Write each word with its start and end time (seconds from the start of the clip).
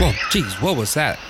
Whoa, 0.00 0.10
jeez, 0.30 0.60
what 0.60 0.76
was 0.76 0.94
that? 0.94 1.20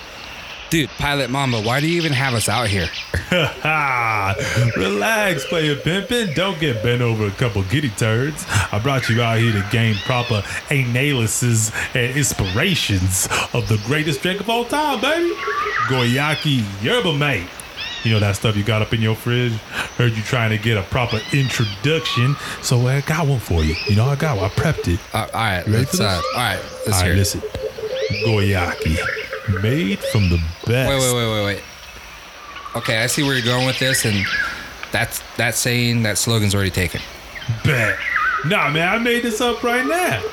Dude, 0.71 0.89
Pilot 0.91 1.29
Mamba, 1.29 1.61
why 1.61 1.81
do 1.81 1.87
you 1.87 1.97
even 1.97 2.13
have 2.13 2.33
us 2.33 2.49
out 2.49 2.67
here? 2.67 2.87
Relax, 4.77 5.45
player 5.45 5.75
pimpin'. 5.75 6.33
Don't 6.33 6.59
get 6.59 6.81
bent 6.81 7.01
over 7.01 7.27
a 7.27 7.31
couple 7.31 7.61
giddy 7.63 7.89
turds. 7.89 8.45
I 8.71 8.79
brought 8.79 9.07
you 9.09 9.21
out 9.21 9.37
here 9.37 9.51
to 9.51 9.67
gain 9.69 9.95
proper 9.95 10.41
analysis 10.71 11.71
and 11.93 12.17
inspirations 12.17 13.27
of 13.53 13.67
the 13.67 13.79
greatest 13.85 14.21
drink 14.21 14.39
of 14.39 14.49
all 14.49 14.65
time, 14.65 14.99
baby. 15.01 15.35
Guayaki 15.89 16.63
Yerba 16.81 17.13
Mate. 17.13 17.49
You 18.03 18.11
know 18.11 18.19
that 18.19 18.35
stuff 18.35 18.55
you 18.57 18.63
got 18.63 18.81
up 18.81 18.93
in 18.93 19.01
your 19.01 19.15
fridge? 19.15 19.53
Heard 19.97 20.13
you 20.13 20.23
trying 20.23 20.49
to 20.49 20.57
get 20.57 20.77
a 20.77 20.81
proper 20.83 21.19
introduction, 21.33 22.35
so 22.61 22.87
I 22.87 23.01
got 23.01 23.27
one 23.27 23.39
for 23.39 23.63
you. 23.63 23.75
You 23.87 23.95
know, 23.95 24.05
I 24.05 24.15
got 24.15 24.37
one. 24.37 24.45
I 24.45 24.49
prepped 24.49 24.87
it. 24.91 24.99
Uh, 25.13 25.27
all 25.33 25.39
right, 25.39 25.57
ready 25.65 25.71
let's. 25.71 25.97
for 25.97 26.03
Uh, 26.03 26.15
this? 26.17 26.25
all 26.33 26.41
right, 26.41 26.59
let's 26.87 26.87
All 26.87 26.93
hear 26.93 27.03
right, 27.03 27.15
it. 27.15 27.17
listen. 27.17 27.41
Guayaki. 28.25 29.61
Made 29.61 29.99
from 29.99 30.29
the 30.29 30.37
best. 30.65 30.89
Wait, 30.89 30.99
wait, 30.99 31.13
wait, 31.13 31.31
wait, 31.33 31.45
wait. 31.45 31.63
Okay, 32.75 33.03
I 33.03 33.07
see 33.07 33.23
where 33.23 33.33
you're 33.33 33.43
going 33.45 33.65
with 33.65 33.79
this, 33.79 34.05
and 34.05 34.25
that's 34.91 35.21
that 35.37 35.55
saying, 35.55 36.03
that 36.03 36.17
slogan's 36.17 36.55
already 36.55 36.69
taken. 36.71 37.01
Bet. 37.63 37.97
Nah, 38.45 38.69
man, 38.69 38.87
I 38.87 38.97
made 38.97 39.23
this 39.23 39.41
up 39.41 39.61
right 39.63 39.85
now. 39.85 40.23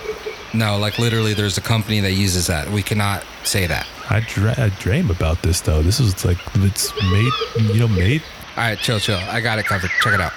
No, 0.54 0.78
like 0.78 0.98
literally, 0.98 1.34
there's 1.34 1.58
a 1.58 1.60
company 1.60 2.00
that 2.00 2.12
uses 2.12 2.46
that. 2.46 2.70
We 2.70 2.82
cannot 2.82 3.24
say 3.44 3.66
that. 3.66 3.86
I, 4.10 4.20
dra- 4.20 4.54
I 4.56 4.68
dream 4.80 5.10
about 5.10 5.42
this 5.42 5.60
though. 5.60 5.82
This 5.82 6.00
is 6.00 6.24
like 6.24 6.38
it's 6.56 6.92
made, 7.10 7.72
you 7.74 7.80
know, 7.80 7.88
made. 7.88 8.22
All 8.56 8.64
right, 8.64 8.78
chill, 8.78 8.98
chill. 8.98 9.18
I 9.18 9.40
got 9.40 9.58
it 9.58 9.66
covered. 9.66 9.90
Check 10.00 10.14
it 10.14 10.20
out. 10.20 10.32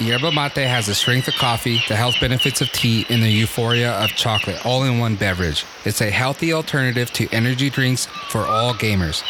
Yerba 0.00 0.32
mate 0.32 0.66
has 0.66 0.86
the 0.86 0.94
strength 0.94 1.28
of 1.28 1.34
coffee, 1.34 1.82
the 1.88 1.94
health 1.94 2.14
benefits 2.20 2.62
of 2.62 2.72
tea, 2.72 3.04
and 3.10 3.22
the 3.22 3.30
euphoria 3.30 3.92
of 3.92 4.08
chocolate, 4.10 4.64
all 4.64 4.84
in 4.84 4.98
one 4.98 5.14
beverage. 5.14 5.66
It's 5.84 6.00
a 6.00 6.10
healthy 6.10 6.54
alternative 6.54 7.12
to 7.12 7.28
energy 7.32 7.68
drinks 7.68 8.06
for 8.30 8.46
all 8.46 8.72
gamers. 8.72 9.22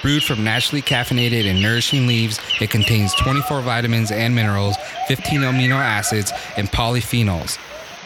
Brewed 0.00 0.24
from 0.24 0.42
naturally 0.42 0.80
caffeinated 0.80 1.44
and 1.44 1.60
nourishing 1.60 2.06
leaves, 2.06 2.40
it 2.60 2.70
contains 2.70 3.14
24 3.16 3.60
vitamins 3.60 4.10
and 4.10 4.34
minerals, 4.34 4.76
15 5.06 5.40
amino 5.40 5.76
acids, 5.76 6.32
and 6.56 6.68
polyphenols. 6.70 7.58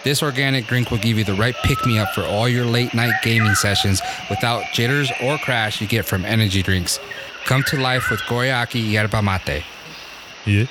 This 0.02 0.22
organic 0.22 0.66
drink 0.66 0.90
will 0.90 0.98
give 0.98 1.18
you 1.18 1.24
the 1.24 1.34
right 1.34 1.54
pick 1.62 1.84
me 1.84 1.98
up 1.98 2.14
for 2.14 2.22
all 2.22 2.48
your 2.48 2.64
late 2.64 2.94
night 2.94 3.12
gaming 3.22 3.54
sessions 3.54 4.00
without 4.30 4.64
jitters 4.72 5.12
or 5.22 5.36
crash 5.38 5.80
you 5.80 5.86
get 5.86 6.06
from 6.06 6.24
energy 6.24 6.62
drinks. 6.62 6.98
Come 7.44 7.62
to 7.64 7.78
life 7.78 8.10
with 8.10 8.20
Guayaki 8.20 8.92
Yerba 8.92 9.20
Mate. 9.22 9.62
Yeah, 10.46 10.64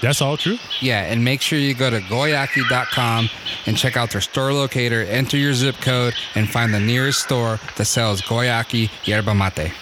that's 0.00 0.22
all 0.22 0.36
true. 0.36 0.58
Yeah, 0.80 1.02
and 1.02 1.24
make 1.24 1.40
sure 1.40 1.58
you 1.58 1.74
go 1.74 1.90
to 1.90 2.00
guayaki.com 2.00 3.28
and 3.66 3.76
check 3.76 3.96
out 3.96 4.10
their 4.10 4.20
store 4.20 4.52
locator, 4.52 5.02
enter 5.02 5.36
your 5.36 5.54
zip 5.54 5.76
code, 5.76 6.14
and 6.36 6.48
find 6.48 6.72
the 6.72 6.80
nearest 6.80 7.22
store 7.22 7.58
that 7.76 7.86
sells 7.86 8.22
Guayaki 8.22 8.88
Yerba 9.04 9.34
Mate. 9.34 9.72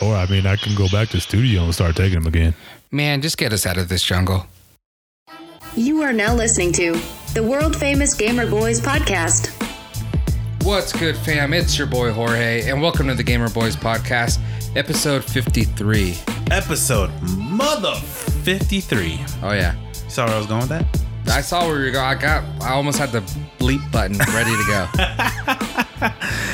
Or 0.00 0.14
I 0.14 0.24
mean, 0.26 0.46
I 0.46 0.56
can 0.56 0.74
go 0.74 0.88
back 0.88 1.08
to 1.08 1.18
the 1.18 1.20
studio 1.20 1.64
and 1.64 1.74
start 1.74 1.96
taking 1.96 2.18
them 2.20 2.26
again. 2.26 2.54
Man, 2.90 3.20
just 3.20 3.36
get 3.36 3.52
us 3.52 3.66
out 3.66 3.76
of 3.76 3.88
this 3.88 4.02
jungle. 4.02 4.46
You 5.76 6.02
are 6.02 6.12
now 6.12 6.34
listening 6.34 6.72
to 6.72 6.98
the 7.34 7.42
world 7.42 7.76
famous 7.76 8.14
Gamer 8.14 8.46
Boyz 8.46 8.80
podcast. 8.80 9.50
What's 10.64 10.92
good, 10.92 11.16
fam? 11.16 11.52
It's 11.54 11.78
your 11.78 11.86
boy 11.86 12.12
Jorge, 12.12 12.68
and 12.68 12.80
welcome 12.82 13.06
to 13.08 13.14
the 13.14 13.22
Gamer 13.22 13.48
Boyz 13.48 13.76
Podcast, 13.76 14.38
episode 14.76 15.24
53. 15.24 16.16
episode 16.50 17.10
mother 17.36 17.94
53 17.94 19.20
Oh, 19.42 19.52
yeah. 19.52 19.74
you 20.04 20.10
saw 20.10 20.26
where 20.26 20.34
i 20.34 20.38
was 20.38 20.46
going 20.46 20.60
with 20.60 20.68
that 20.70 20.84
I 21.28 21.42
saw 21.42 21.64
where 21.68 21.78
you're 21.80 21.92
going. 21.92 22.04
I 22.04 22.14
got, 22.20 22.42
I 22.60 22.70
almost 22.72 22.98
had 22.98 23.12
the 23.12 23.20
bleep 23.60 23.88
button 23.92 24.18
ready 24.34 24.50
to 24.50 24.64
go. 24.66 26.08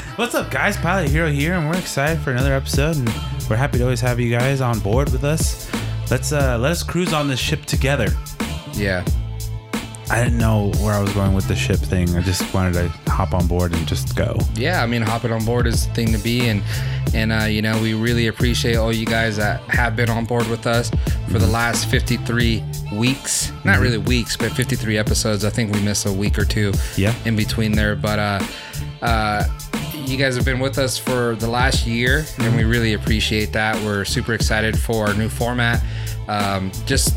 what's 0.17 0.35
up 0.35 0.51
guys 0.51 0.77
pilot 0.77 1.09
hero 1.09 1.31
here 1.31 1.55
and 1.55 1.67
we're 1.69 1.79
excited 1.79 2.19
for 2.21 2.33
another 2.33 2.53
episode 2.53 2.97
and 2.97 3.09
we're 3.49 3.57
happy 3.57 3.79
to 3.79 3.85
always 3.85 4.01
have 4.01 4.19
you 4.21 4.31
guys 4.37 4.61
on 4.61 4.79
board 4.81 5.11
with 5.13 5.25
us 5.25 5.71
let's 6.11 6.33
uh 6.33 6.59
let 6.59 6.73
us 6.73 6.83
cruise 6.83 7.13
on 7.13 7.29
this 7.29 7.39
ship 7.39 7.65
together 7.65 8.09
yeah. 8.73 9.05
I 10.11 10.23
didn't 10.23 10.39
know 10.39 10.71
where 10.81 10.95
i 10.95 11.01
was 11.01 11.13
going 11.15 11.35
with 11.35 11.47
the 11.49 11.57
ship 11.57 11.79
thing 11.79 12.09
i 12.17 12.21
just 12.21 12.53
wanted 12.55 12.73
to 12.75 12.89
hop 13.11 13.33
on 13.35 13.47
board 13.47 13.73
and 13.75 13.87
just 13.89 14.15
go 14.17 14.37
yeah, 14.55 14.83
I 14.83 14.87
mean, 14.87 15.03
hopping 15.03 15.33
on 15.33 15.45
board 15.45 15.67
is 15.67 15.87
the 15.87 15.95
thing 15.95 16.13
to 16.13 16.19
be, 16.19 16.49
and 16.49 16.63
and 17.15 17.31
uh, 17.33 17.45
you 17.45 17.61
know, 17.63 17.81
we 17.81 17.93
really 17.95 18.27
appreciate 18.27 18.77
all 18.77 18.93
you 18.93 19.05
guys 19.07 19.37
that 19.37 19.61
have 19.63 19.95
been 19.97 20.09
on 20.11 20.25
board 20.25 20.47
with 20.49 20.67
us 20.67 20.91
for 21.31 21.39
the 21.39 21.47
last 21.47 21.87
53 21.91 22.63
weeks. 22.95 23.53
Not 23.65 23.79
really 23.81 23.99
weeks, 23.99 24.37
but 24.37 24.53
53 24.53 24.97
episodes. 24.99 25.45
I 25.45 25.51
think 25.51 25.73
we 25.75 25.81
missed 25.83 26.07
a 26.07 26.13
week 26.13 26.39
or 26.39 26.45
two, 26.45 26.73
Yeah. 26.97 27.15
in 27.27 27.37
between 27.37 27.73
there, 27.73 27.97
but 27.97 28.19
uh, 28.19 28.41
uh, 29.03 29.45
you 29.95 30.17
guys 30.17 30.37
have 30.37 30.45
been 30.45 30.59
with 30.61 30.79
us 30.79 30.97
for 30.99 31.35
the 31.37 31.49
last 31.49 31.87
year, 31.87 32.25
and 32.39 32.57
we 32.57 32.65
really 32.65 32.95
appreciate 32.95 33.53
that. 33.53 33.77
We're 33.85 34.05
super 34.05 34.33
excited 34.35 34.79
for 34.79 35.07
our 35.09 35.15
new 35.15 35.29
format. 35.29 35.83
Um, 36.29 36.73
just 36.87 37.15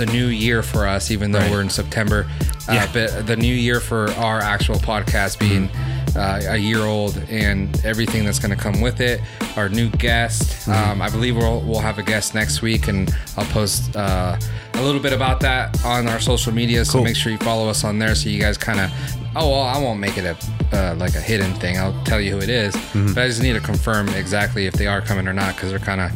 the 0.00 0.06
new 0.12 0.26
year 0.28 0.62
for 0.62 0.86
us, 0.86 1.10
even 1.10 1.30
though 1.32 1.38
Right. 1.40 1.50
we're 1.50 1.60
in 1.60 1.70
September. 1.70 2.26
Uh, 2.68 2.72
Yeah. 2.72 2.86
But 2.92 3.26
the 3.26 3.36
new 3.36 3.54
year 3.54 3.80
for 3.80 4.10
our 4.12 4.40
actual 4.40 4.76
podcast 4.76 5.38
being 5.38 5.68
uh, 6.16 6.40
a 6.48 6.56
year 6.56 6.80
old 6.80 7.16
and 7.30 7.68
everything 7.84 8.24
that's 8.24 8.38
going 8.40 8.50
to 8.56 8.60
come 8.60 8.80
with 8.80 9.00
it. 9.00 9.20
Our 9.56 9.68
new 9.68 9.88
guest. 9.90 10.66
Um, 10.68 11.00
I 11.02 11.08
believe 11.08 11.36
we'll, 11.36 11.60
we'll 11.60 11.78
have 11.80 11.98
a 11.98 12.02
guest 12.02 12.34
next 12.34 12.62
week, 12.62 12.88
and 12.88 13.14
I'll 13.36 13.44
post 13.46 13.94
uh, 13.94 14.36
a 14.74 14.82
little 14.82 15.00
bit 15.00 15.12
about 15.12 15.38
that 15.40 15.84
on 15.84 16.08
our 16.08 16.18
social 16.18 16.52
media. 16.52 16.84
So 16.84 16.94
Cool. 16.94 17.04
make 17.04 17.16
sure 17.16 17.30
you 17.30 17.38
follow 17.38 17.68
us 17.68 17.84
on 17.84 17.98
there 18.00 18.14
so 18.16 18.28
you 18.28 18.40
guys 18.40 18.56
kind 18.58 18.80
of. 18.80 18.90
Oh 19.36 19.48
well, 19.50 19.62
I 19.62 19.78
won't 19.78 20.00
make 20.00 20.18
it 20.18 20.24
a 20.24 20.36
uh, 20.76 20.94
like 20.96 21.14
a 21.14 21.20
hidden 21.20 21.54
thing. 21.54 21.78
I'll 21.78 21.94
tell 22.04 22.20
you 22.20 22.32
who 22.32 22.38
it 22.38 22.48
is, 22.50 22.74
but 23.14 23.18
I 23.18 23.28
just 23.28 23.42
need 23.42 23.52
to 23.52 23.60
confirm 23.60 24.08
exactly 24.08 24.66
if 24.66 24.74
they 24.74 24.88
are 24.88 25.00
coming 25.00 25.28
or 25.28 25.32
not 25.32 25.54
because 25.54 25.70
they're 25.70 25.78
kind 25.78 26.00
of 26.00 26.10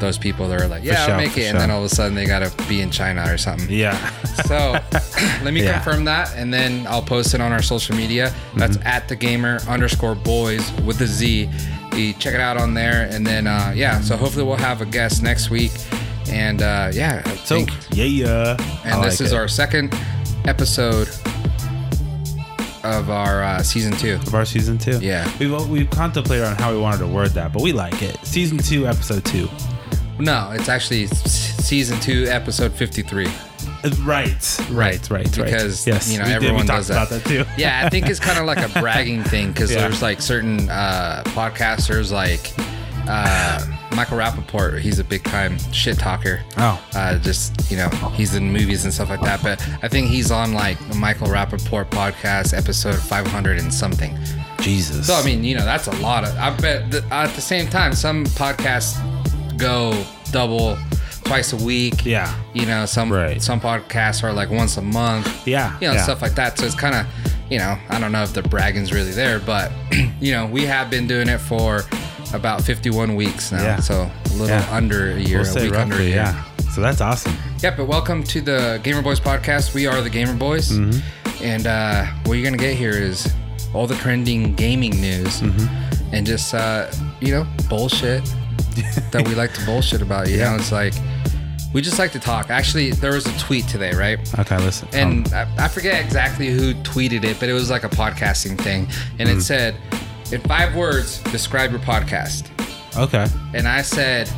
those 0.00 0.16
people 0.18 0.48
that 0.48 0.60
are 0.60 0.68
like, 0.68 0.84
yeah, 0.84 1.04
sure, 1.06 1.14
I'll 1.14 1.20
make 1.20 1.36
it, 1.36 1.46
and 1.46 1.58
then 1.58 1.70
all 1.70 1.78
of 1.84 1.84
a 1.90 1.94
sudden 1.94 2.14
they 2.14 2.24
gotta 2.26 2.52
be 2.68 2.80
in 2.80 2.90
China 2.90 3.24
or 3.32 3.36
something. 3.38 3.68
yeah 3.70 3.96
So 4.46 4.72
let 5.44 5.52
me 5.52 5.62
Yeah. 5.64 5.74
confirm 5.74 6.04
that, 6.04 6.32
and 6.36 6.52
then 6.54 6.86
I'll 6.86 7.02
post 7.02 7.34
it 7.34 7.40
on 7.40 7.52
our 7.52 7.62
social 7.62 7.96
media. 7.96 8.32
That's 8.56 8.76
Mm-hmm. 8.76 8.86
at 8.86 9.08
the 9.08 9.16
gamer 9.16 9.58
underscore 9.68 10.14
boys 10.14 10.70
with 10.82 10.98
the 10.98 11.06
Z. 11.06 11.48
You 11.96 12.12
check 12.12 12.34
it 12.34 12.40
out 12.40 12.56
on 12.56 12.74
there, 12.74 13.08
and 13.10 13.26
then 13.26 13.46
uh, 13.48 13.72
yeah. 13.74 14.00
So 14.00 14.16
hopefully 14.16 14.44
we'll 14.44 14.56
have 14.56 14.80
a 14.82 14.86
guest 14.86 15.22
next 15.22 15.50
week, 15.50 15.72
and 16.30 16.62
uh, 16.62 16.90
yeah. 16.92 17.22
I 17.24 17.34
so 17.36 17.56
think- 17.56 17.70
yeah 17.90 18.04
yeah 18.04 18.56
and 18.84 18.94
I 18.94 19.04
this 19.04 19.18
like 19.20 19.26
is 19.26 19.32
it. 19.32 19.36
our 19.36 19.48
second 19.48 19.92
episode 20.44 21.08
of 22.84 23.10
our 23.10 23.42
uh, 23.42 23.62
season 23.62 23.92
two. 23.92 24.14
of 24.14 24.34
our 24.34 24.44
season 24.44 24.78
two 24.78 24.98
Yeah. 25.00 25.28
we've 25.38 25.68
we've 25.68 25.90
contemplated 25.90 26.46
on 26.46 26.56
how 26.56 26.72
we 26.72 26.78
wanted 26.78 26.98
to 26.98 27.06
word 27.08 27.30
that 27.30 27.52
but 27.52 27.60
we 27.62 27.72
like 27.72 28.00
it 28.02 28.16
season 28.24 28.56
two 28.58 28.86
episode 28.86 29.24
two 29.24 29.48
No, 30.18 30.50
it's 30.52 30.68
actually 30.68 31.06
season 31.06 31.98
two, 32.00 32.26
episode 32.28 32.72
fifty-three. 32.72 33.28
Uh, 33.84 33.90
right 34.02 34.60
right 34.70 35.08
right 35.10 35.30
because 35.36 35.86
yes 35.86 36.10
you 36.12 36.18
know 36.18 36.24
we 36.24 36.32
everyone 36.32 36.66
does 36.66 36.88
that. 36.88 37.08
that 37.10 37.24
too 37.24 37.44
yeah, 37.56 37.82
I 37.84 37.88
think 37.88 38.08
it's 38.08 38.18
kind 38.18 38.38
of 38.38 38.44
like 38.46 38.58
a 38.58 38.80
bragging 38.80 39.22
thing 39.22 39.52
because 39.52 39.70
Yeah. 39.72 39.80
there's 39.82 40.02
like 40.02 40.20
certain 40.20 40.68
uh, 40.68 41.22
podcasters 41.26 42.10
like 42.10 42.52
uh, 43.08 43.64
Michael 43.94 44.18
Rappaport. 44.18 44.80
He's 44.80 44.98
a 44.98 45.04
big 45.04 45.22
time 45.24 45.58
shit 45.72 45.98
talker. 45.98 46.40
Oh. 46.56 46.82
uh, 46.94 47.18
just 47.18 47.70
you 47.70 47.76
know 47.76 47.88
he's 48.14 48.34
in 48.34 48.52
movies 48.52 48.84
and 48.84 48.92
stuff 48.92 49.10
like 49.10 49.20
that. 49.22 49.42
But 49.42 49.60
I 49.82 49.88
think 49.88 50.08
he's 50.08 50.30
on 50.32 50.52
like 50.54 50.78
Michael 50.96 51.28
Rappaport 51.28 51.88
podcast 51.90 52.56
episode 52.56 52.96
500 52.98 53.58
and 53.58 53.72
something. 53.72 54.18
jesus 54.60 55.06
So 55.06 55.14
I 55.14 55.24
mean, 55.24 55.44
you 55.44 55.54
know, 55.56 55.64
that's 55.64 55.86
a 55.86 55.96
lot 55.96 56.24
of. 56.24 56.36
I 56.36 56.50
bet 56.56 56.90
th- 56.90 57.04
at 57.10 57.28
the 57.34 57.40
same 57.40 57.68
time, 57.68 57.92
some 57.94 58.24
podcasts 58.26 58.98
go 59.58 60.04
double, 60.30 60.78
twice 61.24 61.52
a 61.52 61.56
week. 61.56 62.04
Yeah. 62.06 62.32
You 62.54 62.66
know, 62.66 62.86
some 62.86 63.12
Right. 63.12 63.42
some 63.42 63.60
podcasts 63.60 64.22
are 64.24 64.32
like 64.32 64.50
once 64.50 64.76
a 64.76 64.82
month. 64.82 65.46
Yeah, 65.46 65.76
You 65.80 65.88
know, 65.88 65.94
yeah. 65.94 66.02
stuff 66.02 66.22
like 66.22 66.34
that. 66.36 66.58
So 66.58 66.64
it's 66.66 66.74
kind 66.74 66.94
of, 66.94 67.06
you 67.50 67.58
know, 67.58 67.76
I 67.90 67.98
don't 68.00 68.12
know 68.12 68.22
if 68.22 68.32
the 68.32 68.42
bragging's 68.42 68.92
really 68.92 69.10
there, 69.12 69.38
but 69.40 69.70
you 70.20 70.32
know, 70.32 70.46
we 70.46 70.64
have 70.66 70.90
been 70.90 71.06
doing 71.06 71.28
it 71.28 71.38
for 71.38 71.82
about 72.32 72.62
51 72.62 73.14
weeks 73.16 73.52
now. 73.52 73.62
Yeah. 73.62 73.80
So 73.80 73.94
a 74.26 74.28
little 74.30 74.48
Yeah. 74.48 74.66
under 74.70 75.12
a 75.12 75.18
year, 75.18 75.42
we'll 75.42 75.58
a 75.58 75.62
week 75.62 75.74
under 75.76 75.96
a 75.96 76.02
year. 76.02 76.16
yeah 76.16 76.44
so 76.74 76.82
that's 76.82 77.00
awesome 77.00 77.34
Yeah, 77.62 77.74
but 77.74 77.86
welcome 77.88 78.22
to 78.24 78.40
the 78.42 78.78
Gamer 78.84 79.02
Boyz 79.02 79.20
podcast. 79.20 79.72
We 79.74 79.86
are 79.86 80.00
the 80.02 80.10
Gamer 80.10 80.34
Boyz, 80.34 80.70
Mm-hmm. 80.70 81.42
and 81.44 81.66
uh, 81.66 82.04
what 82.24 82.34
you're 82.34 82.44
gonna 82.44 82.58
get 82.58 82.76
here 82.76 82.90
is 82.92 83.32
all 83.74 83.86
the 83.86 83.96
trending 83.96 84.54
gaming 84.54 85.00
news 85.00 85.40
Mm-hmm. 85.40 86.14
and 86.14 86.26
just 86.26 86.54
uh, 86.54 86.86
you 87.20 87.32
know 87.32 87.46
bullshit 87.70 88.22
that 89.10 89.26
we 89.26 89.34
like 89.34 89.52
to 89.54 89.64
bullshit 89.66 90.02
about. 90.02 90.28
You 90.28 90.38
know, 90.38 90.56
it's 90.56 90.72
like 90.72 90.94
we 91.74 91.82
just 91.82 91.98
like 91.98 92.12
to 92.12 92.18
talk. 92.18 92.50
Actually, 92.50 92.90
there 92.92 93.12
was 93.12 93.26
a 93.26 93.38
tweet 93.38 93.66
today, 93.68 93.92
right? 93.94 94.18
okay 94.38 94.56
listen 94.58 94.88
And 94.92 95.26
um, 95.34 95.48
I, 95.58 95.64
I 95.64 95.68
forget 95.68 96.02
exactly 96.04 96.48
who 96.48 96.74
tweeted 96.82 97.24
it, 97.24 97.38
but 97.40 97.48
it 97.48 97.52
was 97.52 97.70
like 97.70 97.84
a 97.84 97.88
podcasting 97.90 98.58
thing, 98.60 98.88
and 99.18 99.28
Mm. 99.28 99.36
it 99.38 99.42
said, 99.42 99.76
"In 100.32 100.40
five 100.42 100.74
words, 100.74 101.18
describe 101.24 101.70
your 101.70 101.80
podcast." 101.80 102.48
okay 102.96 103.26
And 103.54 103.68
I 103.68 103.82
said, 103.82 104.30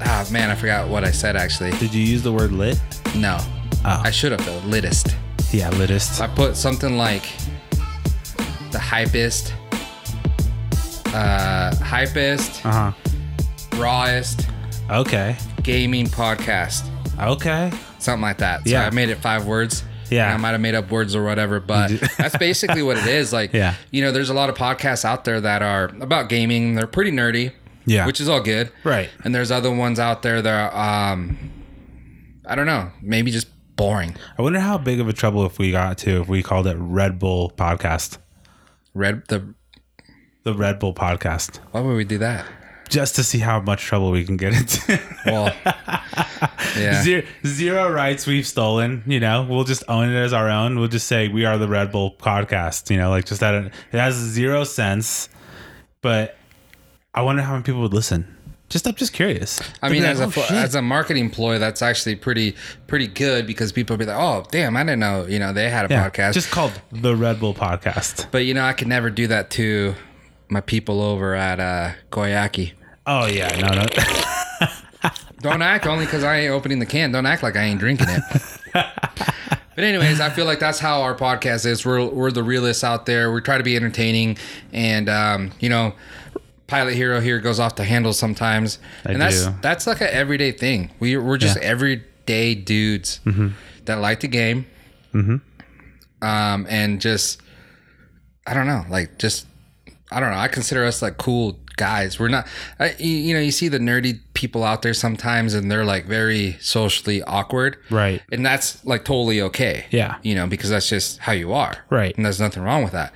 "Ah, 0.00 0.26
man, 0.30 0.50
I 0.50 0.54
forgot 0.54 0.88
what 0.88 1.04
I 1.04 1.10
said 1.10 1.36
actually." 1.36 1.70
did 1.78 1.92
you 1.94 2.02
use 2.02 2.22
the 2.22 2.32
word 2.32 2.52
lit 2.52 2.78
No. 3.14 3.38
Oh. 3.84 4.02
I 4.04 4.10
should 4.10 4.32
have 4.32 4.44
though. 4.44 4.60
Litest. 4.68 5.14
Yeah, 5.52 5.70
litest. 5.70 6.20
I 6.20 6.26
put 6.26 6.56
something 6.56 6.98
like 6.98 7.22
the 8.70 8.78
hypest, 8.78 9.52
uh, 11.14 11.70
hypest, 11.82 12.64
Uh 12.64 12.92
huh. 12.92 13.78
rawest 13.80 14.46
Okay. 14.90 15.36
gaming 15.62 16.06
podcast, 16.06 16.88
Okay. 17.20 17.70
something 17.98 18.22
like 18.22 18.38
that. 18.38 18.64
So 18.64 18.70
Yeah. 18.70 18.86
I 18.86 18.90
made 18.90 19.08
it 19.10 19.18
five 19.18 19.44
words. 19.46 19.84
Yeah. 20.10 20.24
And 20.26 20.34
I 20.34 20.36
might 20.38 20.50
have 20.52 20.60
made 20.62 20.74
up 20.74 20.90
words 20.90 21.14
or 21.14 21.22
whatever, 21.22 21.60
but 21.60 21.90
that's 22.18 22.36
basically 22.38 22.82
what 22.82 22.96
it 22.96 23.06
is. 23.06 23.32
Like, 23.32 23.52
Yeah. 23.52 23.74
you 23.90 24.00
know, 24.02 24.10
there's 24.10 24.30
a 24.30 24.34
lot 24.34 24.48
of 24.48 24.56
podcasts 24.56 25.04
out 25.04 25.24
there 25.24 25.40
that 25.40 25.60
are 25.62 25.86
about 26.00 26.28
gaming. 26.30 26.74
They're 26.74 26.86
pretty 26.86 27.12
nerdy. 27.12 27.52
Yeah. 27.84 28.06
Which 28.06 28.20
is 28.20 28.28
all 28.28 28.40
good. 28.40 28.70
Right. 28.84 29.08
And 29.24 29.34
there's 29.34 29.50
other 29.50 29.70
ones 29.70 29.98
out 29.98 30.22
there 30.22 30.40
that 30.42 30.72
are, 30.74 31.12
um, 31.12 31.38
I 32.46 32.54
don't 32.54 32.66
know, 32.66 32.90
maybe 33.02 33.30
just 33.30 33.48
boring. 33.76 34.16
I 34.38 34.42
wonder 34.42 34.60
how 34.60 34.76
big 34.78 35.00
of 35.00 35.08
a 35.08 35.12
trouble 35.12 35.44
if 35.46 35.58
we 35.58 35.70
got 35.72 35.98
to 35.98 36.20
if 36.22 36.28
we 36.28 36.42
called 36.42 36.66
it 36.66 36.76
Red 36.78 37.18
Bull 37.18 37.50
Podcast. 37.56 38.18
Red, 38.94 39.22
the, 39.28 39.54
The 40.44 40.54
Red 40.54 40.78
Bull 40.78 40.94
Podcast. 40.94 41.56
why 41.72 41.80
would 41.80 41.94
we 41.96 42.04
do 42.04 42.18
that? 42.18 42.46
Just 42.88 43.16
to 43.16 43.24
see 43.24 43.38
how 43.38 43.60
much 43.60 43.82
trouble 43.82 44.10
we 44.10 44.24
can 44.24 44.36
get 44.36 44.54
into. 44.54 44.98
Well, 45.26 45.54
yeah. 46.78 47.02
zero, 47.02 47.22
zero 47.44 47.92
rights 47.92 48.26
we've 48.26 48.46
stolen. 48.46 49.02
You 49.06 49.20
know, 49.20 49.46
we'll 49.48 49.64
just 49.64 49.82
own 49.88 50.08
it 50.08 50.16
as 50.16 50.32
our 50.32 50.48
own. 50.48 50.78
We'll 50.78 50.88
just 50.88 51.06
say 51.06 51.28
we 51.28 51.44
are 51.44 51.58
the 51.58 51.68
Red 51.68 51.92
Bull 51.92 52.12
podcast. 52.18 52.90
You 52.90 52.96
know, 52.96 53.10
like 53.10 53.26
just 53.26 53.40
that 53.40 53.54
it 53.66 53.72
has 53.92 54.14
zero 54.14 54.64
sense. 54.64 55.28
But 56.00 56.36
I 57.12 57.20
wonder 57.22 57.42
how 57.42 57.52
many 57.52 57.64
people 57.64 57.82
would 57.82 57.92
listen. 57.92 58.34
Just 58.70 58.86
I'm 58.86 58.94
just 58.94 59.12
curious. 59.12 59.60
I 59.82 59.90
mean, 59.90 60.00
be 60.02 60.08
as 60.08 60.20
a 60.20 60.24
"Oh, 60.24 60.30
shit." 60.30 60.50
as 60.52 60.74
a 60.74 60.80
marketing 60.80 61.28
ploy, 61.28 61.58
that's 61.58 61.82
actually 61.82 62.16
pretty 62.16 62.54
pretty 62.86 63.06
good 63.06 63.46
because 63.46 63.70
people 63.72 63.98
be 63.98 64.06
like, 64.06 64.16
"Oh, 64.18 64.46
damn, 64.50 64.76
I 64.78 64.82
didn't 64.84 65.00
know." 65.00 65.26
You 65.26 65.38
know, 65.40 65.52
they 65.52 65.68
had 65.68 65.90
a 65.90 65.94
yeah, 65.94 66.08
podcast. 66.08 66.32
just 66.32 66.50
called 66.50 66.72
the 66.90 67.14
Red 67.14 67.38
Bull 67.40 67.52
podcast. 67.54 68.28
but 68.30 68.46
you 68.46 68.54
know, 68.54 68.64
I 68.64 68.72
could 68.72 68.88
never 68.88 69.10
do 69.10 69.26
that 69.26 69.50
to 69.52 69.94
my 70.48 70.60
people 70.60 71.00
over 71.00 71.34
at 71.34 71.60
uh, 71.60 71.92
Guayaki. 72.10 72.72
Oh 73.06 73.26
yeah, 73.26 73.48
no, 73.60 73.68
no. 73.82 73.86
Don't 75.40 75.62
act 75.62 75.86
only 75.86 76.04
because 76.04 76.24
I 76.24 76.38
ain't 76.40 76.50
opening 76.52 76.78
the 76.80 76.86
can. 76.86 77.12
Don't 77.12 77.26
act 77.26 77.42
like 77.44 77.56
I 77.56 77.62
ain't 77.62 77.78
drinking 77.78 78.08
it. 78.10 78.22
but 78.74 79.84
anyways, 79.84 80.20
I 80.20 80.30
feel 80.30 80.46
like 80.46 80.58
that's 80.58 80.80
how 80.80 81.02
our 81.02 81.14
podcast 81.14 81.64
is. 81.64 81.86
We're 81.86 82.04
we're 82.06 82.32
the 82.32 82.42
realists 82.42 82.82
out 82.82 83.06
there. 83.06 83.30
We 83.32 83.40
try 83.40 83.56
to 83.56 83.64
be 83.64 83.76
entertaining, 83.76 84.36
and 84.72 85.08
um, 85.08 85.52
you 85.60 85.68
know, 85.68 85.94
Pilot 86.66 86.94
Hero 86.94 87.20
here 87.20 87.38
goes 87.38 87.60
off 87.60 87.76
the 87.76 87.84
handle 87.84 88.12
sometimes, 88.12 88.78
I 89.06 89.12
and 89.12 89.20
that's 89.22 89.46
do. 89.46 89.54
that's 89.62 89.86
like 89.86 90.00
an 90.00 90.08
everyday 90.10 90.50
thing. 90.52 90.90
We 90.98 91.16
we're 91.16 91.38
just 91.38 91.54
Yeah. 91.56 91.62
Mm-hmm. 91.62 91.70
everyday 91.70 92.54
dudes 92.56 93.20
that 93.84 93.94
like 94.00 94.20
the 94.20 94.28
game, 94.28 94.66
um, 95.14 96.66
and 96.68 97.00
just 97.00 97.40
I 98.46 98.54
don't 98.54 98.66
know, 98.66 98.84
like 98.90 99.18
just 99.18 99.46
I 100.10 100.20
don't 100.20 100.30
know. 100.30 100.38
I 100.38 100.48
consider 100.48 100.84
us 100.84 101.02
like 101.02 101.18
cool 101.18 101.58
guys. 101.76 102.18
We're 102.18 102.28
not, 102.28 102.46
I, 102.78 102.94
you, 102.98 103.14
you 103.14 103.34
know, 103.34 103.40
you 103.40 103.52
see 103.52 103.68
the 103.68 103.78
nerdy 103.78 104.20
people 104.34 104.64
out 104.64 104.82
there 104.82 104.94
sometimes, 104.94 105.54
and 105.54 105.70
they're 105.70 105.84
like 105.84 106.06
very 106.06 106.56
socially 106.60 107.22
awkward, 107.22 107.78
Right. 107.90 108.22
And 108.30 108.44
that's 108.44 108.84
like 108.84 109.04
totally 109.04 109.40
okay, 109.42 109.86
Yeah. 109.90 110.16
You 110.22 110.34
know, 110.34 110.46
because 110.46 110.70
that's 110.70 110.88
just 110.88 111.18
how 111.20 111.32
you 111.32 111.52
are, 111.52 111.84
Right. 111.88 112.14
And 112.16 112.24
there's 112.24 112.40
nothing 112.40 112.62
wrong 112.62 112.82
with 112.82 112.92
that. 112.92 113.12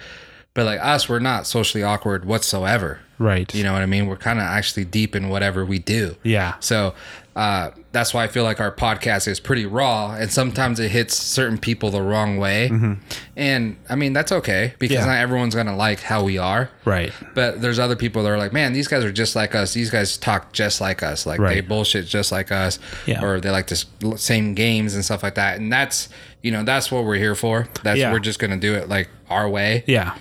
But 0.55 0.67
like 0.67 0.81
us, 0.83 1.09
we're 1.09 1.19
not 1.19 1.47
socially 1.47 1.83
awkward 1.83 2.25
whatsoever, 2.27 3.01
Right. 3.19 3.55
You 3.55 3.63
know 3.63 3.73
what 3.73 3.83
I 3.83 3.87
mean? 3.87 4.07
We're 4.09 4.17
kind 4.17 4.39
of 4.41 4.45
actually 4.45 4.85
deep 4.85 5.15
in 5.17 5.29
whatever 5.29 5.65
we 5.65 5.79
do, 5.79 6.17
Yeah. 6.25 6.55
So 6.61 6.93
uh, 7.37 7.71
that's 7.93 8.13
why 8.13 8.25
I 8.25 8.29
feel 8.29 8.43
like 8.45 8.61
our 8.61 8.71
podcast 8.71 9.29
is 9.29 9.41
pretty 9.41 9.65
raw, 9.65 10.13
and 10.13 10.31
sometimes 10.31 10.79
it 10.81 10.91
hits 10.91 11.17
certain 11.17 11.57
people 11.57 11.91
the 11.91 12.03
wrong 12.03 12.37
way. 12.37 12.71
And 13.37 13.77
I 13.89 13.95
mean, 13.95 14.13
that's 14.13 14.33
okay 14.33 14.75
because 14.79 14.97
Mm-hmm. 14.99 15.07
Yeah. 15.09 15.15
not 15.15 15.23
everyone's 15.23 15.55
gonna 15.55 15.77
like 15.77 16.01
how 16.01 16.23
we 16.25 16.37
are, 16.37 16.69
Right. 16.85 17.13
but 17.35 17.63
there's 17.63 17.79
other 17.79 17.97
people 17.97 18.23
that 18.25 18.29
are 18.31 18.37
like, 18.39 18.53
man, 18.53 18.73
these 18.75 18.89
guys 18.89 19.05
are 19.05 19.13
just 19.13 19.35
like 19.37 19.55
us. 19.55 19.73
These 19.73 19.91
guys 19.91 20.19
talk 20.19 20.53
just 20.53 20.81
like 20.83 21.03
us. 21.03 21.25
Like 21.25 21.41
they 21.41 21.61
bullshit 21.63 22.07
just 22.07 22.31
like 22.33 22.53
us. 22.53 22.79
Yeah. 23.07 23.25
Or 23.25 23.41
they 23.41 23.51
like 23.51 23.69
the 23.69 23.83
same 24.19 24.55
games 24.55 24.95
and 24.95 25.03
stuff 25.05 25.23
like 25.23 25.37
that. 25.37 25.59
And 25.59 25.73
that's, 25.73 26.09
you 26.43 26.51
know, 26.51 26.63
that's 26.65 26.91
what 26.93 27.05
we're 27.05 27.17
here 27.17 27.35
for. 27.35 27.69
That's 27.83 27.99
Yeah. 28.01 28.13
we're 28.13 28.19
just 28.19 28.39
gonna 28.39 28.59
do 28.59 28.75
it 28.75 28.89
like 28.91 29.09
our 29.31 29.49
way. 29.49 29.85
Yeah. 29.87 30.15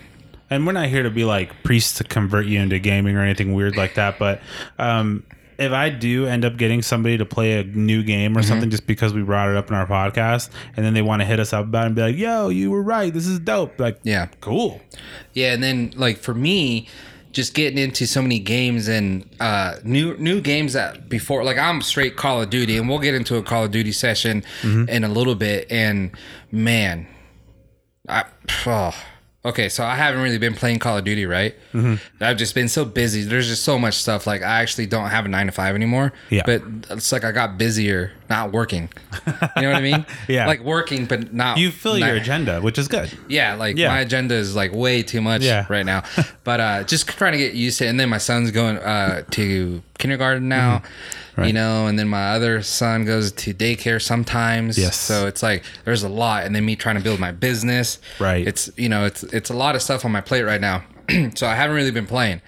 And 0.52 0.66
we're 0.66 0.72
not 0.72 0.88
here 0.88 1.02
to 1.02 1.10
be 1.10 1.24
like 1.24 1.62
priests 1.62 1.98
to 1.98 2.04
convert 2.04 2.46
you 2.46 2.60
into 2.60 2.78
gaming 2.78 3.16
or 3.16 3.22
anything 3.22 3.54
weird 3.54 3.76
like 3.76 3.94
that. 3.94 4.18
But 4.18 4.40
um, 4.78 5.24
if 5.58 5.72
I 5.72 5.90
do 5.90 6.26
end 6.26 6.44
up 6.44 6.56
getting 6.56 6.82
somebody 6.82 7.18
to 7.18 7.24
play 7.24 7.60
a 7.60 7.64
new 7.64 8.02
game 8.02 8.36
or 8.36 8.40
Mm-hmm. 8.40 8.48
something 8.48 8.70
just 8.70 8.86
because 8.86 9.12
we 9.14 9.22
brought 9.22 9.48
it 9.48 9.56
up 9.56 9.68
in 9.68 9.74
our 9.76 9.86
podcast 9.86 10.50
and 10.76 10.84
then 10.84 10.94
they 10.94 11.02
want 11.02 11.20
to 11.20 11.26
hit 11.26 11.38
us 11.40 11.52
up 11.52 11.64
about 11.64 11.84
it 11.84 11.86
and 11.86 11.94
be 11.96 12.02
like, 12.02 12.16
yo, 12.16 12.48
you 12.48 12.70
were 12.70 12.82
right. 12.82 13.12
This 13.12 13.26
is 13.26 13.38
dope. 13.38 13.78
Like, 13.78 13.98
Yeah. 14.02 14.26
cool. 14.40 14.80
Yeah, 15.32 15.52
and 15.54 15.62
then 15.62 15.92
like 15.96 16.18
for 16.18 16.34
me, 16.34 16.88
just 17.32 17.54
getting 17.54 17.78
into 17.78 18.06
so 18.06 18.20
many 18.20 18.38
games 18.38 18.88
and 18.88 19.24
uh, 19.40 19.76
new 19.84 20.14
new 20.18 20.42
games 20.42 20.74
that 20.74 21.08
before 21.08 21.44
like 21.44 21.56
I'm 21.56 21.80
straight 21.80 22.14
Call 22.16 22.42
of 22.42 22.50
Duty, 22.50 22.76
and 22.76 22.86
we'll 22.90 22.98
get 22.98 23.14
into 23.14 23.36
a 23.36 23.42
Call 23.42 23.64
of 23.64 23.70
Duty 23.70 23.92
session 23.92 24.44
in 24.62 25.02
a 25.02 25.08
little 25.08 25.34
bit. 25.34 25.66
And 25.70 26.10
man, 26.50 27.06
I 28.06 28.24
oh, 28.66 28.94
okay, 29.44 29.68
so 29.68 29.84
I 29.84 29.96
haven't 29.96 30.22
really 30.22 30.38
been 30.38 30.54
playing 30.54 30.78
Call 30.78 30.98
of 30.98 31.04
Duty, 31.04 31.26
right? 31.26 31.54
Mm-hmm. 31.72 31.94
I've 32.22 32.36
just 32.36 32.54
been 32.54 32.68
so 32.68 32.84
busy. 32.84 33.22
There's 33.22 33.48
just 33.48 33.64
so 33.64 33.78
much 33.78 33.94
stuff. 33.94 34.26
Like 34.26 34.42
I 34.42 34.60
actually 34.62 34.86
don't 34.86 35.08
have 35.10 35.24
a 35.24 35.28
nine 35.28 35.46
to 35.46 35.52
five 35.52 35.74
anymore. 35.74 36.12
Yeah. 36.30 36.42
but 36.46 36.62
it's 36.90 37.12
like 37.12 37.24
I 37.24 37.32
got 37.32 37.58
busier 37.58 38.12
not 38.36 38.52
working. 38.52 38.84
You 39.56 39.62
know 39.62 39.68
what 39.72 39.76
I 39.76 39.86
mean? 39.90 40.02
Yeah. 40.28 40.46
like 40.52 40.62
working, 40.76 41.06
but 41.06 41.20
not 41.32 41.58
You 41.58 41.70
fill 41.70 41.98
your 41.98 42.16
agenda, 42.24 42.60
which 42.66 42.78
is 42.78 42.88
good. 42.88 43.08
yeah, 43.28 43.54
like 43.64 43.76
Yeah. 43.76 43.88
my 43.94 44.00
agenda 44.00 44.34
is 44.34 44.54
like 44.62 44.72
way 44.84 45.02
too 45.02 45.20
much 45.20 45.42
Yeah. 45.42 45.66
right 45.68 45.86
now. 45.92 46.00
But 46.48 46.58
uh 46.60 46.78
just 46.92 47.06
trying 47.20 47.32
to 47.32 47.38
get 47.44 47.54
used 47.54 47.78
to 47.78 47.84
it. 47.86 47.90
And 47.90 47.98
then 48.00 48.08
my 48.08 48.18
son's 48.28 48.50
going 48.50 48.76
uh 48.78 49.22
to 49.36 49.82
kindergarten 49.98 50.48
now. 50.48 50.70
Mm-hmm. 50.78 51.40
Right. 51.40 51.46
You 51.48 51.52
know, 51.60 51.86
and 51.88 51.98
then 51.98 52.08
my 52.08 52.26
other 52.36 52.62
son 52.62 53.04
goes 53.06 53.32
to 53.42 53.54
daycare 53.54 54.00
sometimes. 54.02 54.76
Yes. 54.78 54.96
So 55.08 55.26
it's 55.30 55.42
like 55.42 55.62
there's 55.84 56.02
a 56.02 56.08
lot 56.24 56.44
and 56.44 56.54
then 56.54 56.64
me 56.64 56.74
trying 56.76 56.96
to 57.00 57.02
build 57.08 57.20
my 57.20 57.32
business. 57.32 57.98
Right. 58.20 58.46
It's 58.50 58.70
you 58.76 58.88
know, 58.92 59.04
it's 59.10 59.22
it's 59.38 59.50
a 59.50 59.54
lot 59.64 59.74
of 59.76 59.80
stuff 59.82 60.04
on 60.04 60.12
my 60.12 60.20
plate 60.20 60.42
right 60.52 60.60
now. 60.60 60.78
so 61.38 61.46
I 61.46 61.54
haven't 61.60 61.76
really 61.76 61.90
been 62.00 62.06
playing. 62.16 62.40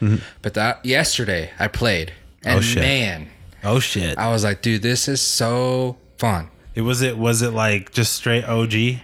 But 0.43 0.53
that 0.55 0.85
yesterday 0.85 1.51
I 1.59 1.69
played. 1.69 2.09
And 2.47 2.59
Mm-hmm. 2.59 2.59
Oh, 2.59 2.61
shit. 2.61 2.83
man, 2.83 3.19
Oh, 3.65 3.81
shit. 3.81 4.19
I 4.19 4.29
was 4.31 4.45
like, 4.45 4.63
dude, 4.63 4.83
this 4.83 5.09
is 5.09 5.21
so 5.21 5.97
fun. 6.19 6.49
It 6.75 6.83
was 6.83 7.03
it 7.03 7.17
was 7.19 7.41
it 7.43 7.53
like 7.53 7.93
just 7.93 8.15
straight 8.15 8.45
OG? 8.45 9.01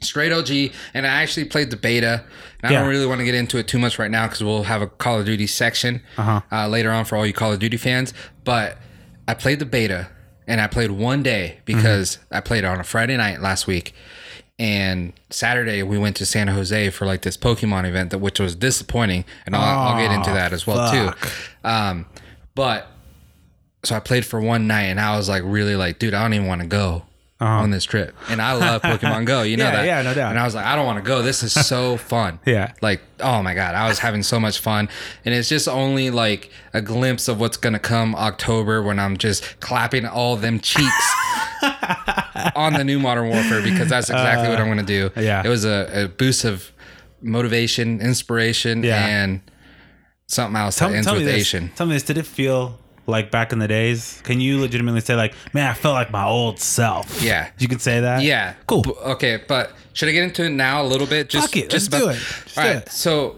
straight 0.00 0.32
OG, 0.32 0.50
and 0.92 1.06
I 1.06 1.22
actually 1.22 1.46
played 1.46 1.70
the 1.70 1.76
beta. 1.78 2.24
And 2.62 2.68
I 2.70 2.72
Yeah. 2.72 2.80
don't 2.80 2.88
really 2.90 3.06
want 3.06 3.20
to 3.20 3.24
get 3.24 3.34
into 3.34 3.56
it 3.58 3.66
too 3.66 3.78
much 3.78 3.98
right 3.98 4.10
now 4.10 4.26
because 4.26 4.42
we'll 4.44 4.64
have 4.64 4.82
a 4.82 4.86
Call 4.86 5.18
of 5.20 5.26
Duty 5.26 5.46
section 5.46 6.02
uh 6.18 6.68
later 6.68 6.90
on 6.92 7.04
for 7.06 7.16
all 7.16 7.24
you 7.26 7.32
Call 7.32 7.52
of 7.52 7.58
Duty 7.58 7.76
fans. 7.78 8.12
But 8.44 8.78
I 9.26 9.34
played 9.34 9.58
the 9.60 9.64
beta, 9.66 10.08
and 10.46 10.60
I 10.60 10.66
played 10.66 10.90
one 10.90 11.22
day 11.22 11.60
because 11.64 12.18
I 12.30 12.40
played 12.40 12.64
on 12.64 12.78
a 12.80 12.84
Friday 12.84 13.16
night 13.16 13.40
last 13.40 13.66
week. 13.66 13.94
And 14.58 15.14
Saturday 15.30 15.82
we 15.82 15.98
went 15.98 16.14
to 16.16 16.26
San 16.26 16.46
Jose 16.48 16.90
for 16.90 17.06
like 17.06 17.22
this 17.22 17.36
Pokemon 17.36 17.88
event 17.88 18.10
that 18.10 18.18
which 18.18 18.38
was 18.38 18.54
disappointing, 18.54 19.24
and 19.46 19.56
I'll, 19.56 19.88
I'll 19.94 19.98
get 20.00 20.12
into 20.14 20.30
that 20.30 20.52
as 20.52 20.66
well 20.66 20.86
fuck. 20.90 21.18
too. 21.20 21.28
Um, 21.68 22.06
but 22.54 22.86
so 23.84 23.96
I 23.96 24.00
played 24.00 24.24
for 24.26 24.40
one 24.40 24.66
night, 24.66 24.84
and 24.84 25.00
I 25.00 25.16
was 25.16 25.28
like 25.28 25.42
really 25.44 25.76
like, 25.76 25.98
dude, 25.98 26.14
I 26.14 26.22
don't 26.22 26.34
even 26.34 26.46
want 26.46 26.60
to 26.62 26.66
go 26.66 27.04
on 27.40 27.70
this 27.70 27.84
trip. 27.84 28.14
And 28.30 28.40
I 28.40 28.54
love 28.54 28.80
Pokemon 28.80 29.26
Go, 29.26 29.42
you 29.42 29.58
know 29.58 29.66
Uh-huh. 29.66 29.74
Yeah, 29.76 29.82
that? 29.82 29.86
yeah, 29.86 30.02
no 30.02 30.14
doubt. 30.14 30.30
And 30.30 30.38
I 30.38 30.44
was 30.44 30.54
like, 30.54 30.64
I 30.64 30.76
don't 30.76 30.86
want 30.86 31.04
to 31.04 31.06
go. 31.06 31.20
This 31.20 31.42
is 31.42 31.52
so 31.52 31.96
fun. 32.12 32.38
Yeah. 32.46 32.72
Like, 32.80 33.02
oh 33.20 33.42
my 33.42 33.52
god, 33.52 33.74
I 33.74 33.86
was 33.86 33.98
having 33.98 34.22
so 34.22 34.40
much 34.40 34.60
fun, 34.60 34.88
and 35.26 35.34
it's 35.34 35.48
just 35.50 35.68
only 35.68 36.10
like 36.10 36.50
a 36.72 36.80
glimpse 36.80 37.28
of 37.28 37.38
what's 37.40 37.58
gonna 37.58 37.78
come 37.78 38.14
October 38.14 38.82
when 38.82 38.98
I'm 38.98 39.18
just 39.18 39.60
clapping 39.60 40.06
all 40.06 40.36
them 40.36 40.58
cheeks. 40.60 41.12
on 42.56 42.74
the 42.74 42.84
new 42.84 42.98
Modern 42.98 43.28
Warfare 43.28 43.62
because 43.62 43.88
that's 43.88 44.10
exactly 44.10 44.48
what 44.48 44.58
I'm 44.60 44.66
going 44.66 44.78
to 44.78 44.84
do. 44.84 45.10
Uh, 45.16 45.20
yeah. 45.22 45.42
it 45.44 45.48
was 45.48 45.64
a, 45.64 46.04
a 46.04 46.08
boost 46.08 46.44
of 46.44 46.70
motivation, 47.22 48.00
inspiration, 48.00 48.82
Yeah. 48.82 49.04
and 49.06 49.40
something 50.26 50.56
else 50.56 50.76
Tell, 50.76 50.90
that 50.90 50.96
ends 50.96 51.10
with 51.10 51.24
this. 51.24 51.34
Asian. 51.34 51.70
Tell 51.74 51.86
me 51.86 51.94
this. 51.94 52.02
Did 52.02 52.18
it 52.18 52.26
feel 52.26 52.78
like 53.06 53.30
back 53.30 53.52
in 53.52 53.58
the 53.58 53.68
days? 53.68 54.20
Can 54.24 54.40
you 54.40 54.60
legitimately 54.60 55.00
say 55.00 55.14
like, 55.14 55.34
man, 55.52 55.70
I 55.70 55.74
felt 55.74 55.94
like 55.94 56.10
my 56.10 56.24
old 56.24 56.58
self? 56.58 57.22
Yeah. 57.22 57.50
You 57.58 57.68
can 57.68 57.78
say 57.78 58.00
that. 58.00 58.22
Yeah. 58.22 58.54
Cool. 58.66 58.82
B- 58.82 58.92
okay, 59.04 59.42
but 59.46 59.72
should 59.92 60.08
I 60.08 60.12
get 60.12 60.24
into 60.24 60.44
it 60.44 60.50
now 60.50 60.82
a 60.82 60.86
little 60.86 61.06
bit? 61.06 61.28
Just, 61.28 61.48
Fuck 61.48 61.56
it, 61.56 61.70
Just 61.70 61.92
let's 61.92 62.04
do 62.04 62.10
it. 62.10 62.14
Just 62.14 62.58
all 62.58 62.64
right. 62.64 62.76
it. 62.76 62.88
So, 62.90 63.36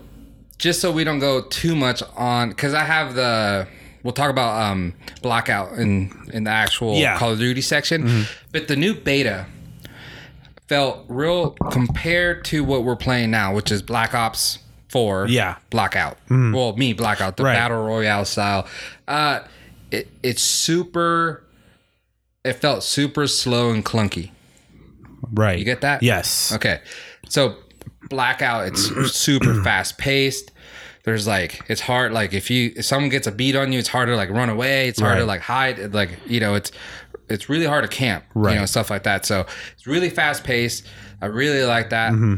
just 0.58 0.80
so 0.80 0.90
we 0.92 1.04
don't 1.04 1.18
go 1.18 1.42
too 1.42 1.74
much 1.76 2.02
on, 2.16 2.48
because 2.50 2.74
I 2.74 2.84
have 2.84 3.14
the. 3.14 3.66
We'll 4.02 4.12
talk 4.12 4.30
about 4.30 4.62
um, 4.70 4.94
blackout 5.20 5.72
in 5.78 6.12
in 6.32 6.44
the 6.44 6.50
actual 6.50 6.94
Yeah. 6.94 7.10
Mm-hmm. 7.10 7.18
Call 7.18 7.32
of 7.32 7.38
Duty 7.40 7.60
section, 7.60 8.24
but 8.52 8.68
the 8.68 8.76
new 8.76 8.94
beta 8.94 9.46
felt 10.68 11.04
real 11.08 11.50
compared 11.70 12.44
to 12.46 12.64
what 12.64 12.84
we're 12.84 12.96
playing 12.96 13.30
now, 13.30 13.54
which 13.54 13.70
is 13.70 13.82
Black 13.82 14.14
Ops 14.14 14.58
Four. 14.88 15.26
Yeah. 15.28 15.54
Mm-hmm. 15.54 15.60
Blackout. 15.70 16.18
Well, 16.30 16.76
me 16.76 16.92
Blackout, 16.92 17.36
the 17.36 17.42
Right. 17.44 17.54
battle 17.54 17.84
royale 17.84 18.24
style. 18.24 18.66
Uh, 19.08 19.40
it, 19.90 20.08
it's 20.22 20.42
super. 20.42 21.44
It 22.44 22.54
felt 22.54 22.82
super 22.82 23.26
slow 23.26 23.70
and 23.70 23.84
clunky. 23.84 24.30
Right. 25.32 25.58
You 25.58 25.64
get 25.64 25.80
that? 25.80 26.02
Yes. 26.02 26.52
Okay. 26.52 26.80
So 27.28 27.56
blackout, 28.08 28.68
it's 28.68 28.82
super 29.12 29.54
fast 29.64 29.98
paced. 29.98 30.52
There's 31.04 31.26
like 31.26 31.60
it's 31.68 31.80
hard 31.80 32.12
like 32.12 32.34
if 32.34 32.50
you 32.50 32.72
if 32.76 32.84
someone 32.84 33.10
gets 33.10 33.26
a 33.26 33.32
beat 33.32 33.54
on 33.54 33.72
you, 33.72 33.78
it's 33.78 33.88
hard 33.88 34.08
to 34.08 34.16
like 34.16 34.28
run 34.30 34.48
away. 34.48 34.88
It's 34.88 35.00
hard 35.00 35.18
to 35.18 35.24
like 35.24 35.40
hide. 35.40 35.94
Like 35.94 36.10
you 36.26 36.40
know, 36.40 36.54
it's 36.54 36.72
it's 37.28 37.48
really 37.48 37.66
hard 37.66 37.84
to 37.84 37.88
camp. 37.88 38.24
Right. 38.34 38.54
You 38.54 38.60
know, 38.60 38.66
stuff 38.66 38.90
like 38.90 39.04
that. 39.04 39.24
So 39.24 39.46
it's 39.72 39.86
really 39.86 40.10
fast 40.10 40.42
paced. 40.42 40.84
I 41.20 41.26
really 41.26 41.62
like 41.64 41.90
that. 41.90 42.12
Mm-hmm. 42.12 42.36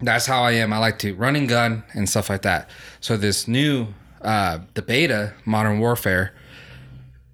That's 0.00 0.26
how 0.26 0.42
I 0.42 0.52
am. 0.52 0.72
I 0.72 0.78
like 0.78 0.98
to 1.00 1.14
run 1.14 1.36
and 1.36 1.48
gun 1.48 1.84
and 1.94 2.08
stuff 2.08 2.30
like 2.30 2.42
that. 2.42 2.70
So 3.00 3.16
this 3.16 3.46
new 3.46 3.88
uh 4.26 4.58
the 4.74 4.82
beta, 4.82 5.32
Modern 5.46 5.78
Warfare, 5.78 6.34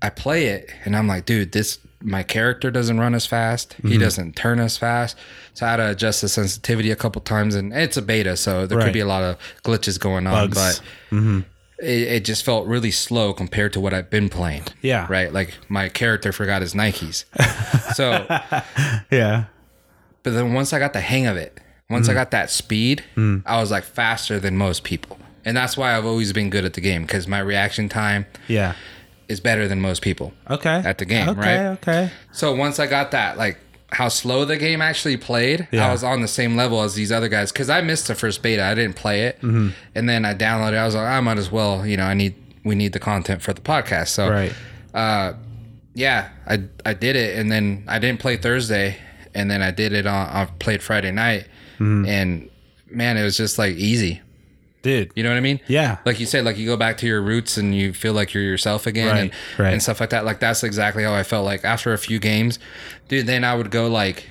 I 0.01 0.11
play 0.11 0.47
it 0.47 0.71
and 0.85 0.95
I'm 0.97 1.09
like, 1.09 1.25
dude, 1.27 1.51
this 1.53 1.79
my 2.05 2.23
character 2.25 2.71
doesn't 2.71 2.99
run 2.99 3.15
as 3.15 3.27
fast. 3.27 3.71
Mm-hmm. 3.79 3.89
He 3.89 3.99
doesn't 3.99 4.35
turn 4.37 4.59
as 4.61 4.77
fast. 4.77 5.17
So 5.55 5.67
I 5.67 5.71
had 5.71 5.77
to 5.77 5.91
adjust 5.91 6.21
the 6.23 6.29
sensitivity 6.29 6.91
a 6.91 6.97
couple 6.97 7.21
times, 7.23 7.55
and 7.55 7.73
it's 7.73 7.97
a 7.97 8.03
beta, 8.03 8.37
so 8.37 8.67
there 8.67 8.79
Right. 8.79 8.85
could 8.87 8.93
be 8.93 8.99
a 9.01 9.07
lot 9.07 9.23
of 9.23 9.37
glitches 9.63 10.01
going 10.01 10.27
on. 10.27 10.49
Bugs. 10.51 10.81
Mm-hmm. 11.13 11.41
But 11.79 11.85
it, 11.87 12.03
it 12.09 12.25
just 12.25 12.45
felt 12.45 12.67
really 12.67 12.91
slow 12.91 13.33
compared 13.33 13.73
to 13.75 13.81
what 13.81 13.95
I've 13.95 14.11
been 14.11 14.29
playing. 14.29 14.65
Yeah. 14.81 15.07
right. 15.09 15.33
Like 15.33 15.55
my 15.69 15.89
character 15.89 16.33
forgot 16.33 16.61
his 16.63 16.75
Nikes. 16.75 17.25
so, 17.95 18.27
Yeah. 19.11 19.45
but 20.25 20.33
then 20.33 20.55
once 20.55 20.73
I 20.73 20.79
got 20.81 20.93
the 20.95 21.01
hang 21.01 21.27
of 21.27 21.37
it, 21.37 21.61
once 21.91 22.09
I 22.09 22.15
got 22.15 22.31
that 22.33 22.51
speed, 22.51 23.05
I 23.17 23.61
was 23.61 23.71
like 23.71 23.85
faster 23.85 24.41
than 24.41 24.57
most 24.57 24.83
people, 24.83 25.19
and 25.45 25.57
that's 25.57 25.77
why 25.77 25.97
I've 25.97 26.05
always 26.07 26.33
been 26.33 26.51
good 26.51 26.65
at 26.65 26.75
the 26.75 26.81
game 26.81 27.03
because 27.03 27.27
my 27.29 27.39
reaction 27.41 27.89
time 27.89 28.27
Yeah. 28.49 28.75
is 29.29 29.41
better 29.41 29.67
than 29.69 29.81
most 29.81 30.03
people. 30.03 30.33
Okay. 30.51 30.83
At 30.85 30.99
the 30.99 31.05
game, 31.05 31.29
okay, 31.31 31.41
right? 31.41 31.67
Okay. 31.79 32.11
So 32.33 32.55
once 32.55 32.79
I 32.79 32.87
got 32.87 33.11
that, 33.13 33.37
like 33.39 33.59
how 33.91 34.09
slow 34.09 34.45
the 34.45 34.57
game 34.57 34.81
actually 34.81 35.17
played, 35.19 35.69
Yeah. 35.71 35.89
I 35.89 35.93
was 35.93 36.03
on 36.05 36.23
the 36.23 36.29
same 36.29 36.57
level 36.57 36.83
as 36.83 36.95
these 36.95 37.13
other 37.13 37.29
guys 37.29 37.53
because 37.53 37.69
I 37.69 37.81
missed 37.83 38.09
the 38.09 38.15
first 38.15 38.43
beta. 38.43 38.63
I 38.65 38.75
didn't 38.75 38.97
play 38.97 39.23
it, 39.23 39.37
Mm-hmm. 39.43 39.69
and 39.95 40.09
then 40.09 40.25
I 40.25 40.35
downloaded. 40.35 40.73
it. 40.75 40.77
I 40.79 40.87
was 40.87 40.95
like, 40.95 41.07
I 41.07 41.21
might 41.21 41.39
as 41.39 41.51
well. 41.53 41.87
You 41.87 41.97
know, 41.99 42.05
I 42.05 42.15
need 42.15 42.35
we 42.65 42.75
need 42.75 42.93
the 42.93 43.01
content 43.01 43.43
for 43.43 43.53
the 43.53 43.61
podcast. 43.61 44.09
So 44.09 44.31
Right. 44.31 44.53
uh, 44.95 45.33
yeah, 45.95 46.29
I 46.47 46.63
I 46.87 46.95
did 46.95 47.17
it, 47.17 47.37
and 47.39 47.51
then 47.53 47.85
I 47.89 47.99
didn't 47.99 48.21
play 48.21 48.37
Thursday, 48.37 48.97
and 49.35 49.51
then 49.51 49.61
I 49.61 49.71
did 49.73 49.93
it 49.93 50.07
on. 50.07 50.27
I 50.29 50.47
played 50.59 50.83
Friday 50.83 51.11
night, 51.13 51.47
Mm-hmm. 51.75 52.07
and 52.07 52.49
man, 52.91 53.17
it 53.19 53.25
was 53.25 53.37
just 53.37 53.59
like 53.59 53.75
easy. 53.77 54.21
Dude. 54.83 55.13
You 55.15 55.23
know 55.23 55.31
what 55.31 55.37
I 55.37 55.41
mean? 55.41 55.61
Yeah. 55.69 55.99
Like 56.05 56.19
you 56.21 56.27
said, 56.27 56.45
like 56.45 56.59
you 56.59 56.67
go 56.67 56.77
back 56.77 56.97
to 56.99 57.07
your 57.07 57.23
roots 57.23 57.57
and 57.57 57.75
you 57.75 57.93
feel 57.93 58.13
like 58.13 58.35
you're 58.35 58.43
yourself 58.43 58.87
again 58.87 59.07
Right, 59.09 59.21
and, 59.21 59.31
right. 59.59 59.73
and 59.73 59.83
stuff 59.83 60.01
like 60.01 60.11
that. 60.11 60.25
Like 60.25 60.41
that's 60.41 60.65
exactly 60.65 61.05
how 61.05 61.15
I 61.15 61.23
felt 61.23 61.45
like 61.45 61.65
after 61.65 61.93
a 61.93 61.99
few 61.99 62.19
games. 62.19 62.59
Dude, 63.09 63.27
then 63.27 63.45
I 63.45 63.55
would 63.55 63.71
go 63.71 63.87
like, 63.89 64.29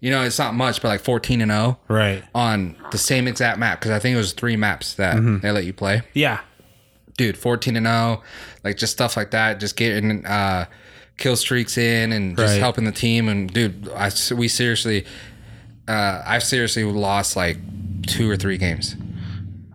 you 0.00 0.10
know, 0.10 0.22
it's 0.22 0.38
not 0.40 0.54
much, 0.54 0.82
but 0.82 0.88
like 0.88 1.00
14 1.02 1.40
and 1.40 1.52
0 1.52 1.78
Right. 1.86 2.24
on 2.34 2.76
the 2.90 2.98
same 2.98 3.28
exact 3.28 3.58
map. 3.60 3.80
Cause 3.80 3.92
I 3.92 4.00
think 4.00 4.14
it 4.14 4.18
was 4.18 4.32
three 4.32 4.56
maps 4.56 4.94
that 4.94 5.14
Mm-hmm. 5.16 5.38
they 5.38 5.50
let 5.52 5.64
you 5.64 5.72
play. 5.72 6.02
Yeah. 6.14 6.40
Dude, 7.16 7.38
14 7.38 7.76
and 7.76 7.86
0, 7.86 8.22
like 8.64 8.76
just 8.78 8.92
stuff 8.92 9.16
like 9.16 9.30
that. 9.30 9.60
Just 9.60 9.76
getting, 9.76 10.26
uh, 10.26 10.64
kill 11.18 11.36
streaks 11.36 11.78
in 11.78 12.10
and 12.10 12.36
just 12.36 12.54
Right. 12.54 12.58
helping 12.60 12.84
the 12.84 12.90
team. 12.92 13.28
And 13.28 13.52
dude, 13.52 13.88
I, 13.94 14.10
we 14.34 14.48
seriously, 14.48 15.04
uh, 15.86 16.22
I've 16.26 16.42
seriously 16.42 16.82
lost 16.84 17.36
like 17.36 17.58
two 18.06 18.28
or 18.28 18.36
three 18.36 18.58
games 18.58 18.96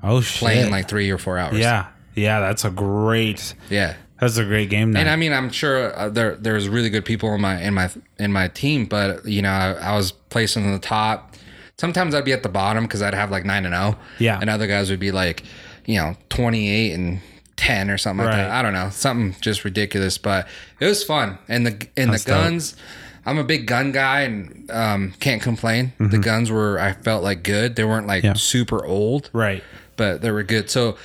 Oh 0.04 0.22
shit. 0.22 0.40
playing 0.40 0.72
like 0.72 0.88
three 0.88 1.10
or 1.10 1.18
four 1.18 1.38
hours. 1.38 1.58
Yeah. 1.58 1.88
Yeah. 2.16 2.40
That's 2.40 2.66
a 2.66 2.70
great. 2.70 3.54
Yeah. 3.70 3.96
That's 4.20 4.38
a 4.38 4.44
great 4.46 4.70
game. 4.70 4.92
Now. 4.94 5.02
And 5.02 5.10
I 5.10 5.16
mean, 5.16 5.32
I'm 5.34 5.52
sure 5.52 5.96
uh, 5.98 6.10
there 6.10 6.36
there's 6.36 6.68
really 6.68 6.90
good 6.90 7.06
people 7.06 7.34
in 7.36 7.42
my 7.42 7.62
in 7.62 7.74
my 7.74 7.90
in 8.18 8.34
my 8.34 8.48
team, 8.48 8.86
but 8.86 9.26
you 9.26 9.42
know, 9.42 9.50
I, 9.52 9.74
I 9.74 9.96
was 9.96 10.12
placing 10.12 10.66
in 10.66 10.72
the 10.72 10.80
top. 10.80 11.36
Sometimes 11.80 12.16
I'd 12.16 12.26
be 12.26 12.34
at 12.34 12.42
the 12.42 12.50
bottom 12.50 12.86
because 12.86 13.04
I'd 13.04 13.14
have 13.14 13.30
like 13.30 13.46
nine 13.46 13.66
and 13.66 13.76
zero. 13.76 13.96
Yeah. 14.18 14.40
and 14.42 14.50
other 14.50 14.66
guys 14.66 14.90
would 14.90 15.00
be 15.00 15.12
like, 15.12 15.44
you 15.86 15.98
know, 15.98 16.16
twenty 16.30 16.68
eight 16.70 16.94
and 16.94 17.20
ten 17.58 17.92
or 17.92 18.00
something 18.00 18.26
like 18.26 18.34
that. 18.36 18.48
Right. 18.50 18.60
I 18.60 18.62
don't 18.64 18.74
know, 18.74 18.90
something 18.90 19.36
just 19.42 19.64
ridiculous, 19.64 20.18
but 20.18 20.48
it 20.80 20.86
was 20.86 21.04
fun. 21.04 21.38
And 21.48 21.68
the 21.68 21.88
and 21.96 22.12
That's 22.14 22.24
the 22.24 22.32
dope. 22.32 22.42
guns. 22.44 22.76
I'm 23.24 23.38
a 23.38 23.44
big 23.44 23.68
gun 23.68 23.92
guy 23.92 24.22
and 24.22 24.72
um, 24.72 25.14
can't 25.20 25.42
complain. 25.42 25.92
The 26.00 26.18
guns 26.18 26.50
were 26.50 26.80
I 26.80 26.94
felt 26.94 27.24
like 27.24 27.44
good. 27.44 27.76
They 27.76 27.84
weren't 27.84 28.08
like 28.08 28.24
Mm-hmm. 28.24 28.28
Yeah. 28.28 28.34
super 28.34 28.84
old 28.86 29.30
right. 29.34 29.64
But 29.98 30.22
they 30.22 30.32
were 30.32 30.44
good. 30.44 30.70
So 30.70 30.98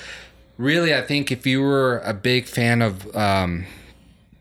really, 0.57 0.95
I 0.95 1.01
think 1.01 1.31
if 1.31 1.45
you 1.45 1.61
were 1.61 1.99
a 2.05 2.13
big 2.13 2.45
fan 2.45 2.81
of 2.81 3.13
um, 3.15 3.65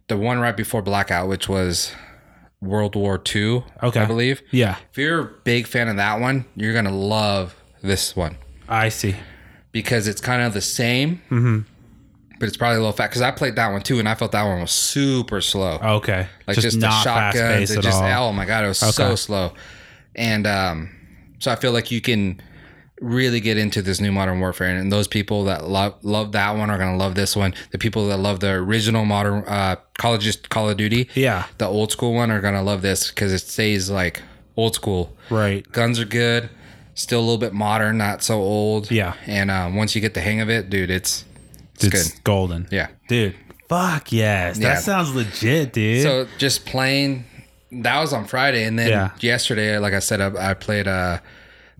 the 0.09 0.17
one 0.17 0.39
right 0.39 0.57
before 0.57 0.83
Blackout, 0.83 1.29
which 1.29 1.49
was 1.49 1.93
World 2.61 2.95
War 2.95 3.21
II, 3.35 3.65
Okay. 3.83 4.01
I 4.01 4.05
believe. 4.05 4.43
Yeah. 4.51 4.77
If 4.91 4.99
you're 4.99 5.21
a 5.21 5.25
big 5.45 5.67
fan 5.67 5.89
of 5.89 5.97
that 5.97 6.21
one, 6.21 6.45
you're 6.55 6.75
gonna 6.75 6.97
love 6.97 7.57
this 7.83 8.15
one 8.15 8.37
I 8.69 8.89
see. 8.89 9.17
because 9.73 10.07
it's 10.07 10.21
kind 10.21 10.43
of 10.43 10.55
the 10.55 10.61
same, 10.61 11.21
mm-hmm. 11.31 11.61
but 12.39 12.47
it's 12.49 12.57
probably 12.57 12.77
a 12.77 12.81
little 12.81 12.93
fast. 12.93 13.11
Because 13.11 13.23
I 13.23 13.33
played 13.33 13.57
that 13.57 13.73
one 13.73 13.83
too, 13.83 13.99
and 13.99 14.09
I 14.09 14.15
felt 14.15 14.33
that 14.33 14.45
one 14.45 14.61
was 14.61 14.71
super 14.71 15.41
slow. 15.41 15.79
Okay. 15.83 16.29
Like 16.47 16.59
just, 16.59 16.79
the 16.81 16.91
shotguns, 17.03 17.71
it 17.71 17.79
at 17.79 17.83
just 17.83 18.01
all. 18.01 18.29
oh 18.29 18.33
my 18.33 18.45
god, 18.45 18.65
it 18.65 18.69
was 18.69 18.79
so 18.79 19.17
slow. 19.17 19.53
And 20.15 20.47
um, 20.47 20.91
so 21.39 21.51
I 21.51 21.57
feel 21.57 21.73
like 21.73 21.91
you 21.91 22.01
can 22.01 22.41
really 23.03 23.41
get 23.41 23.59
into 23.59 23.83
this 23.83 24.01
new 24.01 24.13
modern 24.13 24.41
warfare, 24.41 24.69
and 24.75 24.91
those 24.93 25.09
people 25.09 25.45
that 25.45 25.69
love 25.69 25.95
love 26.03 26.33
that 26.33 26.57
one 26.57 26.71
are 26.71 26.79
gonna 26.79 26.97
love 26.97 27.15
this 27.15 27.37
one. 27.37 27.53
The 27.73 27.79
people 27.79 28.07
that 28.09 28.19
love 28.19 28.41
the 28.41 28.53
original 28.53 29.05
modern 29.05 29.45
uh, 29.47 29.77
Call 29.99 30.15
of 30.15 30.21
just 30.21 30.49
Call 30.49 30.71
of 30.71 30.77
Duty, 30.77 31.09
Yeah. 31.15 31.47
the 31.59 31.67
old 31.67 31.93
school 31.93 32.15
one 32.15 32.31
are 32.31 32.41
gonna 32.41 32.63
love 32.63 32.81
this 32.83 33.11
because 33.11 33.33
it 33.33 33.41
stays 33.41 33.91
like 33.91 34.23
old 34.57 34.75
school. 34.75 35.15
Right. 35.31 35.71
Guns 35.73 35.99
are 35.99 36.05
good, 36.05 36.49
still 36.95 37.21
a 37.21 37.23
little 37.23 37.39
bit 37.39 37.53
modern, 37.53 37.99
not 37.99 38.23
so 38.23 38.41
old. 38.41 38.91
Yeah. 38.91 39.15
and 39.27 39.51
um, 39.51 39.75
once 39.75 39.95
you 39.95 40.01
get 40.01 40.15
the 40.15 40.21
hang 40.21 40.41
of 40.41 40.49
it, 40.49 40.71
dude, 40.71 40.91
it's 40.91 41.25
it's, 41.75 41.85
It's 41.85 42.11
good. 42.13 42.25
golden. 42.25 42.69
Yeah. 42.71 42.89
Dude. 43.09 43.35
Fuck 43.69 44.13
yes. 44.13 44.59
That 44.59 44.83
sounds 44.83 45.15
legit, 45.15 45.73
dude. 45.73 46.03
So 46.03 46.27
just 46.39 46.67
playing 46.67 47.25
that 47.73 47.99
was 48.01 48.13
on 48.13 48.27
Friday, 48.27 48.65
and 48.65 48.79
then 48.79 48.91
Yeah. 48.91 49.11
yesterday, 49.21 49.79
like 49.79 49.95
I 49.95 49.99
said, 49.99 50.21
I, 50.21 50.51
I 50.51 50.55
played 50.55 50.87
uh, 50.87 51.19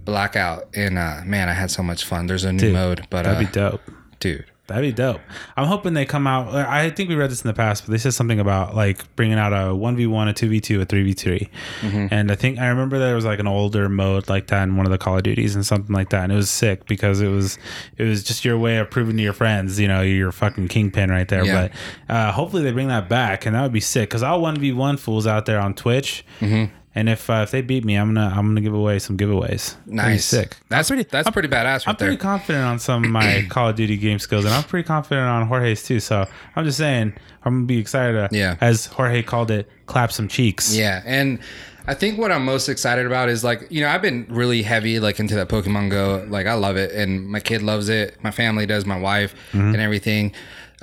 Blackout, 0.05 0.69
and 0.75 0.99
uh, 0.99 1.21
man, 1.25 1.49
I 1.49 1.53
had 1.53 1.71
so 1.71 1.83
much 1.83 2.05
fun. 2.05 2.27
There's 2.27 2.45
a 2.45 2.53
new 2.53 2.59
Dude, 2.59 2.73
mode, 2.75 3.07
but 3.11 3.23
That'd 3.25 3.37
uh, 3.37 3.41
be 3.49 3.53
dope. 3.53 3.81
dude, 4.21 4.45
That'd 4.69 4.83
be 4.83 4.93
dope. 4.93 5.21
I'm 5.57 5.67
hoping 5.67 5.93
they 5.95 6.05
come 6.07 6.27
out. 6.27 6.55
I 6.55 6.89
think 6.91 7.09
we 7.09 7.15
read 7.17 7.31
this 7.31 7.43
in 7.43 7.49
the 7.49 7.53
past, 7.55 7.85
but 7.85 7.91
they 7.93 7.99
said 7.99 8.15
something 8.15 8.39
about 8.41 8.75
like 8.75 9.15
bringing 9.17 9.37
out 9.39 9.53
a 9.53 9.75
one 9.75 9.97
v 9.97 10.07
one, 10.07 10.29
a 10.29 10.33
two 10.33 10.49
v 10.49 10.61
two, 10.61 10.81
a 10.81 10.85
three 10.85 11.03
v 11.03 11.13
three, 11.13 11.51
Mm-hmm. 11.81 12.07
and 12.11 12.31
I 12.33 12.37
think 12.37 12.59
I 12.59 12.69
remember 12.69 12.99
there 12.99 13.15
was 13.15 13.25
like 13.25 13.39
an 13.41 13.47
older 13.49 13.89
mode 13.89 14.29
like 14.29 14.47
that 14.49 14.63
in 14.63 14.77
one 14.77 14.87
of 14.87 14.93
the 14.93 14.99
Call 14.99 15.17
of 15.17 15.25
Duties 15.25 15.55
and 15.55 15.67
something 15.67 15.93
like 15.95 16.11
that, 16.11 16.23
and 16.25 16.33
it 16.33 16.37
was 16.37 16.49
sick 16.51 16.87
because 16.87 17.21
it 17.21 17.29
was 17.29 17.59
it 17.99 18.05
was 18.05 18.23
just 18.23 18.45
your 18.45 18.57
way 18.57 18.79
of 18.79 18.91
proving 18.91 19.17
to 19.17 19.23
your 19.23 19.33
friends, 19.35 19.79
you 19.79 19.89
know, 19.89 20.01
you're 20.01 20.29
a 20.31 20.33
fucking 20.33 20.69
kingpin 20.69 21.11
right 21.11 21.29
there. 21.29 21.45
Yeah. 21.45 21.69
But 22.09 22.15
uh, 22.15 22.33
hopefully 22.33 22.63
they 22.63 22.73
bring 22.73 22.89
that 22.89 23.09
back, 23.09 23.45
and 23.47 23.55
that 23.57 23.63
would 23.63 23.73
be 23.73 23.81
sick 23.81 24.09
because 24.11 24.23
I'll 24.23 24.41
one 24.41 24.59
v 24.59 24.73
one 24.73 24.97
fools 24.97 25.27
out 25.27 25.45
there 25.47 25.61
on 25.61 25.75
Twitch. 25.75 26.25
Mm-hmm. 26.41 26.73
And 26.95 27.09
if 27.09 27.31
uh, 27.31 27.41
if 27.45 27.51
they 27.51 27.63
beat 27.63 27.85
me, 27.87 27.95
I'm 27.97 28.13
gonna 28.15 28.29
I'm 28.37 28.49
gonna 28.49 28.61
give 28.61 28.75
away 28.75 28.99
some 28.99 29.17
giveaways. 29.17 29.77
Nice, 29.87 30.27
sick. 30.27 30.57
That's 30.69 30.91
I'm 30.91 30.97
pretty. 30.97 31.09
That's 31.11 31.31
pretty 31.31 31.49
badass 31.49 31.65
right 31.65 31.89
I'm 31.89 31.97
pretty 31.97 32.17
there. 32.17 32.21
confident 32.23 32.65
on 32.67 32.79
some 32.79 33.05
of 33.05 33.11
my 33.11 33.47
Call 33.51 33.71
of 33.71 33.77
Duty 33.77 33.97
game 33.97 34.19
skills, 34.19 34.45
and 34.45 34.53
I'm 34.53 34.63
pretty 34.65 34.87
confident 34.87 35.27
on 35.27 35.47
Jorge's 35.47 35.83
too. 35.83 36.01
So 36.01 36.27
I'm 36.55 36.65
just 36.67 36.77
saying, 36.77 37.15
I'm 37.45 37.55
gonna 37.55 37.67
be 37.67 37.79
excited 37.79 38.13
to, 38.13 38.37
Yeah. 38.37 38.57
as 38.61 38.87
Jorge 38.87 39.23
called 39.23 39.51
it, 39.51 39.71
clap 39.87 40.13
some 40.13 40.29
cheeks. 40.29 40.77
Yeah, 40.77 41.01
and 41.07 41.39
I 41.87 41.95
think 41.95 42.19
what 42.19 42.31
I'm 42.31 42.45
most 42.45 42.69
excited 42.69 43.07
about 43.07 43.31
is 43.31 43.43
like 43.43 43.67
you 43.71 43.81
know 43.81 43.89
I've 43.89 44.03
been 44.03 44.27
really 44.29 44.63
heavy 44.63 45.01
like 45.01 45.19
into 45.19 45.35
that 45.37 45.49
Pokemon 45.49 45.91
Go. 45.91 46.27
Like 46.29 46.47
I 46.47 46.53
love 46.55 46.77
it, 46.77 46.93
and 46.93 47.27
my 47.27 47.41
kid 47.41 47.63
loves 47.63 47.89
it. 47.89 48.23
My 48.23 48.31
family 48.31 48.67
does. 48.67 48.85
My 48.85 48.99
wife 48.99 49.35
Mm-hmm. 49.53 49.67
and 49.69 49.77
everything. 49.81 50.33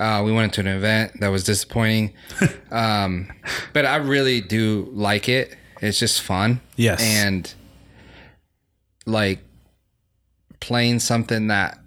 Uh, 0.00 0.22
we 0.24 0.32
went 0.32 0.46
into 0.56 0.60
an 0.68 0.76
event 0.76 1.12
that 1.20 1.28
was 1.28 1.44
disappointing, 1.44 2.14
um, 2.70 3.30
but 3.74 3.84
I 3.86 3.96
really 3.96 4.40
do 4.40 4.88
like 4.92 5.28
it. 5.28 5.56
It's 5.80 5.98
just 5.98 6.20
fun. 6.22 6.60
Yes. 6.76 7.00
and 7.02 7.52
like 9.06 9.40
playing 10.60 11.00
something 11.00 11.48
that 11.48 11.78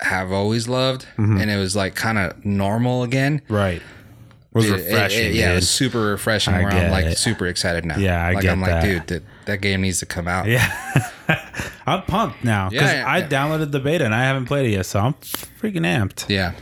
have 0.00 0.32
always 0.32 0.68
loved, 0.68 1.06
Mm-hmm. 1.16 1.38
and 1.38 1.50
it 1.50 1.56
was 1.56 1.74
like 1.76 1.94
kind 1.94 2.18
of 2.18 2.44
normal 2.44 3.02
again. 3.02 3.42
right. 3.48 3.80
It 3.82 4.58
Was 4.58 4.66
Dude, 4.66 4.80
it- 4.80 4.84
refreshing. 4.84 5.24
it- 5.26 5.34
yeah, 5.34 5.52
it 5.52 5.56
was 5.56 5.68
super 5.70 6.00
refreshing. 6.00 6.54
I 6.54 6.62
where 6.62 6.72
I'm 6.72 6.90
like 6.90 7.04
it. 7.06 7.18
super 7.18 7.46
excited 7.46 7.84
now. 7.84 7.98
Yeah, 7.98 8.24
I 8.26 8.32
like 8.32 8.42
get 8.42 8.52
I'm 8.52 8.60
like, 8.62 8.70
that. 8.70 8.82
dude, 8.82 9.06
that, 9.08 9.22
that 9.44 9.60
game 9.60 9.82
needs 9.82 9.98
to 10.00 10.06
come 10.06 10.26
out. 10.28 10.46
yeah. 10.46 11.10
I'm 11.86 12.02
pumped 12.02 12.42
now 12.42 12.70
because 12.70 12.90
Yeah, 12.90 13.00
yeah, 13.00 13.06
I 13.06 13.18
yeah. 13.18 13.28
downloaded 13.28 13.70
the 13.70 13.80
beta 13.80 14.04
and 14.06 14.14
I 14.14 14.22
haven't 14.24 14.46
played 14.46 14.66
it 14.66 14.70
yet, 14.72 14.86
so 14.86 14.98
I'm 15.00 15.12
freaking 15.14 15.82
amped. 15.84 16.28
Yeah. 16.30 16.52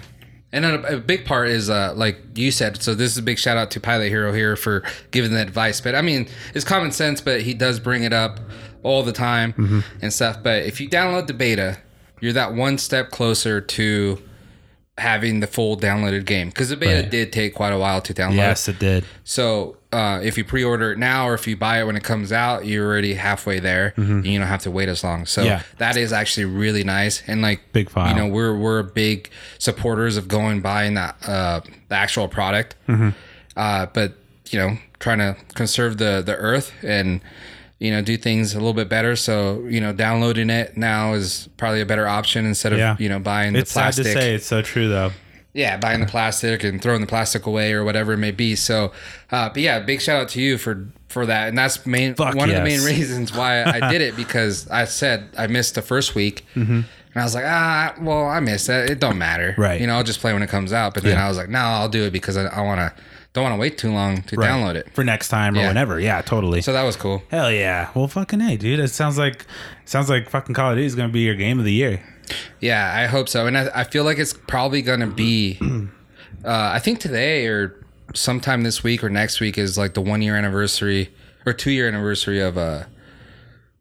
And 0.55 0.65
a, 0.65 0.97
a 0.97 0.99
big 1.01 1.25
part 1.27 1.49
is, 1.49 1.69
uh, 1.69 1.93
like 1.97 2.19
you 2.35 2.51
said, 2.51 2.81
so 2.83 2.95
this 2.95 3.11
is 3.11 3.19
a 3.19 3.23
big 3.23 3.39
shout 3.39 3.57
out 3.57 3.71
to 3.73 3.81
Pilot 3.81 4.09
Hero 4.09 4.33
here 4.33 4.55
for 4.57 4.83
giving 5.11 5.33
the 5.33 5.41
advice. 5.43 5.81
But 5.81 5.95
I 5.95 6.01
mean, 6.03 6.29
it's 6.55 6.65
common 6.65 6.93
sense, 6.93 7.21
but 7.21 7.43
he 7.43 7.55
does 7.55 7.81
bring 7.81 8.05
it 8.05 8.13
up 8.13 8.41
all 8.83 9.03
the 9.03 9.13
time 9.13 9.53
Mm-hmm. 9.55 9.81
and 10.03 10.13
stuff. 10.13 10.43
But 10.43 10.63
if 10.65 10.81
you 10.81 10.89
download 10.89 11.27
the 11.27 11.35
beta, 11.35 11.79
you're 12.21 12.33
that 12.35 12.55
one 12.55 12.79
step 12.79 13.11
closer 13.11 13.61
to 13.61 14.23
having 14.97 15.41
the 15.41 15.47
full 15.49 15.77
downloaded 15.77 16.25
game 16.25 16.49
because 16.49 16.69
the 16.69 16.77
beta 16.77 17.01
Right. 17.03 17.11
did 17.11 17.33
take 17.33 17.55
quite 17.55 17.73
a 17.73 17.79
while 17.79 18.01
to 18.03 18.15
download. 18.15 18.37
Yes, 18.37 18.69
it 18.69 18.79
did. 18.79 19.05
So 19.25 19.77
uh, 19.95 20.21
if 20.23 20.37
you 20.39 20.45
pre-order 20.45 20.93
it 20.93 20.99
now 20.99 21.29
or 21.29 21.35
if 21.35 21.47
you 21.47 21.57
buy 21.57 21.81
it 21.81 21.85
when 21.87 21.97
it 21.97 22.03
comes 22.05 22.33
out, 22.33 22.67
you're 22.67 22.87
already 22.87 23.15
halfway 23.15 23.61
there. 23.61 23.93
And 23.97 24.27
you 24.27 24.39
don't 24.39 24.49
have 24.49 24.63
to 24.63 24.71
wait 24.71 24.89
as 24.89 25.05
long. 25.05 25.27
So 25.27 25.41
Mm-hmm. 25.43 25.49
Yeah. 25.51 25.63
that 25.79 25.97
is 25.97 26.13
actually 26.13 26.47
really 26.47 26.85
nice. 26.85 27.23
And 27.27 27.43
like 27.43 27.61
Big 27.73 27.89
file. 27.91 28.09
You 28.09 28.15
know, 28.21 28.27
we're 28.27 28.57
we're 28.57 28.83
big 28.83 29.31
supporters 29.59 30.17
of 30.17 30.27
going 30.29 30.61
buying 30.61 30.95
that 30.95 31.17
uh, 31.27 31.61
the 31.89 31.95
actual 31.95 32.29
product. 32.29 32.75
Mm-hmm. 32.89 33.11
Uh, 33.57 33.87
but 33.95 34.15
you 34.51 34.59
know, 34.59 34.77
trying 34.99 35.19
to 35.19 35.37
conserve 35.55 35.99
the 35.99 36.23
the 36.25 36.35
earth 36.37 36.73
and 36.83 37.21
you 37.79 37.91
know 37.91 38.01
do 38.03 38.17
things 38.17 38.55
a 38.55 38.59
little 38.59 38.73
bit 38.75 38.89
better. 38.89 39.17
So 39.17 39.65
you 39.69 39.81
know, 39.81 39.93
downloading 39.93 40.51
it 40.51 40.77
now 40.77 41.15
is 41.15 41.49
probably 41.57 41.81
a 41.81 41.87
better 41.87 42.07
option 42.09 42.47
instead 42.47 42.73
of 42.73 42.79
Yeah. 42.79 42.97
you 42.99 43.09
know 43.09 43.19
buying 43.19 43.55
It's 43.57 43.73
the 43.75 43.93
sad 43.93 43.95
to 44.03 44.05
say. 44.05 44.35
It's 44.35 44.47
so 44.47 44.63
true 44.63 44.89
though. 44.89 45.13
Yeah, 45.55 45.77
buying 45.77 46.01
the 46.01 46.07
plastic 46.07 46.65
and 46.65 46.83
throwing 46.83 47.01
the 47.01 47.07
plastic 47.07 47.47
away 47.47 47.73
or 47.73 47.85
whatever 47.85 48.13
it 48.13 48.17
may 48.19 48.33
be. 48.33 48.57
So, 48.57 48.91
uh, 49.31 49.49
but 49.51 49.59
yeah, 49.63 49.79
big 49.81 50.01
shout 50.03 50.21
out 50.21 50.29
to 50.31 50.41
you 50.43 50.59
for 50.59 50.89
for 51.09 51.25
that, 51.27 51.49
and 51.49 51.57
that's 51.57 51.87
main 51.87 52.15
Fuck 52.17 52.35
one 52.35 52.51
of 52.51 52.57
the 52.57 52.63
main 52.65 52.83
reasons 52.83 53.33
why 53.33 53.63
I 53.63 53.93
did 53.93 54.01
it 54.01 54.17
because 54.23 54.69
I 54.69 54.85
said 54.85 55.29
I 55.39 55.47
missed 55.47 55.77
the 55.77 55.83
first 55.83 56.17
week, 56.17 56.45
and 56.57 56.85
I 57.15 57.23
was 57.23 57.37
like, 57.37 57.45
ah, 57.47 57.95
well, 58.01 58.27
I 58.27 58.41
missed 58.41 58.67
that. 58.67 58.91
It 58.91 58.99
don't 58.99 59.17
matter, 59.17 59.53
Mm-hmm. 59.53 59.61
Right. 59.63 59.81
You 59.81 59.87
know, 59.87 59.95
I'll 59.95 60.03
just 60.03 60.19
play 60.21 60.33
when 60.33 60.43
it 60.43 60.49
comes 60.51 60.73
out. 60.73 60.93
But 60.95 61.05
then 61.05 61.17
Yeah. 61.17 61.25
I 61.25 61.29
was 61.29 61.37
like, 61.39 61.49
no, 61.49 61.61
I'll 61.61 61.89
do 61.89 62.03
it 62.03 62.11
because 62.11 62.37
I, 62.37 62.47
I 62.47 62.61
want 62.63 62.81
to 62.81 62.93
don't 63.33 63.45
want 63.45 63.55
to 63.55 63.61
wait 63.61 63.79
too 63.79 63.93
long 63.93 64.23
to 64.23 64.37
Right. 64.37 64.51
download 64.51 64.75
it. 64.75 64.93
for 64.93 65.05
next 65.05 65.29
time 65.29 65.55
or 65.55 65.61
Yeah. 65.61 65.69
whenever. 65.69 66.01
Yeah, 66.01 66.21
totally. 66.23 66.63
So 66.63 66.73
that 66.73 66.83
was 66.83 66.97
cool. 66.97 67.23
Hell 67.31 67.53
yeah. 67.53 67.91
Well, 67.95 68.09
fucking 68.09 68.41
hey, 68.41 68.57
dude. 68.57 68.81
It 68.81 68.89
sounds 68.89 69.19
like 69.19 69.47
sounds 69.85 70.09
like 70.11 70.29
fucking 70.31 70.55
Call 70.57 70.71
of 70.73 70.77
Duty 70.77 70.87
is 70.87 70.97
gonna 70.97 71.09
be 71.13 71.21
your 71.21 71.37
game 71.37 71.61
of 71.61 71.65
the 71.65 71.73
year. 71.73 72.01
Yeah, 72.61 72.93
I 72.97 73.07
hope 73.07 73.29
so. 73.29 73.47
And 73.47 73.57
I, 73.59 73.71
I 73.75 73.85
feel 73.85 74.05
like 74.05 74.19
it's 74.19 74.33
probably 74.33 74.83
going 74.83 75.01
to 75.01 75.07
be, 75.07 75.59
uh, 76.45 76.71
I 76.75 76.79
think 76.79 77.01
today 77.01 77.47
or 77.47 77.85
sometime 78.15 78.63
this 78.63 78.83
week 78.83 79.03
or 79.05 79.11
next 79.11 79.41
week 79.41 79.59
is 79.59 79.77
like 79.77 79.95
the 79.95 80.01
one 80.01 80.23
year 80.23 80.37
anniversary 80.37 81.13
or 81.47 81.53
two 81.53 81.71
year 81.71 81.89
anniversary 81.89 82.41
of 82.41 82.57
uh, 82.57 82.85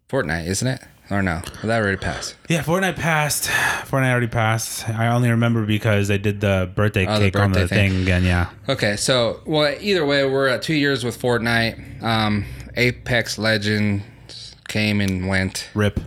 Fortnite, 0.10 0.48
isn't 0.48 0.68
it? 0.68 0.82
Or 1.12 1.22
no? 1.22 1.42
Well, 1.46 1.68
that 1.68 1.82
already 1.82 1.98
passed. 1.98 2.36
Yeah, 2.50 2.64
Fortnite 2.64 2.96
passed. 2.96 3.44
Fortnite 3.50 4.12
already 4.12 4.28
passed. 4.28 4.88
I 4.90 5.08
only 5.08 5.30
remember 5.30 5.66
because 5.66 6.08
they 6.08 6.18
did 6.18 6.40
the 6.42 6.72
birthday 6.74 7.06
Oh, 7.06 7.20
the 7.20 7.26
cake 7.32 7.40
on 7.40 7.52
the 7.52 7.68
thing. 7.68 7.92
thing. 7.92 8.02
again. 8.04 8.24
Yeah. 8.24 8.50
Okay, 8.70 8.96
so, 8.96 9.42
well, 9.46 9.76
either 9.82 10.06
way, 10.06 10.26
we're 10.28 10.48
at 10.48 10.62
two 10.62 10.74
years 10.76 11.04
with 11.04 11.22
Fortnite. 11.22 12.02
Um, 12.02 12.46
Apex 12.78 13.38
Legends 13.38 14.56
came 14.68 15.02
and 15.02 15.28
went. 15.28 15.70
Rip. 15.76 16.00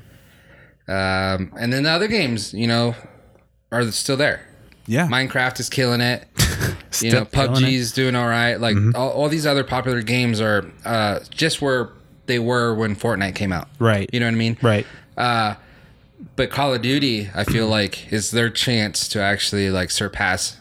Um, 0.89 1.53
and 1.59 1.73
then 1.73 1.83
the 1.83 1.91
other 1.91 2.09
games, 2.09 2.55
you 2.55 2.67
know, 2.67 2.95
are 3.73 3.91
still 3.91 4.17
there. 4.17 4.47
Yeah. 4.87 5.09
Minecraft 5.09 5.59
is 5.61 5.69
killing 5.69 6.01
it. 6.01 6.27
you 7.01 7.11
know. 7.11 7.25
PUBG's 7.25 7.93
doing 7.93 8.15
all 8.15 8.29
right. 8.29 8.57
Like 8.57 8.77
all, 8.95 9.11
all 9.11 9.29
these 9.29 9.47
other 9.47 9.65
popular 9.65 10.03
games 10.03 10.41
are 10.41 10.71
uh, 10.85 11.21
just 11.31 11.61
where 11.61 11.91
they 12.27 12.39
were 12.39 12.75
when 12.75 12.95
Fortnite 12.95 13.35
came 13.35 13.53
out. 13.53 13.69
Right. 13.79 14.09
You 14.13 14.21
know 14.21 14.27
what 14.27 14.35
I 14.35 14.37
mean? 14.37 14.57
Right. 14.63 14.87
But 16.37 16.51
Call 16.51 16.75
of 16.75 16.83
Duty, 16.83 17.31
I 17.35 17.45
feel 17.45 17.69
like, 17.69 18.13
is 18.13 18.31
their 18.31 18.49
chance 18.51 19.09
to 19.09 19.21
actually 19.21 19.71
like 19.71 19.91
surpass 19.91 20.59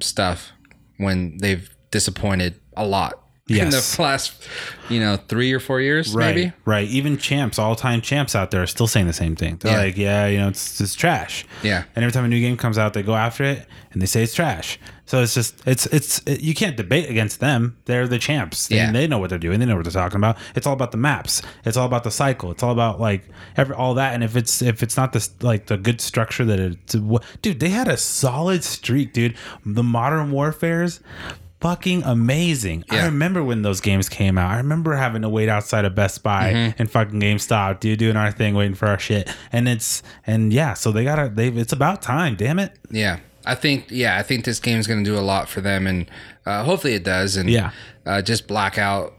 stuff 0.00 0.52
when 0.96 1.38
they've 1.38 1.68
disappointed 1.90 2.60
a 2.76 2.86
lot 2.86 3.22
in 3.48 3.70
the 3.70 3.96
last, 3.98 4.32
you 4.88 5.00
know, 5.00 5.16
three 5.28 5.52
or 5.52 5.60
four 5.60 5.80
years, 5.80 6.14
Right. 6.14 6.34
maybe. 6.34 6.52
Right. 6.64 6.88
Even 6.88 7.16
champs, 7.16 7.58
all 7.58 7.74
time 7.74 8.00
champs 8.00 8.34
out 8.36 8.50
there 8.50 8.62
are 8.62 8.66
still 8.66 8.86
saying 8.86 9.06
the 9.06 9.12
same 9.12 9.36
thing. 9.36 9.56
They're 9.60 9.72
Yeah. 9.72 9.78
like, 9.84 9.96
yeah, 9.96 10.26
you 10.26 10.38
know, 10.38 10.48
it's 10.48 10.80
it's 10.80 10.94
trash. 10.94 11.44
Yeah. 11.62 11.84
And 11.96 12.04
every 12.04 12.12
time 12.12 12.24
a 12.24 12.28
new 12.28 12.40
game 12.40 12.56
comes 12.56 12.78
out, 12.78 12.92
they 12.92 13.02
go 13.02 13.14
after 13.14 13.44
it 13.44 13.66
and 13.92 14.02
they 14.02 14.06
say 14.06 14.22
it's 14.22 14.34
trash. 14.34 14.78
So 15.06 15.22
it's 15.22 15.32
just 15.32 15.62
it's 15.66 15.86
it's 15.86 16.20
it, 16.26 16.40
you 16.42 16.54
can't 16.54 16.76
debate 16.76 17.08
against 17.08 17.40
them. 17.40 17.78
They're 17.86 18.06
the 18.06 18.18
champs. 18.18 18.68
They, 18.68 18.76
Yeah. 18.76 18.92
they 18.92 19.06
know 19.06 19.16
what 19.18 19.30
they're 19.30 19.38
doing. 19.38 19.58
They 19.58 19.64
know 19.64 19.76
what 19.76 19.84
they're 19.84 19.92
talking 19.92 20.18
about. 20.18 20.36
It's 20.54 20.66
all 20.66 20.74
about 20.74 20.92
the 20.92 20.98
maps. 20.98 21.40
It's 21.64 21.78
all 21.78 21.86
about 21.86 22.04
the 22.04 22.10
cycle. 22.10 22.50
It's 22.50 22.62
all 22.62 22.72
about 22.72 23.00
like 23.00 23.24
every 23.56 23.74
all 23.74 23.94
that. 23.94 24.12
And 24.12 24.22
if 24.22 24.36
it's 24.36 24.60
if 24.60 24.82
it's 24.82 24.98
not 24.98 25.14
this 25.14 25.30
like 25.40 25.66
the 25.66 25.78
good 25.78 26.02
structure 26.02 26.44
that 26.44 26.60
it's 26.60 26.94
dude, 27.40 27.60
they 27.60 27.70
had 27.70 27.88
a 27.88 27.96
solid 27.96 28.62
streak, 28.64 29.14
dude. 29.14 29.34
The 29.64 29.82
modern 29.82 30.30
warfares. 30.30 31.00
Fucking 31.60 32.04
amazing! 32.04 32.84
I 32.88 33.06
remember 33.06 33.42
when 33.42 33.62
those 33.62 33.80
games 33.80 34.08
came 34.08 34.38
out. 34.38 34.50
I 34.52 34.58
remember 34.58 34.94
having 34.94 35.22
to 35.22 35.28
wait 35.28 35.48
outside 35.48 35.84
of 35.84 35.94
Best 35.96 36.22
Buy 36.22 36.52
Mm-hmm. 36.52 36.76
and 36.78 36.88
fucking 36.90 37.20
GameStop, 37.20 37.80
dude, 37.80 37.98
doing 37.98 38.16
our 38.16 38.30
thing, 38.30 38.54
waiting 38.54 38.76
for 38.76 38.86
our 38.86 38.98
shit. 38.98 39.28
And 39.50 39.68
it's 39.68 40.04
and 40.24 40.52
yeah, 40.52 40.74
so 40.74 40.92
they 40.92 41.02
gotta 41.02 41.28
they 41.34 41.48
it's 41.48 41.72
about 41.72 42.00
time, 42.00 42.36
damn 42.36 42.60
it. 42.60 42.78
Yeah, 42.92 43.18
I 43.44 43.56
think 43.56 43.86
yeah, 43.90 44.16
I 44.18 44.22
think 44.22 44.44
this 44.44 44.60
game's 44.60 44.86
going 44.86 45.02
to 45.02 45.10
do 45.10 45.18
a 45.18 45.20
lot 45.20 45.48
for 45.48 45.60
them, 45.60 45.88
and 45.88 46.08
uh, 46.46 46.62
hopefully 46.62 46.94
it 46.94 47.02
does. 47.02 47.36
And 47.36 47.50
Yeah. 47.50 47.72
uh, 48.06 48.22
just 48.22 48.46
blackout. 48.46 49.14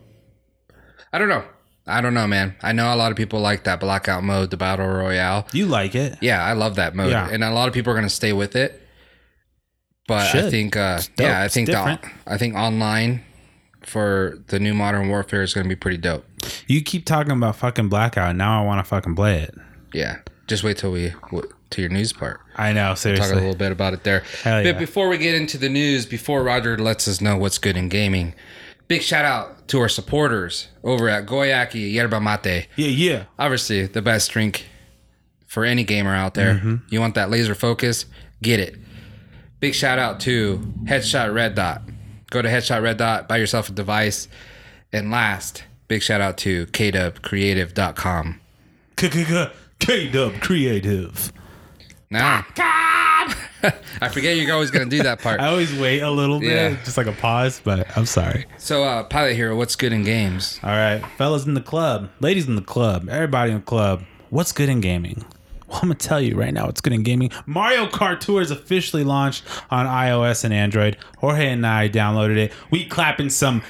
I 1.11 1.17
don't 1.17 1.27
know. 1.29 1.43
I 1.87 1.99
don't 2.01 2.13
know, 2.13 2.27
man. 2.27 2.55
I 2.61 2.71
know 2.71 2.93
a 2.93 2.95
lot 2.95 3.09
of 3.11 3.17
people 3.17 3.39
like 3.41 3.63
that 3.65 3.79
blackout 3.79 4.23
mode, 4.23 4.51
the 4.51 4.57
battle 4.57 4.87
royale. 4.87 5.45
You 5.51 5.65
like 5.65 5.95
it? 5.95 6.17
Yeah, 6.21 6.41
I 6.43 6.53
love 6.53 6.75
that 6.75 6.95
mode, 6.95 7.09
Yeah. 7.11 7.27
and 7.29 7.43
a 7.43 7.51
lot 7.51 7.67
of 7.67 7.73
people 7.73 7.91
are 7.91 7.95
going 7.95 8.07
to 8.07 8.13
stay 8.13 8.31
with 8.31 8.55
it. 8.55 8.78
But 10.09 10.35
I 10.35 10.49
think, 10.49 10.75
uh, 10.75 10.99
yeah, 11.19 11.41
I 11.41 11.47
think 11.47 11.67
the. 11.67 11.99
I 12.25 12.37
think 12.37 12.55
online 12.55 13.23
for 13.83 14.39
the 14.47 14.59
new 14.59 14.73
Modern 14.73 15.07
Warfare 15.07 15.43
is 15.43 15.53
going 15.53 15.65
to 15.65 15.69
be 15.69 15.75
pretty 15.75 15.97
dope. 15.97 16.25
You 16.65 16.81
keep 16.81 17.05
talking 17.05 17.31
about 17.31 17.57
fucking 17.57 17.89
blackout, 17.89 18.35
now 18.35 18.59
I 18.59 18.65
want 18.65 18.83
to 18.83 18.89
fucking 18.89 19.15
play 19.15 19.41
it. 19.41 19.55
Yeah, 19.93 20.17
just 20.47 20.63
wait 20.63 20.77
till 20.77 20.91
we 20.91 21.13
to 21.69 21.81
your 21.81 21.91
news 21.91 22.11
part. 22.11 22.41
I 22.55 22.73
know, 22.73 22.95
seriously. 22.95 23.27
talk 23.27 23.35
a 23.35 23.39
little 23.39 23.55
bit 23.55 23.71
about 23.71 23.93
it 23.93 24.03
there. 24.03 24.23
Hell 24.43 24.63
But 24.63 24.73
yeah. 24.73 24.79
before 24.79 25.09
we 25.09 25.19
get 25.19 25.35
into 25.35 25.59
the 25.59 25.69
news, 25.69 26.07
before 26.07 26.41
Roger 26.41 26.75
lets 26.75 27.07
us 27.07 27.21
know 27.21 27.37
what's 27.37 27.59
good 27.59 27.77
in 27.77 27.87
gaming, 27.87 28.33
big 28.87 29.03
shout 29.03 29.25
out 29.25 29.67
to 29.67 29.79
our 29.79 29.89
supporters 29.89 30.69
over 30.83 31.07
at 31.07 31.27
Guayaki 31.27 31.93
Yerba 31.93 32.19
Mate. 32.19 32.67
Yeah, 32.75 32.87
yeah. 32.87 33.23
Obviously, 33.37 33.85
the 33.85 34.01
best 34.01 34.31
drink 34.31 34.65
for 35.45 35.65
any 35.65 35.83
gamer 35.83 36.15
out 36.15 36.33
there. 36.33 36.55
Mm-hmm. 36.55 36.75
You 36.89 36.99
want 36.99 37.13
that 37.13 37.29
laser 37.29 37.53
focus? 37.53 38.07
Get 38.41 38.59
it. 38.59 38.75
Big 39.59 39.73
shout 39.75 39.99
out 39.99 40.19
to 40.21 40.59
Headshot 40.85 41.33
Red 41.33 41.55
Dot. 41.55 41.81
Go 42.29 42.41
to 42.41 42.47
Headshot 42.49 42.81
Red 42.81 42.97
Dot, 42.97 43.27
buy 43.27 43.37
yourself 43.37 43.69
a 43.69 43.71
device. 43.73 44.27
And 44.93 45.11
last, 45.11 45.63
big 45.87 46.01
shout 46.01 46.21
out 46.21 46.37
to 46.39 46.65
kdubcreative.com. 46.67 48.39
K 48.95 50.07
Dub 50.09 50.41
Creative. 50.41 51.33
Now, 52.11 52.45
I 52.57 54.09
forget 54.11 54.35
you're 54.37 54.51
always 54.53 54.71
going 54.71 54.89
to 54.89 54.95
do 54.97 55.03
that 55.03 55.21
part. 55.21 55.39
I 55.39 55.47
always 55.47 55.77
wait 55.77 55.99
a 56.01 56.09
little 56.09 56.39
bit, 56.39 56.49
Yeah. 56.49 56.77
just 56.83 56.97
like 56.97 57.05
a 57.07 57.11
pause, 57.11 57.61
but 57.63 57.95
I'm 57.97 58.05
sorry. 58.05 58.45
So, 58.57 58.83
uh, 58.83 59.03
Pilot 59.03 59.35
Hero, 59.35 59.55
what's 59.55 59.75
good 59.75 59.93
in 59.93 60.03
games? 60.03 60.59
All 60.63 60.69
right, 60.71 61.03
fellas 61.17 61.45
in 61.45 61.53
the 61.53 61.61
club, 61.61 62.09
ladies 62.19 62.47
in 62.47 62.55
the 62.55 62.61
club, 62.63 63.07
everybody 63.09 63.51
in 63.51 63.57
the 63.57 63.63
club. 63.63 64.03
What's 64.31 64.51
good 64.51 64.69
in 64.69 64.81
gaming? 64.81 65.23
Well, 65.69 65.79
I'm 65.83 65.89
gonna 65.89 65.95
tell 65.95 66.19
you 66.19 66.35
right 66.35 66.53
now. 66.53 66.67
it's 66.67 66.81
good 66.81 66.93
in 66.93 67.03
gaming? 67.03 67.31
Mario 67.45 67.85
Kart 67.85 68.19
Tour 68.19 68.41
is 68.41 68.49
officially 68.51 69.03
launched 69.03 69.43
on 69.69 69.85
iOS 69.85 70.43
and 70.43 70.53
Android. 70.53 70.97
Jorge 71.19 71.47
and 71.49 71.65
I 71.65 71.87
downloaded 71.89 72.37
it. 72.37 72.53
We 72.71 72.85
clapping 72.85 73.29
some 73.29 73.61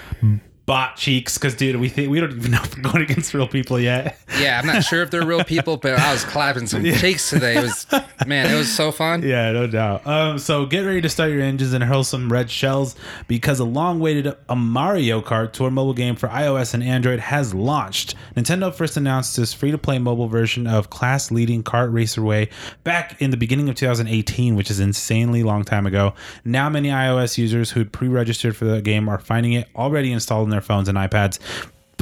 bot 0.70 0.96
cheeks 0.96 1.36
because, 1.36 1.56
dude, 1.56 1.78
we 1.78 1.90
think 1.90 2.12
we 2.12 2.20
don't 2.20 2.32
even 2.32 2.52
know 2.52 2.62
if 2.62 2.78
we're 2.78 2.84
going 2.84 3.02
against 3.02 3.34
real 3.34 3.48
people 3.48 3.80
yet. 3.80 4.20
Yeah, 4.40 4.60
I'm 4.60 4.68
not 4.68 4.84
sure 4.84 5.02
if 5.02 5.10
they're 5.10 5.26
real 5.26 5.44
people, 5.44 5.78
but 5.78 5.98
I 5.98 6.14
was 6.14 6.24
clapping 6.24 6.68
some 6.68 6.84
cheeks 6.84 7.32
today. 7.32 7.58
It 7.58 7.64
was, 7.64 7.88
man, 8.28 8.54
it 8.54 8.56
was 8.56 8.72
so 8.72 8.92
fun. 8.92 9.24
Yeah, 9.24 9.52
no 9.52 9.66
doubt. 9.66 10.06
Um, 10.06 10.38
so 10.38 10.68
get 10.68 10.82
ready 10.82 11.02
to 11.02 11.10
start 11.10 11.32
your 11.32 11.42
engines 11.42 11.74
and 11.74 11.84
hurl 11.84 12.04
some 12.04 12.32
red 12.32 12.52
shells 12.52 12.96
because 13.28 13.60
a 13.60 13.64
long-awaited 13.64 14.38
a 14.48 14.56
Mario 14.56 15.22
Kart 15.22 15.54
Tour 15.54 15.72
mobile 15.72 15.96
game 15.96 16.16
for 16.16 16.30
iOS 16.30 16.76
and 16.76 16.84
Android 16.84 17.20
has 17.20 17.56
launched. 17.56 18.14
Nintendo 18.38 18.72
first 18.72 18.96
announced 18.96 19.36
this 19.36 19.52
free-to-play 19.52 19.98
mobile 19.98 20.28
version 20.28 20.68
of 20.68 20.92
class-leading 20.92 21.64
Kart 21.64 21.92
Racerway 21.92 22.52
back 22.84 23.20
in 23.20 23.32
the 23.32 23.38
beginning 23.38 23.68
of 23.70 23.76
2018, 23.76 24.56
which 24.56 24.70
is 24.70 24.80
insanely 24.80 25.42
long 25.42 25.64
time 25.64 25.88
ago. 25.88 26.14
Now, 26.46 26.70
many 26.70 26.90
iOS 26.90 27.40
users 27.40 27.72
who'd 27.72 27.92
pre-registered 27.92 28.56
for 28.56 28.66
the 28.66 28.84
game 28.84 29.10
are 29.10 29.18
finding 29.18 29.54
it 29.54 29.68
already 29.76 30.12
installed 30.12 30.44
in 30.46 30.52
their 30.52 30.59
phones 30.62 30.88
and 30.90 30.98
iPads, 30.98 31.40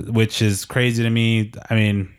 which 0.08 0.42
is 0.42 0.66
crazy 0.66 1.04
to 1.04 1.10
me. 1.10 1.52
I 1.70 1.76
mean 1.76 2.14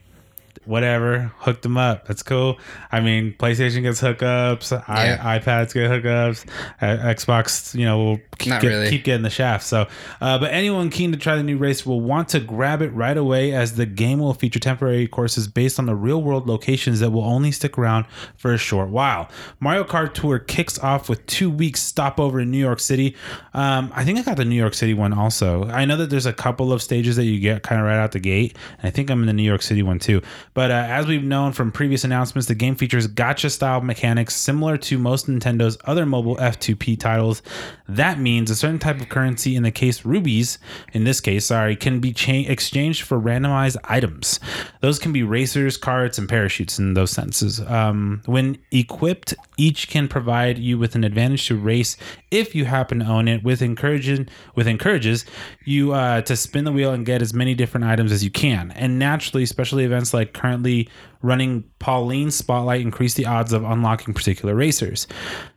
whatever, 0.68 1.32
hooked 1.38 1.62
them 1.62 1.76
up. 1.78 2.06
That's 2.06 2.22
cool. 2.22 2.58
I 2.92 3.00
mean, 3.00 3.34
PlayStation 3.38 3.82
gets 3.82 4.00
hookups, 4.00 4.70
Yeah. 4.70 5.18
I, 5.22 5.38
iPads 5.38 5.72
get 5.74 5.90
hookups, 5.90 6.46
uh, 6.82 6.96
Xbox, 7.14 7.74
you 7.74 7.84
know, 7.86 7.98
will 7.98 8.16
keep, 8.38 8.52
get- 8.60 8.64
really. 8.64 8.90
keep 8.90 9.02
getting 9.04 9.22
the 9.22 9.30
shaft. 9.30 9.64
So, 9.64 9.86
uh, 10.20 10.38
but 10.38 10.52
anyone 10.52 10.90
keen 10.90 11.10
to 11.12 11.18
try 11.18 11.36
the 11.36 11.42
new 11.42 11.56
race 11.56 11.86
will 11.86 12.00
want 12.00 12.28
to 12.30 12.40
grab 12.40 12.82
it 12.82 12.90
right 12.92 13.16
away, 13.16 13.52
as 13.52 13.74
the 13.76 13.86
game 13.86 14.18
will 14.18 14.34
feature 14.34 14.58
temporary 14.60 15.08
courses 15.08 15.48
based 15.48 15.78
on 15.78 15.86
the 15.86 15.94
real 15.94 16.22
world 16.22 16.46
locations 16.46 17.00
that 17.00 17.10
will 17.10 17.24
only 17.24 17.50
stick 17.50 17.78
around 17.78 18.04
for 18.36 18.52
a 18.52 18.58
short 18.58 18.90
while. 18.90 19.28
Mario 19.60 19.84
Kart 19.84 20.12
Tour 20.12 20.38
kicks 20.38 20.78
off 20.78 21.08
with 21.08 21.24
two 21.26 21.48
weeks 21.50 21.80
stopover 21.80 22.40
in 22.40 22.50
New 22.50 22.58
York 22.58 22.80
City. 22.80 23.16
Um, 23.54 23.90
I 23.94 24.04
think 24.04 24.18
I 24.18 24.22
got 24.22 24.36
the 24.36 24.44
New 24.44 24.54
York 24.56 24.74
City 24.74 24.92
one 24.92 25.14
also. 25.14 25.64
I 25.68 25.86
know 25.86 25.96
that 25.96 26.10
there's 26.10 26.26
a 26.26 26.32
couple 26.32 26.72
of 26.72 26.82
stages 26.82 27.16
that 27.16 27.24
you 27.24 27.40
get 27.40 27.62
kind 27.62 27.80
of 27.80 27.86
right 27.86 27.96
out 27.96 28.12
the 28.12 28.20
gate. 28.20 28.56
And 28.78 28.86
I 28.86 28.90
think 28.90 29.10
I'm 29.10 29.20
in 29.20 29.26
the 29.26 29.32
New 29.32 29.42
York 29.42 29.62
City 29.62 29.82
one 29.82 29.98
too. 29.98 30.20
But 30.58 30.72
uh, 30.72 30.86
as 30.88 31.06
we've 31.06 31.22
known 31.22 31.52
from 31.52 31.70
previous 31.70 32.02
announcements, 32.02 32.48
the 32.48 32.54
game 32.56 32.74
features 32.74 33.06
gotcha 33.06 33.48
style 33.48 33.80
mechanics 33.80 34.34
similar 34.34 34.76
to 34.78 34.98
most 34.98 35.28
Nintendo's 35.28 35.78
other 35.84 36.04
mobile 36.04 36.34
F2P 36.34 36.98
titles. 36.98 37.42
That 37.88 38.18
means 38.18 38.50
a 38.50 38.56
certain 38.56 38.80
type 38.80 39.00
of 39.00 39.08
currency, 39.08 39.54
in 39.54 39.62
the 39.62 39.70
case 39.70 40.04
rubies, 40.04 40.58
in 40.92 41.04
this 41.04 41.20
case, 41.20 41.46
sorry, 41.46 41.76
can 41.76 42.00
be 42.00 42.12
cha- 42.12 42.32
exchanged 42.32 43.02
for 43.02 43.20
randomized 43.20 43.76
items. 43.84 44.40
Those 44.80 44.98
can 44.98 45.12
be 45.12 45.22
racers, 45.22 45.78
karts, 45.78 46.18
and 46.18 46.28
parachutes 46.28 46.80
in 46.80 46.94
those 46.94 47.12
senses. 47.12 47.60
Um, 47.60 48.22
when 48.26 48.58
equipped, 48.72 49.34
each 49.58 49.88
can 49.88 50.08
provide 50.08 50.58
you 50.58 50.76
with 50.76 50.96
an 50.96 51.04
advantage 51.04 51.46
to 51.46 51.56
race 51.56 51.96
if 52.30 52.54
you 52.54 52.64
happen 52.64 53.00
to 53.00 53.06
own 53.06 53.28
it. 53.28 53.42
With 53.42 53.62
encouraging, 53.62 54.28
with 54.54 54.66
encourages 54.66 55.24
you 55.64 55.92
uh, 55.92 56.22
to 56.22 56.36
spin 56.36 56.64
the 56.64 56.72
wheel 56.72 56.92
and 56.92 57.04
get 57.06 57.22
as 57.22 57.32
many 57.32 57.54
different 57.54 57.86
items 57.86 58.12
as 58.12 58.22
you 58.24 58.30
can. 58.30 58.70
And 58.72 58.98
naturally, 58.98 59.42
especially 59.42 59.84
events 59.84 60.12
like 60.12 60.32
currently 60.32 60.88
running 61.22 61.64
Pauline 61.78 62.30
Spotlight 62.30 62.80
increase 62.80 63.14
the 63.14 63.26
odds 63.26 63.52
of 63.52 63.64
unlocking 63.64 64.14
particular 64.14 64.54
racers. 64.54 65.06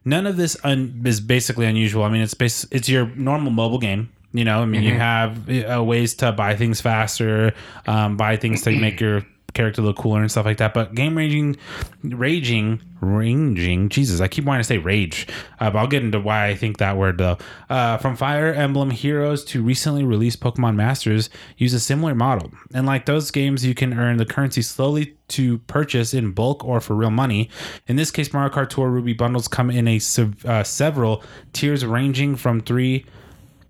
None 0.06 0.26
of 0.26 0.38
this 0.38 0.58
un- 0.64 1.02
is 1.06 1.20
basically 1.22 1.66
unusual. 1.66 2.04
I 2.04 2.10
mean, 2.10 2.22
it's 2.22 2.34
bas- 2.34 2.68
it's 2.72 2.90
your 2.90 3.08
normal 3.16 3.52
mobile 3.52 3.80
game. 3.80 4.12
You 4.34 4.46
know, 4.46 4.62
I 4.62 4.66
mean, 4.66 4.84
you 4.84 4.94
have 4.94 5.50
uh, 5.50 5.84
ways 5.84 6.14
to 6.16 6.32
buy 6.32 6.56
things 6.56 6.80
faster, 6.80 7.54
um, 7.86 8.16
buy 8.16 8.38
things 8.38 8.62
to 8.62 8.72
make 8.72 9.02
your 9.02 9.26
character 9.54 9.82
look 9.82 9.98
cooler 9.98 10.22
and 10.22 10.32
stuff 10.32 10.46
like 10.46 10.58
that. 10.58 10.74
But 10.74 10.96
game 10.96 11.18
raging, 11.18 11.58
raging, 12.04 12.82
ranging. 13.00 13.90
Jesus, 13.90 14.22
I 14.22 14.28
keep 14.28 14.46
wanting 14.46 14.62
to 14.62 14.68
say 14.68 14.78
rage, 14.78 15.28
uh, 15.60 15.70
but 15.72 15.80
I'll 15.80 15.88
get 15.88 16.04
into 16.04 16.20
why 16.20 16.48
I 16.48 16.56
think 16.56 16.78
that 16.78 16.98
word 16.98 17.18
though. 17.18 17.38
Uh, 17.70 17.98
from 17.98 18.16
Fire 18.16 18.54
Emblem 18.54 18.92
Heroes 18.92 19.44
to 19.46 19.62
recently 19.62 20.04
released 20.04 20.40
Pokemon 20.40 20.76
Masters, 20.76 21.30
use 21.58 21.74
a 21.74 21.80
similar 21.80 22.16
model. 22.16 22.52
And 22.74 22.86
like 22.86 23.06
those 23.06 23.32
games, 23.32 23.66
you 23.66 23.74
can 23.74 23.98
earn 23.98 24.18
the 24.18 24.26
currency 24.26 24.62
slowly 24.62 25.16
to 25.30 25.60
purchase 25.60 26.14
in 26.14 26.32
bulk 26.32 26.64
or 26.66 26.82
for 26.82 26.96
real 26.96 27.12
money. 27.12 27.50
In 27.88 27.96
this 27.96 28.12
case, 28.12 28.34
Mario 28.34 28.54
Kart 28.54 28.70
Tour 28.70 28.90
Ruby 28.90 29.14
bundles 29.14 29.48
come 29.48 29.70
in 29.72 29.88
a 29.88 30.00
uh, 30.46 30.64
several 30.64 31.24
tiers 31.54 31.86
ranging 31.86 32.36
from 32.36 32.62
three 32.62 33.06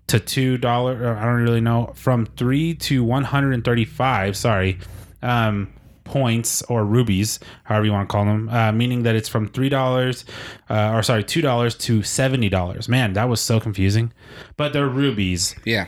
to 0.08 0.18
two 0.18 0.58
dollar. 0.58 1.16
I 1.16 1.24
don't 1.24 1.42
really 1.42 1.60
know 1.60 1.92
from 1.94 2.26
three 2.26 2.74
to 2.74 3.04
one 3.04 3.22
hundred 3.22 3.54
and 3.54 3.64
thirty-five. 3.64 4.36
Sorry, 4.36 4.78
um, 5.22 5.72
points 6.04 6.62
or 6.62 6.84
rubies, 6.84 7.38
however 7.64 7.86
you 7.86 7.92
want 7.92 8.08
to 8.08 8.12
call 8.12 8.24
them. 8.24 8.48
Uh, 8.48 8.72
meaning 8.72 9.02
that 9.04 9.14
it's 9.14 9.28
from 9.28 9.48
three 9.48 9.68
dollars, 9.68 10.24
uh, 10.68 10.92
or 10.92 11.02
sorry, 11.02 11.24
two 11.24 11.40
dollars 11.40 11.74
to 11.76 12.02
seventy 12.02 12.48
dollars. 12.48 12.88
Man, 12.88 13.12
that 13.14 13.28
was 13.28 13.40
so 13.40 13.60
confusing. 13.60 14.12
But 14.56 14.72
they're 14.72 14.88
rubies. 14.88 15.54
Yeah. 15.64 15.86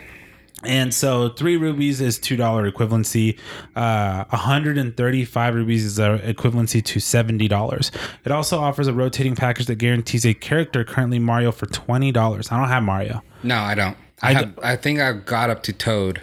And 0.62 0.94
so 0.94 1.28
three 1.28 1.56
rubies 1.56 2.00
is 2.00 2.18
two 2.18 2.36
dollar 2.36 2.70
equivalency. 2.70 3.38
Uh, 3.76 4.24
135 4.30 5.54
rubies 5.54 5.84
is 5.84 5.98
a 5.98 6.18
equivalency 6.24 6.82
to 6.84 7.00
seventy 7.00 7.48
dollars. 7.48 7.90
It 8.24 8.32
also 8.32 8.58
offers 8.60 8.86
a 8.86 8.94
rotating 8.94 9.36
package 9.36 9.66
that 9.66 9.76
guarantees 9.76 10.24
a 10.24 10.32
character 10.32 10.84
currently 10.84 11.18
Mario 11.18 11.52
for 11.52 11.66
twenty 11.66 12.12
dollars. 12.12 12.50
I 12.50 12.58
don't 12.58 12.68
have 12.68 12.82
Mario. 12.82 13.22
No, 13.42 13.58
I 13.58 13.74
don't. 13.74 13.96
I, 14.22 14.30
I 14.30 14.32
have, 14.32 14.58
I 14.62 14.76
think 14.76 15.00
I 15.00 15.12
got 15.12 15.50
up 15.50 15.62
to 15.64 15.72
Toad. 15.72 16.22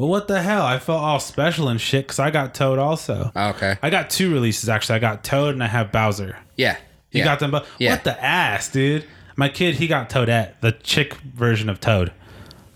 Well, 0.00 0.08
what 0.08 0.28
the 0.28 0.40
hell? 0.40 0.64
I 0.64 0.78
felt 0.78 1.02
all 1.02 1.20
special 1.20 1.68
and 1.68 1.78
shit 1.78 2.06
because 2.06 2.18
I 2.18 2.30
got 2.30 2.54
Toad 2.54 2.78
also. 2.78 3.30
Oh, 3.36 3.50
okay. 3.50 3.76
I 3.82 3.90
got 3.90 4.08
two 4.08 4.32
releases 4.32 4.66
actually. 4.66 4.96
I 4.96 4.98
got 4.98 5.22
Toad 5.22 5.52
and 5.52 5.62
I 5.62 5.66
have 5.66 5.92
Bowser. 5.92 6.38
Yeah. 6.56 6.78
You 7.10 7.18
yeah. 7.18 7.24
got 7.24 7.38
them 7.38 7.50
both. 7.50 7.68
Yeah. 7.78 7.90
What 7.90 8.04
the 8.04 8.24
ass, 8.24 8.70
dude? 8.70 9.04
My 9.36 9.50
kid, 9.50 9.74
he 9.74 9.86
got 9.86 10.08
Toadette, 10.08 10.54
the 10.62 10.72
chick 10.72 11.12
version 11.16 11.68
of 11.68 11.80
Toad. 11.80 12.14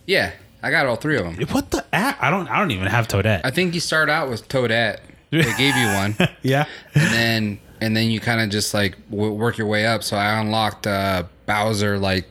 Yeah. 0.05 0.33
I 0.63 0.71
got 0.71 0.85
all 0.85 0.97
three 0.97 1.17
of 1.17 1.25
them. 1.25 1.47
What 1.49 1.71
the 1.71 1.87
ass? 1.95 2.19
I 2.21 2.29
don't. 2.29 2.47
I 2.47 2.59
don't 2.59 2.73
even 2.73 2.89
have 2.89 3.09
Toadette. 3.09 3.41
I 3.43 3.51
think 3.51 3.73
you 3.73 3.81
start 3.81 4.11
out 4.11 4.29
with 4.29 4.47
Toadette. 4.47 5.01
They 5.31 5.43
gave 5.57 5.77
you 5.77 5.87
one, 5.87 6.17
yeah. 6.43 6.67
and 6.95 7.13
then 7.15 7.61
and 7.81 7.97
then 7.97 8.11
you 8.11 8.21
kind 8.21 8.43
of 8.43 8.51
just 8.51 8.75
like 8.75 8.97
w- 9.11 9.33
work 9.33 9.57
your 9.57 9.67
way 9.67 9.87
up. 9.87 10.03
So 10.03 10.17
I 10.17 10.41
unlocked 10.41 10.87
uh, 10.87 11.25
Bowser 11.47 11.99
like 11.99 12.27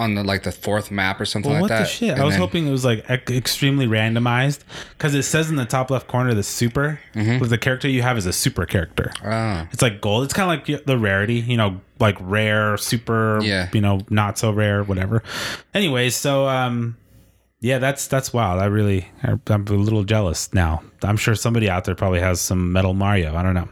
on 0.00 0.14
the 0.14 0.24
like 0.24 0.42
the 0.42 0.52
fourth 0.52 0.90
map 0.90 1.20
or 1.20 1.24
something 1.24 1.50
Well, 1.52 1.62
like 1.62 1.70
what 1.70 1.76
that. 1.76 1.82
the 1.84 1.88
shit? 1.88 2.10
And 2.12 2.20
I 2.20 2.24
was 2.24 2.34
then- 2.34 2.40
hoping 2.40 2.66
it 2.66 2.70
was 2.70 2.84
like 2.84 3.04
ec- 3.08 3.30
extremely 3.30 3.86
randomized 3.86 4.60
because 4.96 5.14
it 5.14 5.22
says 5.22 5.50
in 5.50 5.56
the 5.56 5.64
top 5.66 5.90
left 5.90 6.06
corner 6.08 6.34
the 6.34 6.42
super 6.42 6.98
Mm-hmm. 7.14 7.38
with 7.40 7.50
the 7.50 7.58
character 7.58 7.88
you 7.88 8.02
have 8.02 8.16
is 8.18 8.26
a 8.26 8.32
super 8.32 8.64
character. 8.66 9.12
Oh. 9.24 9.66
It's 9.72 9.82
like 9.82 10.00
gold. 10.00 10.24
It's 10.24 10.32
kind 10.32 10.50
of 10.50 10.68
like 10.68 10.84
the 10.86 10.96
rarity, 10.98 11.34
you 11.40 11.56
know, 11.56 11.80
like 11.98 12.16
rare, 12.20 12.76
super, 12.76 13.40
Yeah. 13.42 13.68
you 13.72 13.80
know, 13.80 14.00
not 14.10 14.38
so 14.38 14.52
rare, 14.52 14.82
whatever. 14.84 15.22
Anyways, 15.74 16.14
so 16.16 16.48
um, 16.48 16.96
yeah, 17.60 17.78
that's 17.78 18.06
that's 18.06 18.32
wild. 18.32 18.60
I 18.60 18.66
really, 18.66 19.08
I'm 19.22 19.40
a 19.48 19.72
little 19.72 20.04
jealous 20.04 20.52
now. 20.54 20.82
I'm 21.02 21.16
sure 21.16 21.34
somebody 21.34 21.68
out 21.68 21.84
there 21.84 21.94
probably 21.94 22.20
has 22.20 22.40
some 22.40 22.72
Metal 22.72 22.94
Mario. 22.94 23.34
I 23.36 23.42
don't 23.42 23.54
know. 23.54 23.68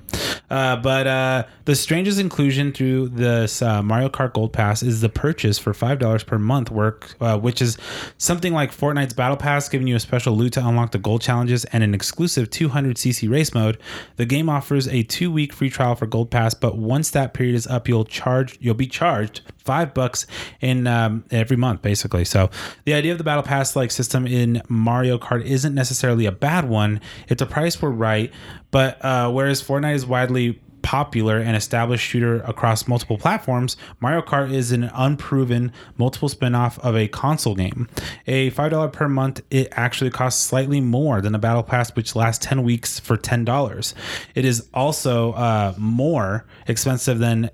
Uh, 0.50 0.76
but 0.76 1.06
uh, 1.06 1.44
the 1.66 1.74
strangest 1.74 2.18
inclusion 2.18 2.72
through 2.72 3.10
this 3.10 3.60
uh, 3.60 3.82
Mario 3.82 4.08
Kart 4.08 4.32
Gold 4.32 4.52
Pass 4.52 4.82
is 4.82 5.00
the 5.00 5.08
purchase 5.08 5.58
for 5.58 5.74
five 5.74 5.98
dollars 5.98 6.24
per 6.24 6.38
month 6.38 6.70
work, 6.70 7.14
uh, 7.20 7.38
which 7.38 7.60
is 7.60 7.76
something 8.16 8.54
like 8.54 8.74
Fortnite's 8.74 9.12
Battle 9.12 9.36
Pass, 9.36 9.68
giving 9.68 9.86
you 9.86 9.96
a 9.96 10.00
special 10.00 10.34
loot 10.34 10.54
to 10.54 10.66
unlock 10.66 10.92
the 10.92 10.98
gold 10.98 11.20
challenges 11.20 11.64
and 11.66 11.84
an 11.84 11.94
exclusive 11.94 12.48
200cc 12.48 13.30
race 13.30 13.52
mode. 13.52 13.78
The 14.16 14.24
game 14.24 14.48
offers 14.48 14.88
a 14.88 15.02
two-week 15.02 15.52
free 15.52 15.70
trial 15.70 15.94
for 15.94 16.06
Gold 16.06 16.30
Pass, 16.30 16.54
but 16.54 16.78
once 16.78 17.10
that 17.10 17.34
period 17.34 17.54
is 17.54 17.66
up, 17.66 17.86
you'll 17.86 18.04
charge 18.04 18.56
you'll 18.60 18.74
be 18.74 18.86
charged 18.86 19.42
five 19.68 19.92
bucks 19.92 20.26
in 20.62 20.86
um, 20.86 21.24
every 21.30 21.56
month, 21.56 21.82
basically. 21.82 22.24
So 22.24 22.48
the 22.86 22.94
idea 22.94 23.12
of 23.12 23.18
the 23.18 23.24
Battle 23.24 23.42
Pass 23.42 23.76
like 23.76 23.90
system 23.90 24.26
in 24.26 24.62
Mario 24.66 25.18
Kart 25.18 25.44
isn't 25.44 25.74
necessarily 25.74 26.24
a 26.24 26.32
bad 26.32 26.66
one 26.66 27.02
if 27.28 27.38
the 27.38 27.46
price 27.46 27.80
were 27.80 27.90
right. 27.90 28.32
But 28.70 29.04
uh, 29.04 29.30
whereas 29.30 29.62
Fortnite 29.62 29.94
is 29.94 30.06
widely 30.06 30.60
popular 30.82 31.38
and 31.38 31.56
established 31.56 32.02
shooter 32.02 32.40
across 32.40 32.88
multiple 32.88 33.18
platforms, 33.18 33.76
Mario 34.00 34.22
Kart 34.22 34.52
is 34.52 34.72
an 34.72 34.84
unproven 34.94 35.72
multiple 35.96 36.28
spin-off 36.28 36.78
of 36.78 36.96
a 36.96 37.08
console 37.08 37.54
game. 37.54 37.88
A 38.26 38.50
$5 38.52 38.92
per 38.92 39.08
month, 39.08 39.42
it 39.50 39.68
actually 39.72 40.10
costs 40.10 40.42
slightly 40.42 40.80
more 40.80 41.20
than 41.20 41.34
a 41.34 41.38
battle 41.38 41.62
pass 41.62 41.94
which 41.94 42.16
lasts 42.16 42.46
10 42.46 42.62
weeks 42.62 42.98
for 42.98 43.16
$10. 43.16 43.94
It 44.34 44.44
is 44.44 44.68
also 44.72 45.32
uh, 45.32 45.74
more 45.76 46.46
expensive 46.66 47.18
than 47.18 47.50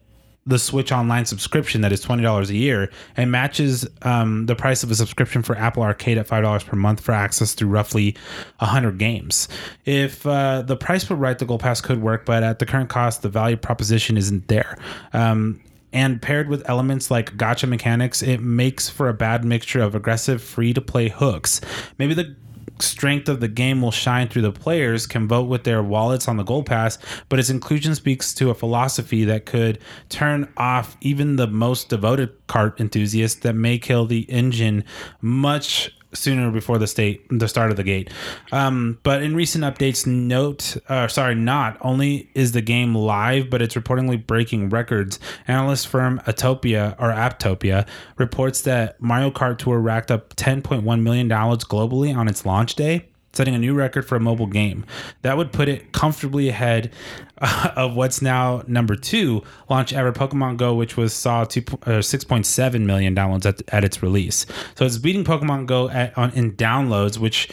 the 0.47 0.59
Switch 0.59 0.93
Online 0.93 1.25
subscription 1.25 1.81
that 1.81 1.93
is 1.93 2.01
twenty 2.01 2.23
dollars 2.23 2.51
a 2.51 2.55
year 2.55 2.91
and 3.17 3.31
matches 3.31 3.87
um, 4.03 4.47
the 4.47 4.55
price 4.55 4.83
of 4.83 4.91
a 4.91 4.95
subscription 4.95 5.43
for 5.43 5.57
Apple 5.57 5.83
Arcade 5.83 6.19
at 6.19 6.27
five 6.27 6.43
dollars 6.43 6.63
per 6.63 6.77
month 6.77 7.01
for 7.01 7.13
access 7.13 7.55
through 7.55 7.69
roughly 7.69 8.17
hundred 8.61 8.99
games. 8.99 9.49
If 9.85 10.27
uh, 10.27 10.63
the 10.63 10.77
price 10.77 11.09
were 11.09 11.17
right, 11.17 11.39
the 11.39 11.45
Gold 11.45 11.61
Pass 11.61 11.81
could 11.81 12.03
work, 12.03 12.27
but 12.27 12.43
at 12.43 12.59
the 12.59 12.67
current 12.67 12.91
cost, 12.91 13.23
the 13.23 13.29
value 13.29 13.57
proposition 13.57 14.17
isn't 14.17 14.49
there. 14.49 14.79
Um, 15.13 15.61
and 15.93 16.21
paired 16.21 16.49
with 16.49 16.69
elements 16.69 17.11
like 17.11 17.37
gotcha 17.37 17.67
mechanics, 17.69 18.21
it 18.21 18.41
makes 18.41 18.89
for 18.89 19.09
a 19.09 19.15
bad 19.15 19.45
mixture 19.45 19.81
of 19.81 19.95
aggressive, 19.95 20.43
free 20.43 20.75
to 20.75 20.81
play 20.81 21.09
hooks. 21.09 21.61
Maybe 21.99 22.15
the 22.15 22.35
strength 22.81 23.29
of 23.29 23.41
the 23.41 23.49
game 23.49 23.81
will 23.81 23.91
shine 23.91 24.29
through 24.29 24.43
the 24.43 24.53
players 24.53 25.07
can 25.07 25.29
vote 25.29 25.45
with 25.45 25.65
their 25.65 25.83
wallets 25.83 26.27
on 26.27 26.37
the 26.37 26.43
gold 26.43 26.67
pass 26.67 26.99
but 27.29 27.39
its 27.39 27.51
inclusion 27.51 27.95
speaks 27.95 28.35
to 28.35 28.51
a 28.51 28.55
philosophy 28.55 29.25
that 29.25 29.47
could 29.47 29.79
turn 30.09 30.53
off 30.57 30.97
even 31.01 31.37
the 31.37 31.47
most 31.47 31.89
devoted 31.89 32.31
kart 32.47 32.79
enthusiasts 32.81 33.41
that 33.41 33.55
may 33.55 33.79
kill 33.79 34.07
the 34.07 34.29
engine 34.31 34.85
much 35.21 35.95
sooner 36.15 36.51
before 36.51 36.79
the 36.79 36.87
state 36.87 37.27
the 37.31 37.49
start 37.49 37.71
of 37.71 37.77
the 37.77 37.83
gate. 37.83 38.11
Um, 38.53 38.99
but 39.03 39.23
in 39.23 39.35
recent 39.35 39.65
updates 39.65 40.07
note 40.07 40.77
uh, 40.89 41.09
sorry 41.09 41.35
not 41.35 41.77
only 41.81 42.31
is 42.35 42.53
the 42.53 42.63
game 42.63 42.95
live 42.95 43.51
but 43.51 43.63
it's 43.63 43.75
reportedly 43.75 44.25
breaking 44.25 44.71
records. 44.71 45.19
Analyst 45.47 45.89
firm 45.89 46.21
atopia 46.27 46.95
or 46.99 47.11
Apptopia 47.11 47.87
reports 48.17 48.63
that 48.63 49.01
mario 49.01 49.31
kart 49.31 49.59
tour 49.59 49.79
racked 49.79 50.11
up 50.11 50.35
10.1 50.37 51.03
million 51.03 51.29
dollars 51.29 51.65
globally 51.65 52.15
on 52.17 52.29
its 52.29 52.45
launch 52.47 52.75
day 52.75 53.07
setting 53.35 53.55
a 53.55 53.59
new 53.59 53.75
record 53.75 54.07
for 54.07 54.17
a 54.17 54.21
mobile 54.21 54.47
game. 54.47 54.85
That 55.23 55.37
would 55.37 55.53
put 55.53 55.69
it 55.69 55.93
comfortably 55.93 56.49
ahead 56.49 56.93
uh, 57.41 57.71
of 57.77 57.95
what's 57.95 58.23
now 58.23 58.63
number 58.67 58.97
two 58.97 59.43
launch 59.69 59.93
ever, 59.93 60.13
Pokemon 60.13 60.57
Go, 60.57 60.75
which 60.75 60.97
was 60.97 61.13
saw 61.13 61.45
two, 61.45 61.61
uh, 61.83 62.01
6.7 62.01 62.81
million 62.83 63.15
downloads 63.15 63.47
at, 63.47 63.63
at 63.69 63.85
its 63.85 64.03
release. 64.03 64.47
So 64.77 64.85
it's 64.85 64.99
beating 64.99 65.25
Pokemon 65.25 65.67
Go 65.67 65.89
at, 65.91 66.17
on, 66.17 66.31
in 66.33 66.53
downloads, 66.53 67.19
which 67.19 67.49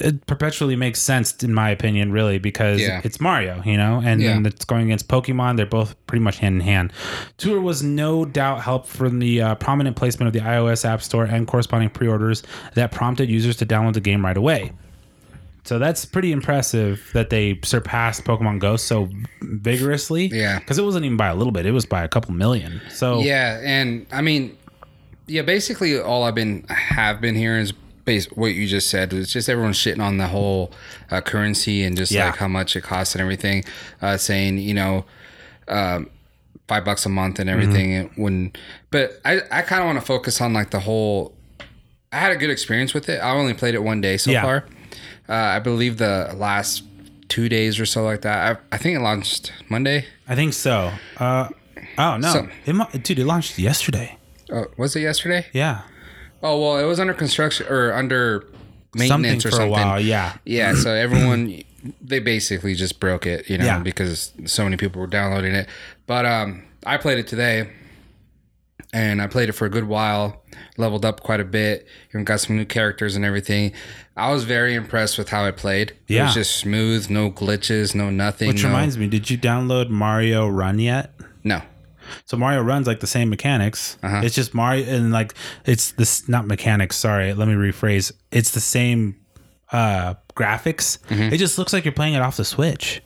it 0.00 0.24
perpetually 0.26 0.76
makes 0.76 1.02
sense 1.02 1.42
in 1.42 1.52
my 1.52 1.70
opinion 1.70 2.12
really 2.12 2.38
because 2.38 2.80
Yeah. 2.80 3.00
it's 3.02 3.20
mario 3.20 3.60
you 3.64 3.76
know 3.76 4.00
and 4.04 4.22
Yeah. 4.22 4.34
then 4.34 4.46
it's 4.46 4.64
going 4.64 4.84
against 4.84 5.08
pokemon 5.08 5.56
they're 5.56 5.66
both 5.66 5.96
pretty 6.06 6.22
much 6.22 6.38
hand 6.38 6.54
in 6.54 6.60
hand 6.60 6.92
tour 7.36 7.60
was 7.60 7.82
no 7.82 8.24
doubt 8.24 8.60
helped 8.62 8.86
from 8.86 9.18
the 9.18 9.42
uh, 9.42 9.54
prominent 9.56 9.96
placement 9.96 10.28
of 10.28 10.32
the 10.34 10.38
ios 10.48 10.84
app 10.84 11.02
store 11.02 11.24
and 11.24 11.48
corresponding 11.48 11.90
pre-orders 11.90 12.44
that 12.74 12.92
prompted 12.92 13.28
users 13.28 13.56
to 13.56 13.66
download 13.66 13.94
the 13.94 14.00
game 14.00 14.24
right 14.24 14.36
away 14.36 14.70
so 15.68 15.78
that's 15.78 16.06
pretty 16.06 16.32
impressive 16.32 17.10
that 17.12 17.28
they 17.28 17.58
surpassed 17.62 18.24
Pokemon 18.24 18.58
Go 18.58 18.76
so 18.76 19.08
vigorously. 19.42 20.26
Yeah. 20.26 20.58
Because 20.58 20.78
it 20.78 20.82
wasn't 20.84 21.04
even 21.04 21.18
by 21.18 21.28
a 21.28 21.34
little 21.34 21.52
bit, 21.52 21.66
it 21.66 21.72
was 21.72 21.84
by 21.84 22.02
a 22.04 22.08
couple 22.08 22.32
million. 22.32 22.80
So, 22.88 23.20
Yeah, 23.20 23.60
and 23.62 24.06
I 24.10 24.22
mean, 24.22 24.56
yeah, 25.26 25.42
basically 25.42 26.00
all 26.00 26.22
I've 26.24 26.34
been 26.34 26.64
have 26.68 27.20
been 27.20 27.34
hearing 27.34 27.60
is 27.60 27.72
base 28.06 28.24
what 28.32 28.54
you 28.54 28.66
just 28.66 28.88
said. 28.88 29.12
It's 29.12 29.30
just 29.30 29.50
everyone 29.50 29.72
shitting 29.72 30.00
on 30.02 30.16
the 30.16 30.26
whole 30.28 30.72
uh, 31.10 31.20
currency 31.20 31.84
and 31.84 31.94
just 31.98 32.10
Yeah. 32.12 32.26
like 32.26 32.36
how 32.36 32.48
much 32.48 32.74
it 32.74 32.80
costs 32.82 33.14
and 33.14 33.20
everything. 33.20 33.64
Uh, 34.00 34.16
saying 34.16 34.56
you 34.56 34.72
know, 34.72 35.04
um, 35.68 36.08
five 36.66 36.84
bucks 36.86 37.04
a 37.04 37.10
month 37.10 37.38
and 37.38 37.50
everything. 37.50 37.90
Mm-hmm. 38.08 38.22
When, 38.22 38.52
but 38.90 39.20
I 39.26 39.42
I 39.50 39.60
kind 39.60 39.82
of 39.82 39.86
want 39.86 40.00
to 40.00 40.06
focus 40.06 40.40
on 40.40 40.54
like 40.54 40.70
the 40.70 40.80
whole. 40.80 41.34
I 42.10 42.16
had 42.16 42.32
a 42.32 42.36
good 42.36 42.48
experience 42.48 42.94
with 42.94 43.10
it. 43.10 43.18
I 43.18 43.32
only 43.32 43.52
played 43.52 43.74
it 43.74 43.82
one 43.82 44.00
day 44.00 44.16
so 44.16 44.30
Yeah. 44.30 44.40
far. 44.42 44.64
Uh, 45.28 45.32
I 45.34 45.58
believe 45.58 45.98
the 45.98 46.32
last 46.36 46.82
two 47.28 47.48
days 47.48 47.78
or 47.78 47.86
so 47.86 48.02
like 48.04 48.22
that. 48.22 48.56
I, 48.70 48.74
I 48.74 48.78
think 48.78 48.96
it 48.96 49.00
launched 49.00 49.52
Monday. 49.68 50.06
I 50.26 50.34
think 50.34 50.54
so. 50.54 50.92
Uh, 51.18 51.48
oh 51.98 52.16
no, 52.16 52.32
So- 52.32 52.48
it, 52.66 52.72
mo- 52.74 52.88
dude, 53.02 53.18
it 53.18 53.26
launched 53.26 53.58
yesterday. 53.58 54.16
Oh, 54.50 54.66
was 54.78 54.96
it 54.96 55.00
yesterday? 55.00 55.46
Yeah, 55.52 55.82
Oh 56.42 56.58
well, 56.60 56.78
it 56.78 56.84
was 56.84 56.98
under 57.00 57.12
construction 57.14 57.66
or 57.68 57.92
under 57.92 58.40
something 58.96 59.22
maintenance 59.22 59.42
for 59.42 59.48
or 59.48 59.52
something. 59.52 59.68
a 59.68 59.70
while. 59.72 60.00
Yeah, 60.00 60.36
Yeah, 60.46 60.74
so 60.74 60.90
everyone 61.06 61.62
they 62.00 62.18
basically 62.18 62.74
just 62.74 62.98
broke 62.98 63.26
it, 63.26 63.48
you 63.50 63.58
know, 63.58 63.64
Yeah. 63.64 63.78
because 63.80 64.32
so 64.46 64.64
many 64.64 64.76
people 64.76 65.00
were 65.00 65.06
downloading 65.06 65.54
it. 65.54 65.68
But 66.06 66.24
um 66.24 66.62
I 66.86 66.96
played 66.96 67.18
it 67.18 67.26
today 67.26 67.68
and 68.92 69.20
I 69.20 69.26
played 69.26 69.48
it 69.48 69.52
for 69.52 69.66
a 69.66 69.70
good 69.70 69.84
while, 69.84 70.42
leveled 70.76 71.04
up 71.04 71.22
quite 71.22 71.40
a 71.40 71.44
bit, 71.44 71.86
even 72.10 72.24
got 72.24 72.40
some 72.40 72.56
new 72.56 72.64
characters 72.64 73.16
and 73.16 73.24
everything. 73.24 73.72
I 74.16 74.32
was 74.32 74.44
very 74.44 74.74
impressed 74.74 75.18
with 75.18 75.28
how 75.28 75.44
it 75.44 75.56
played. 75.56 75.94
It 76.08 76.20
was 76.20 76.34
just 76.34 76.56
smooth, 76.56 77.10
no 77.10 77.30
glitches, 77.30 77.94
no 77.94 78.10
nothing. 78.10 78.48
which 78.48 78.62
no, 78.62 78.70
reminds 78.70 78.98
me, 78.98 79.06
did 79.08 79.30
you 79.30 79.38
download 79.38 79.90
Mario 79.90 80.48
Run 80.48 80.78
yet? 80.78 81.12
No. 81.44 81.62
So 82.24 82.36
Mario 82.36 82.62
Run's 82.62 82.86
like 82.86 83.00
the 83.00 83.06
same 83.06 83.28
mechanics. 83.28 83.98
Uh-huh. 84.02 84.22
It's 84.24 84.34
just 84.34 84.54
Mario 84.54 84.86
and 84.86 85.12
like 85.12 85.34
it's 85.66 85.92
this 85.92 86.28
not 86.28 86.46
mechanics. 86.46 86.96
Sorry, 86.96 87.34
let 87.34 87.48
me 87.48 87.54
rephrase. 87.54 88.12
It's 88.30 88.52
the 88.52 88.60
same 88.60 89.16
uh 89.72 90.14
graphics. 90.34 90.98
Mm-hmm. 91.08 91.34
It 91.34 91.36
just 91.36 91.58
looks 91.58 91.72
like 91.72 91.84
you're 91.84 91.92
playing 91.92 92.14
it 92.14 92.22
off 92.22 92.36
the 92.38 92.44
Switch. 92.44 93.02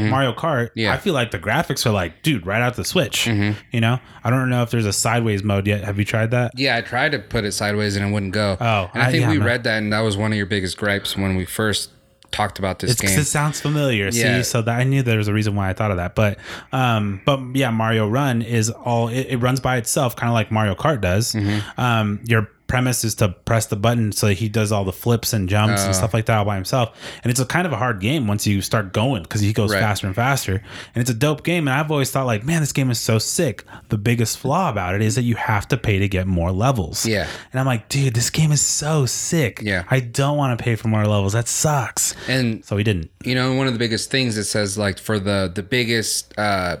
Like 0.00 0.10
Mario 0.10 0.32
Kart, 0.32 0.70
Yeah. 0.74 0.88
Mm-hmm. 0.90 0.94
I 0.94 0.98
feel 1.00 1.14
like 1.14 1.30
the 1.30 1.38
graphics 1.38 1.86
are 1.86 1.90
like, 1.90 2.22
dude, 2.22 2.46
right 2.46 2.62
out 2.62 2.76
the 2.76 2.84
Switch. 2.84 3.26
You 3.26 3.54
know, 3.80 3.98
I 4.22 4.30
don't 4.30 4.50
know 4.50 4.62
if 4.62 4.70
there's 4.70 4.86
a 4.86 4.92
sideways 4.92 5.42
mode 5.42 5.66
yet. 5.66 5.84
Have 5.84 5.98
you 5.98 6.04
tried 6.04 6.30
that? 6.32 6.52
Yeah, 6.58 6.76
I 6.76 6.80
tried 6.80 7.12
to 7.12 7.18
put 7.18 7.44
it 7.44 7.52
sideways 7.52 7.96
and 7.96 8.06
it 8.08 8.12
wouldn't 8.12 8.32
go. 8.32 8.56
Oh, 8.60 8.90
and 8.94 9.02
I 9.02 9.06
I- 9.08 9.10
think 9.10 9.22
yeah, 9.22 9.30
we 9.30 9.38
no. 9.38 9.46
read 9.46 9.64
that, 9.64 9.78
and 9.82 9.92
that 9.92 10.00
was 10.00 10.16
one 10.16 10.32
of 10.32 10.36
your 10.36 10.46
biggest 10.46 10.76
gripes 10.76 11.16
when 11.16 11.36
we 11.36 11.44
first 11.44 11.90
talked 12.30 12.58
about 12.58 12.80
this 12.80 12.90
It's 12.90 13.00
game. 13.00 13.16
it 13.16 13.24
sounds 13.26 13.60
familiar. 13.60 14.06
Yeah. 14.10 14.38
See, 14.38 14.42
so 14.42 14.60
that 14.62 14.76
I 14.78 14.82
knew 14.82 15.02
there 15.04 15.18
was 15.18 15.28
a 15.28 15.32
reason 15.32 15.54
why 15.54 15.70
I 15.70 15.72
thought 15.72 15.92
of 15.92 15.98
that. 15.98 16.16
But, 16.16 16.38
um, 16.72 17.20
but 17.24 17.38
yeah, 17.54 17.70
Mario 17.70 18.08
Run 18.08 18.42
is 18.42 18.70
all 18.70 19.06
it, 19.08 19.28
it 19.30 19.36
runs 19.36 19.60
by 19.60 19.76
itself, 19.76 20.16
kind 20.16 20.28
of 20.28 20.34
like 20.34 20.50
Mario 20.50 20.74
Kart 20.74 21.00
does. 21.00 21.32
Mm-hmm. 21.32 21.80
Um, 21.80 22.20
your 22.26 22.48
premise 22.66 23.04
is 23.04 23.14
to 23.16 23.28
press 23.28 23.66
the 23.66 23.76
button 23.76 24.10
so 24.10 24.28
he 24.28 24.48
does 24.48 24.72
all 24.72 24.84
the 24.84 24.92
flips 24.92 25.32
and 25.32 25.48
jumps 25.48 25.82
Oh. 25.82 25.86
and 25.86 25.94
stuff 25.94 26.14
like 26.14 26.26
that 26.26 26.38
all 26.38 26.44
by 26.44 26.54
himself. 26.54 26.96
And 27.22 27.30
it's 27.30 27.38
a 27.40 27.44
kind 27.44 27.66
of 27.66 27.72
a 27.72 27.76
hard 27.76 28.00
game 28.00 28.26
once 28.26 28.46
you 28.46 28.62
start 28.62 28.92
going 28.92 29.22
because 29.22 29.40
he 29.42 29.52
goes 29.52 29.70
Right. 29.72 29.80
faster 29.80 30.06
and 30.06 30.16
faster. 30.16 30.62
And 30.94 31.00
it's 31.02 31.10
a 31.10 31.14
dope 31.14 31.44
game. 31.44 31.68
And 31.68 31.76
I've 31.76 31.90
always 31.90 32.10
thought 32.10 32.26
like, 32.26 32.44
man, 32.44 32.60
this 32.60 32.72
game 32.72 32.90
is 32.90 32.98
so 32.98 33.18
sick. 33.18 33.64
The 33.90 33.98
biggest 33.98 34.38
flaw 34.38 34.70
about 34.70 34.94
it 34.94 35.02
is 35.02 35.14
that 35.16 35.22
you 35.22 35.34
have 35.36 35.68
to 35.68 35.76
pay 35.76 35.98
to 35.98 36.08
get 36.08 36.26
more 36.26 36.52
levels. 36.52 37.04
Yeah. 37.06 37.28
And 37.52 37.60
I'm 37.60 37.66
like, 37.66 37.88
dude, 37.88 38.14
this 38.14 38.30
game 38.30 38.50
is 38.50 38.60
so 38.62 39.06
sick. 39.06 39.60
Yeah. 39.62 39.84
I 39.90 40.00
don't 40.00 40.36
want 40.36 40.58
to 40.58 40.62
pay 40.62 40.74
for 40.76 40.88
more 40.88 41.06
levels. 41.06 41.34
That 41.34 41.48
sucks. 41.48 42.14
and 42.28 42.64
So 42.64 42.76
he 42.76 42.84
didn't. 42.84 43.10
you 43.24 43.34
know 43.34 43.54
one 43.54 43.66
of 43.66 43.72
the 43.72 43.78
biggest 43.78 44.10
things 44.10 44.36
it 44.36 44.44
says 44.44 44.76
like 44.78 44.98
for 44.98 45.18
the 45.18 45.50
the 45.54 45.62
biggest 45.62 46.32
uh 46.38 46.76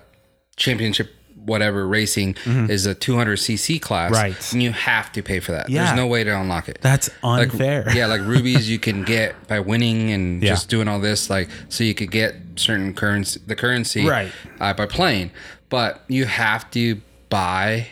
championship 0.56 1.10
whatever 1.44 1.86
racing 1.86 2.34
is 2.46 2.86
a 2.86 2.94
200cc 2.94 3.80
class 3.80 4.10
Mm-hmm. 4.12 4.22
Right. 4.22 4.52
and 4.52 4.62
you 4.62 4.72
have 4.72 5.12
to 5.12 5.22
pay 5.22 5.40
for 5.40 5.52
that 5.52 5.68
Yeah. 5.68 5.84
there's 5.86 5.96
no 5.96 6.06
way 6.06 6.24
to 6.24 6.30
unlock 6.40 6.68
it 6.68 6.78
That's 6.80 7.10
like, 7.22 7.52
unfair. 7.52 7.84
yeah 7.94 8.06
like 8.06 8.22
rubies 8.22 8.68
you 8.70 8.78
can 8.78 9.02
get 9.04 9.34
by 9.48 9.60
winning 9.60 10.10
and 10.10 10.42
Yeah. 10.42 10.50
just 10.50 10.68
doing 10.68 10.88
all 10.88 11.00
this 11.00 11.28
like 11.30 11.48
so 11.68 11.84
you 11.84 11.94
could 11.94 12.10
get 12.10 12.34
certain 12.56 12.94
currency 12.94 13.40
the 13.46 13.54
currency 13.56 14.06
Right. 14.06 14.32
uh, 14.60 14.72
by 14.74 14.86
playing 14.86 15.30
but 15.68 16.02
you 16.08 16.24
have 16.26 16.70
to 16.72 17.00
buy 17.28 17.88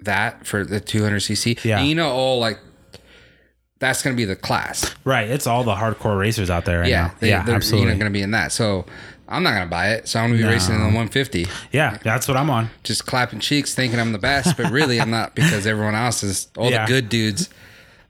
that 0.00 0.46
for 0.46 0.64
the 0.64 0.80
200cc 0.80 1.64
Yeah. 1.64 1.78
and 1.80 1.88
you 1.88 1.94
know 1.94 2.10
all 2.10 2.38
like 2.38 2.58
that's 3.80 4.02
gonna 4.02 4.16
be 4.16 4.24
the 4.24 4.36
class 4.36 4.94
Right. 5.04 5.28
It's 5.28 5.46
all 5.46 5.64
the 5.64 5.74
hardcore 5.74 6.18
racers 6.18 6.50
out 6.50 6.64
there 6.66 6.80
right 6.80 6.90
yeah, 6.90 7.06
now. 7.06 7.14
they, 7.20 7.28
yeah, 7.30 7.42
they're 7.44 7.54
absolutely. 7.54 7.92
going 7.94 8.00
to 8.00 8.10
be 8.10 8.20
in 8.20 8.32
that. 8.32 8.52
So 8.52 8.84
I'm 9.28 9.42
not 9.42 9.50
going 9.50 9.64
to 9.64 9.70
buy 9.70 9.90
it. 9.92 10.08
So 10.08 10.18
I'm 10.20 10.30
to 10.32 10.38
be 10.38 10.44
racing 10.44 10.74
in 10.74 10.80
the 10.80 10.86
150, 10.86 11.46
yeah, 11.72 11.98
that's 12.02 12.26
what 12.28 12.36
I'm 12.36 12.48
on. 12.50 12.70
just 12.82 13.06
clapping 13.06 13.40
cheeks, 13.40 13.74
thinking 13.74 14.00
I'm 14.00 14.12
the 14.12 14.18
best, 14.18 14.56
but 14.56 14.70
really 14.72 15.00
I'm 15.00 15.10
not 15.10 15.34
because 15.34 15.66
everyone 15.66 15.94
else 15.94 16.22
is 16.22 16.48
all 16.56 16.70
Yeah. 16.70 16.86
the 16.86 16.92
good 16.92 17.08
dudes, 17.08 17.50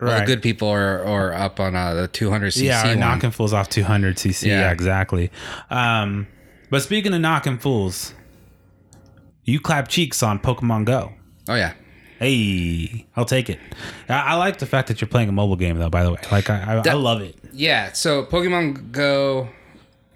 all 0.01 0.09
the 0.09 0.25
good 0.25 0.43
people 0.43 0.69
are, 0.69 1.05
are 1.05 1.33
up 1.35 1.59
on 1.59 1.75
uh, 1.75 1.95
the 1.95 2.09
200cc 2.09 2.63
Yeah, 2.63 2.87
one. 2.87 3.01
knocking 3.01 3.31
fools 3.33 3.53
off 3.53 3.69
200 3.69 4.17
cc. 4.17 4.47
Yeah, 4.47 4.61
Yeah. 4.61 4.71
exactly. 4.71 5.31
Um, 5.71 6.29
but 6.71 6.83
speaking 6.83 7.13
of 7.15 7.21
knocking 7.21 7.59
fools, 7.59 8.15
you 9.45 9.59
clap 9.61 9.89
cheeks 9.89 10.23
on 10.23 10.39
Pokemon 10.39 10.85
Go. 10.85 11.13
Oh 11.49 11.55
yeah, 11.55 11.73
Hey, 12.19 13.07
I'll 13.17 13.25
take 13.25 13.49
it. 13.49 13.59
I, 14.09 14.15
I 14.15 14.35
like 14.35 14.59
the 14.59 14.67
fact 14.67 14.89
that 14.89 15.01
you're 15.01 15.09
playing 15.09 15.29
a 15.29 15.33
mobile 15.33 15.57
game, 15.57 15.79
though. 15.79 15.89
By 15.89 16.03
the 16.05 16.11
way, 16.13 16.19
like 16.33 16.51
I, 16.51 16.83
I, 16.85 16.91
I 16.91 16.93
love 16.95 17.21
it. 17.23 17.37
yeah. 17.53 17.93
So 17.93 18.25
Pokemon 18.25 18.91
Go, 18.93 19.49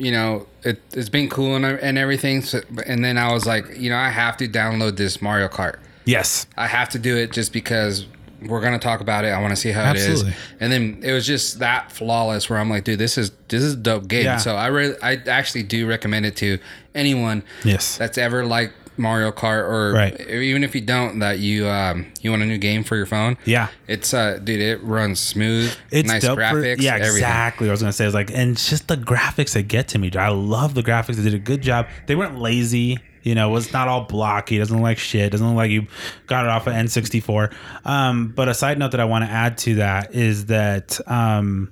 you 0.02 0.10
know, 0.10 0.46
it, 0.64 0.80
it's 0.92 1.08
been 1.08 1.28
cool 1.28 1.54
and, 1.54 1.64
and 1.64 1.96
everything. 1.96 2.42
So, 2.42 2.60
and 2.86 3.04
then 3.04 3.16
I 3.16 3.32
was 3.32 3.46
like, 3.46 3.78
you 3.78 3.88
know, 3.88 3.96
I 3.96 4.08
have 4.08 4.36
to 4.38 4.48
download 4.48 4.96
this 4.96 5.22
Mario 5.22 5.46
Kart. 5.46 5.78
Yes, 6.04 6.48
I 6.56 6.66
have 6.66 6.88
to 6.90 6.98
do 6.98 7.16
it 7.16 7.30
just 7.30 7.52
because 7.52 8.06
we're 8.42 8.60
gonna 8.60 8.80
talk 8.80 9.00
about 9.00 9.24
it. 9.24 9.28
I 9.28 9.40
want 9.40 9.52
to 9.52 9.56
see 9.56 9.70
how 9.70 9.82
Absolutely. 9.82 10.30
it 10.30 10.34
is. 10.34 10.36
And 10.58 10.72
then 10.72 11.00
it 11.04 11.12
was 11.12 11.24
just 11.24 11.60
that 11.60 11.92
flawless 11.92 12.50
where 12.50 12.58
I'm 12.58 12.68
like, 12.68 12.82
dude, 12.82 12.98
this 12.98 13.16
is 13.16 13.30
this 13.46 13.62
is 13.62 13.74
a 13.74 13.76
dope 13.76 14.08
game. 14.08 14.24
Yeah. 14.24 14.38
So 14.38 14.56
I 14.56 14.66
really, 14.66 14.96
I 15.00 15.20
actually 15.28 15.62
do 15.62 15.86
recommend 15.86 16.26
it 16.26 16.34
to 16.38 16.58
anyone 16.96 17.44
Yes. 17.62 17.96
that's 17.96 18.18
ever 18.18 18.44
liked 18.44 18.74
Mario 18.96 19.32
Kart 19.32 19.68
or 19.68 19.92
Right. 19.92 20.20
even 20.30 20.62
if 20.64 20.74
you 20.74 20.80
don't 20.80 21.18
that 21.20 21.38
you 21.38 21.66
um 21.68 22.06
you 22.20 22.30
want 22.30 22.42
a 22.42 22.46
new 22.46 22.58
game 22.58 22.84
for 22.84 22.96
your 22.96 23.06
phone. 23.06 23.36
Yeah. 23.44 23.68
It's 23.88 24.12
uh 24.14 24.38
dude, 24.42 24.60
it 24.60 24.82
runs 24.82 25.18
smooth. 25.20 25.74
It's 25.90 26.08
nice 26.08 26.22
dope 26.22 26.38
for- 26.38 26.42
graphics. 26.44 26.80
yeah, 26.82 26.94
everything. 26.94 27.14
exactly. 27.16 27.66
What 27.66 27.70
I 27.70 27.74
was 27.74 27.80
gonna 27.82 27.92
say 27.92 28.06
is 28.06 28.14
like, 28.14 28.30
and 28.32 28.52
it's 28.52 28.68
just 28.68 28.88
the 28.88 28.96
graphics 28.96 29.54
that 29.54 29.62
get 29.68 29.88
to 29.88 29.98
me. 29.98 30.10
dude. 30.10 30.20
I 30.20 30.28
love 30.28 30.74
the 30.74 30.82
graphics. 30.82 31.16
They 31.16 31.22
did 31.24 31.34
a 31.34 31.38
good 31.38 31.62
job. 31.62 31.86
They 32.06 32.14
weren't 32.16 32.38
lazy. 32.38 32.98
You 33.24 33.36
know, 33.36 33.54
it's 33.54 33.72
not 33.72 33.86
all 33.86 34.00
blocky. 34.06 34.56
It 34.56 34.58
doesn't 34.58 34.76
look 34.76 34.82
like 34.82 34.98
shit. 34.98 35.26
It 35.26 35.30
doesn't 35.30 35.46
look 35.46 35.54
like 35.54 35.70
you 35.70 35.86
got 36.26 36.44
it 36.44 36.50
off 36.50 36.66
of 36.66 36.72
N64. 36.72 37.52
Um, 37.84 38.28
but 38.34 38.48
a 38.48 38.54
side 38.54 38.80
note 38.80 38.90
that 38.90 39.00
I 39.00 39.04
want 39.04 39.24
to 39.24 39.30
add 39.30 39.58
to 39.58 39.76
that 39.76 40.12
is 40.12 40.46
that 40.46 40.98
um, 41.08 41.70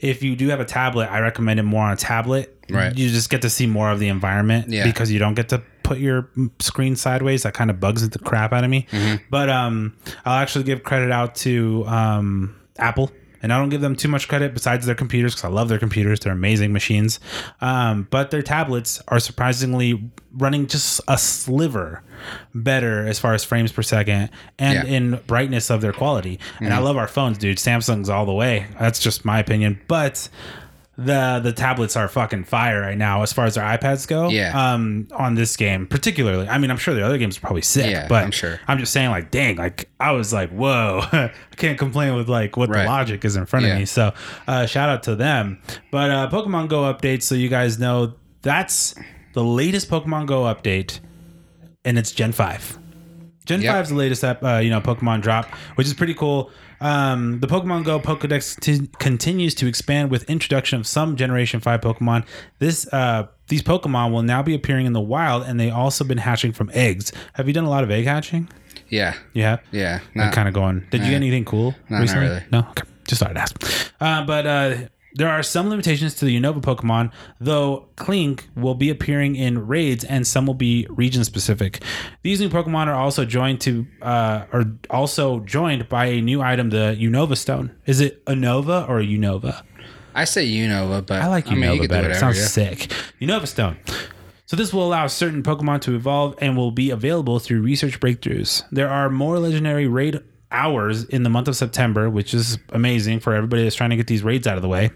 if 0.00 0.24
you 0.24 0.34
do 0.34 0.48
have 0.48 0.58
a 0.58 0.64
tablet, 0.64 1.06
I 1.06 1.20
recommend 1.20 1.60
it 1.60 1.62
more 1.62 1.84
on 1.84 1.92
a 1.92 1.96
tablet. 1.96 2.52
Right. 2.68 2.96
You 2.98 3.08
just 3.10 3.30
get 3.30 3.42
to 3.42 3.50
see 3.50 3.68
more 3.68 3.92
of 3.92 4.00
the 4.00 4.08
environment 4.08 4.70
Yeah. 4.70 4.82
because 4.84 5.12
you 5.12 5.20
don't 5.20 5.34
get 5.34 5.50
to 5.50 5.62
put 5.88 5.98
your 5.98 6.28
screen 6.60 6.94
sideways. 6.96 7.42
That 7.44 7.54
kind 7.54 7.70
of 7.70 7.80
bugs 7.80 8.08
the 8.08 8.18
crap 8.18 8.52
out 8.52 8.62
of 8.62 8.70
me. 8.70 8.86
Mm-hmm. 8.92 9.24
But 9.30 9.48
um, 9.48 9.96
I'll 10.24 10.40
actually 10.40 10.64
give 10.64 10.82
credit 10.82 11.10
out 11.10 11.34
to 11.36 11.84
um, 11.86 12.54
Apple. 12.78 13.10
And 13.40 13.52
I 13.52 13.58
don't 13.58 13.68
give 13.68 13.80
them 13.80 13.94
too 13.94 14.08
much 14.08 14.26
credit 14.26 14.52
besides 14.52 14.84
their 14.84 14.96
computers 14.96 15.32
because 15.32 15.44
I 15.44 15.48
love 15.48 15.68
their 15.68 15.78
computers. 15.78 16.18
They're 16.18 16.32
amazing 16.32 16.72
machines. 16.72 17.20
Um, 17.60 18.08
but 18.10 18.32
their 18.32 18.42
tablets 18.42 19.00
are 19.06 19.20
surprisingly 19.20 20.10
running 20.32 20.66
just 20.66 21.00
a 21.06 21.16
sliver 21.16 22.02
better 22.52 23.06
as 23.06 23.20
far 23.20 23.34
as 23.34 23.44
frames 23.44 23.70
per 23.70 23.82
second 23.82 24.30
and 24.58 24.74
Yeah. 24.88 24.92
in 24.96 25.20
brightness 25.28 25.70
of 25.70 25.80
their 25.82 25.92
quality. 25.92 26.40
And 26.58 26.74
I 26.74 26.78
love 26.78 26.96
our 26.96 27.06
phones, 27.06 27.38
dude. 27.38 27.58
Samsung's 27.58 28.10
all 28.10 28.26
the 28.26 28.34
way. 28.34 28.66
That's 28.78 28.98
just 28.98 29.24
my 29.24 29.38
opinion. 29.38 29.80
But 29.86 30.28
the 31.00 31.38
the 31.40 31.52
tablets 31.52 31.96
are 31.96 32.08
fucking 32.08 32.42
fire 32.42 32.80
right 32.80 32.98
now 32.98 33.22
as 33.22 33.32
far 33.32 33.46
as 33.46 33.54
their 33.54 33.62
iPads 33.62 34.08
go. 34.08 34.28
Yeah. 34.30 34.72
Um, 34.72 35.06
on 35.12 35.36
this 35.36 35.56
game 35.56 35.86
particularly. 35.86 36.48
I 36.48 36.58
mean, 36.58 36.72
I'm 36.72 36.76
sure 36.76 36.92
the 36.92 37.04
other 37.06 37.18
games 37.18 37.36
are 37.38 37.40
probably 37.40 37.62
sick. 37.62 37.88
Yeah, 37.88 38.08
but 38.08 38.24
I'm 38.24 38.32
sure. 38.32 38.58
I'm 38.66 38.78
just 38.80 38.92
saying, 38.92 39.10
like, 39.10 39.30
dang, 39.30 39.56
like 39.56 39.88
I 40.00 40.10
was 40.10 40.32
like, 40.32 40.50
whoa, 40.50 41.00
I 41.12 41.30
can't 41.56 41.78
complain 41.78 42.16
with 42.16 42.28
like 42.28 42.56
what 42.56 42.68
Right. 42.68 42.82
the 42.82 42.88
logic 42.88 43.24
is 43.24 43.36
in 43.36 43.46
front 43.46 43.64
of 43.66 43.78
me. 43.78 43.84
So, 43.84 44.12
uh, 44.48 44.66
shout 44.66 44.88
out 44.88 45.04
to 45.04 45.14
them. 45.14 45.62
But 45.92 46.10
uh, 46.10 46.28
Pokemon 46.30 46.68
Go 46.68 46.92
update, 46.92 47.22
so 47.22 47.36
you 47.36 47.48
guys 47.48 47.78
know 47.78 48.14
that's 48.42 48.96
the 49.34 49.44
latest 49.44 49.88
Pokemon 49.88 50.26
Go 50.26 50.42
update, 50.42 50.98
and 51.84 51.96
it's 51.96 52.10
Gen 52.10 52.32
Five. 52.32 52.76
Gen 53.46 53.62
Yep. 53.62 53.72
5 53.74 53.82
is 53.84 53.88
the 53.90 53.94
latest 53.94 54.24
uh, 54.24 54.60
you 54.62 54.68
know 54.70 54.80
Pokemon 54.80 55.22
drop, 55.22 55.46
which 55.76 55.86
is 55.86 55.94
pretty 55.94 56.14
cool. 56.14 56.50
Um, 56.80 57.40
the 57.40 57.46
Pokemon 57.46 57.84
Go 57.84 57.98
Pokedex 57.98 58.58
t- 58.60 58.88
continues 58.98 59.54
to 59.56 59.66
expand 59.66 60.10
with 60.10 60.28
introduction 60.30 60.78
of 60.78 60.86
some 60.86 61.16
Generation 61.16 61.60
5 61.60 61.80
Pokemon. 61.80 62.24
This 62.58 62.86
uh, 62.92 63.26
these 63.48 63.62
Pokemon 63.62 64.12
will 64.12 64.22
now 64.22 64.42
be 64.42 64.54
appearing 64.54 64.86
in 64.86 64.92
the 64.92 65.00
wild, 65.00 65.42
and 65.44 65.58
they 65.58 65.70
also 65.70 66.04
been 66.04 66.18
hatching 66.18 66.52
from 66.52 66.70
eggs. 66.74 67.12
Have 67.34 67.48
you 67.48 67.54
done 67.54 67.64
a 67.64 67.70
lot 67.70 67.82
of 67.84 67.90
egg 67.90 68.04
hatching? 68.04 68.48
Yeah. 68.88 69.14
Yeah. 69.32 69.58
Yeah. 69.72 70.00
I'm 70.16 70.32
kind 70.32 70.48
of 70.48 70.54
going. 70.54 70.86
Did 70.90 71.02
you 71.02 71.08
get 71.10 71.16
anything 71.16 71.44
cool 71.44 71.74
not 71.88 72.00
recently? 72.00 72.28
really. 72.28 72.42
No. 72.52 72.60
Okay. 72.70 72.82
Just 73.06 73.20
started 73.20 73.38
I'd 73.38 73.42
ask. 73.42 73.92
Uh, 74.00 74.24
but 74.24 74.46
uh, 74.46 74.76
There 75.18 75.28
are 75.28 75.42
some 75.42 75.68
limitations 75.68 76.14
to 76.14 76.24
the 76.26 76.40
Unova 76.40 76.60
Pokemon, 76.60 77.10
though 77.40 77.88
Klink 77.96 78.48
will 78.54 78.76
be 78.76 78.88
appearing 78.88 79.34
in 79.34 79.66
raids 79.66 80.04
and 80.04 80.24
some 80.24 80.46
will 80.46 80.54
be 80.54 80.86
region 80.90 81.24
specific. 81.24 81.82
These 82.22 82.38
new 82.38 82.48
Pokemon 82.48 82.86
are 82.86 82.94
also 82.94 83.24
joined 83.24 83.60
to 83.62 83.84
uh, 84.00 84.44
are 84.52 84.66
also 84.90 85.40
joined 85.40 85.88
by 85.88 86.04
a 86.04 86.20
new 86.20 86.40
item, 86.40 86.70
the 86.70 86.96
Unova 87.00 87.36
Stone. 87.36 87.74
Is 87.84 88.00
it 88.00 88.24
Unova 88.26 88.88
or 88.88 89.00
Unova? 89.00 89.64
I 90.14 90.24
say 90.24 90.48
Unova, 90.48 91.04
but 91.04 91.20
I 91.20 91.26
like 91.26 91.48
I 91.48 91.56
mean, 91.56 91.62
you 91.64 91.80
Unova 91.80 91.88
better. 91.88 92.10
It 92.10 92.14
whatever, 92.14 92.34
sounds 92.34 92.38
yeah. 92.38 92.76
sick. 92.76 92.78
Unova 93.20 93.48
Stone. 93.48 93.76
So 94.46 94.54
this 94.54 94.72
will 94.72 94.86
allow 94.86 95.08
certain 95.08 95.42
Pokemon 95.42 95.80
to 95.80 95.96
evolve 95.96 96.36
and 96.38 96.56
will 96.56 96.70
be 96.70 96.90
available 96.90 97.40
through 97.40 97.62
research 97.62 97.98
breakthroughs. 97.98 98.62
There 98.70 98.88
are 98.88 99.10
more 99.10 99.40
legendary 99.40 99.88
raid 99.88 100.20
hours 100.52 101.02
in 101.06 101.24
the 101.24 101.28
month 101.28 101.48
of 101.48 101.56
September, 101.56 102.08
which 102.08 102.32
is 102.32 102.56
amazing 102.68 103.18
for 103.18 103.34
everybody 103.34 103.64
that's 103.64 103.74
trying 103.74 103.90
to 103.90 103.96
get 103.96 104.06
these 104.06 104.22
raids 104.22 104.46
out 104.46 104.54
of 104.56 104.62
the 104.62 104.68
way. 104.68 104.92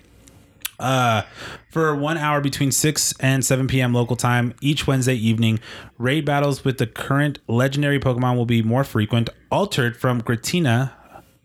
Uh, 0.83 1.23
for 1.71 1.95
one 1.95 2.19
hour 2.19 2.41
between 2.41 2.71
6 2.71 3.15
and 3.21 3.45
7 3.45 3.67
p.m. 3.67 3.95
local 3.95 4.17
time 4.17 4.55
each 4.61 4.87
Wednesday 4.87 5.15
evening, 5.15 5.61
raid 5.97 6.25
battles 6.25 6.65
with 6.65 6.79
the 6.79 6.87
current 6.87 7.39
legendary 7.49 7.99
Pokemon 7.99 8.37
will 8.37 8.47
be 8.47 8.63
more 8.63 8.85
frequent. 8.85 9.31
Altered 9.51 9.97
from 9.97 10.21
Gratina, 10.21 10.93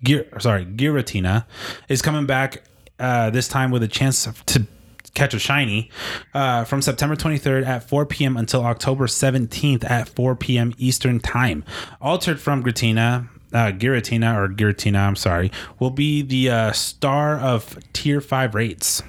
Gir- 0.04 0.28
sorry, 0.40 0.66
Giratina 0.66 1.46
is 1.88 2.02
coming 2.02 2.26
back 2.26 2.64
uh, 3.00 3.30
this 3.30 3.48
time 3.48 3.72
with 3.72 3.84
a 3.84 3.88
chance 3.88 4.28
to 4.48 4.68
catch 5.14 5.34
a 5.34 5.40
shiny 5.40 5.90
uh, 6.34 6.64
from 6.64 6.82
September 6.82 7.16
23rd 7.16 7.66
at 7.66 7.88
4 7.88 8.06
p.m. 8.06 8.38
until 8.38 8.64
October 8.64 9.08
17th 9.08 9.90
at 9.90 10.10
4 10.10 10.36
p.m. 10.36 10.74
Eastern 10.78 11.20
Time. 11.20 11.64
Altered 12.02 12.40
from 12.40 12.64
Gratina, 12.64 13.28
uh, 13.54 13.72
Giratina 13.72 14.36
or 14.36 14.48
Giratina, 14.48 15.00
I'm 15.00 15.16
sorry, 15.16 15.52
will 15.80 15.90
be 15.90 16.22
the 16.22 16.50
uh, 16.50 16.72
star 16.72 17.40
of 17.40 17.78
Tier 17.94 18.22
5 18.22 18.56
rates. 18.56 19.02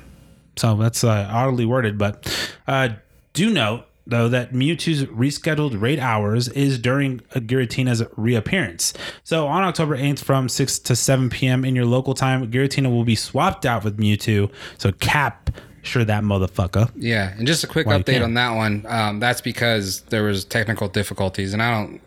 So 0.59 0.77
that's 0.77 1.05
uh, 1.05 1.29
oddly 1.31 1.65
worded, 1.65 1.99
but 1.99 2.53
uh, 2.67 2.91
do 3.33 3.51
note 3.51 3.85
though 4.09 4.29
that 4.29 4.53
Mewtwo's 4.53 5.05
rescheduled 5.05 5.81
raid 5.81 5.99
hours 5.99 6.49
is 6.49 6.79
during 6.79 7.21
Giratina's 7.35 8.03
reappearance. 8.17 8.95
So 9.23 9.47
on 9.47 9.63
October 9.65 9.97
8th 9.97 10.21
from 10.21 10.49
6 10.49 10.79
to 10.81 10.97
7 10.97 11.29
p.m. 11.29 11.63
in 11.65 11.77
your 11.77 11.85
local 11.85 12.15
time, 12.15 12.51
Giratina 12.51 12.91
will 12.91 13.05
be 13.05 13.15
swapped 13.15 13.67
out 13.67 13.85
with 13.85 13.99
Mewtwo. 13.99 14.51
So 14.79 14.93
cap 14.93 15.51
sure 15.83 16.05
that 16.05 16.23
motherfucker. 16.23 16.91
Yeah, 16.97 17.35
and 17.37 17.47
just 17.47 17.65
a 17.65 17.67
quick 17.67 17.87
update 17.87 18.23
on 18.23 18.35
that 18.35 18.53
one. 18.53 18.85
Um, 18.89 19.21
that's 19.21 19.41
because 19.41 20.03
there 20.03 20.23
was 20.23 20.45
technical 20.45 20.89
difficulties, 20.89 21.53
and 21.53 21.63
I 21.63 21.71
don't. 21.71 22.01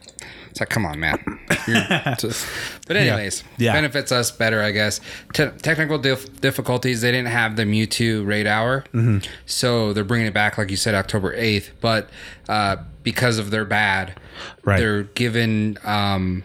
It's 0.52 0.60
like, 0.60 0.70
come 0.70 0.86
on, 0.86 1.00
man. 1.00 1.18
Just- 2.20 2.46
but 2.88 2.96
anyways, 2.98 3.44
Yeah. 3.58 3.74
benefits 3.74 4.12
us 4.12 4.30
better, 4.32 4.62
I 4.62 4.72
guess. 4.72 5.00
Te- 5.34 5.50
technical 5.62 5.98
dif- 5.98 6.40
difficulties. 6.42 7.02
They 7.02 7.12
didn't 7.12 7.30
have 7.30 7.56
the 7.56 7.64
Mewtwo 7.64 8.26
raid 8.28 8.46
hour, 8.46 8.84
Mm-hmm. 8.94 9.20
so 9.46 9.94
they're 9.94 10.04
bringing 10.04 10.28
it 10.28 10.34
back, 10.34 10.58
like 10.58 10.70
you 10.70 10.78
said, 10.78 10.94
October 10.94 11.34
eighth. 11.34 11.72
But 11.82 12.10
uh, 12.50 12.78
because 13.02 13.40
of 13.40 13.50
their 13.50 13.66
bad, 13.66 14.20
Right. 14.64 14.78
they're 14.78 15.04
given. 15.04 15.78
Um, 15.84 16.44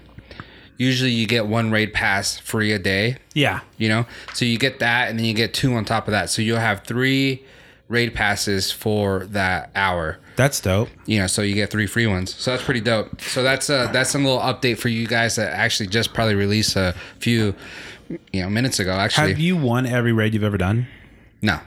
usually, 0.79 1.11
you 1.11 1.27
get 1.27 1.47
one 1.47 1.71
raid 1.71 1.93
pass 1.95 2.39
free 2.39 2.71
a 2.73 2.79
day 2.79 3.17
Yeah. 3.35 3.61
you 3.79 3.89
know 3.89 4.05
so 4.35 4.45
you 4.45 4.59
get 4.59 4.79
that 4.81 5.09
and 5.09 5.19
then 5.19 5.25
you 5.25 5.33
get 5.33 5.55
two 5.55 5.73
on 5.75 5.87
top 5.87 6.07
of 6.07 6.13
that 6.13 6.29
so 6.29 6.43
you'll 6.43 6.59
have 6.59 6.85
three 6.85 7.43
raid 7.89 8.15
passes 8.15 8.73
for 8.73 9.27
that 9.27 9.71
hour 9.77 10.19
That's 10.37 10.61
dope. 10.61 10.89
you 11.07 11.19
know 11.21 11.27
so 11.29 11.43
you 11.43 11.55
get 11.55 11.71
three 11.71 11.87
free 11.87 12.07
ones 12.07 12.35
so 12.35 12.51
that's 12.51 12.65
pretty 12.65 12.81
dope 12.81 13.21
so 13.21 13.43
that's 13.45 13.71
uh 13.71 13.91
that's 13.93 14.11
some 14.11 14.25
little 14.25 14.41
update 14.41 14.79
for 14.79 14.89
you 14.89 15.07
guys 15.07 15.37
that 15.37 15.53
actually 15.53 15.87
just 15.89 16.13
probably 16.13 16.35
released 16.35 16.75
a 16.77 16.95
few 17.21 17.55
you 18.33 18.43
know 18.43 18.51
minutes 18.51 18.79
ago 18.81 18.93
actually 18.93 19.29
Have 19.31 19.39
you 19.39 19.57
won 19.57 19.87
every 19.87 20.13
raid 20.13 20.35
you've 20.35 20.43
ever 20.45 20.59
done? 20.59 20.87
no 21.43 21.61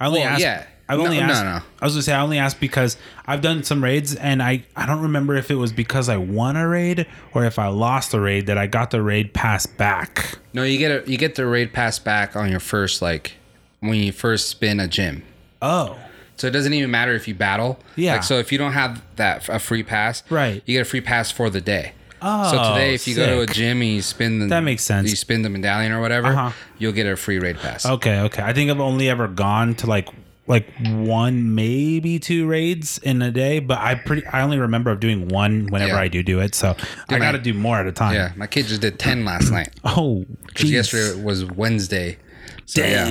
I 0.00 0.06
only 0.06 0.20
Well, 0.20 0.28
asked. 0.28 0.40
yeah. 0.42 0.66
I've 0.88 0.98
No, 0.98 1.06
only 1.06 1.18
no, 1.18 1.26
no. 1.26 1.60
I 1.80 1.84
was 1.84 1.94
gonna 1.94 2.02
say 2.04 2.12
I 2.12 2.20
only 2.20 2.38
asked 2.38 2.60
because 2.60 2.96
I've 3.26 3.40
done 3.40 3.64
some 3.64 3.82
raids 3.82 4.14
and 4.14 4.40
I 4.40 4.64
I 4.76 4.86
don't 4.86 5.00
remember 5.02 5.34
if 5.34 5.50
it 5.50 5.56
was 5.56 5.72
because 5.72 6.08
I 6.08 6.16
won 6.16 6.56
a 6.56 6.68
raid 6.68 7.06
or 7.34 7.44
if 7.44 7.58
I 7.58 7.66
lost 7.68 8.14
a 8.14 8.20
raid 8.20 8.46
that 8.46 8.56
I 8.56 8.68
got 8.68 8.92
the 8.92 9.02
raid 9.02 9.34
pass 9.34 9.66
back. 9.66 10.38
no 10.52 10.62
you 10.62 10.78
get 10.78 10.90
a 11.08 11.10
you 11.10 11.18
get 11.18 11.34
the 11.34 11.44
raid 11.44 11.72
pass 11.72 11.98
back 11.98 12.36
on 12.36 12.50
your 12.52 12.60
first 12.60 13.02
like 13.02 13.32
when 13.80 13.94
you 13.96 14.12
first 14.12 14.46
spin 14.48 14.78
a 14.78 14.86
gym 14.86 15.24
Oh, 15.66 15.98
So 16.36 16.46
it 16.46 16.50
doesn't 16.50 16.72
even 16.74 16.90
matter 16.90 17.12
if 17.14 17.26
you 17.28 17.34
battle. 17.34 17.78
Yeah. 17.96 18.14
Like, 18.14 18.22
so 18.24 18.38
if 18.38 18.52
you 18.52 18.58
don't 18.58 18.72
have 18.72 19.02
that 19.16 19.48
a 19.48 19.58
free 19.58 19.82
pass, 19.82 20.22
Right. 20.30 20.62
You 20.66 20.74
get 20.78 20.82
a 20.82 20.90
free 20.90 21.00
pass 21.00 21.30
for 21.30 21.48
the 21.50 21.60
day. 21.60 21.92
Oh, 22.22 22.50
so 22.50 22.72
today, 22.74 22.94
if 22.94 23.06
you 23.06 23.14
go 23.14 23.26
to 23.26 23.40
a 23.42 23.46
gym 23.46 23.82
and 23.82 23.90
you 23.90 24.02
spin 24.02 24.38
the 24.38 24.46
That 24.46 24.60
makes 24.60 24.82
sense. 24.82 25.10
You 25.10 25.16
spin 25.16 25.42
the 25.42 25.50
medallion 25.50 25.92
or 25.92 26.00
whatever, 26.00 26.28
Uh-huh. 26.28 26.50
you'll 26.78 26.92
get 26.92 27.06
a 27.06 27.14
free 27.16 27.38
raid 27.38 27.58
pass. 27.58 27.84
okay, 27.84 28.20
okay. 28.20 28.42
I 28.42 28.52
think 28.54 28.70
I've 28.70 28.80
only 28.80 29.08
ever 29.10 29.28
gone 29.28 29.74
to 29.76 29.86
like 29.86 30.08
like 30.48 30.66
one 30.86 31.56
maybe 31.56 32.20
two 32.20 32.46
raids 32.46 32.98
in 32.98 33.20
a 33.20 33.30
day, 33.32 33.58
but 33.58 33.78
I 33.78 33.96
pretty 33.96 34.24
I 34.28 34.42
only 34.42 34.58
remember 34.58 34.90
of 34.92 35.00
doing 35.00 35.26
one 35.28 35.66
whenever 35.66 35.94
Yeah. 35.94 36.00
I 36.00 36.08
do 36.08 36.22
do 36.22 36.38
it. 36.40 36.54
So 36.54 36.76
I 37.08 37.18
got 37.18 37.32
to 37.32 37.38
do 37.38 37.52
more 37.52 37.78
at 37.78 37.86
a 37.86 37.92
time. 37.92 38.14
Yeah, 38.14 38.30
my 38.36 38.46
kid 38.46 38.66
just 38.66 38.80
did 38.80 38.98
ten 38.98 39.24
last 39.24 39.50
night. 39.50 39.70
Oh, 39.84 40.24
Because 40.46 40.70
yesterday 40.70 41.20
was 41.20 41.44
Wednesday. 41.44 42.16
So, 42.64 42.80
Yeah. 42.82 43.08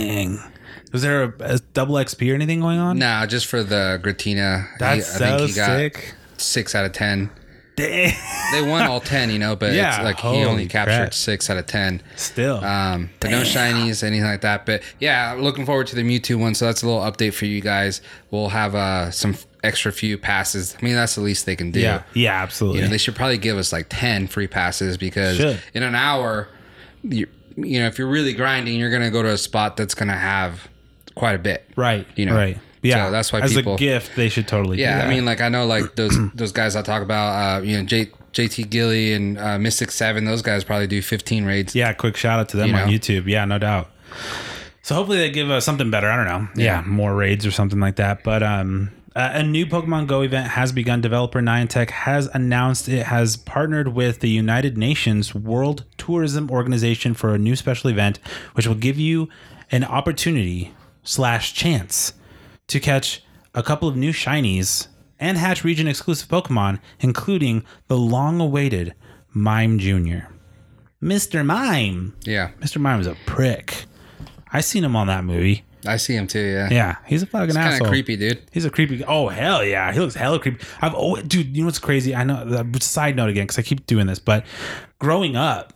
Was 0.96 1.02
there 1.02 1.24
a, 1.24 1.34
a 1.56 1.60
double 1.74 1.96
XP 1.96 2.32
or 2.32 2.36
anything 2.36 2.62
going 2.62 2.80
on? 2.80 2.98
Nah, 2.98 3.26
just 3.26 3.48
for 3.48 3.64
the 3.64 4.00
Giratina. 4.02 4.66
That's 4.80 5.12
he, 5.12 5.20
so 5.20 5.48
sick. 5.48 6.14
six 6.38 6.74
out 6.74 6.86
of 6.86 6.94
ten. 6.94 7.30
Dang. 7.76 8.14
They 8.54 8.62
won 8.62 8.84
all 8.90 9.02
ten, 9.02 9.30
you 9.30 9.38
know, 9.38 9.58
but 9.58 9.74
Yeah, 9.74 9.94
it's 9.94 10.06
like 10.06 10.22
he 10.22 10.46
only 10.46 10.68
captured 10.68 10.96
crap. 10.96 11.14
six 11.14 11.50
out 11.50 11.58
of 11.58 11.66
ten. 11.66 12.02
Still. 12.16 12.64
Um, 12.64 13.10
but 13.20 13.30
no 13.30 13.42
shinies, 13.42 14.04
anything 14.04 14.24
like 14.26 14.40
that. 14.40 14.66
But 14.66 14.84
yeah, 15.02 15.36
looking 15.38 15.66
forward 15.66 15.88
to 15.88 15.98
the 15.98 16.02
Mewtwo 16.04 16.40
one. 16.40 16.56
So 16.56 16.64
that's 16.64 16.82
a 16.82 16.88
little 16.88 17.02
update 17.02 17.34
for 17.34 17.44
you 17.44 17.60
guys. 17.60 18.00
We'll 18.32 18.48
have 18.48 18.74
uh, 18.74 19.12
some 19.12 19.36
extra 19.66 19.92
few 19.92 20.18
passes. 20.18 20.78
I 20.80 20.86
mean, 20.86 20.96
that's 20.96 21.16
the 21.16 21.22
least 21.22 21.46
they 21.46 21.58
can 21.58 21.72
do. 21.72 21.82
yeah. 21.82 22.04
Yeah. 22.14 22.42
Absolutely. 22.42 22.80
You 22.80 22.86
know, 22.86 22.92
they 22.92 22.98
should 23.00 23.18
probably 23.18 23.38
give 23.38 23.58
us 23.58 23.74
like 23.74 23.88
ten 23.90 24.28
free 24.28 24.48
passes 24.48 24.98
because 24.98 25.36
Should. 25.36 25.62
in 25.74 25.84
an 25.84 25.94
hour, 25.94 26.48
you 27.04 27.28
you 27.58 27.80
know, 27.82 27.88
if 27.88 28.00
you're 28.00 28.08
really 28.08 28.32
grinding, 28.32 28.80
you're 28.80 28.92
gonna 28.92 29.12
go 29.12 29.22
to 29.24 29.32
a 29.32 29.38
spot 29.38 29.76
that's 29.76 29.94
gonna 29.94 30.16
have 30.18 30.70
quite 31.16 31.36
a 31.36 31.40
bit. 31.40 31.68
Right. 31.76 32.06
You 32.16 32.26
know. 32.28 32.36
Right. 32.36 32.58
Yeah. 32.82 33.08
So 33.08 33.12
that's 33.12 33.34
why 33.34 33.40
As 33.42 33.54
people- 33.54 33.76
a 33.76 33.78
gift, 33.78 34.16
they 34.16 34.30
should 34.30 34.48
totally. 34.48 34.80
Yeah, 34.80 35.04
I 35.04 35.10
mean, 35.10 35.26
like 35.26 35.42
I 35.42 35.50
know, 35.50 35.66
like 35.66 35.96
those 35.96 36.16
those 36.36 36.52
guys 36.52 36.76
I 36.76 36.82
talk 36.84 37.02
about, 37.02 37.60
uh, 37.60 37.62
you 37.64 37.78
know, 37.78 37.84
J, 37.84 38.12
JT 38.34 38.70
Gilly 38.70 39.14
and 39.14 39.40
uh, 39.40 39.58
Mystic 39.58 39.90
Seven. 39.92 40.26
Those 40.26 40.42
guys 40.44 40.64
probably 40.64 40.86
do 40.88 41.02
15 41.02 41.46
raids. 41.46 41.74
yeah. 41.74 41.94
Quick 41.94 42.16
shout 42.16 42.40
out 42.40 42.50
to 42.50 42.58
them 42.58 42.70
You 42.70 42.76
on 42.76 42.88
know? 42.88 42.94
YouTube. 42.94 43.26
Yeah. 43.28 43.46
No 43.46 43.58
doubt. 43.58 43.90
So 44.84 44.94
hopefully 44.94 45.18
they 45.18 45.32
give 45.32 45.50
us 45.50 45.66
something 45.66 45.90
better. 45.90 46.08
I 46.10 46.16
don't 46.16 46.28
know. 46.28 46.64
Yeah. 46.64 46.82
More 46.86 47.16
raids 47.16 47.44
or 47.46 47.52
something 47.52 47.80
like 47.80 47.96
that. 47.96 48.24
But 48.24 48.44
um. 48.44 48.92
Uh, 49.16 49.32
a 49.36 49.42
new 49.44 49.66
Pokemon 49.66 50.08
Go 50.08 50.24
event 50.24 50.50
has 50.50 50.74
begun. 50.74 51.00
Developer 51.00 51.40
Niantic 51.42 51.90
has 51.90 52.28
announced 52.34 52.90
it 52.90 53.06
has 53.06 53.38
partnered 53.38 53.88
with 53.96 54.20
the 54.20 54.28
United 54.30 54.78
Nations 54.78 55.34
World 55.34 55.86
Tourism 55.98 56.52
Organization 56.52 57.14
for 57.14 57.34
a 57.34 57.38
new 57.38 57.56
special 57.56 57.90
event, 57.90 58.20
which 58.56 58.68
will 58.68 58.76
give 58.76 59.00
you 59.00 59.30
an 59.72 59.86
opportunity 59.86 60.74
slash 61.06 61.54
chance 61.54 62.14
to 62.68 62.80
catch 62.82 63.24
a 63.54 63.64
couple 63.64 63.88
of 63.88 63.96
new 63.96 64.12
shinies 64.12 64.88
and 65.20 65.38
hatch 65.38 65.64
region 65.64 65.88
exclusive 65.88 66.28
Pokemon, 66.28 66.80
including 67.00 67.64
the 67.88 67.96
long 67.98 68.42
awaited 68.42 68.94
Mime 69.34 69.80
Jr. 69.80 70.28
Mr. 71.02 71.46
Mime. 71.46 72.16
Yeah, 72.24 72.52
Mr. 72.60 72.80
Mime 72.82 73.00
is 73.00 73.08
a 73.08 73.16
prick. 73.26 73.86
I 74.52 74.62
seen 74.62 74.84
him 74.84 74.96
on 74.96 75.08
that 75.08 75.24
movie. 75.24 75.64
I 75.88 75.98
see 75.98 76.16
him 76.16 76.26
too. 76.26 76.40
Yeah, 76.40 76.68
Yeah, 76.72 76.96
he's 77.06 77.22
a 77.22 77.28
fucking 77.28 77.54
kind 77.54 77.74
asshole. 77.74 77.88
of 77.88 77.92
creepy, 77.92 78.16
dude. 78.18 78.42
He's 78.52 78.66
a 78.66 78.72
creepy. 78.72 79.04
Oh 79.04 79.28
hell 79.28 79.64
yeah, 79.64 79.92
he 79.94 80.00
looks 80.00 80.16
hella 80.16 80.40
creepy. 80.40 80.66
I've 80.82 80.96
always, 80.96 81.24
dude. 81.26 81.56
You 81.56 81.62
know 81.62 81.68
what's 81.68 81.78
crazy? 81.80 82.16
I 82.16 82.24
know. 82.24 82.36
Uh, 82.38 82.64
side 82.80 83.16
note 83.16 83.30
again, 83.30 83.44
because 83.44 83.60
I 83.60 83.62
keep 83.62 83.86
doing 83.86 84.08
this, 84.08 84.18
but 84.18 84.46
growing 84.98 85.36
up, 85.36 85.74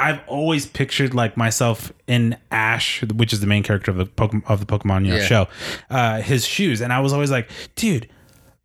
I've 0.00 0.20
always 0.26 0.66
pictured 0.66 1.12
like 1.14 1.36
myself 1.36 1.92
in 2.06 2.36
Ash, 2.50 3.02
which 3.14 3.32
is 3.34 3.40
the 3.40 3.46
main 3.46 3.62
character 3.62 3.90
of 3.90 3.98
the 3.98 4.06
Pokemon 4.06 4.42
of 4.48 4.58
the 4.60 4.66
Pokemon 4.66 5.04
you 5.04 5.10
know, 5.12 5.18
Yeah. 5.18 5.26
show, 5.26 5.48
uh, 5.90 6.20
his 6.22 6.46
shoes, 6.46 6.80
and 6.80 6.92
I 6.92 7.00
was 7.00 7.12
always 7.12 7.30
like, 7.30 7.48
dude. 7.76 8.08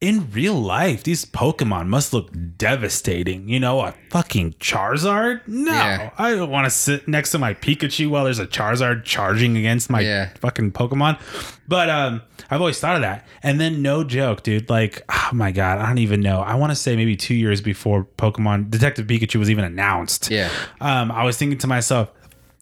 In 0.01 0.29
real 0.31 0.53
life, 0.61 1.03
these 1.03 1.23
Pokemon 1.25 1.87
must 1.87 2.11
look 2.13 2.29
devastating. 2.57 3.47
You 3.49 3.59
know, 3.59 3.81
a 3.81 3.93
fucking 4.09 4.53
Charizard? 4.53 5.41
No, 5.47 5.71
Yeah. 5.71 6.09
I 6.17 6.31
don't 6.35 6.49
want 6.49 6.65
to 6.65 6.69
sit 6.69 7.07
next 7.07 7.31
to 7.31 7.39
my 7.39 7.53
Pikachu 7.53 8.09
while 8.09 8.23
there's 8.25 8.39
a 8.39 8.47
Charizard 8.47 9.03
charging 9.03 9.57
against 9.57 9.89
my 9.89 10.01
Yeah. 10.01 10.29
fucking 10.39 10.71
Pokemon. 10.71 11.19
But 11.67 11.89
um, 11.89 12.21
I've 12.49 12.61
always 12.61 12.79
thought 12.79 12.95
of 12.95 13.01
that. 13.01 13.25
And 13.43 13.59
then 13.59 13.81
no 13.81 14.03
joke, 14.03 14.43
dude. 14.43 14.69
Like, 14.69 15.01
oh 15.09 15.29
my 15.33 15.51
god, 15.51 15.79
I 15.79 15.87
don't 15.87 15.97
even 15.99 16.21
know. 16.21 16.41
I 16.41 16.55
want 16.55 16.71
to 16.71 16.75
say 16.75 16.95
maybe 16.95 17.15
two 17.15 17.35
years 17.35 17.61
before 17.61 18.07
Pokemon 18.17 18.69
Detective 18.69 19.07
Pikachu 19.07 19.37
was 19.37 19.49
even 19.49 19.63
announced. 19.65 20.29
Yeah. 20.29 20.49
Um, 20.81 21.11
I 21.11 21.23
was 21.23 21.38
thinking 21.38 21.57
to 21.59 21.67
myself, 21.67 22.11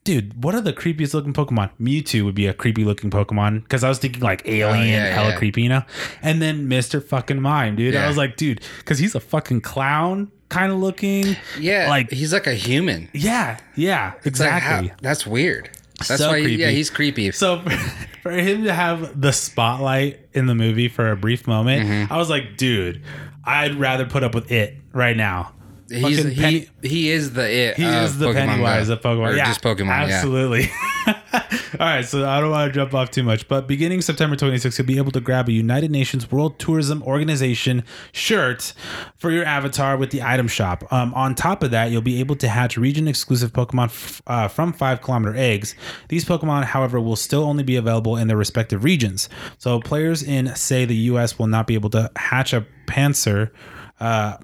dude, 0.04 0.43
what 0.43 0.54
are 0.56 0.62
the 0.62 0.74
creepiest 0.74 1.14
looking 1.14 1.34
Pokemon? 1.34 1.70
Mewtwo 1.80 2.26
would 2.26 2.36
be 2.36 2.47
a 2.47 2.54
creepy 2.54 2.84
looking 2.84 3.10
Pokemon 3.10 3.64
because 3.64 3.84
I 3.84 3.89
was 3.89 3.99
thinking 3.99 4.22
like 4.22 4.41
alien, 4.45 4.80
Oh, 4.80 4.84
yeah, 4.84 5.14
hella 5.14 5.30
yeah. 5.30 5.38
creepy, 5.38 5.64
you 5.64 5.70
know. 5.70 5.84
And 6.22 6.41
then 6.41 6.68
Mister 6.68 6.99
fucking 7.01 7.41
Mime, 7.41 7.76
dude. 7.76 7.95
I 7.95 8.08
was 8.08 8.18
like, 8.18 8.36
dude, 8.38 8.62
because 8.80 8.99
he's 8.99 9.16
a 9.16 9.20
fucking 9.20 9.62
clown 9.62 10.32
kind 10.49 10.72
of 10.72 10.78
looking. 10.80 11.36
Yeah, 11.60 11.88
like 11.89 12.12
he's 12.12 12.34
like 12.34 12.47
a 12.47 12.54
human. 12.54 13.10
yeah, 13.14 13.60
yeah, 13.76 14.14
It's 14.24 14.39
like, 14.39 14.49
exactly. 14.54 14.88
how- 14.89 14.95
that's 15.01 15.26
weird. 15.26 15.70
That's 15.99 16.18
So 16.18 16.30
why. 16.30 16.41
Creepy. 16.41 16.62
yeah, 16.62 16.70
he's 16.70 16.89
creepy. 16.89 17.32
So 17.32 17.62
for, 17.62 17.70
for 18.24 18.32
him 18.32 18.64
to 18.66 18.74
have 18.74 19.20
the 19.22 19.32
spotlight 19.32 20.20
in 20.34 20.47
the 20.47 20.56
movie 20.56 20.89
for 20.89 21.12
a 21.12 21.16
brief 21.16 21.47
moment, 21.47 21.88
Mm-hmm. 21.88 22.12
I 22.14 22.18
was 22.18 22.30
like, 22.30 22.58
dude, 22.58 23.01
I'd 23.45 23.76
rather 23.76 24.06
put 24.06 24.24
up 24.24 24.36
with 24.36 24.51
it 24.51 24.76
right 24.91 25.16
now. 25.16 25.54
He's, 25.94 26.18
Fucking 26.18 26.32
he, 26.32 26.70
he 26.82 27.10
is 27.12 27.34
the 27.34 27.50
it. 27.50 27.78
He 27.78 27.86
is 27.86 28.18
the 28.18 28.28
Pokemon 28.28 28.34
Pennywise 28.34 28.88
Go. 28.88 28.94
of 28.94 29.02
Pokemon. 29.02 29.34
Or 29.34 29.36
yeah, 29.36 29.46
just 29.46 29.62
Pokemon. 29.62 30.08
Yeah. 30.08 30.16
Absolutely. 30.16 30.70
All 31.80 31.88
right, 31.88 32.06
so 32.06 32.28
I 32.30 32.39
don't 32.39 32.52
want 32.52 32.72
to 32.72 32.74
jump 32.74 32.94
off 32.94 33.10
too 33.10 33.24
much, 33.24 33.48
but 33.48 33.68
beginning 33.68 34.02
September 34.02 34.36
26th, 34.36 34.78
you'll 34.78 34.86
be 34.88 34.98
able 34.98 35.12
to 35.12 35.20
grab 35.20 35.50
a 35.50 35.52
United 35.52 35.89
Nations 35.89 36.32
World 36.32 36.60
Tourism 36.60 37.02
Organization 37.04 37.84
shirt 38.12 38.74
for 39.18 39.32
your 39.32 39.44
avatar 39.44 39.98
with 39.98 40.12
the 40.12 40.22
item 40.22 40.48
shop. 40.48 40.84
Um, 40.94 41.14
on 41.16 41.34
top 41.34 41.64
of 41.64 41.72
that, 41.72 41.89
you'll 41.89 42.04
be 42.04 42.20
able 42.20 42.36
to 42.38 42.48
hatch 42.48 42.78
region 42.78 43.08
exclusive 43.08 43.54
Pokemon 43.54 43.86
f- 43.86 44.22
uh, 44.28 44.48
from 44.48 44.72
five 44.72 45.02
kilometer 45.02 45.36
eggs. 45.36 45.74
These 46.10 46.26
Pokemon, 46.26 46.66
however, 46.66 47.00
will 47.02 47.16
still 47.16 47.44
only 47.44 47.64
be 47.64 47.76
available 47.76 48.18
in 48.18 48.28
their 48.28 48.38
respective 48.38 48.84
regions. 48.84 49.28
So 49.58 49.80
players 49.80 50.22
in, 50.22 50.56
say, 50.56 50.86
the 50.86 50.96
US 50.96 51.39
will 51.39 51.48
not 51.48 51.66
be 51.66 51.74
able 51.74 51.89
to 51.91 52.12
hatch 52.16 52.54
a 52.54 52.66
Panzer. 52.86 53.50
Uh, 54.00 54.38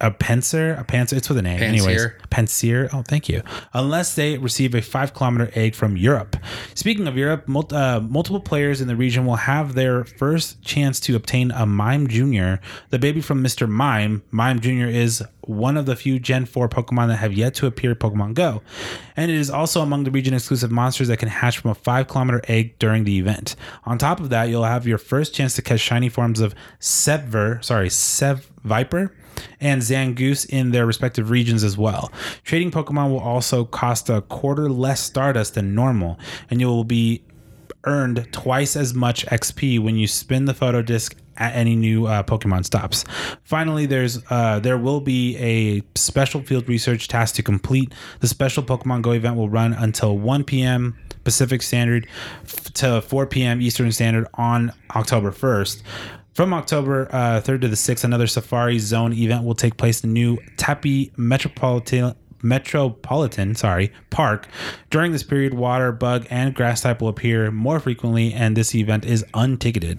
a 0.00 0.10
Pencer, 0.10 0.78
a 0.78 0.84
Panzer. 0.84 1.14
It's 1.14 1.28
with 1.28 1.38
an 1.38 1.46
A. 1.46 1.50
Anyways, 1.50 2.06
Pansear. 2.06 2.18
Pensier. 2.30 2.88
Oh, 2.92 3.02
thank 3.02 3.28
you. 3.28 3.42
Unless 3.72 4.14
they 4.14 4.38
receive 4.38 4.74
a 4.74 4.82
five 4.82 5.14
kilometer 5.14 5.50
egg 5.54 5.74
from 5.74 5.96
Europe. 5.96 6.36
Speaking 6.74 7.06
of 7.06 7.16
Europe, 7.16 7.48
mul- 7.48 7.68
uh, 7.72 8.00
multiple 8.00 8.40
players 8.40 8.80
in 8.80 8.88
the 8.88 8.96
region 8.96 9.26
will 9.26 9.36
have 9.36 9.74
their 9.74 10.04
first 10.04 10.62
chance 10.62 11.00
to 11.00 11.16
obtain 11.16 11.50
a 11.50 11.66
Mime 11.66 12.08
Jr., 12.08 12.62
the 12.90 12.98
baby 12.98 13.20
from 13.20 13.42
Mr. 13.42 13.68
Mime. 13.68 14.22
Mime 14.30 14.60
Jr. 14.60 14.86
is 14.86 15.22
one 15.48 15.76
of 15.78 15.86
the 15.86 15.96
few 15.96 16.18
Gen 16.18 16.44
4 16.44 16.68
Pokemon 16.68 17.08
that 17.08 17.16
have 17.16 17.32
yet 17.32 17.54
to 17.54 17.66
appear 17.66 17.92
in 17.92 17.96
Pokemon 17.96 18.34
Go. 18.34 18.62
And 19.16 19.30
it 19.30 19.36
is 19.36 19.50
also 19.50 19.80
among 19.80 20.04
the 20.04 20.10
region 20.10 20.34
exclusive 20.34 20.70
monsters 20.70 21.08
that 21.08 21.16
can 21.16 21.28
hatch 21.28 21.58
from 21.58 21.70
a 21.70 21.74
five 21.74 22.06
kilometer 22.06 22.42
egg 22.48 22.78
during 22.78 23.04
the 23.04 23.18
event. 23.18 23.56
On 23.84 23.96
top 23.96 24.20
of 24.20 24.28
that, 24.28 24.50
you'll 24.50 24.64
have 24.64 24.86
your 24.86 24.98
first 24.98 25.34
chance 25.34 25.54
to 25.56 25.62
catch 25.62 25.80
shiny 25.80 26.10
forms 26.10 26.40
of 26.40 26.54
Sevver, 26.80 27.64
sorry, 27.64 27.88
Sev 27.88 28.50
Viper 28.62 29.12
and 29.60 29.82
Zangoose 29.82 30.48
in 30.48 30.70
their 30.70 30.86
respective 30.86 31.30
regions 31.30 31.64
as 31.64 31.76
well. 31.76 32.12
Trading 32.44 32.70
Pokemon 32.70 33.10
will 33.10 33.20
also 33.20 33.64
cost 33.64 34.08
a 34.08 34.22
quarter 34.22 34.68
less 34.68 35.00
Stardust 35.00 35.54
than 35.54 35.74
normal, 35.74 36.18
and 36.50 36.60
you 36.60 36.66
will 36.66 36.84
be 36.84 37.22
earned 37.84 38.26
twice 38.32 38.76
as 38.76 38.94
much 38.94 39.24
XP 39.26 39.82
when 39.82 39.96
you 39.96 40.06
spin 40.06 40.44
the 40.44 40.54
photo 40.54 40.82
disc 40.82 41.16
at 41.38 41.54
any 41.54 41.76
new 41.76 42.06
uh, 42.06 42.22
Pokemon 42.22 42.64
stops. 42.64 43.04
Finally, 43.44 43.86
there's 43.86 44.20
uh, 44.30 44.58
there 44.60 44.76
will 44.76 45.00
be 45.00 45.36
a 45.38 45.82
special 45.96 46.42
field 46.42 46.68
research 46.68 47.08
task 47.08 47.36
to 47.36 47.42
complete. 47.42 47.92
The 48.20 48.28
special 48.28 48.62
Pokemon 48.62 49.02
Go 49.02 49.12
event 49.12 49.36
will 49.36 49.48
run 49.48 49.72
until 49.72 50.18
1 50.18 50.44
p.m. 50.44 50.98
Pacific 51.24 51.62
Standard 51.62 52.06
to 52.74 53.00
4 53.00 53.26
p.m. 53.26 53.60
Eastern 53.60 53.92
Standard 53.92 54.26
on 54.34 54.72
October 54.94 55.30
1st. 55.30 55.82
From 56.38 56.54
October 56.54 57.08
uh, 57.10 57.40
3rd 57.40 57.62
to 57.62 57.68
the 57.68 57.74
6th, 57.74 58.04
another 58.04 58.28
Safari 58.28 58.78
Zone 58.78 59.12
event 59.12 59.42
will 59.42 59.56
take 59.56 59.76
place 59.76 60.04
in 60.04 60.12
New 60.12 60.36
Taipei 60.56 61.10
Metropolitan 61.18 62.14
Metropolitan, 62.42 63.56
sorry, 63.56 63.92
Park. 64.10 64.46
During 64.88 65.10
this 65.10 65.24
period, 65.24 65.54
water, 65.54 65.90
bug, 65.90 66.28
and 66.30 66.54
grass 66.54 66.82
type 66.82 67.00
will 67.00 67.08
appear 67.08 67.50
more 67.50 67.80
frequently, 67.80 68.32
and 68.32 68.56
this 68.56 68.72
event 68.72 69.04
is 69.04 69.24
unticketed. 69.34 69.98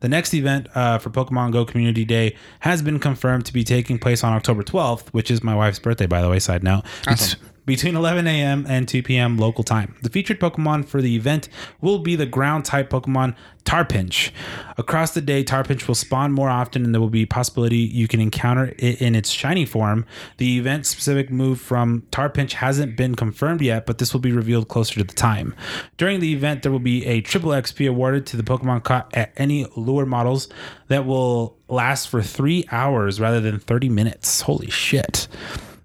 The 0.00 0.08
next 0.08 0.34
event 0.34 0.66
uh, 0.74 0.98
for 0.98 1.10
Pokemon 1.10 1.52
Go 1.52 1.64
Community 1.64 2.04
Day 2.04 2.34
has 2.58 2.82
been 2.82 2.98
confirmed 2.98 3.46
to 3.46 3.52
be 3.52 3.62
taking 3.62 4.00
place 4.00 4.24
on 4.24 4.32
October 4.32 4.64
12th, 4.64 5.10
which 5.10 5.30
is 5.30 5.44
my 5.44 5.54
wife's 5.54 5.78
birthday, 5.78 6.06
by 6.06 6.20
the 6.20 6.28
way. 6.28 6.40
Side 6.40 6.64
note. 6.64 6.82
Bet- 7.04 7.36
between 7.66 7.96
11 7.96 8.26
a.m. 8.26 8.64
and 8.68 8.88
2 8.88 9.02
p.m. 9.02 9.36
local 9.36 9.64
time. 9.64 9.96
The 10.02 10.08
featured 10.08 10.40
Pokemon 10.40 10.86
for 10.86 11.02
the 11.02 11.16
event 11.16 11.48
will 11.80 11.98
be 11.98 12.16
the 12.16 12.26
ground 12.26 12.64
type 12.64 12.88
Pokemon 12.90 13.34
Tarpinch. 13.64 14.30
Across 14.78 15.14
the 15.14 15.20
day, 15.20 15.42
Tarpinch 15.42 15.88
will 15.88 15.96
spawn 15.96 16.32
more 16.32 16.48
often, 16.48 16.84
and 16.84 16.94
there 16.94 17.00
will 17.00 17.10
be 17.10 17.24
a 17.24 17.26
possibility 17.26 17.78
you 17.78 18.06
can 18.06 18.20
encounter 18.20 18.72
it 18.78 19.02
in 19.02 19.16
its 19.16 19.30
shiny 19.30 19.66
form. 19.66 20.06
The 20.36 20.56
event 20.56 20.86
specific 20.86 21.30
move 21.30 21.60
from 21.60 22.02
Tarpinch 22.12 22.52
hasn't 22.52 22.96
been 22.96 23.16
confirmed 23.16 23.60
yet, 23.60 23.84
but 23.84 23.98
this 23.98 24.12
will 24.12 24.20
be 24.20 24.30
revealed 24.30 24.68
closer 24.68 24.94
to 24.94 25.04
the 25.04 25.14
time. 25.14 25.54
During 25.96 26.20
the 26.20 26.32
event, 26.32 26.62
there 26.62 26.70
will 26.70 26.78
be 26.78 27.04
a 27.06 27.20
triple 27.20 27.50
XP 27.50 27.88
awarded 27.88 28.24
to 28.26 28.36
the 28.36 28.44
Pokemon 28.44 28.84
caught 28.84 29.12
at 29.14 29.32
any 29.36 29.66
lure 29.76 30.06
modules 30.06 30.48
that 30.86 31.04
will 31.04 31.56
last 31.68 32.08
for 32.08 32.22
three 32.22 32.64
hours 32.70 33.20
rather 33.20 33.40
than 33.40 33.58
30 33.58 33.88
minutes. 33.88 34.42
Holy 34.42 34.70
shit. 34.70 35.26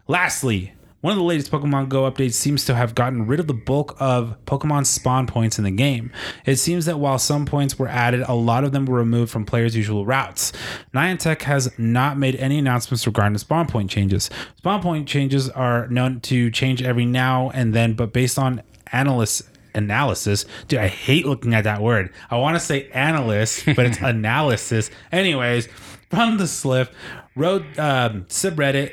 Lastly, 0.07 0.73
one 1.01 1.11
of 1.11 1.17
the 1.17 1.23
latest 1.23 1.51
Pokemon 1.51 1.89
Go 1.89 2.09
updates 2.09 2.33
seems 2.33 2.65
to 2.65 2.75
have 2.75 2.95
gotten 2.95 3.25
rid 3.25 3.39
of 3.39 3.47
the 3.47 3.53
bulk 3.53 3.95
of 3.99 4.37
Pokemon 4.45 4.85
spawn 4.85 5.27
points 5.27 5.57
in 5.57 5.63
the 5.63 5.71
game. 5.71 6.11
It 6.45 6.57
seems 6.57 6.85
that 6.85 6.99
while 6.99 7.17
some 7.19 7.45
points 7.45 7.77
were 7.77 7.87
added, 7.87 8.21
a 8.27 8.35
lot 8.35 8.63
of 8.63 8.71
them 8.71 8.85
were 8.85 8.97
removed 8.97 9.31
from 9.31 9.45
players' 9.45 9.75
usual 9.75 10.05
routes. 10.05 10.53
Niantic 10.93 11.41
has 11.43 11.77
not 11.77 12.17
made 12.17 12.35
any 12.35 12.59
announcements 12.59 13.05
regarding 13.05 13.33
the 13.33 13.39
spawn 13.39 13.67
point 13.67 13.89
changes. 13.89 14.29
Spawn 14.57 14.81
point 14.81 15.07
changes 15.07 15.49
are 15.49 15.87
known 15.87 16.19
to 16.21 16.51
change 16.51 16.81
every 16.83 17.05
now 17.05 17.49
and 17.51 17.73
then, 17.73 17.93
but 17.93 18.13
based 18.13 18.37
on 18.37 18.61
analysts 18.91 19.43
analysis. 19.73 20.45
Dude, 20.67 20.79
I 20.79 20.87
hate 20.87 21.25
looking 21.25 21.53
at 21.53 21.63
that 21.63 21.81
word. 21.81 22.13
I 22.29 22.37
want 22.37 22.55
to 22.55 22.59
say 22.59 22.89
analyst, 22.89 23.65
but 23.75 23.85
it's 23.85 23.99
analysis. 24.01 24.91
Anyways, 25.11 25.67
from 26.09 26.37
the 26.37 26.43
Silph 26.43 26.89
Road 27.35 27.63
um, 27.79 28.25
subreddit. 28.25 28.91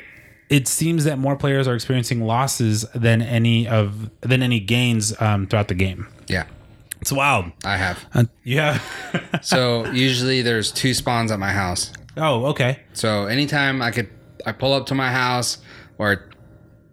It 0.49 0.67
seems 0.67 1.03
that 1.03 1.19
more 1.19 1.35
players 1.35 1.67
are 1.67 1.75
experiencing 1.75 2.21
losses 2.21 2.83
than 2.95 3.21
any 3.21 3.67
of 3.67 4.09
than 4.21 4.41
any 4.41 4.59
gains 4.59 5.13
um, 5.21 5.45
throughout 5.47 5.67
the 5.67 5.75
game. 5.75 6.07
Yeah, 6.27 6.45
It's 7.01 7.11
wild. 7.11 7.51
I 7.63 7.77
have. 7.77 8.03
Uh, 8.13 8.23
yeah. 8.43 8.79
So 9.41 9.85
usually 9.91 10.41
there's 10.41 10.71
two 10.71 10.93
spawns 10.93 11.31
at 11.31 11.39
my 11.39 11.51
house. 11.51 11.91
oh, 12.17 12.45
okay. 12.47 12.79
So 12.93 13.25
anytime 13.27 13.81
I 13.81 13.91
could, 13.91 14.09
I 14.45 14.51
pull 14.51 14.73
up 14.73 14.85
to 14.87 14.95
my 14.95 15.11
house 15.11 15.59
or 15.97 16.29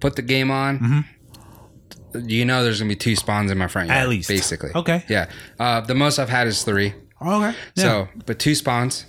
put 0.01 0.17
the 0.17 0.23
game 0.23 0.51
on. 0.51 0.79
Mm-hmm. 0.79 2.29
You 2.29 2.45
know, 2.45 2.63
there's 2.63 2.79
gonna 2.79 2.89
be 2.89 2.97
two 2.97 3.17
spawns 3.17 3.51
in 3.51 3.59
my 3.59 3.67
front 3.69 3.89
yard. 3.89 4.01
At 4.03 4.09
least. 4.09 4.29
basically. 4.29 4.71
Okay. 4.75 5.05
Yeah. 5.09 5.29
Uh, 5.59 5.81
the 5.81 5.95
most 5.95 6.19
I've 6.19 6.29
had 6.31 6.47
is 6.47 6.63
three. 6.63 6.95
Okay. 7.21 7.55
So, 7.77 8.09
but 8.27 8.39
two 8.39 8.55
spawns, 8.55 9.07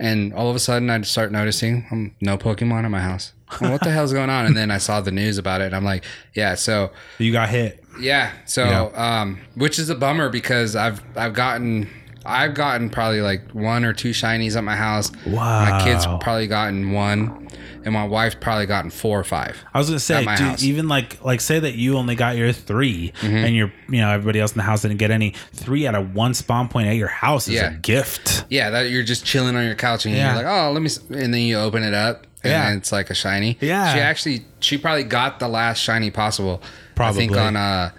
and 0.00 0.32
all 0.32 0.48
of 0.48 0.56
a 0.56 0.58
sudden 0.60 0.90
I 0.90 1.00
start 1.02 1.30
noticing 1.32 1.86
um, 1.90 2.14
no 2.20 2.36
Pokemon 2.38 2.84
in 2.84 2.90
my 2.92 3.00
house. 3.00 3.32
What 3.60 3.80
the 3.82 3.90
hell's 3.90 4.12
going 4.12 4.30
on? 4.30 4.46
And 4.46 4.56
then 4.56 4.70
I 4.70 4.78
saw 4.78 5.00
the 5.00 5.10
news 5.12 5.38
about 5.38 5.60
it, 5.60 5.66
and 5.66 5.76
I'm 5.76 5.84
like, 5.84 6.04
yeah. 6.34 6.54
So 6.54 6.90
you 7.18 7.32
got 7.32 7.48
hit. 7.48 7.82
yeah. 8.00 8.32
So, 8.46 8.64
Yeah. 8.64 9.20
um, 9.20 9.40
which 9.54 9.78
is 9.78 9.88
a 9.90 9.94
bummer 9.94 10.28
because 10.28 10.74
I've 10.76 11.00
I've 11.16 11.34
gotten 11.34 11.88
I've 12.26 12.54
gotten 12.54 12.88
probably 12.90 13.20
like 13.20 13.50
one 13.50 13.84
or 13.84 13.92
two 13.92 14.10
shinies 14.10 14.56
at 14.56 14.64
my 14.64 14.76
house. 14.76 15.12
Wow, 15.26 15.68
my 15.70 15.84
kids 15.84 16.06
probably 16.22 16.46
gotten 16.46 16.92
one, 16.92 17.48
and 17.84 17.92
my 17.92 18.06
wife's 18.06 18.34
probably 18.40 18.64
gotten 18.64 18.90
four 18.90 19.20
or 19.20 19.24
five. 19.24 19.62
I 19.74 19.78
was 19.78 19.88
gonna 19.88 19.98
say, 20.00 20.20
dude. 20.20 20.28
Mm-hmm. 20.30 20.64
even 20.64 20.88
like 20.88 21.22
like 21.22 21.42
say 21.42 21.58
that 21.58 21.74
you 21.74 21.98
only 21.98 22.14
got 22.14 22.36
your 22.38 22.50
3 22.50 23.12
and 23.22 23.54
you're 23.54 23.70
you 23.90 24.00
know 24.00 24.08
everybody 24.10 24.40
else 24.40 24.52
in 24.52 24.56
the 24.56 24.62
house 24.64 24.80
didn't 24.82 24.96
get 24.96 25.10
any. 25.10 25.34
Three 25.52 25.86
out 25.86 25.94
of 25.94 26.14
one 26.14 26.32
spawn 26.32 26.68
point 26.68 26.88
at 26.88 26.96
your 26.96 27.08
house 27.08 27.46
is 27.46 27.54
Yeah. 27.56 27.72
a 27.74 27.76
gift. 27.76 28.46
Yeah, 28.48 28.70
that 28.70 28.88
you're 28.88 29.02
just 29.02 29.26
chilling 29.26 29.54
on 29.54 29.66
your 29.66 29.74
couch 29.74 30.06
and 30.06 30.14
Yeah. 30.14 30.34
you're 30.34 30.44
like, 30.44 30.50
oh, 30.50 30.72
let 30.72 30.82
me, 30.82 30.90
and 31.22 31.34
then 31.34 31.42
you 31.42 31.58
open 31.58 31.82
it 31.82 31.92
up. 31.94 32.26
And 32.44 32.52
Yeah. 32.52 32.74
it's 32.74 32.92
like 32.92 33.10
a 33.10 33.14
shiny. 33.14 33.58
Yeah. 33.60 33.92
She 33.94 34.00
actually, 34.00 34.44
she 34.60 34.78
probably 34.78 35.04
got 35.04 35.40
the 35.40 35.48
last 35.48 35.78
shiny 35.80 36.10
possible. 36.10 36.62
Probably. 36.94 37.24
I 37.24 37.26
think 37.26 37.36
on 37.36 37.56
uh, 37.56 37.90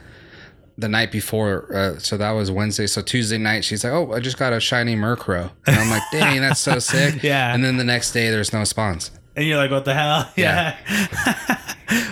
the 0.78 0.88
night 0.90 1.12
before. 1.12 1.74
Uh, 1.76 2.00
so 2.00 2.18
that 2.18 2.32
was 2.32 2.52
Wednesday. 2.52 2.88
So 2.88 3.02
Tuesday 3.02 3.38
night, 3.38 3.64
she's 3.66 3.84
like, 3.84 3.94
oh, 3.94 4.14
I 4.14 4.20
just 4.20 4.38
got 4.38 4.54
a 4.54 4.60
shiny 4.60 4.96
Murkrow. 4.96 5.52
And 5.68 5.76
I'm 5.76 5.90
like, 5.90 6.04
dang, 6.12 6.42
that's 6.42 6.60
so 6.62 6.80
sick. 6.94 7.24
Yeah. 7.24 7.54
And 7.54 7.64
then 7.64 7.78
the 7.78 7.84
next 7.84 8.12
day, 8.12 8.30
there's 8.30 8.54
no 8.54 8.64
spawns. 8.64 9.12
And 9.36 9.46
you're 9.46 9.58
like, 9.58 9.72
what 9.72 9.84
the 9.86 9.94
hell? 9.94 10.32
Yeah. 10.38 10.78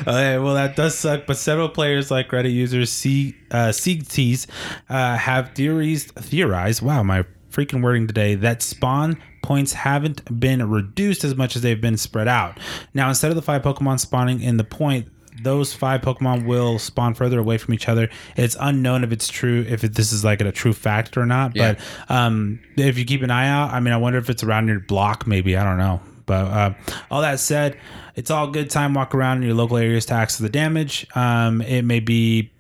okay, 0.02 0.38
well, 0.38 0.56
that 0.56 0.76
does 0.76 0.98
suck. 0.98 1.26
But 1.26 1.38
several 1.38 1.70
players, 1.70 2.12
like 2.12 2.30
Reddit 2.30 2.54
users 2.54 2.92
C 2.92 3.36
uh, 3.52 3.70
CTs, 3.70 4.48
uh, 4.90 5.18
have 5.18 5.54
theories 5.54 6.06
theorized. 6.06 6.82
Wow, 6.82 7.04
my 7.04 7.24
freaking 7.52 7.82
wording 7.82 8.08
today. 8.08 8.36
That 8.36 8.62
spawn 8.62 9.22
points 9.44 9.74
haven't 9.74 10.40
been 10.40 10.68
reduced 10.68 11.24
as 11.24 11.36
much 11.36 11.56
as 11.56 11.62
they've 11.62 11.80
been 11.80 11.98
spread 11.98 12.28
out. 12.28 12.58
Now, 12.94 13.10
instead 13.10 13.30
of 13.30 13.36
the 13.36 13.42
five 13.42 13.62
Pokemon 13.62 14.00
spawning 14.00 14.42
in 14.42 14.58
the 14.58 14.64
point. 14.64 15.08
Those 15.42 15.74
five 15.74 16.02
Pokemon 16.02 16.46
will 16.46 16.78
spawn 16.78 17.16
further 17.16 17.40
away 17.40 17.58
from 17.58 17.74
each 17.74 17.90
other. 17.90 18.08
It's 18.38 18.56
unknown 18.60 19.04
if 19.04 19.12
it's 19.12 19.28
true, 19.28 19.66
if 19.68 19.84
it, 19.84 19.96
this 19.96 20.14
is 20.14 20.24
like 20.24 20.42
a 20.42 20.52
true 20.52 20.74
fact 20.74 21.18
or 21.18 21.26
not. 21.26 21.56
Yeah. 21.56 21.74
But 22.08 22.16
um, 22.16 22.60
if 22.78 23.00
you 23.00 23.04
keep 23.04 23.24
an 23.24 23.32
eye 23.32 23.48
out, 23.48 23.72
I 23.72 23.80
mean, 23.80 23.94
I 23.94 23.98
wonder 23.98 24.20
if 24.20 24.30
it's 24.30 24.44
around 24.44 24.68
your 24.68 24.80
block, 24.80 25.26
maybe. 25.26 25.58
I 25.58 25.64
don't 25.64 25.80
know. 25.80 26.02
But 26.28 26.46
uh, 26.46 26.74
all 27.10 27.22
that 27.22 27.40
said, 27.40 27.78
it's 28.16 28.30
all 28.30 28.48
good 28.48 28.70
time. 28.70 28.94
Walk 28.94 29.16
around 29.16 29.38
in 29.38 29.44
your 29.44 29.56
local 29.56 29.78
areas 29.78 30.06
to 30.06 30.14
access 30.14 30.38
the 30.38 30.50
damage. 30.50 31.08
Um, 31.16 31.62
it 31.62 31.82
may 31.82 32.00
be 32.00 32.52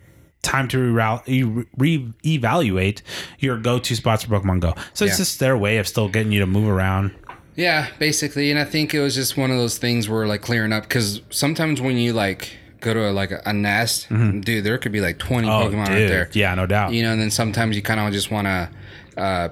time 0.43 0.67
to 0.67 0.77
re- 0.93 1.65
re- 1.77 2.13
evaluate 2.25 3.01
your 3.39 3.57
go-to 3.57 3.95
spots 3.95 4.23
for 4.23 4.39
Pokemon 4.39 4.59
Go. 4.59 4.75
So 4.93 5.05
it's 5.05 5.13
Yeah. 5.13 5.17
just 5.17 5.39
their 5.39 5.57
way 5.57 5.77
of 5.77 5.87
still 5.87 6.07
getting 6.09 6.31
you 6.31 6.39
to 6.41 6.45
move 6.47 6.69
around. 6.69 7.11
Yeah, 7.55 7.87
basically. 7.99 8.49
And 8.51 8.59
I 8.59 8.63
think 8.65 8.93
it 8.93 8.99
was 8.99 9.15
just 9.15 9.37
one 9.37 9.49
of 9.51 9.57
those 9.57 9.77
things 9.77 10.07
where 10.09 10.27
like 10.27 10.41
clearing 10.41 10.71
up 10.73 10.83
because 10.83 11.21
sometimes 11.29 11.81
when 11.81 11.97
you 11.97 12.13
like 12.13 12.57
go 12.81 12.93
to 12.93 13.09
a, 13.09 13.11
like 13.11 13.31
a, 13.45 13.53
nest, 13.53 14.07
dude, 14.09 14.63
there 14.63 14.77
could 14.77 14.91
be 14.91 15.01
like 15.01 15.17
20 15.17 15.47
Mm-hmm. 15.47 15.55
Oh, 15.55 15.69
Pokemon 15.69 15.85
dude. 15.87 15.95
right 15.95 16.07
there. 16.07 16.29
Yeah, 16.33 16.53
no 16.55 16.65
doubt. 16.65 16.93
You 16.93 17.03
know, 17.03 17.13
and 17.13 17.21
then 17.21 17.31
sometimes 17.31 17.75
you 17.75 17.81
kind 17.81 17.99
of 17.99 18.11
just 18.11 18.29
want 18.31 18.45
to 18.47 18.69
uh, 19.17 19.49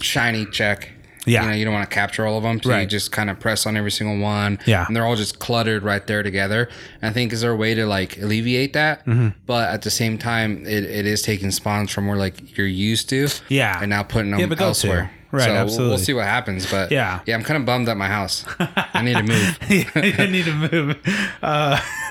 shiny 0.00 0.46
check. 0.46 0.90
Yeah. 1.24 1.42
You 1.44 1.48
know, 1.50 1.54
you 1.54 1.64
don't 1.64 1.74
want 1.74 1.88
to 1.88 1.94
capture 1.94 2.26
all 2.26 2.36
of 2.36 2.42
them. 2.42 2.60
So 2.62 2.76
you 2.76 2.86
just 2.86 3.12
kind 3.12 3.30
of 3.30 3.38
press 3.38 3.64
on 3.66 3.76
every 3.76 3.92
single 3.92 4.18
one. 4.18 4.58
Yeah. 4.66 4.84
And 4.86 4.96
they're 4.96 5.04
all 5.06 5.14
just 5.16 5.38
cluttered 5.38 5.82
right 5.84 6.04
there 6.06 6.22
together. 6.24 6.68
And 7.00 7.10
I 7.10 7.12
think 7.12 7.32
is 7.32 7.42
there 7.42 7.52
a 7.52 7.56
way 7.56 7.74
to 7.74 7.86
like 7.86 8.18
alleviate 8.18 8.72
that? 8.72 9.06
Mm-hmm. 9.06 9.28
But 9.46 9.70
at 9.70 9.82
the 9.82 9.90
same 9.90 10.18
time, 10.18 10.66
it, 10.66 10.84
it 10.84 11.06
is 11.06 11.22
taking 11.22 11.50
spawns 11.52 11.92
from 11.92 12.08
where 12.08 12.16
like 12.16 12.56
you're 12.58 12.66
used 12.66 13.08
to. 13.10 13.28
Yeah. 13.48 13.78
And 13.80 13.90
now 13.90 14.02
putting 14.02 14.32
them 14.32 14.40
Yeah, 14.40 14.46
but 14.46 14.58
go 14.58 14.64
to. 14.64 14.68
elsewhere. 14.68 15.10
Right, 15.30 15.44
So 15.44 15.52
we'll- 15.52 15.62
absolutely. 15.62 15.88
We'll 15.90 15.98
see 16.04 16.12
what 16.12 16.24
happens. 16.26 16.70
But 16.70 16.90
Yeah. 16.90 17.20
Yeah, 17.24 17.36
I'm 17.36 17.42
kind 17.44 17.56
of 17.58 17.64
bummed 17.66 17.88
at 17.88 17.96
my 17.96 18.08
house. 18.08 18.44
I 18.58 19.02
need 19.02 19.16
to 19.16 19.22
move. 19.22 19.58
I 19.94 20.26
need 20.30 20.44
to 20.44 20.54
move. 20.54 20.98
Uh, 21.42 21.80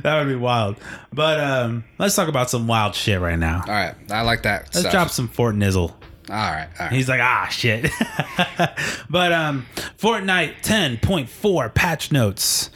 that 0.00 0.18
would 0.18 0.28
be 0.28 0.34
wild. 0.36 0.76
But 1.12 1.38
um, 1.38 1.84
let's 1.98 2.16
talk 2.16 2.28
about 2.28 2.50
some 2.50 2.66
wild 2.66 2.94
shit 2.94 3.20
right 3.20 3.38
now. 3.38 3.62
All 3.66 3.72
right. 3.72 3.94
I 4.10 4.22
like 4.22 4.42
that. 4.44 4.62
Let's 4.74 4.80
stuff. 4.80 4.92
drop 4.92 5.10
some 5.10 5.28
Fort 5.28 5.54
Nizzle. 5.54 5.92
All 6.32 6.38
right. 6.38 6.68
All 6.80 6.86
right. 6.86 6.92
He's 6.92 7.10
like, 7.10 7.20
ah, 7.20 7.46
shit. 7.50 7.82
but 9.10 9.32
um, 9.32 9.66
Fortnite 9.98 10.62
10.4 10.62 11.74
patch 11.74 12.10
notes. 12.10 12.70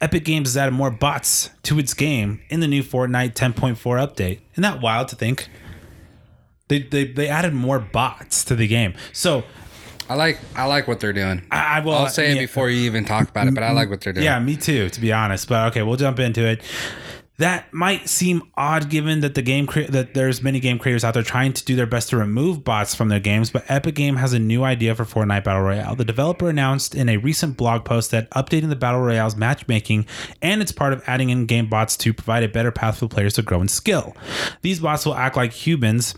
Epic 0.00 0.24
Games 0.24 0.48
has 0.48 0.56
added 0.56 0.72
more 0.72 0.90
bots 0.90 1.50
to 1.64 1.78
its 1.78 1.92
game 1.92 2.40
in 2.48 2.60
the 2.60 2.66
new 2.66 2.82
Fortnite 2.82 3.34
10.4 3.34 3.76
update. 3.76 4.40
Isn't 4.52 4.62
that 4.62 4.80
wild 4.80 5.08
to 5.08 5.16
think? 5.16 5.48
They, 6.68 6.80
they, 6.80 7.04
they 7.04 7.28
added 7.28 7.52
more 7.52 7.78
bots 7.78 8.44
to 8.46 8.56
the 8.56 8.66
game. 8.66 8.94
So 9.12 9.44
I 10.08 10.14
like 10.14 10.38
I 10.56 10.64
like 10.64 10.88
what 10.88 11.00
they're 11.00 11.12
doing. 11.12 11.46
I, 11.50 11.78
I 11.78 11.80
will 11.80 11.92
I'll 11.92 12.08
say 12.08 12.32
it 12.32 12.38
before 12.40 12.70
you 12.70 12.82
even 12.82 13.04
talk 13.04 13.28
about 13.28 13.46
it, 13.46 13.54
but 13.54 13.62
I 13.62 13.72
like 13.72 13.90
what 13.90 14.00
they're 14.00 14.12
doing. 14.12 14.24
Yeah, 14.24 14.38
me 14.40 14.56
too, 14.56 14.88
to 14.88 15.00
be 15.00 15.12
honest. 15.12 15.48
But 15.48 15.68
okay, 15.68 15.82
we'll 15.82 15.96
jump 15.96 16.18
into 16.18 16.46
it. 16.46 16.62
That 17.42 17.74
might 17.74 18.08
seem 18.08 18.44
odd 18.54 18.88
given 18.88 19.18
that 19.22 19.34
the 19.34 19.42
game 19.42 19.66
cre- 19.66 19.88
that 19.88 20.14
there's 20.14 20.44
many 20.44 20.60
game 20.60 20.78
creators 20.78 21.02
out 21.02 21.14
there 21.14 21.24
trying 21.24 21.52
to 21.54 21.64
do 21.64 21.74
their 21.74 21.86
best 21.86 22.10
to 22.10 22.16
remove 22.16 22.62
bots 22.62 22.94
from 22.94 23.08
their 23.08 23.18
games, 23.18 23.50
but 23.50 23.64
Epic 23.68 23.96
Game 23.96 24.14
has 24.14 24.32
a 24.32 24.38
new 24.38 24.62
idea 24.62 24.94
for 24.94 25.04
Fortnite 25.04 25.42
Battle 25.42 25.62
Royale. 25.62 25.96
The 25.96 26.04
developer 26.04 26.48
announced 26.48 26.94
in 26.94 27.08
a 27.08 27.16
recent 27.16 27.56
blog 27.56 27.84
post 27.84 28.12
that 28.12 28.30
updating 28.30 28.68
the 28.68 28.76
Battle 28.76 29.00
Royale's 29.00 29.34
matchmaking 29.34 30.06
and 30.40 30.62
it's 30.62 30.70
part 30.70 30.92
of 30.92 31.02
adding 31.08 31.30
in-game 31.30 31.68
bots 31.68 31.96
to 31.96 32.14
provide 32.14 32.44
a 32.44 32.48
better 32.48 32.70
path 32.70 32.98
for 32.98 33.08
players 33.08 33.34
to 33.34 33.42
grow 33.42 33.60
in 33.60 33.66
skill. 33.66 34.16
These 34.60 34.78
bots 34.78 35.04
will 35.04 35.16
act 35.16 35.36
like 35.36 35.52
humans 35.52 36.14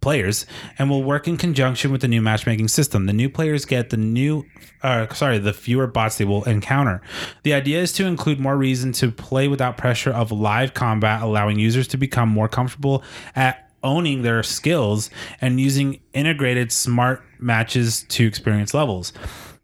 players 0.00 0.46
and 0.78 0.90
will 0.90 1.02
work 1.02 1.28
in 1.28 1.36
conjunction 1.36 1.92
with 1.92 2.00
the 2.00 2.08
new 2.08 2.22
matchmaking 2.22 2.68
system. 2.68 3.06
The 3.06 3.12
new 3.12 3.28
players 3.28 3.64
get 3.64 3.90
the 3.90 3.96
new 3.96 4.44
uh, 4.82 5.12
sorry, 5.14 5.38
the 5.38 5.52
fewer 5.52 5.86
bots 5.86 6.18
they 6.18 6.24
will 6.24 6.44
encounter. 6.44 7.00
The 7.42 7.54
idea 7.54 7.80
is 7.80 7.92
to 7.94 8.04
include 8.04 8.38
more 8.38 8.56
reason 8.56 8.92
to 8.92 9.10
play 9.10 9.48
without 9.48 9.76
pressure 9.76 10.12
of 10.12 10.30
live 10.30 10.74
combat, 10.74 11.22
allowing 11.22 11.58
users 11.58 11.88
to 11.88 11.96
become 11.96 12.28
more 12.28 12.48
comfortable 12.48 13.02
at 13.34 13.70
owning 13.82 14.22
their 14.22 14.42
skills 14.42 15.10
and 15.40 15.60
using 15.60 16.00
integrated 16.12 16.72
smart 16.72 17.22
matches 17.38 18.04
to 18.08 18.26
experience 18.26 18.74
levels. 18.74 19.12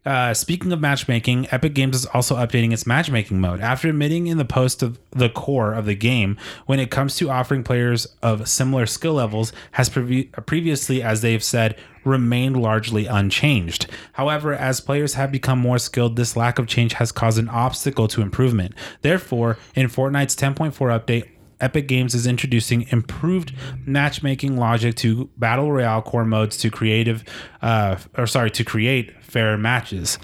Uh, 0.05 0.33
speaking 0.33 0.71
of 0.73 0.81
matchmaking, 0.81 1.47
Epic 1.51 1.73
Games 1.73 1.95
is 1.95 2.05
also 2.07 2.35
updating 2.35 2.73
its 2.73 2.85
matchmaking 2.85 3.39
mode. 3.39 3.61
After 3.61 3.87
admitting 3.89 4.27
in 4.27 4.37
the 4.37 4.45
post 4.45 4.83
of 4.83 4.99
the 5.11 5.29
core 5.29 5.73
of 5.73 5.85
the 5.85 5.95
game, 5.95 6.37
when 6.65 6.79
it 6.79 6.91
comes 6.91 7.15
to 7.17 7.29
offering 7.29 7.63
players 7.63 8.07
of 8.21 8.49
similar 8.49 8.85
skill 8.85 9.13
levels, 9.13 9.53
has 9.71 9.89
previ- 9.89 10.29
previously, 10.45 11.01
as 11.01 11.21
they've 11.21 11.43
said, 11.43 11.77
remained 12.03 12.61
largely 12.61 13.05
unchanged. 13.05 13.87
However, 14.13 14.53
as 14.53 14.81
players 14.81 15.13
have 15.13 15.31
become 15.31 15.59
more 15.59 15.77
skilled, 15.77 16.17
this 16.17 16.35
lack 16.35 16.59
of 16.59 16.67
change 16.67 16.93
has 16.93 17.13
caused 17.13 17.39
an 17.39 17.47
obstacle 17.47 18.09
to 18.09 18.21
improvement. 18.21 18.73
Therefore, 19.01 19.57
in 19.73 19.87
Fortnite's 19.87 20.35
10.4 20.35 20.73
update, 20.73 21.29
Epic 21.63 21.87
Games 21.87 22.13
is 22.13 22.27
introducing 22.27 22.87
improved 22.89 23.53
matchmaking 23.85 24.57
logic 24.57 24.95
to 24.95 25.29
battle 25.37 25.71
royale 25.71 26.01
core 26.01 26.25
modes 26.25 26.57
to 26.57 26.69
creative, 26.69 27.23
uh, 27.61 27.97
or 28.17 28.27
sorry, 28.27 28.51
to 28.51 28.65
create 28.65 29.13
fair 29.23 29.57
matches. 29.57 30.19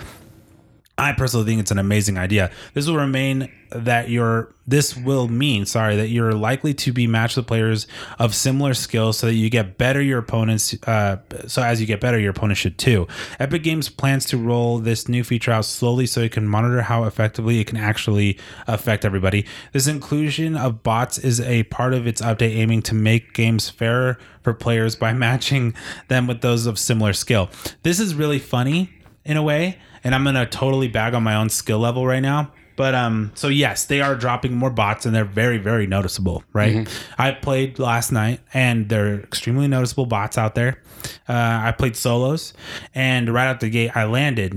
I 1.00 1.14
personally 1.14 1.45
think 1.45 1.62
it's 1.62 1.72
an 1.72 1.80
amazing 1.80 2.18
idea. 2.18 2.52
This 2.74 2.88
will 2.88 2.97
remain 2.97 3.50
that 3.72 4.10
you're 4.10 4.54
this 4.68 4.95
will 4.95 5.28
mean, 5.28 5.66
sorry, 5.66 5.95
that 5.95 6.10
you're 6.10 6.34
likely 6.34 6.74
to 6.76 6.93
be 6.93 7.08
matched 7.08 7.38
with 7.38 7.47
players 7.47 7.88
of 8.20 8.36
similar 8.36 8.74
skills 8.74 9.18
so 9.18 9.28
that 9.28 9.34
you 9.34 9.50
get 9.50 9.78
better 9.78 10.02
your 10.02 10.20
opponents 10.20 10.76
uh 10.88 11.18
so 11.47 11.64
as 11.64 11.80
you 11.80 11.88
get 11.88 12.02
better 12.02 12.20
your 12.20 12.32
opponents 12.32 12.60
should 12.60 12.78
too. 12.78 13.08
Epic 13.39 13.64
Games 13.64 13.89
plans 13.89 14.26
to 14.26 14.38
roll 14.38 14.80
this 14.80 15.08
new 15.08 15.24
feature 15.24 15.52
out 15.52 15.66
slowly 15.66 16.06
so 16.06 16.22
it 16.22 16.32
can 16.32 16.47
monitor 16.47 16.82
how 16.82 17.06
effectively 17.06 17.60
it 17.60 17.68
can 17.68 17.78
actually 17.78 18.38
affect 18.68 19.06
everybody. 19.06 19.45
This 19.72 19.88
inclusion 19.88 20.58
of 20.58 20.84
bots 20.84 21.18
is 21.18 21.39
a 21.41 21.64
part 21.64 21.93
of 21.93 22.06
its 22.06 22.22
update 22.22 22.56
aiming 22.56 22.82
to 22.84 22.95
make 22.95 23.34
games 23.34 23.70
fairer 23.70 24.18
for 24.43 24.54
players 24.54 24.95
by 24.95 25.14
matching 25.30 25.74
them 26.08 26.28
with 26.28 26.41
those 26.41 26.66
of 26.66 26.78
similar 26.78 27.14
skill. 27.14 27.50
This 27.84 28.00
is 28.00 28.16
really 28.16 28.39
funny 28.39 28.99
in 29.30 29.38
a 29.38 29.43
way 29.43 29.77
and 30.03 30.13
i'm 30.15 30.23
gonna 30.23 30.45
totally 30.45 30.88
bag 30.88 31.13
on 31.13 31.23
my 31.23 31.36
own 31.36 31.49
skill 31.49 31.80
level 31.80 32.05
right 32.05 32.21
now. 32.21 32.51
But 32.75 32.95
um 32.95 33.32
so 33.36 33.49
yes 33.49 33.86
they 33.86 33.99
are 34.01 34.15
dropping 34.15 34.53
more 34.55 34.69
bots 34.69 35.05
and 35.05 35.13
they're 35.13 35.25
very 35.43 35.57
very 35.57 35.86
noticeable 35.88 36.43
right? 36.53 36.88
I 37.17 37.32
played 37.32 37.77
last 37.77 38.11
night 38.11 38.39
and 38.53 38.88
they're 38.89 39.19
extremely 39.21 39.67
noticeable 39.67 40.05
bots 40.05 40.38
out 40.38 40.55
there. 40.55 40.82
Uh, 41.27 41.59
i 41.67 41.71
played 41.77 41.95
solos 41.95 42.53
and 42.95 43.34
right 43.34 43.47
out 43.47 43.59
the 43.59 43.69
gate 43.69 43.91
i 43.95 44.03
landed 44.05 44.53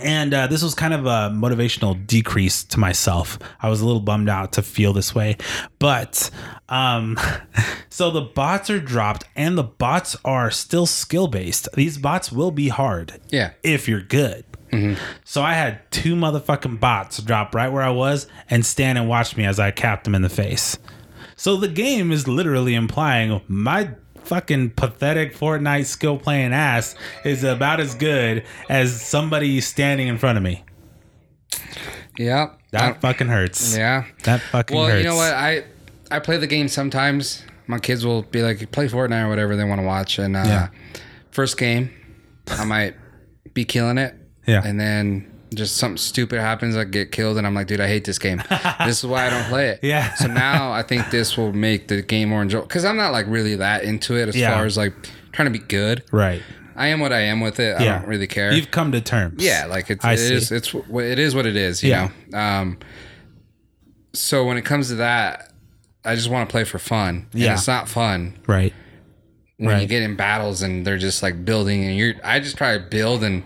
and 0.00 0.32
uh, 0.32 0.46
this 0.46 0.62
was 0.62 0.74
kind 0.74 0.94
of 0.94 1.06
a 1.06 1.30
motivational 1.34 2.06
decrease 2.06 2.64
to 2.64 2.78
myself. 2.80 3.38
I 3.60 3.68
was 3.68 3.80
a 3.80 3.86
little 3.86 4.00
bummed 4.00 4.28
out 4.28 4.52
to 4.54 4.62
feel 4.62 4.92
this 4.92 5.14
way, 5.14 5.36
but 5.78 6.30
um, 6.68 7.18
so 7.90 8.10
the 8.10 8.22
bots 8.22 8.70
are 8.70 8.80
dropped, 8.80 9.24
and 9.36 9.58
the 9.58 9.62
bots 9.64 10.16
are 10.24 10.50
still 10.50 10.86
skill 10.86 11.26
based. 11.28 11.68
These 11.74 11.98
bots 11.98 12.32
will 12.32 12.50
be 12.50 12.68
hard, 12.68 13.20
Yeah. 13.30 13.50
if 13.62 13.88
you're 13.88 14.00
good. 14.00 14.44
So 15.24 15.42
I 15.42 15.52
had 15.52 15.80
two 15.90 16.14
motherfucking 16.14 16.80
bots 16.80 17.20
drop 17.20 17.54
right 17.54 17.68
where 17.70 17.82
I 17.82 17.90
was 17.90 18.26
and 18.48 18.64
stand 18.64 18.96
and 18.96 19.06
watch 19.06 19.36
me 19.36 19.44
as 19.44 19.60
I 19.60 19.70
capped 19.70 20.04
them 20.04 20.14
in 20.14 20.22
the 20.22 20.30
face. 20.30 20.78
So 21.36 21.56
the 21.58 21.68
game 21.68 22.10
is 22.10 22.26
literally 22.26 22.74
implying 22.74 23.42
my 23.48 23.90
fucking 24.24 24.70
pathetic 24.70 25.34
Fortnite 25.36 25.86
skill 25.86 26.16
playing 26.18 26.52
ass 26.52 26.94
is 27.24 27.44
about 27.44 27.80
as 27.80 27.94
good 27.94 28.44
as 28.68 29.00
somebody 29.00 29.60
standing 29.60 30.08
in 30.08 30.18
front 30.18 30.36
of 30.38 30.44
me. 30.44 30.64
Yeah. 32.18 32.50
That 32.72 33.00
fucking 33.00 33.28
hurts. 33.28 33.76
yeah. 33.76 34.04
That 34.24 34.40
fucking 34.40 34.76
Well, 34.76 34.86
hurts. 34.86 35.02
you 35.02 35.08
know 35.08 35.16
what? 35.16 35.32
I 35.34 35.64
I 36.10 36.18
play 36.18 36.36
the 36.36 36.46
game 36.46 36.68
sometimes. 36.68 37.42
My 37.66 37.78
kids 37.78 38.04
will 38.04 38.22
be 38.22 38.42
like, 38.42 38.70
play 38.70 38.88
Fortnite 38.88 39.24
or 39.24 39.28
whatever 39.28 39.56
they 39.56 39.64
want 39.64 39.80
to 39.80 39.86
watch. 39.86 40.18
And 40.18 40.36
uh, 40.36 40.42
Yeah. 40.44 40.68
first 41.30 41.56
game, 41.56 41.90
I 42.48 42.64
might 42.64 42.94
be 43.54 43.64
killing 43.64 43.98
it. 43.98 44.14
Yeah. 44.46 44.62
And 44.64 44.78
then 44.78 45.31
just 45.54 45.76
something 45.76 45.96
stupid 45.98 46.40
happens. 46.40 46.76
I 46.76 46.84
get 46.84 47.12
killed, 47.12 47.38
and 47.38 47.46
I'm 47.46 47.54
like, 47.54 47.66
dude, 47.66 47.80
I 47.80 47.86
hate 47.88 48.04
this 48.04 48.18
game. 48.18 48.42
this 48.86 48.98
is 48.98 49.06
why 49.06 49.26
I 49.26 49.30
don't 49.30 49.44
play 49.48 49.68
it. 49.68 49.80
Yeah. 49.82 50.14
So 50.14 50.26
now 50.26 50.72
I 50.72 50.82
think 50.82 51.10
this 51.10 51.36
will 51.36 51.52
make 51.52 51.88
the 51.88 52.02
game 52.02 52.28
more 52.30 52.42
enjoyable 52.42 52.66
because 52.68 52.84
I'm 52.84 52.96
not 52.96 53.12
like 53.12 53.26
really 53.28 53.56
that 53.56 53.84
into 53.84 54.16
it 54.16 54.28
as 54.28 54.36
Yeah. 54.36 54.54
far 54.54 54.64
as 54.64 54.76
like 54.76 54.94
trying 55.32 55.52
to 55.52 55.58
be 55.58 55.64
good. 55.64 56.04
Right. 56.12 56.42
I 56.74 56.86
am 56.88 57.00
what 57.00 57.12
I 57.12 57.20
am 57.20 57.40
with 57.40 57.60
it. 57.60 57.78
Yeah. 57.80 57.96
I 57.96 57.98
don't 57.98 58.08
really 58.08 58.26
care. 58.26 58.52
You've 58.52 58.70
come 58.70 58.92
to 58.92 59.00
terms. 59.02 59.44
Yeah, 59.44 59.66
like 59.66 59.90
it's 59.90 60.04
I 60.04 60.14
it 60.14 60.18
see. 60.18 60.34
is 60.34 60.50
it's 60.52 60.72
it 60.74 61.18
is 61.18 61.34
what 61.34 61.44
it 61.46 61.54
is, 61.56 61.82
you 61.82 61.90
Yeah. 61.90 62.10
know. 62.30 62.38
Um 62.38 62.78
so 64.14 64.44
when 64.46 64.56
it 64.56 64.64
comes 64.64 64.88
to 64.88 64.96
that, 64.96 65.52
I 66.04 66.14
just 66.14 66.28
want 66.28 66.48
to 66.48 66.52
play 66.52 66.64
for 66.64 66.78
fun. 66.78 67.26
And 67.32 67.40
Yeah. 67.42 67.54
it's 67.54 67.66
not 67.68 67.88
fun 67.88 68.38
Right. 68.46 68.72
when 69.58 69.80
you 69.80 69.86
get 69.86 70.02
in 70.02 70.16
battles 70.16 70.62
and 70.62 70.86
they're 70.86 70.98
just 70.98 71.22
like 71.22 71.44
building 71.44 71.84
and 71.84 71.96
you're 71.96 72.14
I 72.24 72.40
just 72.40 72.56
try 72.56 72.76
to 72.76 72.82
build 72.84 73.22
and 73.22 73.42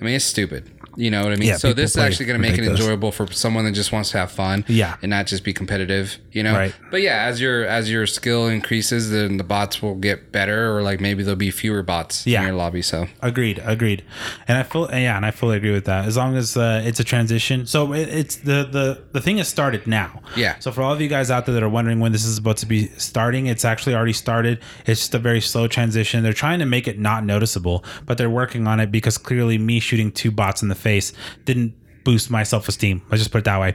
I 0.00 0.04
mean 0.04 0.14
it's 0.14 0.24
stupid. 0.24 0.70
You 0.96 1.10
know 1.10 1.22
what 1.24 1.32
I 1.32 1.36
mean? 1.36 1.48
Yeah, 1.48 1.56
so 1.56 1.72
this 1.72 1.90
is 1.92 1.96
actually 1.96 2.26
going 2.26 2.40
to 2.40 2.48
make 2.48 2.58
it 2.58 2.64
enjoyable 2.64 3.12
for 3.12 3.26
someone 3.32 3.64
that 3.64 3.72
just 3.72 3.92
wants 3.92 4.10
to 4.12 4.18
have 4.18 4.30
fun, 4.30 4.64
Yeah. 4.68 4.96
and 5.02 5.10
not 5.10 5.26
just 5.26 5.44
be 5.44 5.52
competitive. 5.52 6.18
You 6.32 6.42
know, 6.42 6.54
Right. 6.54 6.74
But 6.90 7.02
yeah, 7.02 7.24
as 7.24 7.40
your 7.40 7.64
as 7.66 7.90
your 7.90 8.06
skill 8.06 8.48
increases, 8.48 9.10
then 9.10 9.36
the 9.36 9.44
bots 9.44 9.82
will 9.82 9.94
get 9.96 10.32
better, 10.32 10.76
or 10.76 10.82
like 10.82 11.00
maybe 11.00 11.22
there'll 11.22 11.36
be 11.36 11.50
fewer 11.50 11.82
bots 11.82 12.26
Yeah. 12.26 12.40
in 12.40 12.46
your 12.48 12.56
lobby. 12.56 12.82
So 12.82 13.08
Agreed, 13.22 13.60
agreed, 13.64 14.02
and 14.48 14.58
I 14.58 14.62
feel 14.62 14.88
yeah, 14.92 15.16
and 15.16 15.24
I 15.26 15.30
fully 15.30 15.56
agree 15.56 15.72
with 15.72 15.84
that. 15.86 16.04
As 16.06 16.16
long 16.16 16.36
as 16.36 16.56
uh, 16.56 16.82
it's 16.84 17.00
a 17.00 17.04
transition, 17.04 17.66
so 17.66 17.92
it, 17.92 18.08
it's 18.08 18.36
the 18.36 18.68
the 18.70 19.02
the 19.12 19.20
thing 19.20 19.38
has 19.38 19.48
started 19.48 19.86
now. 19.86 20.20
Yeah. 20.36 20.56
So 20.60 20.70
for 20.72 20.82
all 20.82 20.92
of 20.92 21.00
you 21.00 21.08
guys 21.08 21.30
out 21.30 21.46
there 21.46 21.54
that 21.54 21.62
are 21.62 21.68
wondering 21.68 22.00
when 22.00 22.12
this 22.12 22.24
is 22.24 22.38
about 22.38 22.56
to 22.58 22.66
be 22.66 22.88
starting, 22.98 23.46
it's 23.46 23.64
actually 23.64 23.94
already 23.94 24.12
started. 24.12 24.60
It's 24.86 25.00
just 25.00 25.14
a 25.14 25.18
very 25.18 25.40
slow 25.40 25.66
transition. 25.68 26.22
They're 26.22 26.32
trying 26.32 26.58
to 26.60 26.66
make 26.66 26.86
it 26.88 26.98
not 26.98 27.24
noticeable, 27.24 27.84
but 28.06 28.18
they're 28.18 28.30
working 28.30 28.66
on 28.66 28.80
it 28.80 28.90
because 28.90 29.18
clearly 29.18 29.58
me 29.58 29.80
shooting 29.80 30.10
two 30.12 30.30
bots 30.30 30.62
in 30.62 30.68
the 30.68 30.74
face 30.84 31.12
didn't 31.44 31.74
boost 32.04 32.30
my 32.30 32.44
self 32.44 32.68
esteem. 32.68 33.02
Let's 33.10 33.22
just 33.22 33.32
put 33.32 33.38
it 33.38 33.44
that 33.44 33.60
way. 33.60 33.74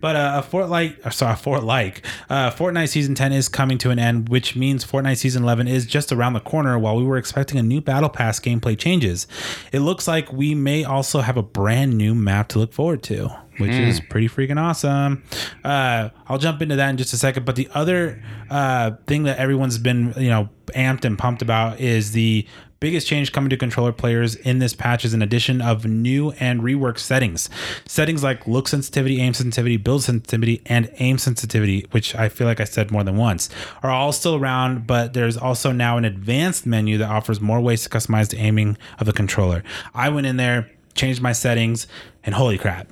But 0.00 0.16
uh, 0.16 0.42
a 0.42 0.48
Fortnite, 0.48 1.04
or 1.04 1.10
sorry, 1.10 1.34
a 1.34 1.36
Fortnite, 1.36 2.04
uh, 2.30 2.50
Fortnite 2.50 2.88
season 2.88 3.14
10 3.14 3.32
is 3.32 3.48
coming 3.48 3.78
to 3.78 3.90
an 3.90 3.98
end, 3.98 4.28
which 4.28 4.56
means 4.56 4.84
Fortnite 4.84 5.18
season 5.18 5.42
11 5.42 5.68
is 5.68 5.86
just 5.86 6.12
around 6.12 6.32
the 6.32 6.40
corner. 6.40 6.78
While 6.78 6.96
we 6.96 7.04
were 7.04 7.18
expecting 7.18 7.58
a 7.58 7.62
new 7.62 7.80
battle 7.80 8.08
pass 8.08 8.40
gameplay 8.40 8.78
changes, 8.78 9.26
it 9.72 9.80
looks 9.80 10.06
like 10.08 10.32
we 10.32 10.54
may 10.54 10.84
also 10.84 11.20
have 11.20 11.36
a 11.36 11.42
brand 11.42 11.98
new 11.98 12.14
map 12.14 12.48
to 12.48 12.58
look 12.58 12.72
forward 12.72 13.02
to. 13.04 13.28
Which 13.58 13.70
is 13.70 14.00
pretty 14.00 14.28
freaking 14.28 14.60
awesome. 14.60 15.22
Uh, 15.64 16.10
I'll 16.28 16.36
jump 16.36 16.60
into 16.60 16.76
that 16.76 16.90
in 16.90 16.98
just 16.98 17.14
a 17.14 17.16
second. 17.16 17.46
But 17.46 17.56
the 17.56 17.70
other 17.72 18.22
uh, 18.50 18.90
thing 19.06 19.22
that 19.22 19.38
everyone's 19.38 19.78
been, 19.78 20.12
you 20.18 20.28
know, 20.28 20.50
amped 20.74 21.06
and 21.06 21.18
pumped 21.18 21.40
about 21.40 21.80
is 21.80 22.12
the 22.12 22.46
biggest 22.80 23.06
change 23.06 23.32
coming 23.32 23.50
to 23.50 23.56
controller 23.56 23.92
players 23.92 24.34
in 24.34 24.58
this 24.58 24.74
patch 24.74 25.04
is 25.04 25.14
an 25.14 25.22
addition 25.22 25.60
of 25.60 25.84
new 25.84 26.32
and 26.32 26.60
reworked 26.60 26.98
settings. 26.98 27.48
Settings 27.86 28.22
like 28.22 28.46
look 28.46 28.68
sensitivity, 28.68 29.20
aim 29.20 29.34
sensitivity, 29.34 29.76
build 29.76 30.02
sensitivity, 30.02 30.62
and 30.66 30.90
aim 30.98 31.18
sensitivity, 31.18 31.86
which 31.90 32.14
I 32.14 32.28
feel 32.28 32.46
like 32.46 32.60
I 32.60 32.64
said 32.64 32.90
more 32.90 33.04
than 33.04 33.16
once, 33.16 33.48
are 33.82 33.90
all 33.90 34.12
still 34.12 34.34
around, 34.34 34.86
but 34.86 35.14
there's 35.14 35.36
also 35.36 35.72
now 35.72 35.96
an 35.96 36.04
advanced 36.04 36.66
menu 36.66 36.98
that 36.98 37.10
offers 37.10 37.40
more 37.40 37.60
ways 37.60 37.82
to 37.84 37.88
customize 37.88 38.30
the 38.30 38.38
aiming 38.38 38.76
of 38.98 39.06
the 39.06 39.12
controller. 39.12 39.62
I 39.94 40.08
went 40.08 40.26
in 40.26 40.36
there, 40.36 40.70
changed 40.94 41.20
my 41.20 41.32
settings, 41.32 41.86
and 42.24 42.34
holy 42.34 42.58
crap. 42.58 42.88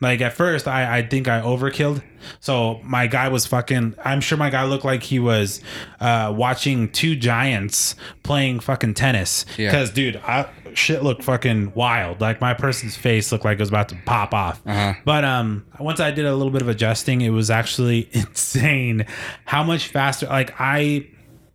Like 0.00 0.20
at 0.20 0.34
first, 0.34 0.68
I, 0.68 0.98
I 0.98 1.02
think 1.02 1.26
I 1.26 1.40
overkilled. 1.40 2.02
So 2.40 2.80
my 2.82 3.06
guy 3.06 3.28
was 3.28 3.46
fucking. 3.46 3.94
I'm 4.04 4.20
sure 4.20 4.36
my 4.36 4.50
guy 4.50 4.64
looked 4.64 4.84
like 4.84 5.02
he 5.02 5.18
was 5.18 5.62
uh, 6.00 6.34
watching 6.36 6.90
two 6.90 7.16
giants 7.16 7.94
playing 8.22 8.60
fucking 8.60 8.92
tennis. 8.94 9.46
Yeah. 9.56 9.70
Because 9.70 9.90
dude, 9.90 10.16
I, 10.16 10.50
shit 10.74 11.02
looked 11.02 11.24
fucking 11.24 11.72
wild. 11.74 12.20
Like 12.20 12.42
my 12.42 12.52
person's 12.52 12.94
face 12.94 13.32
looked 13.32 13.46
like 13.46 13.58
it 13.58 13.62
was 13.62 13.70
about 13.70 13.88
to 13.88 13.96
pop 14.04 14.34
off. 14.34 14.60
But 15.06 15.24
um, 15.24 15.64
once 15.80 15.98
I 15.98 16.10
did 16.10 16.26
a 16.26 16.34
little 16.36 16.52
bit 16.52 16.60
of 16.60 16.68
adjusting, 16.68 17.22
it 17.22 17.30
was 17.30 17.50
actually 17.50 18.10
insane 18.12 19.06
how 19.46 19.62
much 19.62 19.88
faster. 19.88 20.26
Like 20.26 20.54
I, 20.58 21.08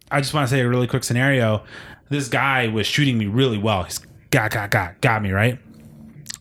I 0.09 0.19
just 0.19 0.33
want 0.33 0.49
to 0.49 0.55
say 0.55 0.61
a 0.61 0.67
really 0.67 0.87
quick 0.87 1.03
scenario. 1.03 1.63
This 2.09 2.27
guy 2.27 2.69
was 2.69 2.87
shooting 2.87 3.19
me 3.19 3.27
really 3.27 3.59
well. 3.59 3.83
He's 3.83 3.99
got 4.31 4.49
got 4.49 4.71
got 4.71 4.99
got 4.99 5.21
me 5.21 5.31
right 5.31 5.59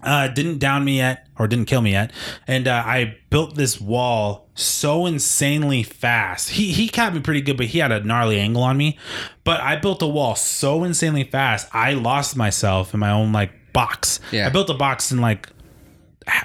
uh, 0.02 0.28
didn't 0.28 0.58
down 0.58 0.84
me 0.84 0.98
yet 0.98 1.26
or 1.38 1.46
didn't 1.46 1.66
kill 1.66 1.80
me 1.80 1.92
yet. 1.92 2.12
And 2.46 2.68
uh, 2.68 2.82
i 2.86 3.16
built 3.30 3.54
this 3.54 3.80
wall 3.80 4.48
so 4.54 5.06
insanely 5.06 5.82
fast. 5.82 6.50
He 6.50 6.72
he 6.72 6.88
capped 6.88 7.14
me 7.14 7.20
pretty 7.20 7.40
good 7.40 7.56
but 7.56 7.66
he 7.66 7.78
had 7.78 7.92
a 7.92 8.02
gnarly 8.02 8.38
angle 8.38 8.62
on 8.62 8.76
me. 8.76 8.98
But 9.44 9.60
i 9.60 9.76
built 9.76 10.02
a 10.02 10.06
wall 10.06 10.34
so 10.36 10.84
insanely 10.84 11.24
fast 11.24 11.68
i 11.72 11.92
lost 11.94 12.36
myself 12.36 12.94
in 12.94 13.00
my 13.00 13.10
own 13.10 13.32
like 13.32 13.52
box. 13.72 14.20
Yeah. 14.32 14.46
i 14.46 14.50
built 14.50 14.70
a 14.70 14.74
box 14.74 15.12
in 15.12 15.20
like 15.20 15.48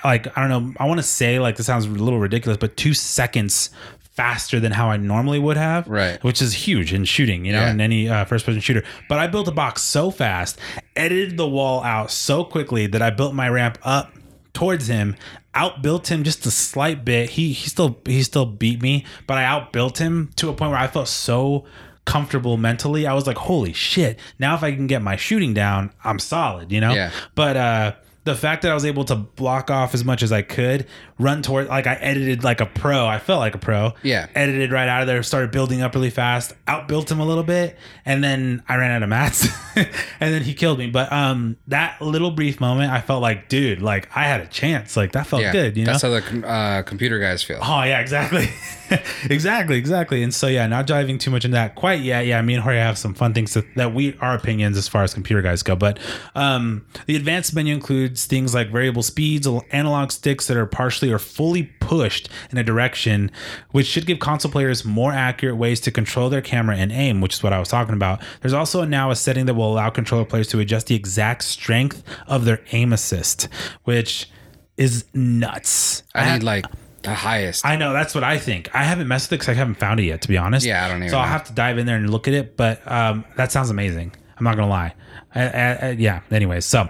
like 0.03 0.35
i 0.37 0.47
don't 0.47 0.49
know 0.49 0.73
i 0.79 0.87
want 0.87 0.99
to 0.99 1.03
say 1.03 1.39
like 1.39 1.57
this 1.57 1.65
sounds 1.65 1.85
a 1.85 1.89
little 1.89 2.19
ridiculous 2.19 2.57
but 2.57 2.75
two 2.77 2.93
seconds 2.93 3.69
faster 4.15 4.59
than 4.59 4.71
how 4.71 4.89
i 4.89 4.97
normally 4.97 5.39
would 5.39 5.57
have 5.57 5.87
Right. 5.87 6.23
which 6.23 6.41
is 6.41 6.53
huge 6.53 6.93
in 6.93 7.03
shooting, 7.05 7.45
you 7.45 7.51
know, 7.53 7.61
Yeah. 7.61 7.71
in 7.71 7.81
any 7.81 8.07
uh, 8.09 8.23
first 8.25 8.45
person 8.45 8.61
shooter. 8.61 8.83
But 9.09 9.19
I 9.19 9.27
built 9.27 9.47
a 9.47 9.51
box 9.51 9.81
so 9.81 10.09
fast, 10.09 10.57
edited 10.95 11.37
the 11.37 11.47
wall 11.47 11.83
out 11.83 12.11
so 12.11 12.43
quickly 12.45 12.87
that 12.87 13.01
I 13.01 13.09
built 13.09 13.33
my 13.33 13.49
ramp 13.49 13.77
up 13.83 14.13
towards 14.53 14.87
him, 14.87 15.15
outbuilt 15.53 16.09
him 16.09 16.23
just 16.23 16.45
a 16.45 16.51
slight 16.51 17.03
bit. 17.03 17.31
He 17.31 17.51
he 17.51 17.67
still 17.69 17.99
he 18.05 18.23
still 18.23 18.45
beat 18.45 18.81
me, 18.81 19.05
but 19.27 19.37
I 19.37 19.43
outbuilt 19.43 19.97
him 19.97 20.29
to 20.37 20.47
a 20.49 20.53
point 20.53 20.71
where 20.71 20.79
I 20.79 20.87
felt 20.87 21.09
so 21.09 21.65
comfortable 22.05 22.55
mentally. 22.55 23.05
I 23.07 23.13
was 23.13 23.27
like, 23.27 23.37
"Holy 23.37 23.73
shit. 23.73 24.17
Now 24.39 24.55
if 24.55 24.63
I 24.63 24.71
can 24.71 24.87
get 24.87 25.01
my 25.01 25.15
shooting 25.17 25.53
down, 25.53 25.91
I'm 26.03 26.19
solid," 26.19 26.71
you 26.71 26.79
know? 26.79 26.93
Yeah. 26.93 27.11
But 27.35 27.57
uh 27.57 27.91
the 28.25 28.35
fact 28.35 28.63
that 28.63 28.71
I 28.71 28.73
was 28.73 28.85
able 28.85 29.05
to 29.05 29.15
block 29.15 29.69
off 29.71 29.93
as 29.93 30.03
much 30.03 30.21
as 30.23 30.31
I 30.31 30.41
could, 30.41 30.87
run 31.17 31.41
toward 31.41 31.67
like 31.67 31.87
I 31.87 31.93
edited 31.93 32.43
like 32.43 32.59
a 32.59 32.65
pro. 32.65 33.05
I 33.05 33.19
felt 33.19 33.39
like 33.39 33.55
a 33.55 33.59
pro. 33.59 33.93
Yeah. 34.03 34.27
Edited 34.35 34.71
right 34.71 34.89
out 34.89 35.01
of 35.01 35.07
there, 35.07 35.21
started 35.23 35.51
building 35.51 35.81
up 35.81 35.93
really 35.95 36.09
fast, 36.09 36.53
outbuilt 36.67 37.09
him 37.11 37.19
a 37.19 37.25
little 37.25 37.43
bit, 37.43 37.77
and 38.03 38.23
then 38.23 38.63
I 38.67 38.75
ran 38.77 38.91
out 38.91 39.03
of 39.03 39.09
mats. 39.09 39.47
and 39.75 39.87
then 40.19 40.41
he 40.41 40.53
killed 40.53 40.79
me. 40.79 40.87
But 40.89 41.11
um 41.13 41.57
that 41.67 42.01
little 42.01 42.31
brief 42.31 42.59
moment, 42.59 42.91
I 42.91 42.99
felt 43.01 43.21
like, 43.21 43.47
dude, 43.47 43.81
like 43.81 44.09
I 44.15 44.23
had 44.23 44.41
a 44.41 44.47
chance. 44.47 44.97
Like 44.97 45.11
that 45.13 45.27
felt 45.27 45.43
Yeah, 45.43 45.51
good, 45.51 45.77
you 45.77 45.85
know? 45.85 45.91
that's 45.93 46.01
how 46.03 46.09
the 46.09 46.47
uh, 46.47 46.81
computer 46.81 47.19
guys 47.19 47.43
feel. 47.43 47.59
Oh 47.61 47.83
yeah, 47.83 47.99
exactly, 47.99 48.49
exactly, 49.29 49.77
exactly. 49.77 50.23
And 50.23 50.33
so 50.33 50.47
yeah, 50.47 50.65
not 50.67 50.87
diving 50.87 51.17
too 51.17 51.31
much 51.31 51.45
into 51.45 51.55
that 51.55 51.75
quite 51.75 52.01
yet. 52.01 52.25
Yeah, 52.25 52.41
me 52.41 52.55
and 52.55 52.63
Jorge 52.63 52.79
have 52.79 52.97
some 52.97 53.13
fun 53.13 53.33
things 53.33 53.53
that, 53.53 53.65
that 53.75 53.93
we 53.93 54.17
our 54.19 54.33
opinions 54.33 54.77
as 54.77 54.87
far 54.87 55.03
as 55.03 55.13
computer 55.13 55.41
guys 55.41 55.63
go. 55.63 55.75
But 55.75 55.99
um, 56.33 56.85
the 57.05 57.15
advanced 57.15 57.53
menu 57.55 57.73
includes 57.73 58.14
things 58.23 58.53
like 58.53 58.69
variable 58.71 59.03
speeds, 59.03 59.45
analog 59.71 60.11
sticks 60.11 60.47
that 60.47 60.55
are 60.55 60.65
partially 60.65 61.11
or 61.11 61.19
fully 61.19 61.63
pushed 61.81 62.29
in 62.51 62.57
a 62.57 62.63
direction, 62.63 63.29
which 63.71 63.87
should 63.87 64.05
give 64.05 64.19
console 64.19 64.49
players 64.49 64.85
more 64.85 65.11
accurate 65.11 65.57
ways 65.57 65.81
to 65.81 65.91
control 65.91 66.29
their 66.29 66.41
camera 66.41 66.77
and 66.77 66.93
aim, 66.93 67.19
which 67.19 67.33
is 67.33 67.43
what 67.43 67.51
I 67.51 67.59
was 67.59 67.67
talking 67.67 67.93
about. 67.95 68.21
There's 68.39 68.53
also 68.53 68.85
now 68.85 69.11
a 69.11 69.15
setting 69.17 69.45
that 69.47 69.55
will 69.55 69.73
allow 69.73 69.89
controller 69.89 70.23
players 70.23 70.47
to 70.49 70.59
adjust 70.59 70.87
the 70.87 70.95
exact 70.95 71.43
strength 71.43 72.01
of 72.27 72.45
their 72.45 72.61
aim 72.71 72.93
assist, 72.93 73.49
which 73.83 74.29
is 74.77 75.03
nuts. 75.13 76.03
I 76.13 76.33
need 76.33 76.43
like 76.43 76.65
the 77.01 77.13
highest. 77.13 77.65
I 77.65 77.75
know 77.75 77.93
that's 77.93 78.15
what 78.15 78.23
I 78.23 78.37
think. 78.37 78.73
I 78.73 78.83
haven't 78.83 79.07
messed 79.07 79.29
with 79.29 79.33
it 79.33 79.41
because 79.41 79.49
I 79.49 79.53
haven't 79.53 79.75
found 79.75 79.99
it 79.99 80.03
yet, 80.05 80.21
to 80.23 80.27
be 80.27 80.37
honest. 80.37 80.65
Yeah, 80.65 80.85
I 80.85 80.87
don't 80.87 80.97
even 80.97 81.09
So 81.09 81.17
I'll 81.17 81.25
know. 81.25 81.31
have 81.31 81.43
to 81.45 81.53
dive 81.53 81.77
in 81.77 81.85
there 81.85 81.97
and 81.97 82.09
look 82.09 82.27
at 82.27 82.33
it. 82.33 82.57
But 82.57 82.81
um, 82.89 83.25
that 83.37 83.51
sounds 83.51 83.69
amazing. 83.69 84.11
I'm 84.37 84.43
not 84.43 84.55
gonna 84.55 84.69
lie. 84.69 84.93
I, 85.33 85.43
I, 85.47 85.71
I, 85.73 85.89
yeah. 85.91 86.21
Anyways, 86.31 86.65
so 86.65 86.89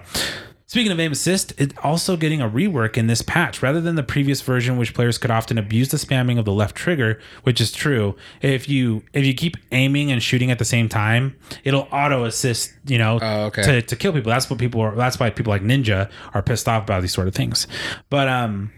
speaking 0.68 0.92
of 0.92 1.00
aim 1.00 1.12
assist, 1.12 1.54
it's 1.58 1.74
also 1.84 2.18
getting 2.18 2.42
a 2.42 2.50
rework 2.50 2.98
in 2.98 3.08
this 3.08 3.22
patch. 3.22 3.62
Rather 3.62 3.80
than 3.82 3.96
the 3.96 4.04
previous 4.04 4.42
version, 4.42 4.78
which 4.78 4.94
players 4.94 5.18
could 5.18 5.32
often 5.32 5.58
abuse 5.58 5.90
the 5.90 5.98
spamming 5.98 6.38
of 6.40 6.46
the 6.46 6.52
left 6.52 6.76
trigger, 6.76 7.20
which 7.44 7.62
is 7.62 7.72
true. 7.72 8.16
If 8.42 8.68
you 8.70 9.04
if 9.14 9.26
you 9.26 9.34
keep 9.34 9.58
aiming 9.72 10.12
and 10.12 10.22
shooting 10.22 10.52
at 10.52 10.60
the 10.60 10.66
same 10.66 10.90
time, 10.90 11.36
it'll 11.64 11.88
auto 11.92 12.24
assist. 12.26 12.74
You 12.86 12.98
know, 12.98 13.20
Oh, 13.22 13.46
okay. 13.46 13.62
to 13.64 13.82
to 13.82 13.96
kill 13.96 14.14
people. 14.14 14.30
That's 14.32 14.50
what 14.50 14.60
people 14.60 14.82
are. 14.82 14.96
That's 14.96 15.20
why 15.20 15.30
people 15.30 15.52
like 15.52 15.62
Ninja 15.64 16.10
are 16.34 16.42
pissed 16.42 16.68
off 16.68 16.84
about 16.84 17.02
these 17.02 17.14
sort 17.14 17.28
of 17.28 17.36
things. 17.36 17.68
But 18.10 18.28
um. 18.28 18.72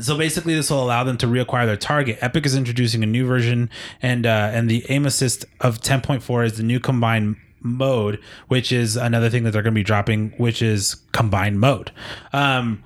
So 0.00 0.18
basically, 0.18 0.54
this 0.54 0.68
will 0.68 0.82
allow 0.82 1.04
them 1.04 1.16
to 1.18 1.26
reacquire 1.26 1.64
their 1.64 1.76
target. 1.76 2.18
Epic 2.20 2.44
is 2.44 2.54
introducing 2.54 3.02
a 3.02 3.06
new 3.06 3.24
version, 3.24 3.70
and 4.02 4.26
uh, 4.26 4.50
and 4.52 4.68
the 4.68 4.84
aim 4.90 5.06
assist 5.06 5.46
of 5.60 5.78
10.4 5.80 6.44
is 6.44 6.56
the 6.58 6.62
new 6.64 6.80
combined 6.80 7.36
mode, 7.60 8.20
which 8.48 8.72
is 8.72 8.96
another 8.96 9.30
thing 9.30 9.44
that 9.44 9.52
they're 9.52 9.62
going 9.62 9.74
to 9.74 9.78
be 9.78 9.84
dropping, 9.84 10.30
which 10.38 10.62
is 10.62 10.96
combined 11.12 11.60
mode. 11.60 11.90
Um, 12.32 12.82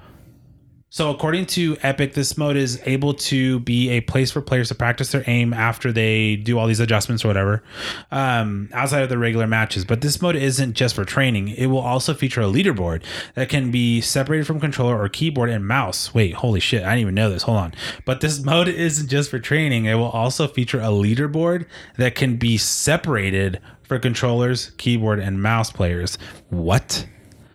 so 0.93 1.09
according 1.09 1.47
to 1.47 1.77
Epic, 1.83 2.15
this 2.15 2.37
mode 2.37 2.57
is 2.57 2.83
able 2.85 3.15
to 3.15 3.61
be 3.61 3.91
a 3.91 4.01
place 4.01 4.33
for 4.33 4.41
players 4.41 4.69
to 4.69 4.75
practice 4.75 5.13
their 5.13 5.23
aim 5.29 5.55
after 5.55 5.93
they 5.93 6.35
do 6.35 6.59
all 6.59 6.67
these 6.67 6.81
adjustments 6.81 7.25
or 7.25 7.29
whatever, 7.29 7.63
um, 8.11 8.69
outside 8.73 9.05
of 9.05 9.09
the 9.09 9.17
regular 9.17 9.47
matches. 9.47 9.85
But 9.85 10.01
this 10.01 10.21
mode 10.21 10.35
isn't 10.35 10.73
just 10.73 10.97
for 10.97 11.05
training; 11.05 11.51
it 11.51 11.67
will 11.67 11.79
also 11.79 12.13
feature 12.13 12.41
a 12.41 12.47
leaderboard 12.47 13.05
that 13.37 13.49
can 13.49 13.71
be 13.71 14.01
separated 14.01 14.49
from 14.49 14.59
controller 14.59 15.01
or 15.01 15.09
keyboard 15.09 15.49
and 15.49 15.65
mouse. 15.65 16.13
Wait, 16.13 16.35
holy 16.35 16.59
shit! 16.59 16.83
I 16.83 16.97
didn't 16.97 17.03
even 17.03 17.15
know 17.15 17.31
this. 17.31 17.45
Hold 17.45 17.59
on. 17.59 17.75
But 18.05 18.21
this 18.21 18.41
mode 18.45 18.67
isn't 18.67 19.09
just 19.09 19.31
for 19.31 19.39
training; 19.39 19.85
it 19.85 19.95
will 19.95 20.11
also 20.11 20.49
feature 20.49 20.81
a 20.81 20.89
leaderboard 20.89 21.67
that 21.99 22.17
can 22.17 22.37
be 22.37 22.59
separated 22.59 23.61
for 23.91 23.99
controllers, 23.99 24.71
keyboard, 24.79 25.19
and 25.19 25.43
mouse 25.43 25.73
players. 25.73 26.17
What? 26.51 27.05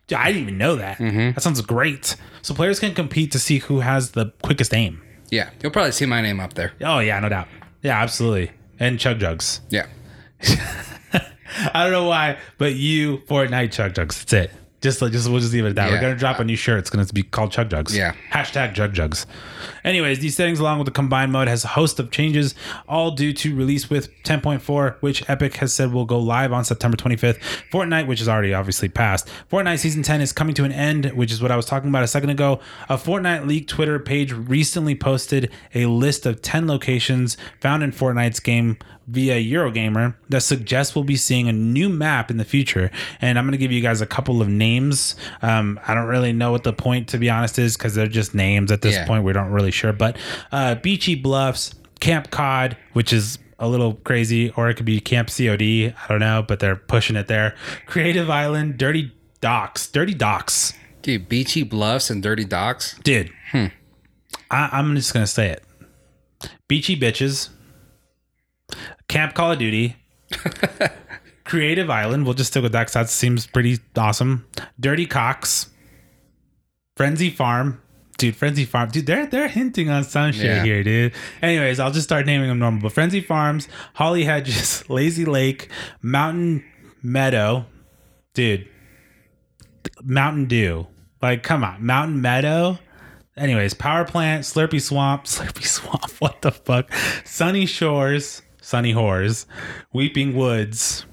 Dude, 0.08 0.18
I 0.20 0.28
didn't 0.28 0.42
even 0.42 0.58
know 0.58 0.76
that. 0.76 0.98
Mm-hmm. 0.98 1.32
That 1.32 1.42
sounds 1.42 1.62
great. 1.62 2.18
So 2.42 2.54
players 2.54 2.78
can 2.78 2.94
compete 2.94 3.32
to 3.32 3.40
see 3.40 3.60
who 3.60 3.80
has 3.80 4.12
the 4.12 4.34
quickest 4.44 4.74
aim. 4.74 5.02
yeah, 5.32 5.52
you'll 5.64 5.72
probably 5.72 5.94
see 5.94 6.06
my 6.06 6.20
name 6.22 6.42
up 6.42 6.54
there. 6.56 6.74
Oh 6.82 7.00
yeah, 7.00 7.18
no 7.22 7.30
doubt. 7.30 7.48
Yeah, 7.84 8.02
absolutely. 8.02 8.52
And 8.82 9.00
chug 9.00 9.20
jugs. 9.22 9.62
Yeah. 9.70 9.86
I 10.44 11.84
don't 11.84 11.94
know 11.94 12.04
why, 12.04 12.38
but 12.58 12.74
you 12.76 13.20
Fortnite 13.30 13.72
chug 13.72 13.96
jugs. 13.96 14.20
That's 14.26 14.34
it. 14.34 14.52
Just 14.86 15.02
like 15.02 15.12
just 15.12 15.28
we'll 15.28 15.40
just 15.40 15.52
leave 15.52 15.66
it 15.66 15.70
at 15.70 15.76
that. 15.78 15.90
We're 15.90 16.00
gonna 16.00 16.16
drop 16.16 16.40
a 16.40 16.44
new 16.44 16.56
shirt. 16.56 16.78
It's 16.78 16.92
gonna 16.92 17.08
be 17.08 17.24
called 17.24 17.52
Chug 17.52 17.72
Jugs. 17.72 17.98
Yeah. 17.98 18.14
Hashtag 18.32 18.76
Jug 18.76 18.94
Jugs. 18.94 19.26
Anyways, 19.84 20.20
these 20.20 20.36
settings 20.36 20.60
along 20.60 20.78
with 20.78 20.86
the 20.86 20.92
combined 20.92 21.32
mode 21.32 21.48
has 21.48 21.64
a 21.64 21.70
host 21.70 22.00
of 22.00 22.12
changes, 22.12 22.54
all 22.88 23.10
due 23.10 23.34
to 23.34 23.56
release 23.56 23.90
with 23.90 24.12
10.4, 24.22 24.98
which 25.00 25.28
Epic 25.28 25.56
has 25.56 25.74
said 25.74 25.92
will 25.92 26.06
go 26.06 26.20
live 26.20 26.54
on 26.54 26.64
September 26.64 26.96
25th. 26.96 27.40
Fortnite, 27.72 28.06
which 28.06 28.22
is 28.22 28.30
already 28.30 28.54
obviously 28.54 28.88
passed. 28.88 29.28
Fortnite 29.52 29.80
season 29.80 30.04
10 30.04 30.22
is 30.22 30.32
coming 30.32 30.54
to 30.54 30.64
an 30.66 30.72
end, 30.72 31.08
which 31.14 31.32
is 31.32 31.42
what 31.42 31.50
I 31.50 31.56
was 31.56 31.66
talking 31.66 31.90
about 31.90 32.04
a 32.04 32.08
second 32.08 32.30
ago. 32.30 32.60
A 32.88 32.96
Fortnite 32.96 33.48
League 33.48 33.68
Twitter 33.68 33.98
page 33.98 34.34
recently 34.34 34.94
posted 34.94 35.50
a 35.74 35.88
list 35.88 36.28
of 36.28 36.44
10 36.44 36.68
locations 36.68 37.38
found 37.60 37.82
in 37.82 37.92
Fortnite's 37.92 38.40
game 38.40 38.78
via 39.08 39.36
Eurogamer 39.36 40.16
that 40.30 40.42
suggests 40.42 40.96
we'll 40.96 41.04
be 41.04 41.16
seeing 41.16 41.48
a 41.48 41.54
new 41.54 41.90
map 41.90 42.32
in 42.32 42.38
the 42.38 42.44
future. 42.46 42.90
And 43.22 43.38
I'm 43.38 43.46
going 43.46 43.52
to 43.52 43.58
give 43.58 43.72
you 43.72 43.82
guys 43.82 44.02
a 44.02 44.06
couple 44.06 44.42
of 44.42 44.48
names. 44.48 45.16
Um, 45.42 45.80
I 45.88 45.94
don't 45.94 46.08
really 46.08 46.34
know 46.34 46.52
what 46.52 46.64
the 46.64 46.74
point, 46.74 47.08
to 47.10 47.18
be 47.18 47.30
honest, 47.30 47.60
is 47.60 47.78
because 47.78 47.94
they're 47.96 48.08
just 48.08 48.34
names 48.34 48.72
at 48.72 48.82
this 48.82 48.96
Yeah. 48.96 49.06
point. 49.06 49.24
We 49.24 49.34
don't 49.34 49.52
really 49.52 49.72
sure. 49.72 49.94
But 49.94 50.18
uh, 50.52 50.76
Beachy 50.76 51.16
Bluffs, 51.16 51.74
Camp 52.00 52.32
Cod, 52.32 52.78
which 52.94 53.14
is 53.14 53.38
a 53.60 53.68
little 53.68 53.94
crazy, 54.04 54.50
or 54.52 54.70
it 54.70 54.76
could 54.76 54.86
be 54.86 55.00
Camp 55.00 55.30
COD. 55.30 55.62
I 55.62 56.06
don't 56.10 56.20
know, 56.20 56.44
but 56.48 56.60
they're 56.60 56.76
pushing 56.76 57.16
it 57.16 57.28
there. 57.28 57.56
Creative 57.86 58.30
Island, 58.30 58.78
Dirty 58.78 59.12
Docks, 59.40 59.88
Dirty 59.90 60.14
Docks. 60.14 60.74
Dude, 61.04 61.30
beachy 61.30 61.62
bluffs 61.62 62.10
and 62.10 62.24
dirty 62.24 62.46
docks. 62.46 62.98
Dude. 63.04 63.32
I, 63.54 63.70
I'm 64.50 64.96
just 64.96 65.14
gonna 65.14 65.28
say 65.28 65.50
it. 65.52 65.64
Beachy 66.68 67.00
bitches. 67.00 67.50
Camp 69.08 69.34
Call 69.34 69.52
of 69.52 69.60
Duty. 69.60 69.96
Creative 71.44 71.90
Island. 71.90 72.26
We'll 72.26 72.34
just 72.34 72.52
stick 72.52 72.64
with 72.64 72.72
that 72.72 72.82
because 72.88 72.94
that 72.94 73.10
seems 73.10 73.46
pretty 73.46 73.78
awesome. 73.96 74.46
Dirty 74.80 75.06
Cocks. 75.06 75.70
Frenzy 76.98 77.30
Farm. 77.30 77.82
Dude, 78.18 78.36
Frenzy 78.36 78.66
Farm. 78.66 78.90
Dude, 78.90 79.06
they're 79.06 79.28
they're 79.28 79.48
hinting 79.50 79.90
on 79.90 80.04
some 80.06 80.32
shit 80.32 80.46
Yeah. 80.46 80.64
here, 80.64 80.84
dude. 80.84 81.14
Anyways, 81.42 81.80
I'll 81.80 81.92
just 81.92 82.06
start 82.08 82.26
naming 82.26 82.48
them 82.48 82.60
normal. 82.60 82.82
But 82.82 82.94
Frenzy 82.94 83.22
Farms, 83.22 83.68
Holly 83.94 84.24
Hedges, 84.24 84.84
Lazy 84.90 85.26
Lake, 85.26 85.70
Mountain 86.02 86.64
Meadow. 87.04 87.66
Dude. 88.34 88.68
Mountain 90.04 90.46
Dew. 90.46 90.88
Like, 91.22 91.44
come 91.44 91.64
on. 91.64 91.86
Mountain 91.86 92.22
Meadow. 92.22 92.80
Anyways, 93.38 93.74
Power 93.74 94.06
Plant, 94.06 94.44
Slurpy 94.46 94.82
Swamp, 94.82 95.24
Slurpy 95.26 95.66
Swamp, 95.66 96.10
what 96.20 96.42
the 96.42 96.52
fuck? 96.52 96.90
Sunny 97.26 97.66
Shores, 97.66 98.42
Sunny 98.66 98.94
Whores, 98.94 99.46
Weeping 99.94 100.36
Woods. 100.36 101.06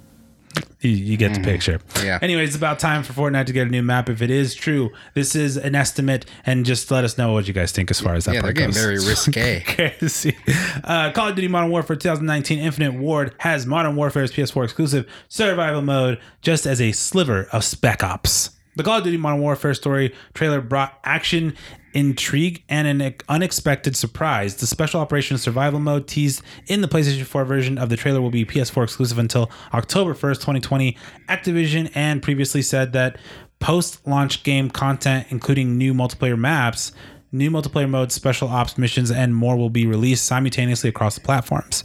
You, 0.81 0.91
you 0.91 1.17
get 1.17 1.33
the 1.35 1.41
picture. 1.41 1.81
Yeah. 2.03 2.19
Anyways, 2.21 2.49
it's 2.51 2.57
about 2.57 2.79
time 2.79 3.03
for 3.03 3.13
Fortnite 3.13 3.47
to 3.47 3.53
get 3.53 3.67
a 3.69 3.71
new 3.71 3.83
map. 3.83 4.09
If 4.11 4.21
it 4.21 4.31
is 4.31 4.55
true, 4.55 4.91
this 5.15 5.35
is 5.37 5.57
an 5.57 5.75
estimate, 5.75 6.27
and 6.45 6.67
just 6.67 6.91
let 6.91 7.05
us 7.05 7.17
know 7.17 7.33
what 7.33 7.47
you 7.47 7.55
guys 7.55 7.73
think 7.73 7.91
as 7.91 8.01
far 8.01 8.15
as 8.15 8.25
that 8.25 8.35
Yeah, 8.35 8.43
they're 8.43 8.53
getting 8.53 8.71
goes. 8.75 8.83
very 8.83 8.99
risque. 8.99 10.35
Uh, 10.85 11.13
Call 11.13 11.29
of 11.29 11.35
Duty 11.37 11.49
Modern 11.49 11.71
Warfare 11.71 11.97
2019 11.97 12.59
Infinity 12.59 12.99
Ward 12.99 13.35
has 13.39 13.65
Modern 13.67 13.97
Warfare's 13.97 14.33
PS4 14.33 14.65
exclusive 14.65 15.07
survival 15.29 15.83
mode 15.83 16.19
just 16.43 16.67
as 16.67 16.81
a 16.81 16.93
sliver 16.93 17.45
of 17.53 17.65
Spec 17.65 18.03
Ops. 18.03 18.51
The 18.77 18.83
Call 18.83 18.99
of 18.99 19.05
Duty 19.05 19.19
Modern 19.19 19.41
Warfare 19.41 19.75
story 19.75 20.15
trailer 20.35 20.61
brought 20.61 20.99
action, 21.05 21.55
intrigue, 21.93 22.63
and 22.69 22.87
an 22.87 23.15
unexpected 23.29 23.97
surprise. 23.97 24.57
The 24.57 24.67
Special 24.67 25.01
Operations 25.01 25.43
Survival 25.43 25.81
mode 25.81 26.09
teased 26.09 26.43
in 26.67 26.81
the 26.81 26.89
PlayStation 26.89 27.25
4 27.25 27.45
version 27.45 27.79
of 27.79 27.89
the 27.89 27.97
trailer 27.97 28.21
will 28.21 28.31
be 28.31 28.45
PS4 28.45 28.85
exclusive 28.85 29.19
until 29.19 29.51
October 29.73 30.15
1st, 30.15 30.37
2020. 30.37 30.97
Activision 31.29 31.91
and 31.95 32.23
previously 32.23 32.63
said 32.63 32.93
that 32.93 33.17
post 33.61 34.07
launch 34.07 34.43
game 34.43 34.71
content, 34.71 35.27
including 35.31 35.79
new 35.79 35.95
multiplayer 35.95 36.39
maps, 36.39 36.93
New 37.35 37.51
multiplayer 37.51 37.89
modes, 37.89 38.15
special 38.15 38.49
ops 38.49 38.77
missions, 38.77 39.11
and 39.11 39.35
more 39.35 39.57
will 39.57 39.71
be 39.71 39.87
released 39.87 40.27
simultaneously 40.27 40.91
across 40.91 41.15
the 41.15 41.23
platforms. 41.23 41.83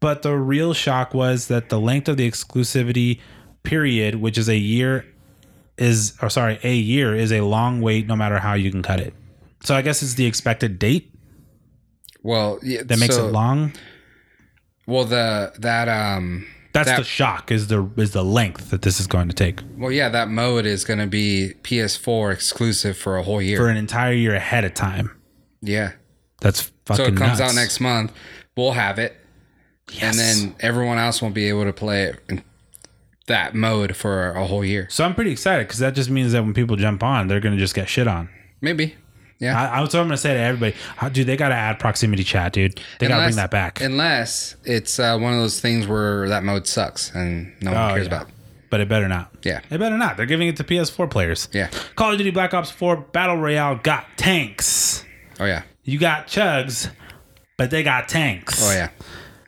But 0.00 0.22
the 0.22 0.36
real 0.36 0.74
shock 0.74 1.14
was 1.14 1.46
that 1.46 1.68
the 1.68 1.78
length 1.78 2.08
of 2.08 2.16
the 2.16 2.28
exclusivity 2.28 3.20
period, 3.62 4.16
which 4.16 4.36
is 4.36 4.48
a 4.48 4.56
year, 4.56 5.06
is 5.76 6.14
or 6.20 6.28
sorry, 6.28 6.58
a 6.64 6.74
year 6.74 7.14
is 7.14 7.30
a 7.30 7.42
long 7.42 7.80
wait 7.80 8.08
no 8.08 8.16
matter 8.16 8.40
how 8.40 8.54
you 8.54 8.72
can 8.72 8.82
cut 8.82 8.98
it. 8.98 9.14
So 9.68 9.74
I 9.74 9.82
guess 9.82 10.02
it's 10.02 10.14
the 10.14 10.24
expected 10.24 10.78
date 10.78 11.12
Well, 12.22 12.58
yeah, 12.62 12.82
that 12.84 12.98
makes 12.98 13.16
so- 13.16 13.28
it 13.28 13.32
long. 13.32 13.74
Well, 14.86 15.04
the 15.04 15.52
that 15.58 15.90
um 15.90 16.46
That's 16.72 16.88
that- 16.88 16.96
the 16.96 17.04
shock 17.04 17.50
is 17.52 17.66
the 17.66 17.86
is 17.98 18.12
the 18.12 18.24
length 18.24 18.70
that 18.70 18.80
this 18.80 18.98
is 18.98 19.06
going 19.06 19.28
to 19.28 19.34
take 19.34 19.60
well, 19.76 19.92
yeah, 19.92 20.08
that 20.08 20.30
mode 20.30 20.64
is 20.64 20.86
going 20.86 21.00
to 21.00 21.06
be 21.06 21.52
PS4 21.64 22.32
exclusive 22.32 22.96
for 22.96 23.18
a 23.18 23.22
whole 23.22 23.42
year. 23.42 23.58
for 23.58 23.68
an 23.68 23.76
entire 23.76 24.14
year 24.14 24.34
ahead 24.34 24.64
of 24.64 24.72
time. 24.72 25.10
yeah. 25.60 25.92
That's 26.40 26.70
fucking 26.86 27.04
So 27.04 27.12
it 27.12 27.16
comes 27.18 27.40
nuts. 27.40 27.52
out 27.52 27.54
next 27.54 27.78
month. 27.80 28.12
We'll 28.56 28.72
have 28.72 28.98
it, 28.98 29.16
Yes. 29.92 30.02
and 30.02 30.16
then 30.18 30.54
everyone 30.60 30.96
else 30.96 31.20
won't 31.20 31.34
be 31.34 31.46
able 31.50 31.64
to 31.64 31.74
play 31.74 32.04
it 32.04 32.20
in 32.30 32.42
that 33.26 33.54
mode 33.54 33.94
for 33.96 34.30
a 34.30 34.46
whole 34.46 34.64
year. 34.64 34.86
so 34.88 35.04
I'm 35.04 35.14
pretty 35.14 35.32
excited 35.32 35.66
because 35.68 35.80
that 35.80 35.94
just 35.94 36.08
means 36.08 36.32
that 36.32 36.42
when 36.42 36.54
people 36.54 36.76
jump 36.76 37.02
on, 37.02 37.28
they're 37.28 37.40
going 37.40 37.54
to 37.54 37.60
just 37.60 37.74
get 37.74 37.86
shit 37.90 38.06
on. 38.08 38.30
Maybe. 38.62 38.94
Yeah. 39.38 39.60
I, 39.60 39.78
I 39.78 39.80
was 39.80 39.94
what 39.94 40.00
I'm 40.00 40.06
gonna 40.06 40.16
say 40.16 40.34
to 40.34 40.40
everybody, 40.40 40.74
how, 40.96 41.08
dude, 41.08 41.26
they 41.26 41.36
gotta 41.36 41.54
add 41.54 41.78
proximity 41.78 42.24
chat, 42.24 42.52
dude. 42.52 42.80
They 42.98 43.06
gotta 43.08 43.24
bring 43.24 43.36
that 43.36 43.50
back. 43.50 43.80
Unless 43.80 44.56
it's 44.64 44.98
uh, 44.98 45.16
one 45.18 45.32
of 45.32 45.38
those 45.38 45.60
things 45.60 45.86
where 45.86 46.28
that 46.28 46.42
mode 46.44 46.66
sucks 46.66 47.14
and 47.14 47.52
no 47.62 47.72
one 47.72 47.80
Oh, 47.90 47.94
cares 47.94 48.08
yeah. 48.08 48.14
about. 48.22 48.30
but 48.70 48.80
it 48.80 48.88
better 48.88 49.06
not. 49.08 49.30
Yeah. 49.44 49.60
It 49.70 49.78
better 49.78 49.96
not. 49.96 50.16
They're 50.16 50.26
giving 50.26 50.48
it 50.48 50.56
to 50.56 50.64
PS4 50.64 51.08
players. 51.10 51.48
Yeah. 51.52 51.70
Call 51.94 52.12
of 52.12 52.18
Duty 52.18 52.30
Black 52.32 52.52
Ops 52.52 52.70
4 52.72 52.96
Battle 52.96 53.36
Royale 53.36 53.76
got 53.76 54.06
tanks. 54.16 55.04
Oh 55.38 55.44
yeah. 55.44 55.62
You 55.84 55.98
got 55.98 56.26
chugs, 56.26 56.90
but 57.56 57.70
they 57.70 57.82
got 57.84 58.08
tanks. 58.08 58.60
Oh 58.60 58.72
yeah. 58.72 58.90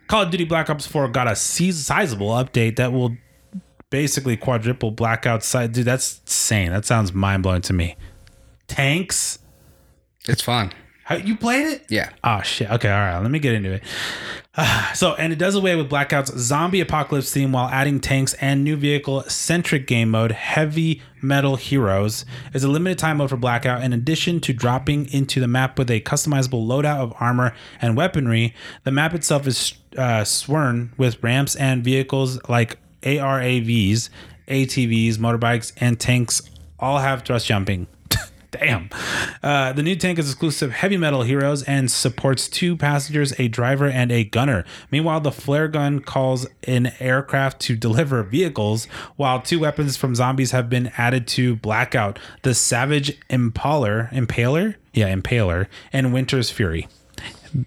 Call 0.06 0.22
of 0.22 0.30
Duty 0.30 0.44
Black 0.44 0.70
Ops 0.70 0.86
4 0.86 1.08
got 1.08 1.26
a 1.26 1.34
si- 1.36 1.72
sizable 1.72 2.28
update 2.30 2.76
that 2.76 2.92
will 2.92 3.16
basically 3.90 4.36
quadruple 4.36 4.92
blackout 4.92 5.42
side. 5.42 5.72
Dude, 5.72 5.84
that's 5.84 6.20
insane. 6.20 6.70
That 6.70 6.84
sounds 6.84 7.12
mind 7.12 7.42
blowing 7.42 7.62
to 7.62 7.72
me. 7.72 7.96
Tanks? 8.68 9.38
It's 10.28 10.42
fun. 10.42 10.72
How, 11.10 11.16
you 11.16 11.36
played 11.36 11.66
it? 11.66 11.86
Yeah. 11.88 12.10
Oh 12.22 12.40
shit. 12.42 12.70
Okay, 12.70 12.88
all 12.88 12.98
right. 12.98 13.18
Let 13.18 13.32
me 13.32 13.40
get 13.40 13.54
into 13.54 13.72
it. 13.72 13.82
Ah, 14.56 14.92
so, 14.94 15.14
and 15.14 15.32
it 15.32 15.40
does 15.40 15.56
away 15.56 15.74
with 15.74 15.88
Blackout's 15.88 16.32
zombie 16.38 16.80
apocalypse 16.80 17.32
theme 17.32 17.50
while 17.50 17.68
adding 17.68 17.98
tanks 17.98 18.34
and 18.34 18.62
new 18.62 18.76
vehicle 18.76 19.22
centric 19.24 19.88
game 19.88 20.10
mode. 20.10 20.30
Heavy 20.30 21.02
Metal 21.20 21.56
Heroes 21.56 22.24
is 22.54 22.62
a 22.62 22.68
limited 22.68 22.96
time 22.96 23.16
mode 23.16 23.30
for 23.30 23.36
Blackout. 23.36 23.82
In 23.82 23.92
addition 23.92 24.38
to 24.42 24.52
dropping 24.52 25.12
into 25.12 25.40
the 25.40 25.48
map 25.48 25.78
with 25.80 25.90
a 25.90 26.00
customizable 26.02 26.64
loadout 26.64 27.00
of 27.00 27.12
armor 27.18 27.54
and 27.80 27.96
weaponry, 27.96 28.54
the 28.84 28.92
map 28.92 29.12
itself 29.12 29.48
is 29.48 29.74
uh, 29.98 30.22
sworn 30.22 30.92
with 30.96 31.20
ramps 31.24 31.56
and 31.56 31.82
vehicles 31.82 32.38
like 32.48 32.78
ARAVs, 33.02 34.10
ATVs, 34.46 35.16
motorbikes, 35.16 35.72
and 35.78 35.98
tanks. 35.98 36.42
All 36.78 36.98
have 36.98 37.22
thrust 37.22 37.46
jumping. 37.46 37.88
Damn. 38.50 38.90
Uh, 39.42 39.72
the 39.72 39.82
new 39.82 39.94
tank 39.96 40.18
is 40.18 40.30
exclusive 40.30 40.72
heavy 40.72 40.96
metal 40.96 41.22
heroes 41.22 41.62
and 41.62 41.90
supports 41.90 42.48
two 42.48 42.76
passengers, 42.76 43.32
a 43.38 43.48
driver, 43.48 43.86
and 43.86 44.10
a 44.10 44.24
gunner. 44.24 44.64
Meanwhile, 44.90 45.20
the 45.20 45.32
flare 45.32 45.68
gun 45.68 46.00
calls 46.00 46.46
in 46.66 46.92
aircraft 46.98 47.60
to 47.62 47.76
deliver 47.76 48.22
vehicles, 48.22 48.86
while 49.16 49.40
two 49.40 49.60
weapons 49.60 49.96
from 49.96 50.14
zombies 50.14 50.50
have 50.50 50.68
been 50.68 50.90
added 50.98 51.26
to 51.28 51.56
Blackout 51.56 52.18
the 52.42 52.54
Savage 52.54 53.18
Impaler, 53.28 54.10
Impaler? 54.12 54.74
Yeah, 54.92 55.14
Impaler, 55.14 55.66
and 55.92 56.12
Winter's 56.12 56.50
Fury. 56.50 56.88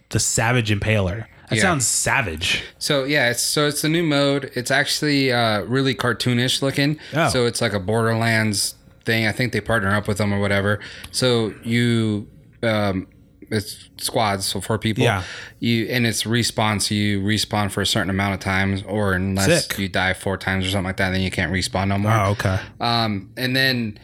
The 0.10 0.20
Savage 0.20 0.70
Impaler. 0.70 1.28
That 1.50 1.58
Yeah. 1.58 1.62
sounds 1.62 1.86
savage. 1.86 2.64
So 2.80 3.04
yeah, 3.04 3.30
it's 3.30 3.42
so 3.44 3.68
it's 3.68 3.84
a 3.84 3.90
new 3.90 4.04
mode. 4.04 4.50
It's 4.56 4.72
actually 4.72 5.32
uh, 5.32 5.62
really 5.62 5.94
cartoonish 5.94 6.62
looking. 6.62 6.98
Oh. 7.14 7.30
So 7.30 7.46
it's 7.46 7.62
like 7.62 7.74
a 7.74 7.80
Borderlands 7.80 8.76
thing. 9.06 9.28
I 9.28 9.32
think 9.32 9.54
they 9.54 9.62
partner 9.62 9.94
up 9.96 10.08
with 10.08 10.18
them 10.18 10.34
or 10.34 10.40
whatever. 10.40 10.80
So 11.12 11.54
you 11.64 12.28
um, 12.62 13.08
it's 13.52 13.90
squads, 13.98 14.46
so 14.46 14.62
four 14.62 14.80
people. 14.80 15.04
Yeah. 15.04 15.24
You 15.60 15.86
and 15.88 16.08
it's 16.08 16.24
respawn, 16.24 16.82
so 16.82 16.96
you 16.96 17.22
respawn 17.22 17.70
for 17.72 17.82
a 17.82 17.86
certain 17.86 18.10
amount 18.10 18.34
of 18.36 18.40
times, 18.40 18.82
or 18.84 19.14
unless 19.14 19.68
Sick. 19.68 19.78
you 19.78 19.90
die 19.90 20.14
four 20.14 20.38
times 20.38 20.66
or 20.66 20.70
something 20.70 20.86
like 20.86 20.98
that, 20.98 21.12
then 21.12 21.22
you 21.22 21.30
can't 21.32 21.52
respawn 21.52 21.90
no 21.90 21.98
more. 21.98 22.12
Oh, 22.12 22.32
okay. 22.32 22.60
Um, 22.80 23.32
and 23.38 23.56
then, 23.56 24.00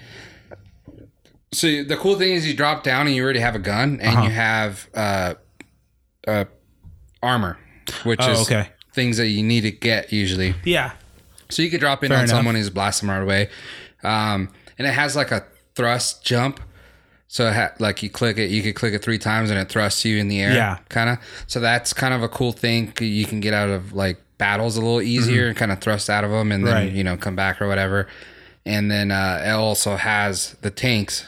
so 1.52 1.84
the 1.84 1.98
cool 1.98 2.16
thing 2.18 2.34
is 2.34 2.48
you 2.48 2.54
drop 2.54 2.84
down 2.84 3.08
and 3.08 3.16
you 3.16 3.24
already 3.24 3.40
have 3.40 3.56
a 3.56 3.60
gun 3.60 4.00
and 4.02 4.16
Uh-huh. 4.18 4.24
you 4.24 4.30
have 4.32 4.88
uh, 4.94 5.34
uh, 6.28 6.46
armor, 7.24 7.58
which 8.04 8.20
Oh, 8.22 8.32
is 8.32 8.42
okay. 8.42 8.70
things 8.94 9.18
that 9.18 9.28
you 9.28 9.42
need 9.42 9.62
to 9.62 9.72
get 9.72 10.14
usually. 10.14 10.54
Yeah. 10.64 10.92
So 11.50 11.64
you 11.64 11.72
could 11.72 11.80
drop 11.80 12.04
in 12.04 12.10
Fair 12.10 12.18
on 12.20 12.24
enough. 12.26 12.36
someone 12.38 12.56
and 12.56 12.64
just 12.64 12.76
blast 12.76 13.02
them 13.02 13.10
right 13.10 13.22
away. 13.24 13.50
Um, 14.04 14.50
and 14.80 14.88
it 14.88 14.94
has 14.94 15.16
like 15.16 15.32
a 15.32 15.46
thrust 15.76 16.24
jump. 16.26 16.60
So 17.28 17.48
it 17.48 17.54
ha- 17.54 17.74
like 17.78 18.02
you 18.02 18.10
click 18.10 18.40
it, 18.40 18.50
you 18.50 18.64
could 18.64 18.74
click 18.74 18.94
it 18.96 19.04
three 19.04 19.20
times 19.20 19.52
and 19.52 19.60
it 19.60 19.70
thrusts 19.70 20.04
you 20.04 20.18
in 20.18 20.30
the 20.30 20.42
air. 20.42 20.52
Yeah. 20.54 20.80
Kind 20.90 21.12
of. 21.12 21.20
So 21.46 21.60
that's 21.60 21.94
kind 21.94 22.14
of 22.16 22.24
a 22.24 22.28
cool 22.30 22.52
thing. 22.54 22.92
You 23.00 23.26
can 23.26 23.40
get 23.40 23.54
out 23.54 23.70
of 23.70 23.94
like 23.94 24.18
battles 24.40 24.78
a 24.78 24.82
little 24.82 25.02
easier 25.02 25.48
and 25.48 25.56
kind 25.56 25.72
of 25.72 25.80
thrust 25.80 26.10
out 26.10 26.24
of 26.24 26.32
them 26.32 26.52
and 26.52 26.66
then, 26.66 26.74
Mm-hmm. 26.74 26.86
Right. 26.88 26.94
you 26.94 27.04
know, 27.04 27.18
come 27.18 27.36
back 27.36 27.62
or 27.62 27.68
whatever. 27.68 28.08
And 28.66 28.90
then 28.90 29.12
uh, 29.12 29.44
it 29.46 29.52
also 29.52 29.96
has 29.96 30.54
the 30.62 30.72
tanks. 30.72 31.26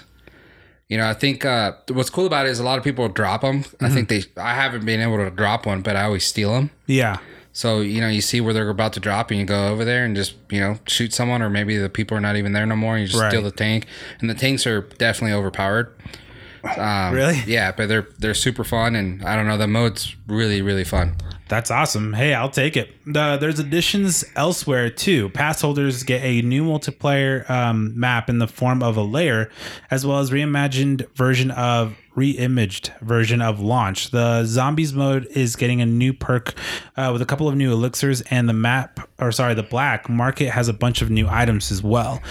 You 0.89 0.97
know, 0.97 1.07
I 1.07 1.13
think 1.13 1.45
uh, 1.45 1.73
what's 1.89 2.09
cool 2.09 2.25
about 2.25 2.47
it 2.47 2.49
is 2.49 2.59
a 2.59 2.63
lot 2.63 2.77
of 2.77 2.83
people 2.83 3.07
drop 3.07 3.41
them. 3.41 3.57
I 3.79 3.85
Mm-hmm. 3.85 3.93
think 3.93 4.09
they, 4.09 4.23
I 4.37 4.55
haven't 4.55 4.85
been 4.85 4.99
able 5.01 5.17
to 5.17 5.29
drop 5.29 5.65
one, 5.67 5.81
but 5.83 5.95
I 5.95 6.03
always 6.05 6.25
steal 6.25 6.51
them. 6.53 6.71
Yeah. 6.87 7.17
So 7.53 7.81
you 7.81 7.99
know, 8.01 8.07
you 8.07 8.21
see 8.21 8.39
where 8.41 8.53
they're 8.53 8.69
about 8.69 8.93
to 8.93 8.99
drop, 8.99 9.29
and 9.31 9.39
you 9.39 9.45
go 9.45 9.67
over 9.69 9.83
there 9.85 10.05
and 10.05 10.15
just 10.15 10.35
you 10.49 10.59
know 10.59 10.77
shoot 10.87 11.13
someone, 11.13 11.41
or 11.41 11.49
maybe 11.49 11.77
the 11.77 11.89
people 11.89 12.17
are 12.17 12.21
not 12.21 12.35
even 12.37 12.53
there 12.53 12.65
no 12.65 12.75
more. 12.75 12.93
And 12.95 13.01
you 13.01 13.07
just 13.07 13.21
Right. 13.21 13.29
steal 13.29 13.41
the 13.41 13.51
tank, 13.51 13.87
and 14.19 14.29
the 14.29 14.33
tanks 14.35 14.65
are 14.67 14.81
definitely 14.81 15.33
overpowered. 15.37 15.93
Um, 16.77 17.13
Really? 17.13 17.41
Yeah, 17.47 17.71
but 17.71 17.89
they're 17.89 18.07
they're 18.19 18.33
super 18.35 18.63
fun, 18.63 18.95
and 18.95 19.23
I 19.25 19.35
don't 19.35 19.47
know, 19.47 19.57
the 19.57 19.67
mode's 19.67 20.15
really 20.27 20.61
really 20.61 20.83
fun. 20.83 21.15
That's 21.49 21.69
awesome. 21.69 22.13
Hey, 22.13 22.33
I'll 22.33 22.49
take 22.49 22.77
it. 22.77 22.93
the, 23.05 23.35
there's 23.35 23.59
additions 23.59 24.23
elsewhere 24.37 24.89
too. 24.89 25.27
Pass 25.31 25.59
holders 25.59 26.03
get 26.03 26.23
a 26.23 26.41
new 26.43 26.63
multiplayer 26.63 27.49
um, 27.49 27.99
map 27.99 28.29
in 28.29 28.37
the 28.37 28.47
form 28.47 28.81
of 28.81 28.95
a 28.95 29.01
layer, 29.01 29.49
as 29.89 30.05
well 30.05 30.19
as 30.19 30.31
reimagined 30.31 31.05
version 31.13 31.51
of 31.51 31.97
reimaged 32.15 32.97
version 32.99 33.41
of 33.41 33.59
launch. 33.59 34.11
The 34.11 34.45
zombies 34.45 34.93
mode 34.93 35.27
is 35.31 35.55
getting 35.55 35.81
a 35.81 35.85
new 35.85 36.13
perk 36.13 36.53
uh, 36.97 37.09
with 37.13 37.21
a 37.21 37.25
couple 37.25 37.47
of 37.47 37.55
new 37.55 37.71
elixirs, 37.71 38.21
and 38.29 38.49
the 38.49 38.53
map, 38.53 38.99
or 39.19 39.31
sorry, 39.31 39.53
the 39.53 39.63
black 39.63 40.09
market 40.09 40.49
has 40.49 40.67
a 40.67 40.73
bunch 40.73 41.01
of 41.01 41.09
new 41.09 41.27
items 41.29 41.71
as 41.71 41.81
well. 41.81 42.21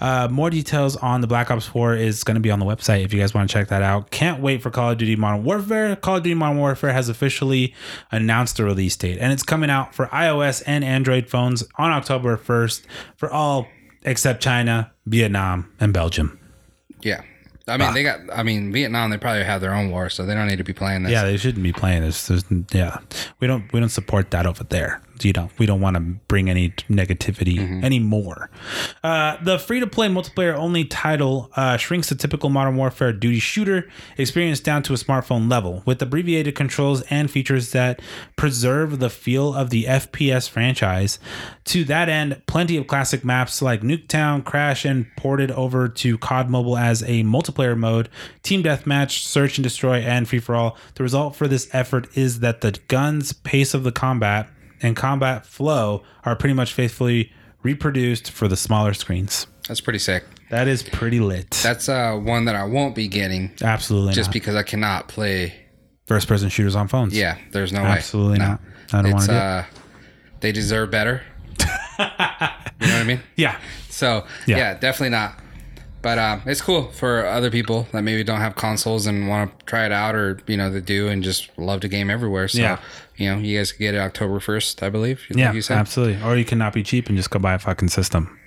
Uh, 0.00 0.28
more 0.30 0.50
details 0.50 0.96
on 0.96 1.20
the 1.20 1.26
Black 1.26 1.50
Ops 1.50 1.66
4 1.66 1.94
is 1.94 2.24
going 2.24 2.34
to 2.34 2.40
be 2.40 2.50
on 2.50 2.58
the 2.58 2.66
website 2.66 3.04
if 3.04 3.12
you 3.12 3.20
guys 3.20 3.34
want 3.34 3.48
to 3.48 3.52
check 3.52 3.68
that 3.68 3.82
out. 3.82 4.10
Can't 4.10 4.40
wait 4.40 4.62
for 4.62 4.70
Call 4.70 4.90
of 4.90 4.98
Duty 4.98 5.16
Modern 5.16 5.44
Warfare. 5.44 5.96
Call 5.96 6.16
of 6.16 6.22
Duty 6.22 6.34
Modern 6.34 6.58
Warfare 6.58 6.92
has 6.92 7.08
officially 7.08 7.74
announced 8.10 8.56
the 8.56 8.64
release 8.64 8.96
date, 8.96 9.18
and 9.18 9.32
it's 9.32 9.42
coming 9.42 9.70
out 9.70 9.94
for 9.94 10.06
iOS 10.06 10.62
and 10.66 10.84
Android 10.84 11.28
phones 11.28 11.64
on 11.76 11.90
October 11.90 12.36
1st 12.36 12.84
for 13.16 13.30
all 13.30 13.66
except 14.02 14.42
China, 14.42 14.92
Vietnam, 15.06 15.70
and 15.78 15.92
Belgium. 15.92 16.38
Yeah. 17.02 17.22
I 17.70 17.76
mean, 17.76 17.94
they 17.94 18.02
got. 18.02 18.20
I 18.32 18.42
mean, 18.42 18.72
Vietnam. 18.72 19.10
They 19.10 19.18
probably 19.18 19.44
have 19.44 19.60
their 19.60 19.74
own 19.74 19.90
war, 19.90 20.10
so 20.10 20.26
they 20.26 20.34
don't 20.34 20.46
need 20.48 20.58
to 20.58 20.64
be 20.64 20.72
playing 20.72 21.04
this. 21.04 21.12
Yeah, 21.12 21.24
they 21.24 21.36
shouldn't 21.36 21.62
be 21.62 21.72
playing 21.72 22.02
this. 22.02 22.26
There's, 22.26 22.44
yeah, 22.72 22.98
we 23.38 23.46
don't 23.46 23.72
we 23.72 23.80
don't 23.80 23.88
support 23.88 24.30
that 24.32 24.46
over 24.46 24.64
there. 24.64 25.00
You 25.24 25.32
know, 25.32 25.50
we 25.58 25.66
don't 25.66 25.80
want 25.80 25.96
to 25.96 26.00
bring 26.00 26.48
any 26.48 26.70
negativity 26.88 27.82
anymore. 27.84 28.50
Uh, 29.02 29.36
the 29.42 29.58
free 29.58 29.80
to 29.80 29.86
play 29.86 30.08
multiplayer 30.08 30.54
only 30.54 30.84
title 30.84 31.50
uh, 31.56 31.76
shrinks 31.76 32.08
the 32.08 32.14
typical 32.14 32.50
Modern 32.50 32.76
Warfare 32.76 33.12
duty 33.12 33.38
shooter 33.38 33.88
experience 34.16 34.60
down 34.60 34.82
to 34.84 34.92
a 34.92 34.96
smartphone 34.96 35.50
level 35.50 35.82
with 35.86 36.00
abbreviated 36.02 36.54
controls 36.54 37.02
and 37.10 37.30
features 37.30 37.72
that 37.72 38.00
preserve 38.36 38.98
the 38.98 39.10
feel 39.10 39.54
of 39.54 39.70
the 39.70 39.84
FPS 39.84 40.48
franchise. 40.48 41.18
To 41.66 41.84
that 41.84 42.08
end, 42.08 42.42
plenty 42.46 42.76
of 42.76 42.86
classic 42.86 43.24
maps 43.24 43.62
like 43.62 43.82
Nuketown, 43.82 44.44
Crash, 44.44 44.84
and 44.84 45.06
ported 45.16 45.50
over 45.52 45.88
to 45.88 46.18
COD 46.18 46.50
Mobile 46.50 46.76
as 46.76 47.02
a 47.02 47.22
multiplayer 47.24 47.76
mode, 47.76 48.08
Team 48.42 48.62
Deathmatch, 48.62 49.18
Search 49.22 49.58
and 49.58 49.62
Destroy, 49.62 49.98
and 49.98 50.28
Free 50.28 50.40
for 50.40 50.54
All. 50.54 50.76
The 50.94 51.02
result 51.02 51.36
for 51.36 51.46
this 51.46 51.68
effort 51.72 52.08
is 52.16 52.40
that 52.40 52.60
the 52.60 52.78
guns, 52.88 53.32
pace 53.32 53.74
of 53.74 53.84
the 53.84 53.92
combat, 53.92 54.48
and 54.82 54.96
combat 54.96 55.46
flow 55.46 56.02
are 56.24 56.34
pretty 56.36 56.54
much 56.54 56.72
faithfully 56.72 57.32
reproduced 57.62 58.30
for 58.30 58.48
the 58.48 58.56
smaller 58.56 58.94
screens. 58.94 59.46
that's 59.68 59.80
pretty 59.80 59.98
sick. 59.98 60.24
That 60.50 60.66
is 60.66 60.82
pretty 60.82 61.20
lit. 61.20 61.50
That's 61.62 61.88
uh 61.88 62.14
one 62.16 62.46
that 62.46 62.54
I 62.56 62.64
won't 62.64 62.94
be 62.94 63.06
getting 63.08 63.52
Absolutely 63.62 64.14
just 64.14 64.28
not. 64.28 64.32
because 64.34 64.56
I 64.56 64.62
cannot 64.62 65.08
play. 65.08 65.54
First 66.06 66.26
person 66.26 66.48
shooters 66.48 66.74
on 66.74 66.88
phones. 66.88 67.16
Yeah, 67.16 67.38
there's 67.52 67.72
no 67.72 67.82
way. 67.84 67.90
Absolutely 67.90 68.38
No. 68.38 68.46
not. 68.48 68.60
I 68.92 69.02
don't 69.02 69.12
want 69.12 69.24
to 69.26 69.30
do 69.30 69.34
it. 69.34 69.38
uh, 69.38 69.64
they 70.40 70.50
deserve 70.52 70.90
better. 70.90 71.22
you 71.98 72.04
know 72.04 72.08
what 72.78 72.80
I 72.80 73.04
mean? 73.04 73.20
Yeah. 73.36 73.56
So 73.90 74.26
Yeah. 74.46 74.56
yeah, 74.56 74.74
definitely 74.74 75.10
not. 75.10 75.38
But 76.02 76.18
um, 76.18 76.42
it's 76.46 76.62
cool 76.62 76.90
for 76.92 77.26
other 77.26 77.50
people 77.50 77.86
that 77.92 78.02
maybe 78.02 78.24
don't 78.24 78.40
have 78.40 78.56
consoles 78.56 79.06
and 79.06 79.28
want 79.28 79.58
to 79.58 79.64
try 79.66 79.84
it 79.84 79.92
out, 79.92 80.14
or 80.14 80.40
you 80.46 80.56
know, 80.56 80.70
they 80.70 80.80
do 80.80 81.08
and 81.08 81.22
just 81.22 81.50
love 81.58 81.80
to 81.80 81.88
game 81.88 82.08
everywhere. 82.08 82.48
So 82.48 82.60
Yeah. 82.60 82.78
you 83.16 83.30
know, 83.30 83.38
you 83.38 83.58
guys 83.58 83.72
can 83.72 83.84
get 83.84 83.94
it 83.94 83.98
October 83.98 84.40
first, 84.40 84.82
I 84.82 84.88
believe. 84.88 85.20
Yeah, 85.30 85.52
absolutely. 85.68 86.22
Or 86.22 86.36
you 86.36 86.44
cannot 86.46 86.72
be 86.72 86.82
cheap 86.82 87.08
and 87.08 87.16
just 87.18 87.28
go 87.30 87.38
buy 87.38 87.52
a 87.54 87.58
fucking 87.58 87.88
system. 87.88 88.38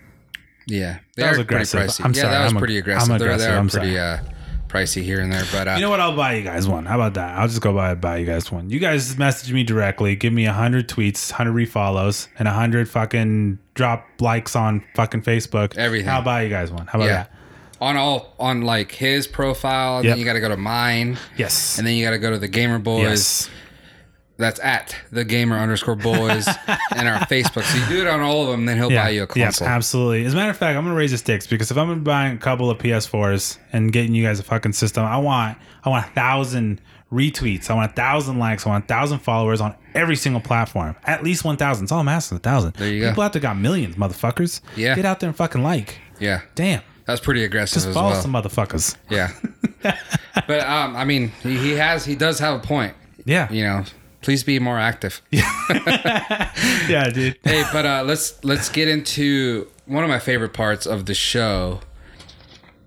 Yeah, 0.65 0.99
they 1.15 1.23
That 1.23 1.29
was 1.31 1.39
aggressive. 1.39 1.79
I'm 1.81 2.13
yeah, 2.13 2.21
sorry, 2.21 2.31
that 2.31 2.43
was 2.43 2.53
I'm 2.53 2.57
pretty 2.57 2.75
I'm 2.77 2.79
aggressive. 2.79 3.19
They're, 3.19 3.37
they 3.37 3.47
I'm 3.47 3.69
pretty 3.69 3.99
uh, 3.99 4.19
pricey 4.67 5.03
here 5.03 5.19
and 5.19 5.31
there, 5.31 5.43
but 5.51 5.67
uh, 5.67 5.71
You 5.73 5.81
know 5.81 5.89
what? 5.89 5.99
I'll 5.99 6.15
buy 6.15 6.33
you 6.33 6.43
guys 6.43 6.67
one. 6.67 6.85
How 6.85 6.95
about 6.95 7.13
that? 7.15 7.37
I'll 7.37 7.47
just 7.47 7.61
go 7.61 7.73
buy 7.73 7.93
buy 7.95 8.17
you 8.17 8.25
guys 8.25 8.51
one. 8.51 8.69
You 8.69 8.79
guys 8.79 9.17
message 9.17 9.51
me 9.53 9.63
directly. 9.63 10.15
Give 10.15 10.33
me 10.33 10.45
a 10.45 10.53
hundred 10.53 10.87
tweets, 10.89 11.31
hundred 11.31 11.53
refollows, 11.53 12.27
and 12.39 12.47
a 12.47 12.51
hundred 12.51 12.89
fucking 12.89 13.59
drop 13.75 14.07
likes 14.19 14.55
on 14.55 14.83
fucking 14.95 15.21
Facebook. 15.21 15.77
Everything. 15.77 16.09
I'll 16.09 16.23
buy 16.23 16.41
you 16.43 16.49
guys 16.49 16.71
one. 16.71 16.87
How 16.87 16.97
about 16.97 17.05
yeah, 17.05 17.13
that? 17.23 17.31
On 17.83 17.97
all 17.97 18.33
on 18.39 18.61
like 18.61 18.91
his 18.91 19.27
profile, 19.27 19.97
and 19.97 20.05
Yep. 20.05 20.11
then 20.13 20.19
you 20.19 20.25
got 20.25 20.33
to 20.33 20.39
go 20.39 20.49
to 20.49 20.57
mine, 20.57 21.17
Yes. 21.37 21.77
and 21.77 21.85
then 21.85 21.95
you 21.95 22.05
got 22.05 22.11
to 22.11 22.19
go 22.19 22.31
to 22.31 22.37
the 22.39 22.47
Gamer 22.47 22.79
Boyz. 22.79 23.01
yes. 23.01 23.49
That's 24.37 24.59
at 24.61 24.95
the 25.11 25.23
Gamer 25.23 25.57
underscore 25.59 25.95
Boyz 25.95 26.47
and 26.95 27.07
our 27.07 27.19
Facebook. 27.27 27.63
So 27.63 27.77
you 27.77 27.85
do 27.87 28.01
it 28.01 28.07
on 28.09 28.19
all 28.21 28.41
of 28.43 28.49
them, 28.49 28.65
then 28.65 28.77
he'll 28.77 28.89
buy 28.89 29.09
you 29.09 29.23
a 29.23 29.27
yeah, 29.35 29.45
console. 29.45 29.67
absolutely. 29.67 30.25
As 30.25 30.33
a 30.33 30.35
matter 30.35 30.49
of 30.49 30.57
fact, 30.57 30.75
I'm 30.75 30.83
gonna 30.85 30.95
raise 30.95 31.11
the 31.11 31.19
stakes 31.19 31.45
because 31.45 31.69
if 31.69 31.77
I'm 31.77 32.03
buying 32.03 32.35
a 32.35 32.39
couple 32.39 32.69
of 32.71 32.79
PS4s 32.79 33.59
and 33.71 33.91
getting 33.93 34.15
you 34.15 34.23
guys 34.25 34.39
a 34.39 34.43
fucking 34.43 34.73
system, 34.73 35.03
I 35.05 35.17
want 35.17 35.57
I 35.85 35.89
want 35.89 36.07
a 36.07 36.09
thousand 36.09 36.81
retweets, 37.11 37.69
I 37.69 37.75
want 37.75 37.91
a 37.91 37.93
thousand 37.93 38.39
likes, 38.39 38.65
I 38.65 38.69
want 38.69 38.85
a 38.85 38.87
thousand 38.87 39.19
followers 39.19 39.61
on 39.61 39.75
every 39.93 40.15
single 40.15 40.41
platform. 40.41 40.95
At 41.05 41.23
least 41.23 41.45
one 41.45 41.55
thousand. 41.57 41.85
That's 41.85 41.91
all 41.91 41.99
I'm 41.99 42.07
asking. 42.09 42.37
A 42.37 42.41
thousand. 42.41 42.73
There 42.73 42.89
you 42.89 43.01
go. 43.01 43.09
People 43.09 43.23
out 43.23 43.33
there 43.33 43.41
got 43.41 43.57
millions, 43.57 43.95
motherfuckers. 43.97 44.61
Yeah. 44.75 44.95
Get 44.95 45.05
out 45.05 45.19
there 45.19 45.29
and 45.29 45.37
fucking 45.37 45.61
like. 45.61 45.99
yeah, 46.19 46.41
Damn. 46.55 46.81
That's 47.05 47.21
pretty 47.21 47.43
aggressive 47.43 47.75
Just 47.75 47.87
as 47.87 47.93
follow 47.93 48.11
well. 48.11 48.21
some 48.21 48.31
motherfuckers. 48.33 48.95
Yeah, 49.09 49.31
but 50.47 50.61
um, 50.61 50.95
I 50.95 51.05
mean, 51.05 51.29
he, 51.41 51.57
he 51.57 51.71
has 51.71 52.05
he 52.05 52.15
does 52.15 52.39
have 52.39 52.55
a 52.55 52.59
point. 52.65 52.95
Yeah. 53.25 53.51
You 53.51 53.63
know, 53.63 53.83
please 54.21 54.43
be 54.43 54.59
more 54.59 54.77
active. 54.79 55.21
Yeah, 56.89 57.09
dude. 57.13 57.37
hey, 57.43 57.63
but 57.71 57.85
uh, 57.85 58.03
let's 58.05 58.43
let's 58.43 58.69
get 58.69 58.87
into 58.87 59.67
one 59.85 60.03
of 60.03 60.09
my 60.09 60.19
favorite 60.19 60.53
parts 60.53 60.85
of 60.85 61.05
the 61.05 61.13
show. 61.13 61.79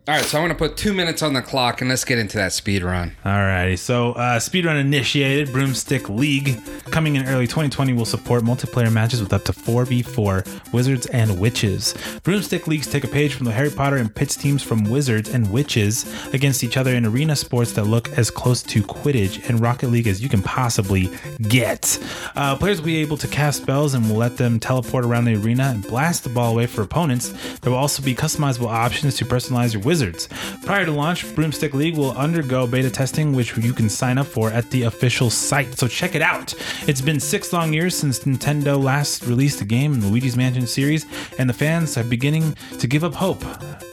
All 0.08 0.14
right, 0.14 0.24
so 0.24 0.38
I'm 0.38 0.44
going 0.44 0.56
to 0.56 0.56
put 0.56 0.76
two 0.76 0.94
minutes 0.94 1.20
on 1.20 1.32
the 1.32 1.42
clock 1.42 1.80
and 1.80 1.90
let's 1.90 2.04
get 2.04 2.16
into 2.16 2.36
that 2.36 2.52
speed 2.52 2.84
run. 2.84 3.16
All 3.24 3.32
righty. 3.32 3.74
so 3.74 4.12
uh, 4.12 4.38
speedrun 4.38 4.78
initiated 4.80 5.50
Broomstick 5.50 6.08
League 6.08 6.60
coming 6.92 7.16
in 7.16 7.26
early 7.26 7.48
2020 7.48 7.92
will 7.92 8.04
support 8.04 8.44
multiplayer 8.44 8.92
matches 8.92 9.20
with 9.20 9.32
up 9.32 9.42
to 9.46 9.52
4v4 9.52 10.72
wizards 10.72 11.06
and 11.06 11.40
witches. 11.40 11.92
Broomstick 12.22 12.68
Leagues 12.68 12.86
take 12.86 13.02
a 13.02 13.08
page 13.08 13.34
from 13.34 13.46
the 13.46 13.50
Harry 13.50 13.68
Potter 13.68 13.96
and 13.96 14.14
pits 14.14 14.36
teams 14.36 14.62
from 14.62 14.84
wizards 14.84 15.28
and 15.28 15.50
witches 15.50 16.06
against 16.32 16.62
each 16.62 16.76
other 16.76 16.94
in 16.94 17.04
arena 17.04 17.34
sports 17.34 17.72
that 17.72 17.82
look 17.84 18.08
as 18.16 18.30
close 18.30 18.62
to 18.62 18.84
Quidditch 18.84 19.48
and 19.48 19.60
Rocket 19.60 19.88
League 19.88 20.06
as 20.06 20.22
you 20.22 20.28
can 20.28 20.40
possibly 20.40 21.10
get. 21.48 21.98
Uh, 22.36 22.54
players 22.54 22.78
will 22.78 22.86
be 22.86 22.98
able 22.98 23.16
to 23.16 23.26
cast 23.26 23.62
spells 23.62 23.94
and 23.94 24.08
will 24.08 24.18
let 24.18 24.36
them 24.36 24.60
teleport 24.60 25.04
around 25.04 25.24
the 25.24 25.34
arena 25.34 25.64
and 25.64 25.82
blast 25.82 26.22
the 26.22 26.30
ball 26.30 26.52
away 26.52 26.66
for 26.66 26.82
opponents. 26.82 27.58
There 27.58 27.72
will 27.72 27.78
also 27.78 28.04
be 28.04 28.14
customizable 28.14 28.68
options 28.68 29.16
to 29.16 29.24
personalize 29.24 29.74
your 29.74 29.82
wizards. 29.96 30.28
Prior 30.62 30.84
to 30.84 30.92
launch, 30.92 31.24
Broomstick 31.34 31.72
League 31.72 31.96
will 31.96 32.12
undergo 32.18 32.66
beta 32.66 32.90
testing, 32.90 33.32
which 33.32 33.56
you 33.56 33.72
can 33.72 33.88
sign 33.88 34.18
up 34.18 34.26
for 34.26 34.50
at 34.50 34.68
the 34.68 34.82
official 34.82 35.30
site. 35.30 35.72
So 35.78 35.88
check 35.88 36.14
it 36.14 36.20
out. 36.20 36.52
It's 36.86 37.00
been 37.00 37.18
six 37.18 37.50
long 37.50 37.72
years 37.72 37.96
since 37.96 38.18
Nintendo 38.24 38.78
last 38.78 39.24
released 39.24 39.62
a 39.62 39.64
game 39.64 39.94
in 39.94 40.00
the 40.00 40.08
Luigi's 40.08 40.36
Mansion 40.36 40.66
series, 40.66 41.06
and 41.38 41.48
the 41.48 41.54
fans 41.54 41.96
are 41.96 42.04
beginning 42.04 42.54
to 42.78 42.86
give 42.86 43.04
up 43.04 43.14
hope 43.14 43.42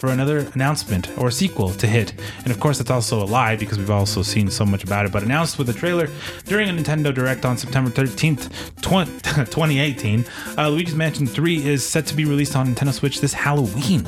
for 0.01 0.09
another 0.09 0.39
announcement 0.55 1.09
or 1.17 1.31
sequel 1.31 1.69
to 1.69 1.87
hit. 1.87 2.13
And 2.39 2.51
of 2.51 2.59
course, 2.59 2.79
that's 2.79 2.91
also 2.91 3.23
a 3.23 3.27
lie 3.37 3.55
because 3.55 3.77
we've 3.77 3.89
also 3.89 4.23
seen 4.23 4.49
so 4.49 4.65
much 4.65 4.83
about 4.83 5.05
it. 5.05 5.13
But 5.13 5.23
announced 5.23 5.57
with 5.57 5.69
a 5.69 5.73
trailer 5.73 6.09
during 6.43 6.67
a 6.67 6.73
Nintendo 6.73 7.13
Direct 7.13 7.45
on 7.45 7.57
September 7.57 7.89
13th, 7.89 8.51
20, 8.81 9.11
2018, 9.21 10.25
uh, 10.57 10.67
Luigi's 10.67 10.95
Mansion 10.95 11.27
3 11.27 11.65
is 11.65 11.87
set 11.87 12.05
to 12.07 12.13
be 12.13 12.25
released 12.25 12.57
on 12.57 12.75
Nintendo 12.75 12.91
Switch 12.91 13.21
this 13.21 13.31
Halloween. 13.31 14.05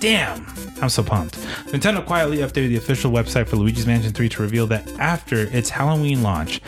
Damn, 0.00 0.44
I'm 0.82 0.88
so 0.88 1.02
pumped. 1.02 1.36
Nintendo 1.68 2.04
quietly 2.04 2.38
updated 2.38 2.68
the 2.68 2.76
official 2.76 3.10
website 3.10 3.46
for 3.46 3.56
Luigi's 3.56 3.86
Mansion 3.86 4.12
3 4.12 4.28
to 4.30 4.42
reveal 4.42 4.66
that 4.66 4.86
after 4.98 5.42
its 5.56 5.70
Halloween 5.70 6.22
launch, 6.22 6.60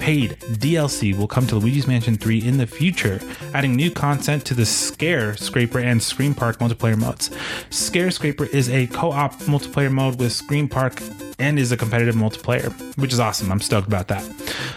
paid 0.00 0.38
DLC 0.40 1.16
will 1.16 1.28
come 1.28 1.46
to 1.46 1.56
Luigi's 1.56 1.86
Mansion 1.86 2.16
3 2.16 2.38
in 2.38 2.56
the 2.56 2.66
future, 2.66 3.20
adding 3.54 3.76
new 3.76 3.90
content 3.90 4.44
to 4.46 4.54
the 4.54 4.64
Scare 4.66 5.36
Scraper 5.36 5.78
and 5.78 6.02
Scream 6.02 6.34
Park 6.34 6.58
multiplayer 6.58 6.98
modes. 6.98 7.30
Scare 7.68 8.10
Scraper 8.10 8.46
is 8.46 8.68
a 8.70 8.86
co 8.88 9.12
op 9.12 9.34
multiplayer 9.40 9.92
mode 9.92 10.18
with 10.18 10.32
Scream 10.32 10.68
Park 10.68 11.00
and 11.38 11.58
is 11.58 11.72
a 11.72 11.76
competitive 11.76 12.14
multiplayer, 12.14 12.70
which 12.98 13.12
is 13.12 13.20
awesome. 13.20 13.50
I'm 13.50 13.60
stoked 13.60 13.88
about 13.88 14.08
that. 14.08 14.22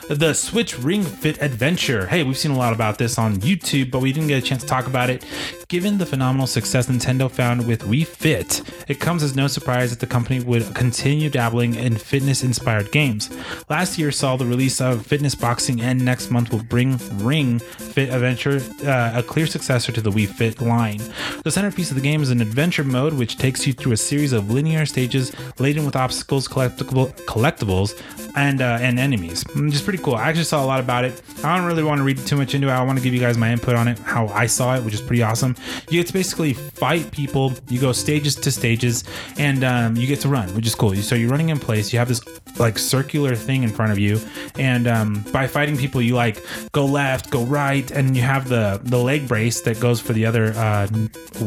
The 0.09 0.33
Switch 0.33 0.79
Ring 0.79 1.03
Fit 1.03 1.41
Adventure. 1.41 2.07
Hey, 2.07 2.23
we've 2.23 2.37
seen 2.37 2.51
a 2.51 2.57
lot 2.57 2.73
about 2.73 2.97
this 2.97 3.17
on 3.17 3.37
YouTube, 3.37 3.91
but 3.91 4.01
we 4.01 4.13
didn't 4.13 4.29
get 4.29 4.41
a 4.43 4.45
chance 4.45 4.61
to 4.61 4.67
talk 4.67 4.87
about 4.87 5.09
it. 5.09 5.25
Given 5.67 5.97
the 5.97 6.05
phenomenal 6.05 6.47
success 6.47 6.87
Nintendo 6.87 7.29
found 7.29 7.67
with 7.67 7.85
Wii 7.93 8.07
Fit, 8.07 8.63
it 8.87 8.99
comes 8.99 9.21
as 9.21 9.35
no 9.35 9.45
surprise 9.45 9.91
that 9.91 9.99
the 9.99 10.07
company 10.07 10.39
would 10.39 10.73
continue 10.73 11.29
dabbling 11.29 11.75
in 11.75 11.95
fitness 11.95 12.43
inspired 12.43 12.91
games. 12.91 13.29
Last 13.69 13.99
year 13.99 14.11
saw 14.11 14.35
the 14.35 14.47
release 14.47 14.81
of 14.81 15.05
Fitness 15.05 15.35
Boxing, 15.35 15.79
and 15.79 16.03
next 16.03 16.31
month 16.31 16.51
will 16.51 16.63
bring 16.63 16.97
Ring 17.23 17.59
Fit 17.59 18.09
Adventure, 18.09 18.63
uh, 18.83 19.11
a 19.13 19.21
clear 19.21 19.45
successor 19.45 19.91
to 19.91 20.01
the 20.01 20.09
Wii 20.09 20.27
Fit 20.27 20.59
line. 20.59 21.01
The 21.43 21.51
centerpiece 21.51 21.91
of 21.91 21.95
the 21.95 22.01
game 22.01 22.23
is 22.23 22.31
an 22.31 22.41
adventure 22.41 22.83
mode 22.83 23.13
which 23.13 23.37
takes 23.37 23.67
you 23.67 23.73
through 23.73 23.91
a 23.91 23.97
series 23.97 24.33
of 24.33 24.49
linear 24.49 24.87
stages 24.87 25.31
laden 25.59 25.85
with 25.85 25.95
obstacles, 25.95 26.47
collectible, 26.47 27.13
collectibles, 27.27 27.93
and 28.35 28.59
uh, 28.61 28.79
and 28.81 28.97
enemies, 28.97 29.43
which 29.55 29.75
is 29.75 29.83
pretty 29.83 30.01
cool. 30.01 30.15
I 30.15 30.29
actually 30.29 30.45
saw 30.45 30.63
a 30.63 30.65
lot 30.65 30.79
about 30.79 31.05
it. 31.05 31.21
I 31.43 31.55
don't 31.55 31.67
really 31.67 31.83
want 31.83 31.99
to 31.99 32.03
read 32.03 32.17
too 32.17 32.37
much 32.37 32.55
into 32.55 32.69
it. 32.69 32.71
I 32.71 32.83
want 32.83 32.97
to 32.97 33.03
give 33.03 33.13
you 33.13 33.19
guys 33.19 33.37
my 33.37 33.51
input 33.51 33.75
on 33.75 33.87
it, 33.87 33.99
how 33.99 34.29
I 34.29 34.47
saw 34.47 34.75
it, 34.75 34.83
which 34.83 34.95
is 34.95 35.01
pretty 35.01 35.21
awesome. 35.21 35.55
You 35.91 35.99
get 35.99 36.07
to 36.07 36.13
basically 36.13 36.53
fight 36.53 37.11
people. 37.11 37.53
You 37.69 37.82
go 37.83 37.91
stages 37.91 38.35
to 38.35 38.51
stages, 38.51 39.03
and 39.37 39.63
um, 39.63 39.95
you 39.95 40.07
get 40.07 40.21
to 40.21 40.29
run, 40.29 40.49
which 40.55 40.65
is 40.65 40.73
cool. 40.73 40.95
So 40.95 41.15
you're 41.15 41.29
running 41.29 41.49
in 41.49 41.59
place. 41.59 41.93
You 41.93 41.99
have 41.99 42.07
this 42.07 42.21
like 42.57 42.79
circular 42.79 43.35
thing 43.35 43.63
in 43.63 43.69
front 43.69 43.91
of 43.91 43.99
you, 43.99 44.19
and 44.57 44.87
um, 44.87 45.25
by 45.31 45.47
fighting 45.47 45.77
people, 45.77 46.01
you 46.01 46.15
like 46.15 46.43
go 46.71 46.85
left, 46.85 47.29
go 47.29 47.43
right, 47.43 47.89
and 47.91 48.15
you 48.15 48.23
have 48.23 48.49
the 48.49 48.79
the 48.83 48.97
leg 48.97 49.27
brace 49.27 49.61
that 49.61 49.79
goes 49.79 49.99
for 49.99 50.13
the 50.13 50.25
other 50.25 50.47
uh, 50.53 50.87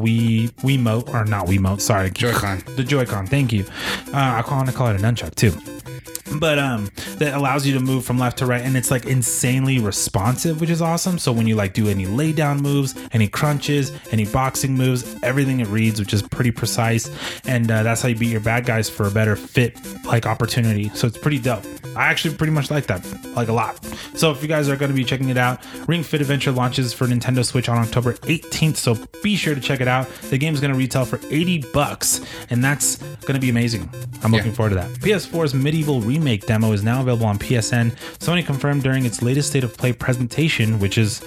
Wii 0.02 0.50
Wiimote 0.62 1.08
or 1.12 1.24
not 1.24 1.46
Wiimote. 1.46 1.80
Sorry, 1.80 2.10
Joy-Con. 2.10 2.62
the 2.76 2.84
Joy-Con. 2.84 3.26
Thank 3.26 3.52
you. 3.52 3.64
Uh, 4.12 4.42
I 4.44 4.44
want 4.48 4.68
to 4.68 4.74
call 4.74 4.88
it 4.88 5.00
a 5.00 5.02
nunchuck 5.02 5.34
too 5.34 5.52
but 6.38 6.58
um 6.58 6.90
that 7.18 7.34
allows 7.34 7.66
you 7.66 7.72
to 7.72 7.80
move 7.80 8.04
from 8.04 8.18
left 8.18 8.38
to 8.38 8.46
right 8.46 8.62
and 8.62 8.76
it's 8.76 8.90
like 8.90 9.06
insanely 9.06 9.78
responsive 9.78 10.60
which 10.60 10.70
is 10.70 10.82
awesome. 10.82 11.18
So 11.18 11.32
when 11.32 11.46
you 11.46 11.54
like 11.54 11.72
do 11.72 11.88
any 11.88 12.06
lay 12.06 12.32
down 12.32 12.58
moves 12.60 12.94
any 13.12 13.28
crunches 13.28 13.92
any 14.12 14.24
boxing 14.24 14.74
moves 14.74 15.16
everything 15.22 15.60
it 15.60 15.68
reads 15.68 16.00
which 16.00 16.12
is 16.12 16.22
pretty 16.22 16.50
precise 16.50 17.08
and 17.46 17.70
uh, 17.70 17.82
that's 17.82 18.02
how 18.02 18.08
you 18.08 18.16
beat 18.16 18.30
your 18.30 18.40
bad 18.40 18.64
guys 18.66 18.88
for 18.90 19.06
a 19.06 19.10
better 19.10 19.36
fit 19.36 19.78
like 20.04 20.26
opportunity. 20.26 20.90
So 20.90 21.06
it's 21.06 21.18
pretty 21.18 21.38
dope. 21.38 21.64
I 21.96 22.06
actually 22.06 22.34
pretty 22.34 22.52
much 22.52 22.70
like 22.70 22.86
that 22.86 23.04
like 23.34 23.48
a 23.48 23.52
lot. 23.52 23.82
So 24.14 24.30
if 24.30 24.42
you 24.42 24.48
guys 24.48 24.68
are 24.68 24.76
going 24.76 24.90
to 24.90 24.96
be 24.96 25.04
checking 25.04 25.28
it 25.28 25.38
out 25.38 25.64
ring 25.88 26.02
fit 26.02 26.20
adventure 26.20 26.52
launches 26.52 26.92
for 26.92 27.06
nintendo 27.06 27.44
switch 27.44 27.68
on 27.68 27.78
october 27.78 28.14
18th 28.14 28.76
so 28.76 28.96
be 29.22 29.36
sure 29.36 29.54
to 29.54 29.60
check 29.60 29.80
it 29.80 29.88
out. 29.88 30.08
The 30.30 30.38
game 30.38 30.54
is 30.54 30.60
going 30.60 30.72
to 30.72 30.78
retail 30.78 31.04
for 31.04 31.20
80 31.30 31.64
bucks 31.72 32.20
and 32.50 32.62
that's 32.62 32.96
going 32.96 33.34
to 33.34 33.40
be 33.40 33.50
amazing. 33.50 33.88
I'm 34.22 34.32
looking 34.32 34.52
forward 34.52 34.70
to 34.70 34.76
that. 34.76 34.90
Ps4's 35.00 35.52
MediEvil 35.52 35.95
remake 36.00 36.46
demo 36.46 36.72
is 36.72 36.82
now 36.82 37.00
available 37.00 37.26
on 37.26 37.38
PSN. 37.38 37.92
Sony 38.18 38.44
confirmed 38.44 38.82
during 38.82 39.04
its 39.04 39.22
latest 39.22 39.50
state 39.50 39.64
of 39.64 39.76
play 39.76 39.92
presentation, 39.92 40.78
which 40.78 40.98
is 40.98 41.20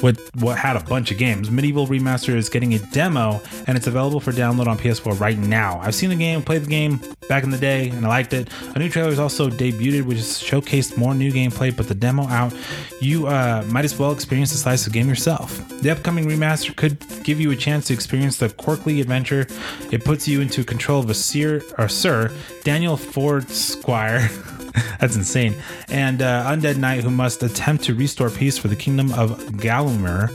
what 0.00 0.18
what 0.40 0.58
had 0.58 0.76
a 0.76 0.80
bunch 0.80 1.10
of 1.10 1.18
games. 1.18 1.50
MediEvil 1.50 1.86
Remaster 1.88 2.34
is 2.34 2.48
getting 2.48 2.74
a 2.74 2.78
demo 2.78 3.40
and 3.66 3.76
it's 3.76 3.86
available 3.86 4.20
for 4.20 4.32
download 4.32 4.66
on 4.66 4.78
PS4 4.78 5.18
right 5.20 5.38
now. 5.38 5.78
I've 5.80 5.94
seen 5.94 6.10
the 6.10 6.16
game, 6.16 6.42
played 6.42 6.62
the 6.62 6.70
game 6.70 7.00
back 7.28 7.44
in 7.44 7.50
the 7.50 7.58
day, 7.58 7.88
and 7.88 8.04
I 8.04 8.08
liked 8.08 8.32
it. 8.32 8.48
A 8.74 8.78
new 8.78 8.88
trailer 8.88 9.10
is 9.10 9.18
also 9.18 9.48
debuted, 9.48 10.04
which 10.04 10.18
showcased 10.18 10.96
more 10.96 11.14
new 11.14 11.32
gameplay, 11.32 11.74
but 11.74 11.88
the 11.88 11.94
demo 11.94 12.26
out, 12.28 12.52
you 13.00 13.26
uh, 13.26 13.64
might 13.68 13.84
as 13.84 13.98
well 13.98 14.12
experience 14.12 14.50
the 14.52 14.58
slice 14.58 14.86
of 14.86 14.92
game 14.92 15.08
yourself. 15.08 15.66
The 15.80 15.90
upcoming 15.90 16.26
remaster 16.26 16.74
could 16.76 16.98
give 17.24 17.40
you 17.40 17.50
a 17.50 17.56
chance 17.56 17.86
to 17.86 17.94
experience 17.94 18.36
the 18.38 18.48
quirky 18.50 19.00
adventure. 19.00 19.46
It 19.90 20.04
puts 20.04 20.26
you 20.28 20.40
into 20.40 20.64
control 20.64 21.00
of 21.00 21.10
a 21.10 21.14
Sir, 21.14 21.62
or 21.78 21.88
Sir 21.88 22.30
Daniel 22.64 22.96
Fortesque. 22.96 23.82
That's 25.00 25.16
insane. 25.16 25.54
And 25.88 26.22
uh, 26.22 26.50
Undead 26.50 26.76
Knight 26.76 27.04
who 27.04 27.10
must 27.10 27.42
attempt 27.42 27.84
to 27.84 27.94
restore 27.94 28.30
peace 28.30 28.58
for 28.58 28.68
the 28.68 28.76
kingdom 28.76 29.12
of 29.12 29.38
Gallowmere 29.52 30.30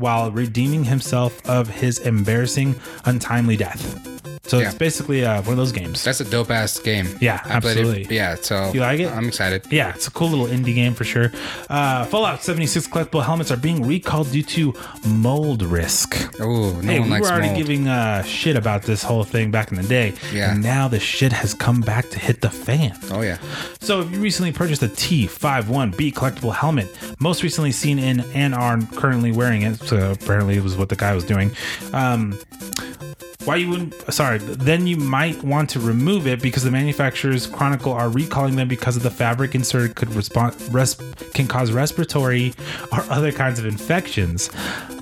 while 0.00 0.30
redeeming 0.30 0.84
himself 0.84 1.44
of 1.48 1.68
his 1.68 1.98
embarrassing, 1.98 2.78
untimely 3.04 3.56
death. 3.56 4.19
So 4.50 4.58
Yeah. 4.58 4.66
it's 4.66 4.74
basically 4.74 5.24
uh, 5.24 5.42
one 5.42 5.52
of 5.52 5.56
those 5.58 5.70
games. 5.70 6.02
That's 6.02 6.20
a 6.20 6.24
dope 6.24 6.50
ass 6.50 6.76
game. 6.80 7.06
Yeah, 7.20 7.38
I 7.44 7.50
absolutely. 7.52 8.02
It, 8.02 8.10
yeah, 8.10 8.34
so 8.34 8.72
You 8.74 8.80
like 8.80 8.98
it? 8.98 9.08
I'm 9.08 9.28
excited. 9.28 9.60
yeah, 9.70 9.94
it's 9.94 10.08
a 10.08 10.10
cool 10.10 10.28
little 10.28 10.46
indie 10.46 10.74
game 10.74 10.92
for 10.94 11.04
sure. 11.04 11.30
Uh, 11.68 12.04
Fallout 12.06 12.42
76 12.42 12.88
collectible 12.88 13.22
helmets 13.24 13.52
are 13.52 13.56
being 13.56 13.86
recalled 13.86 14.32
due 14.32 14.42
to 14.42 14.74
mold 15.06 15.62
risk. 15.62 16.16
Oh, 16.40 16.72
no 16.72 16.80
hey, 16.82 16.98
one 16.98 17.08
we 17.08 17.14
likes 17.14 17.26
were 17.28 17.32
already 17.32 17.46
mold. 17.54 17.58
giving 17.58 17.86
uh, 17.86 18.22
shit 18.24 18.56
about 18.56 18.82
this 18.82 19.04
whole 19.04 19.22
thing 19.22 19.52
back 19.52 19.70
in 19.70 19.76
the 19.76 19.84
day. 19.86 20.14
Yeah. 20.32 20.50
And 20.52 20.62
now 20.64 20.88
the 20.88 20.98
shit 20.98 21.32
has 21.32 21.54
come 21.54 21.80
back 21.80 22.08
to 22.10 22.18
hit 22.18 22.40
the 22.40 22.50
fan. 22.50 22.98
oh 23.12 23.20
yeah, 23.22 23.38
So, 23.80 24.00
if 24.00 24.10
you 24.10 24.18
recently 24.20 24.50
purchased 24.50 24.82
a 24.82 24.88
T51B 24.88 26.12
collectible 26.12 26.54
helmet, 26.54 26.88
most 27.20 27.44
recently 27.44 27.70
seen 27.72 28.00
in 28.00 28.20
and 28.34 28.54
are 28.54 28.80
currently 28.96 29.30
wearing 29.30 29.62
it, 29.62 29.76
so 29.80 30.10
apparently 30.10 30.56
it 30.56 30.62
was 30.64 30.76
what 30.76 30.88
the 30.88 30.96
guy 30.96 31.14
was 31.14 31.24
doing. 31.24 31.52
Um, 31.92 32.36
why 33.44 33.56
you 33.56 33.70
wouldn't? 33.70 34.12
Sorry, 34.12 34.38
then 34.38 34.86
you 34.86 34.96
might 34.96 35.42
want 35.42 35.70
to 35.70 35.80
remove 35.80 36.26
it 36.26 36.42
because 36.42 36.62
the 36.62 36.70
manufacturers 36.70 37.46
chronicle 37.46 37.92
are 37.92 38.08
recalling 38.08 38.56
them 38.56 38.68
because 38.68 38.96
of 38.96 39.02
the 39.02 39.10
fabric 39.10 39.54
insert 39.54 39.94
could 39.94 40.14
respond 40.14 40.54
res, 40.72 40.94
can 41.32 41.46
cause 41.46 41.72
respiratory 41.72 42.52
or 42.92 43.00
other 43.10 43.32
kinds 43.32 43.58
of 43.58 43.66
infections. 43.66 44.50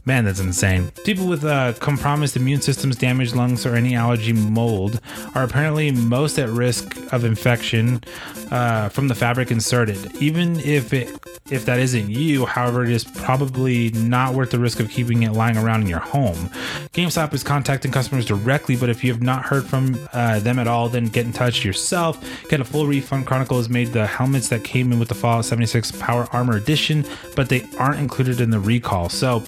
Man, 0.04 0.24
that's 0.24 0.40
insane. 0.40 0.90
People 1.04 1.26
with 1.26 1.44
uh, 1.44 1.74
compromised 1.74 2.36
immune 2.36 2.62
systems, 2.62 2.96
damaged 2.96 3.36
lungs, 3.36 3.66
or 3.66 3.74
any 3.74 3.94
allergy 3.94 4.32
mold 4.32 5.00
are 5.34 5.42
apparently 5.42 5.90
most 5.90 6.38
at 6.38 6.48
risk 6.48 6.96
of 7.12 7.24
infection 7.24 8.02
uh, 8.50 8.88
from 8.88 9.08
the 9.08 9.14
fabric 9.14 9.50
inserted. 9.50 10.16
Even 10.16 10.60
if 10.60 10.94
it 10.94 11.10
if 11.50 11.64
that 11.64 11.78
isn't 11.78 12.10
you, 12.10 12.44
however, 12.46 12.84
it 12.84 12.90
is 12.90 13.04
probably 13.04 13.90
not 13.90 14.34
worth 14.34 14.50
the 14.50 14.58
risk 14.58 14.80
of 14.80 14.90
keeping 14.90 15.22
it 15.22 15.32
lying 15.32 15.56
around 15.56 15.82
in 15.82 15.88
your 15.88 15.98
home. 15.98 16.50
GameStop 16.92 17.32
is 17.32 17.42
contacting 17.42 17.90
customers 17.90 18.27
directly, 18.28 18.76
but 18.76 18.88
if 18.88 19.02
you 19.02 19.12
have 19.12 19.22
not 19.22 19.44
heard 19.44 19.64
from 19.66 19.98
uh, 20.12 20.38
them 20.38 20.58
at 20.60 20.68
all, 20.68 20.88
then 20.88 21.06
get 21.06 21.26
in 21.26 21.32
touch 21.32 21.64
yourself. 21.64 22.16
Get 22.48 22.60
a 22.60 22.64
full 22.64 22.86
refund. 22.86 23.26
Chronicle 23.26 23.56
has 23.56 23.68
made 23.68 23.88
the 23.88 24.06
helmets 24.06 24.48
that 24.50 24.62
came 24.62 24.92
in 24.92 24.98
with 25.00 25.08
the 25.08 25.14
Fallout 25.16 25.44
76 25.46 25.92
Power 25.92 26.28
Armor 26.32 26.56
Edition, 26.56 27.04
but 27.34 27.48
they 27.48 27.66
aren't 27.78 27.98
included 27.98 28.40
in 28.40 28.50
the 28.50 28.60
recall. 28.60 29.08
So 29.08 29.42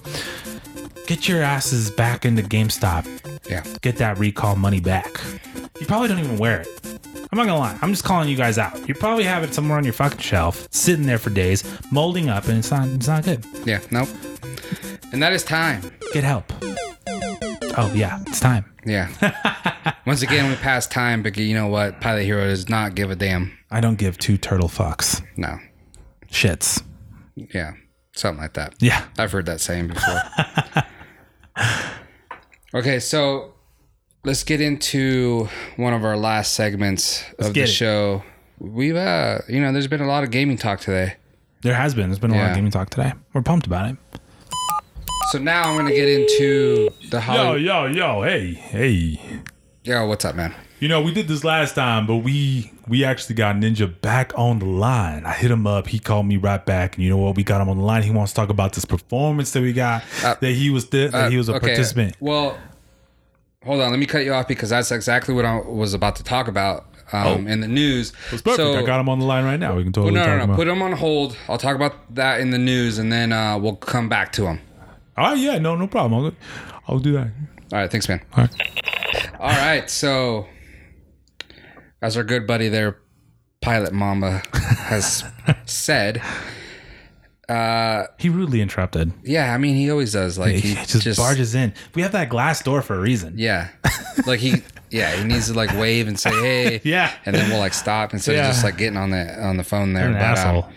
get 1.07 1.29
your 1.29 1.41
asses 1.41 1.89
back 1.91 2.25
into 2.25 2.41
GameStop. 2.41 3.07
yeah. 3.49 3.63
Get 3.81 3.97
that 3.97 4.17
recall 4.17 4.55
money 4.55 4.79
back. 4.81 5.21
You 5.79 5.85
probably 5.85 6.09
don't 6.09 6.19
even 6.19 6.37
wear 6.37 6.61
it. 6.61 6.67
I'm 7.31 7.37
not 7.37 7.45
gonna 7.45 7.59
lie. 7.59 7.77
I'm 7.81 7.91
just 7.91 8.03
calling 8.03 8.27
you 8.27 8.35
guys 8.35 8.57
out. 8.57 8.87
You 8.89 8.93
probably 8.93 9.23
have 9.23 9.43
it 9.43 9.53
somewhere 9.53 9.77
on 9.77 9.85
your 9.85 9.93
fucking 9.93 10.19
shelf, 10.19 10.67
sitting 10.71 11.05
there 11.05 11.17
for 11.17 11.29
days, 11.29 11.63
molding 11.89 12.27
up, 12.27 12.47
and 12.49 12.57
it's 12.57 12.69
not. 12.71 12.87
It's 12.89 13.07
not 13.07 13.23
good. 13.23 13.45
Yeah, 13.65 13.79
nope. 13.89 14.09
And 15.13 15.23
that 15.23 15.31
is 15.31 15.43
time. 15.43 15.81
Get 16.13 16.23
help. 16.25 16.51
Oh 17.77 17.91
yeah, 17.93 18.21
it's 18.27 18.39
time. 18.39 18.65
Yeah. 18.85 19.93
Once 20.05 20.21
again, 20.21 20.49
we 20.49 20.55
passed 20.55 20.91
time, 20.91 21.23
but 21.23 21.37
you 21.37 21.53
know 21.53 21.67
what? 21.67 22.01
Pilot 22.01 22.23
Hero 22.23 22.45
does 22.45 22.67
not 22.69 22.95
give 22.95 23.11
a 23.11 23.15
damn. 23.15 23.57
I 23.69 23.79
don't 23.79 23.97
give 23.97 24.17
two 24.17 24.37
turtle 24.37 24.67
fucks. 24.67 25.21
No. 25.37 25.57
Shits. 26.29 26.83
Yeah. 27.35 27.73
Something 28.13 28.41
like 28.41 28.53
that. 28.53 28.75
Yeah. 28.79 29.05
I've 29.17 29.31
heard 29.31 29.45
that 29.45 29.61
saying 29.61 29.87
before. 29.87 30.21
okay, 32.75 32.99
so 32.99 33.53
let's 34.25 34.43
get 34.43 34.59
into 34.59 35.47
one 35.77 35.93
of 35.93 36.03
our 36.03 36.17
last 36.17 36.53
segments 36.53 37.23
of 37.39 37.53
the 37.53 37.61
it. 37.61 37.67
show. 37.67 38.23
We've, 38.59 38.95
uh, 38.95 39.39
you 39.47 39.61
know, 39.61 39.71
there's 39.71 39.87
been 39.87 40.01
a 40.01 40.07
lot 40.07 40.23
of 40.23 40.31
gaming 40.31 40.57
talk 40.57 40.81
today. 40.81 41.15
There 41.61 41.75
has 41.75 41.93
been. 41.93 42.09
There's 42.09 42.19
been 42.19 42.31
a 42.31 42.37
lot 42.37 42.49
of 42.49 42.55
gaming 42.55 42.71
talk 42.71 42.89
today. 42.89 43.13
We're 43.33 43.43
pumped 43.43 43.67
about 43.67 43.91
it. 43.91 43.97
So 45.31 45.39
now 45.39 45.63
I'm 45.63 45.75
going 45.75 45.85
to 45.85 45.95
get 45.95 46.09
into 46.09 46.89
the 47.09 47.15
Yo, 47.15 47.21
Hollywood. 47.21 47.61
yo, 47.61 47.85
yo, 47.85 48.21
hey, 48.21 48.53
hey. 48.53 49.41
Yo, 49.85 50.05
what's 50.05 50.25
up, 50.25 50.35
man? 50.35 50.53
You 50.81 50.89
know, 50.89 51.01
we 51.01 51.13
did 51.13 51.29
this 51.29 51.45
last 51.45 51.73
time, 51.73 52.05
but 52.05 52.17
we 52.17 52.69
we 52.89 53.05
actually 53.05 53.35
got 53.35 53.55
Ninja 53.55 54.01
back 54.01 54.37
on 54.37 54.59
the 54.59 54.65
line. 54.65 55.25
I 55.25 55.31
hit 55.31 55.49
him 55.49 55.65
up. 55.65 55.87
He 55.87 55.99
called 55.99 56.25
me 56.25 56.35
right 56.35 56.65
back, 56.65 56.97
and 56.97 57.05
you 57.05 57.09
know 57.09 57.15
what? 57.15 57.37
We 57.37 57.45
got 57.45 57.61
him 57.61 57.69
on 57.69 57.77
the 57.77 57.83
line. 57.83 58.03
He 58.03 58.11
wants 58.11 58.33
to 58.33 58.35
talk 58.35 58.49
about 58.49 58.73
this 58.73 58.83
performance 58.83 59.51
that 59.51 59.61
we 59.61 59.71
got. 59.71 60.03
Uh, 60.21 60.35
that 60.41 60.51
he 60.51 60.69
was 60.69 60.89
th- 60.89 61.11
that 61.11 61.31
he 61.31 61.37
was 61.37 61.47
a 61.47 61.53
Okay, 61.53 61.67
participant. 61.67 62.17
Well, 62.19 62.57
hold 63.63 63.79
on. 63.79 63.89
Let 63.89 63.99
me 64.01 64.07
cut 64.07 64.25
you 64.25 64.33
off 64.33 64.49
because 64.49 64.71
that's 64.71 64.91
exactly 64.91 65.33
what 65.33 65.45
I 65.45 65.61
was 65.61 65.93
about 65.93 66.17
to 66.17 66.25
talk 66.25 66.49
about 66.49 66.87
um, 67.13 67.47
in 67.47 67.61
the 67.61 67.69
news. 67.69 68.11
Perfect. 68.11 68.57
So, 68.57 68.77
I 68.77 68.83
got 68.83 68.99
him 68.99 69.07
on 69.07 69.19
the 69.19 69.25
line 69.25 69.45
right 69.45 69.57
now. 69.57 69.77
We 69.77 69.83
can 69.83 69.93
well, 69.95 70.07
totally 70.07 70.13
no, 70.15 70.25
talk 70.25 70.27
no, 70.27 70.37
no. 70.39 70.43
about. 70.43 70.55
Put 70.57 70.67
him 70.67 70.81
on 70.81 70.91
hold. 70.91 71.37
I'll 71.47 71.57
talk 71.57 71.77
about 71.77 72.15
that 72.15 72.41
in 72.41 72.49
the 72.49 72.57
news, 72.57 72.97
and 72.97 73.09
then 73.13 73.31
uh, 73.31 73.57
we'll 73.57 73.77
come 73.77 74.09
back 74.09 74.33
to 74.33 74.47
him. 74.47 74.59
Oh 75.17 75.33
yeah, 75.33 75.57
no, 75.59 75.75
no 75.75 75.87
problem. 75.87 76.25
I'll, 76.25 76.33
I'll 76.87 76.99
do 76.99 77.13
that. 77.13 77.27
All 77.73 77.79
right, 77.79 77.89
thanks, 77.91 78.07
man. 78.09 78.21
All 78.35 78.43
right. 78.43 79.31
All 79.39 79.47
right, 79.49 79.89
so 79.89 80.47
as 82.01 82.17
our 82.17 82.23
good 82.23 82.45
buddy 82.47 82.67
there, 82.69 82.97
Pilot 83.61 83.93
Mama, 83.93 84.41
has 84.53 85.23
said, 85.65 86.21
uh, 87.49 88.05
He 88.17 88.29
rudely 88.29 88.61
interrupted. 88.61 89.13
yeah, 89.23 89.53
I 89.53 89.57
mean, 89.57 89.75
he 89.75 89.89
always 89.91 90.13
does. 90.13 90.37
Like 90.37 90.55
He 90.55 90.75
he 90.75 90.85
just, 90.85 91.17
barges 91.19 91.55
in. 91.55 91.73
We 91.95 92.01
have 92.01 92.11
that 92.13 92.29
glass 92.29 92.61
door 92.63 92.81
for 92.81 92.95
a 92.95 92.99
reason. 92.99 93.35
Yeah, 93.37 93.69
like 94.27 94.39
he, 94.39 94.63
yeah, 94.89 95.15
he 95.15 95.23
needs 95.23 95.47
to 95.47 95.53
like 95.53 95.71
wave 95.77 96.07
and 96.07 96.19
say, 96.19 96.31
"Hey," 96.31 96.81
Yeah. 96.83 97.11
and 97.25 97.35
then 97.35 97.49
we'll 97.49 97.59
like 97.59 97.73
stop 97.73 98.13
instead 98.13 98.35
Yeah. 98.35 98.47
of 98.47 98.53
just 98.53 98.63
like 98.63 98.77
getting 98.77 98.97
on 98.97 99.11
the 99.11 99.43
on 99.43 99.57
the 99.57 99.63
phone 99.63 99.93
there. 99.93 100.09
But, 100.09 100.17
um, 100.17 100.21
asshole. 100.21 100.69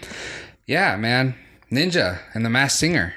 yeah, 0.66 0.96
man, 0.96 1.34
Ninja 1.70 2.18
and 2.34 2.44
the 2.44 2.50
Masked 2.50 2.78
Singer. 2.78 3.14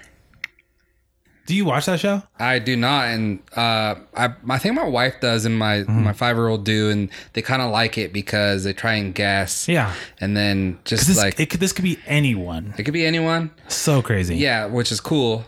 Do 1.47 1.55
you 1.55 1.65
watch 1.65 1.85
that 1.87 1.99
show? 1.99 2.21
I 2.37 2.59
do 2.59 2.75
not, 2.75 3.05
and 3.07 3.39
uh, 3.55 3.95
I 4.15 4.33
I 4.49 4.57
think 4.59 4.75
my 4.75 4.85
wife 4.87 5.15
does, 5.21 5.45
and 5.45 5.57
my 5.57 5.77
Mm-hmm. 5.77 6.03
my 6.03 6.13
five 6.13 6.35
year 6.35 6.47
old 6.49 6.63
do, 6.65 6.89
and 6.89 7.09
they 7.33 7.41
kind 7.41 7.61
of 7.61 7.71
like 7.71 7.97
it 7.97 8.13
because 8.13 8.63
they 8.65 8.73
try 8.73 8.93
and 8.95 9.15
guess. 9.15 9.67
Yeah. 9.67 9.93
and 10.21 10.35
then 10.37 10.77
just 10.85 11.07
This, 11.07 11.17
like 11.17 11.39
it 11.39 11.49
could, 11.49 11.59
this 11.59 11.71
could 11.73 11.83
be 11.85 11.97
anyone. 12.05 12.73
it 12.77 12.83
could 12.83 12.93
be 12.93 13.05
anyone. 13.05 13.49
So 13.69 14.01
crazy. 14.01 14.35
Yeah, 14.35 14.65
which 14.67 14.91
is 14.91 14.99
cool 14.99 15.45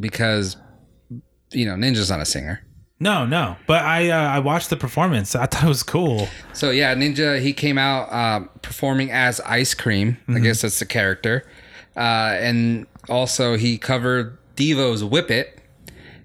because 0.00 0.56
you 1.52 1.66
know 1.66 1.74
Ninja's 1.74 2.10
not 2.10 2.20
a 2.20 2.24
singer. 2.26 2.64
No, 2.98 3.26
no. 3.26 3.56
But 3.66 3.82
I 3.84 4.10
uh, 4.10 4.16
I 4.16 4.38
watched 4.38 4.70
the 4.70 4.76
performance. 4.76 5.34
I 5.34 5.46
thought 5.46 5.64
it 5.64 5.68
was 5.68 5.82
cool. 5.82 6.28
So 6.54 6.70
yeah, 6.70 6.94
Ninja 6.94 7.40
he 7.42 7.52
came 7.52 7.76
out 7.76 8.12
um, 8.12 8.48
performing 8.62 9.10
as 9.10 9.40
Ice 9.40 9.74
Cream. 9.74 10.16
I 10.28 10.32
Mm-hmm. 10.32 10.42
guess 10.44 10.62
that's 10.62 10.78
the 10.78 10.86
character, 10.86 11.44
uh, 11.96 12.00
and 12.40 12.86
also 13.10 13.56
he 13.58 13.76
covered 13.76 14.38
Devo's 14.56 15.02
"Whip 15.04 15.30
It," 15.30 15.58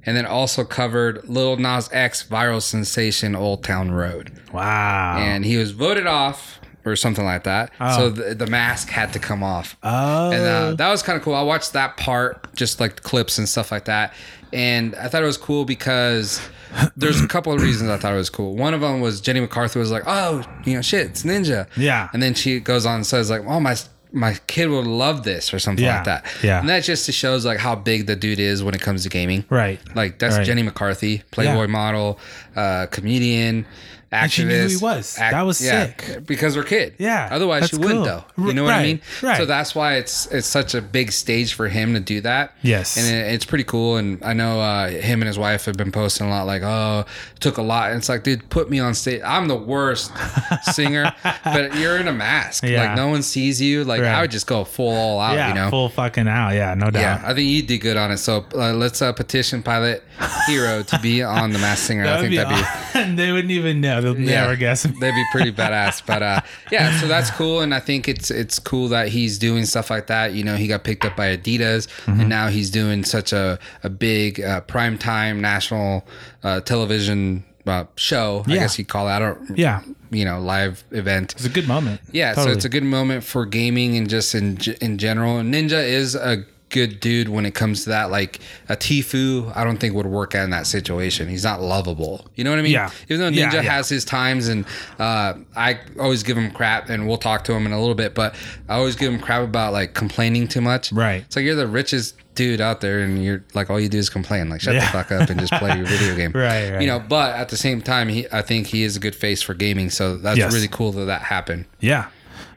and 0.05 0.15
then 0.17 0.25
also 0.25 0.63
covered 0.63 1.27
Lil 1.27 1.57
Nas 1.57 1.89
X 1.91 2.25
viral 2.27 2.61
sensation 2.61 3.35
"Old 3.35 3.63
Town 3.63 3.91
Road," 3.91 4.31
Wow. 4.53 5.17
and 5.19 5.45
he 5.45 5.57
was 5.57 5.71
voted 5.71 6.07
off 6.07 6.59
or 6.85 6.95
something 6.95 7.25
like 7.25 7.43
that. 7.43 7.71
So 7.97 8.09
the, 8.09 8.33
the 8.33 8.47
mask 8.47 8.87
had 8.89 9.11
to 9.11 9.19
come 9.19 9.43
off. 9.43 9.75
oh. 9.83 10.31
And 10.31 10.41
uh, 10.41 10.73
that 10.75 10.89
was 10.89 11.03
kind 11.03 11.17
of 11.17 11.23
cool. 11.23 11.35
I 11.35 11.41
watched 11.41 11.73
that 11.73 11.97
part, 11.97 12.55
just 12.55 12.79
like 12.79 13.03
clips 13.03 13.37
and 13.37 13.47
stuff 13.49 13.73
like 13.73 13.85
that. 13.85 14.13
And 14.53 14.95
I 14.95 15.09
thought 15.09 15.21
it 15.21 15.25
was 15.25 15.35
cool 15.35 15.65
because 15.65 16.39
there's 16.95 17.19
a 17.21 17.27
couple 17.27 17.51
of 17.51 17.61
reasons 17.61 17.89
I 17.89 17.97
thought 17.97 18.13
it 18.13 18.17
was 18.17 18.29
cool. 18.29 18.55
One 18.55 18.73
of 18.73 18.79
them 18.79 19.01
was 19.01 19.19
Jenny 19.19 19.41
McCarthy 19.41 19.79
was 19.79 19.91
like, 19.91 20.03
"Oh, 20.07 20.43
you 20.63 20.75
know, 20.75 20.81
shit, 20.81 21.07
it's 21.07 21.23
Ninja." 21.23 21.67
Yeah. 21.75 22.07
And 22.13 22.23
then 22.23 22.33
she 22.33 22.61
goes 22.61 22.85
on 22.85 22.95
and 22.95 23.05
says 23.05 23.29
like, 23.29 23.41
"Oh 23.45 23.59
my." 23.59 23.75
My 24.17 24.33
kid 24.47 24.67
will 24.67 24.83
love 24.83 25.23
this, 25.23 25.53
or 25.53 25.59
something 25.59 25.85
Yeah, 25.85 25.95
like 25.97 26.05
that. 26.05 26.25
yeah. 26.43 26.59
and 26.59 26.67
that 26.69 26.83
just 26.83 27.11
shows 27.11 27.45
like 27.45 27.59
how 27.59 27.75
big 27.75 28.07
the 28.07 28.15
dude 28.15 28.39
is 28.39 28.63
when 28.63 28.73
it 28.75 28.81
comes 28.81 29.03
to 29.03 29.09
gaming. 29.09 29.45
Right. 29.49 29.79
Like 29.95 30.19
that's 30.19 30.37
Right. 30.37 30.45
Jenny 30.45 30.63
McCarthy, 30.63 31.23
Playboy 31.31 31.61
Yeah. 31.61 31.67
model, 31.67 32.19
uh, 32.55 32.87
comedian. 32.87 33.65
And 34.09 34.31
she 34.31 34.45
knew 34.45 34.61
who 34.63 34.67
he 34.69 34.77
was. 34.77 35.15
That 35.15 35.41
was 35.41 35.57
sick. 35.57 36.21
Because 36.25 36.55
we're 36.55 36.63
kid. 36.63 36.95
Yeah, 36.97 37.27
Otherwise, 37.29 37.69
she 37.69 37.75
wouldn't 37.75 38.05
cool. 38.05 38.23
though. 38.37 38.45
You 38.47 38.53
know 38.53 38.63
what 38.63 38.73
I 38.73 38.83
mean? 38.83 39.01
right. 39.21 39.35
So 39.37 39.45
that's 39.45 39.75
why 39.75 39.95
it's 39.95 40.27
it's 40.27 40.47
such 40.47 40.73
a 40.75 40.81
big 40.81 41.11
stage 41.11 41.53
for 41.53 41.67
him 41.67 41.93
to 41.93 41.99
do 41.99 42.21
that. 42.21 42.53
Yes. 42.61 42.95
and 42.97 43.05
it, 43.13 43.33
it's 43.33 43.43
pretty 43.45 43.65
cool. 43.65 43.97
And 43.97 44.23
I 44.23 44.31
know 44.33 44.61
uh, 44.61 44.89
him 44.89 45.21
and 45.21 45.27
his 45.27 45.37
wife 45.37 45.65
have 45.65 45.75
been 45.75 45.91
posting 45.91 46.25
a 46.27 46.29
lot, 46.29 46.45
like, 46.47 46.61
"Oh, 46.63 47.03
it 47.35 47.39
took 47.41 47.57
a 47.57 47.61
lot." 47.61 47.89
And 47.91 47.97
it's 47.97 48.07
like, 48.09 48.23
dude, 48.23 48.49
put 48.49 48.69
me 48.69 48.79
on 48.79 48.93
stage. 48.93 49.21
I'm 49.25 49.47
the 49.49 49.55
worst 49.57 50.11
singer, 50.63 51.13
but 51.43 51.75
you're 51.75 51.97
in 51.97 52.07
a 52.07 52.13
mask. 52.13 52.63
Yeah. 52.63 52.85
Like 52.87 52.95
no 52.95 53.09
one 53.09 53.23
sees 53.23 53.59
you. 53.61 53.83
Like 53.83 54.01
Right. 54.01 54.07
I 54.13 54.21
would 54.21 54.31
just 54.31 54.47
go 54.47 54.63
full 54.63 54.93
all 54.95 55.19
out. 55.19 55.35
yeah, 55.35 55.49
you 55.49 55.53
know. 55.55 55.69
full 55.69 55.89
fucking 55.89 56.27
out. 56.27 56.51
Yeah, 56.53 56.73
no 56.75 56.89
doubt. 56.91 57.01
yeah, 57.01 57.21
I 57.25 57.33
think 57.33 57.49
you 57.49 57.61
did 57.61 57.79
good 57.79 57.97
on 57.97 58.11
it. 58.11 58.17
So 58.17 58.45
uh, 58.55 58.71
let's 58.73 59.01
uh, 59.01 59.11
petition 59.11 59.61
Pilot 59.63 60.03
Hero 60.47 60.83
to 60.83 60.99
be 60.99 61.23
on 61.23 61.51
the 61.51 61.59
Masked 61.59 61.87
Singer. 61.87 62.05
I 62.07 62.17
think 62.21 62.29
be, 62.31 62.37
that'd 62.37 62.55
be 62.55 63.09
aw- 63.11 63.15
they 63.15 63.31
wouldn't 63.33 63.51
even 63.51 63.81
know. 63.81 63.96
They'll 64.01 64.19
Yeah. 64.19 64.41
never 64.41 64.55
guess. 64.55 64.83
They'd 65.01 65.15
be 65.15 65.25
pretty 65.31 65.51
badass. 65.51 66.03
But 66.05 66.23
uh, 66.23 66.41
yeah, 66.71 66.99
so 66.99 67.07
that's 67.07 67.31
cool, 67.31 67.61
and 67.61 67.73
I 67.73 67.79
think 67.79 68.07
it's 68.07 68.31
it's 68.31 68.59
cool 68.59 68.87
that 68.89 69.09
he's 69.09 69.37
doing 69.37 69.65
stuff 69.65 69.89
like 69.89 70.07
that. 70.07 70.33
You 70.33 70.43
know, 70.43 70.55
he 70.55 70.67
got 70.67 70.83
picked 70.83 71.05
up 71.05 71.15
by 71.15 71.35
Adidas, 71.37 71.87
Mm-hmm. 72.05 72.19
and 72.21 72.29
now 72.29 72.47
he's 72.47 72.69
doing 72.71 73.03
such 73.03 73.33
a 73.33 73.59
a 73.83 73.89
big 73.89 74.39
uh, 74.41 74.61
primetime 74.61 75.37
national 75.39 76.07
uh, 76.43 76.61
television 76.61 77.43
uh, 77.65 77.83
show. 77.95 78.43
I 78.47 78.53
Yeah. 78.53 78.59
guess 78.61 78.79
you 78.79 78.85
call 78.85 79.05
that. 79.07 79.21
I 79.21 79.25
don't, 79.25 79.57
Yeah, 79.57 79.81
you 80.09 80.23
know, 80.25 80.39
live 80.39 80.83
event. 80.91 81.33
it's 81.33 81.45
a 81.45 81.49
good 81.49 81.67
moment. 81.67 81.99
Yeah, 82.11 82.33
so 82.33 82.49
it's 82.49 82.63
a 82.65 82.69
good 82.69 82.83
moment 82.85 83.23
for 83.25 83.45
gaming 83.45 83.97
and 83.97 84.09
just 84.09 84.33
in 84.35 84.57
in 84.81 84.97
general. 84.97 85.41
Ninja 85.41 85.83
is 85.83 86.15
a 86.15 86.45
good 86.69 86.99
dude 86.99 87.29
when 87.29 87.45
it 87.45 87.53
comes 87.55 87.83
to 87.85 87.89
that. 87.91 88.11
Like 88.11 88.39
a 88.69 88.75
Tfue, 88.75 89.55
I 89.55 89.63
don't 89.63 89.77
think 89.77 89.95
would 89.95 90.05
work 90.05 90.35
out 90.35 90.43
in 90.43 90.49
that 90.49 90.67
situation. 90.67 91.27
He's 91.29 91.43
not 91.43 91.61
lovable. 91.61 92.25
You 92.35 92.43
know 92.43 92.49
what 92.49 92.59
I 92.59 92.61
mean? 92.61 92.73
Yeah. 92.73 92.91
Even 93.09 93.19
though 93.19 93.27
Yeah, 93.29 93.49
Ninja 93.49 93.53
yeah. 93.63 93.71
has 93.71 93.89
his 93.89 94.03
times, 94.05 94.47
and 94.47 94.65
uh, 94.99 95.33
I 95.55 95.79
always 95.99 96.23
give 96.23 96.37
him 96.37 96.51
crap, 96.51 96.89
and 96.89 97.07
we'll 97.07 97.17
talk 97.17 97.43
to 97.45 97.53
him 97.53 97.65
in 97.65 97.71
a 97.71 97.79
little 97.79 97.95
bit. 97.95 98.13
But 98.15 98.35
I 98.67 98.75
always 98.75 98.95
give 98.95 99.13
him 99.13 99.19
crap 99.19 99.43
about 99.43 99.73
like 99.73 99.93
complaining 99.93 100.47
too 100.47 100.61
much. 100.61 100.91
Right. 100.91 101.21
It's 101.23 101.35
like 101.35 101.45
you're 101.45 101.55
the 101.55 101.67
richest 101.67 102.15
dude 102.35 102.61
out 102.61 102.81
there, 102.81 102.99
and 102.99 103.23
you're 103.23 103.43
like 103.53 103.69
all 103.69 103.79
you 103.79 103.89
do 103.89 103.97
is 103.97 104.09
complain. 104.09 104.49
Like 104.49 104.61
shut 104.61 104.75
Yeah. 104.75 104.81
the 104.85 104.91
fuck 104.91 105.11
up 105.11 105.29
and 105.29 105.39
just 105.39 105.53
play 105.53 105.75
your 105.75 105.85
video 105.85 106.15
game. 106.17 106.31
Right, 106.33 106.69
right. 106.71 106.81
You 106.81 106.87
know. 106.87 106.99
But 106.99 107.35
at 107.35 107.49
the 107.49 107.57
same 107.57 107.81
time, 107.81 108.09
he 108.09 108.27
I 108.31 108.41
think 108.41 108.67
he 108.67 108.83
is 108.83 108.95
a 108.95 108.99
good 108.99 109.15
face 109.15 109.41
for 109.41 109.53
gaming. 109.53 109.89
So 109.89 110.17
that's 110.17 110.37
Yes. 110.37 110.53
really 110.53 110.67
cool 110.67 110.91
that 110.91 111.05
that 111.05 111.21
happened. 111.21 111.65
yeah, 111.79 112.07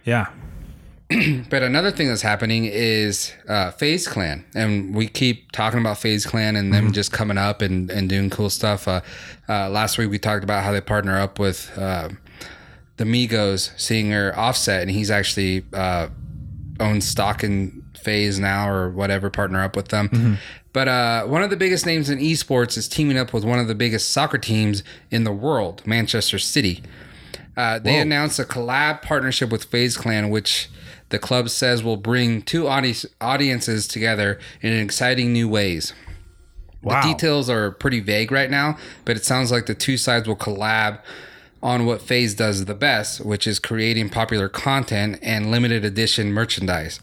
yeah. 0.05 0.27
But 1.51 1.65
another 1.65 1.91
thing 1.91 2.07
that's 2.09 2.23
happening 2.23 2.67
is 2.67 3.33
uh, 3.49 3.73
FaZe 3.73 4.07
Clan, 4.07 4.45
and 4.55 4.95
we 4.95 5.09
keep 5.09 5.51
talking 5.51 5.81
about 5.81 5.99
FaZe 5.99 6.25
Clan 6.25 6.55
and 6.55 6.73
them 6.73 6.93
just 6.93 7.11
coming 7.13 7.37
up 7.37 7.63
and, 7.63 7.91
and 7.91 8.09
doing 8.09 8.31
cool 8.31 8.49
stuff. 8.49 8.87
Uh, 8.87 9.01
uh, 9.49 9.69
last 9.69 9.99
week 9.99 10.09
we 10.11 10.19
talked 10.21 10.45
about 10.45 10.63
how 10.63 10.71
they 10.71 10.81
partner 10.81 11.19
up 11.19 11.41
with 11.41 11.77
uh, 11.77 12.11
the 12.97 13.05
Migos 13.05 13.79
singer 13.79 14.33
Offset, 14.37 14.83
and 14.83 14.91
he's 14.93 15.11
actually 15.11 15.65
uh, 15.73 16.09
owns 16.79 17.09
stock 17.09 17.43
in 17.43 17.85
FaZe 18.01 18.39
now 18.39 18.71
or 18.71 18.91
whatever. 18.91 19.31
Partner 19.31 19.63
up 19.63 19.75
with 19.75 19.89
them. 19.89 20.39
But 20.73 20.87
uh, 20.87 21.25
one 21.25 21.43
of 21.43 21.51
the 21.51 21.57
biggest 21.57 21.85
names 21.87 22.09
in 22.09 22.21
esports 22.21 22.77
is 22.79 22.87
teaming 22.87 23.19
up 23.19 23.33
with 23.33 23.45
one 23.45 23.59
of 23.59 23.67
the 23.67 23.75
biggest 23.75 24.13
soccer 24.13 24.39
teams 24.39 24.85
in 25.11 25.25
the 25.25 25.33
world, 25.33 25.85
Manchester 25.85 26.39
City. 26.39 26.85
Uh, 27.57 27.81
they 27.81 27.99
announced 27.99 28.39
a 28.39 28.45
collab 28.45 29.03
partnership 29.03 29.51
with 29.51 29.65
FaZe 29.65 29.97
Clan, 29.97 30.31
which 30.31 30.71
the 31.11 31.19
club 31.19 31.51
says 31.51 31.85
will 31.85 31.97
bring 31.97 32.43
two 32.43 32.67
audi- 32.67 33.09
audiences 33.21 33.87
together 33.87 34.39
in 34.63 34.73
exciting 34.73 35.33
new 35.33 35.49
ways. 35.49 35.93
Wow. 36.83 37.03
The 37.03 37.13
details 37.13 37.51
are 37.51 37.71
pretty 37.71 38.01
vague 38.01 38.33
right 38.33 38.51
now, 38.51 38.79
but 39.05 39.17
it 39.17 39.25
sounds 39.25 39.53
like 39.53 39.67
the 39.67 39.75
two 39.75 39.97
sides 39.97 40.27
will 40.27 40.37
collab 40.37 41.01
on 41.63 41.85
what 41.85 42.01
FaZe 42.01 42.35
does 42.35 42.65
the 42.65 42.75
best, 42.75 43.25
which 43.25 43.47
is 43.47 43.59
creating 43.59 44.09
popular 44.09 44.49
content 44.49 45.19
and 45.23 45.51
limited 45.51 45.85
edition 45.85 46.33
merchandise. 46.33 47.01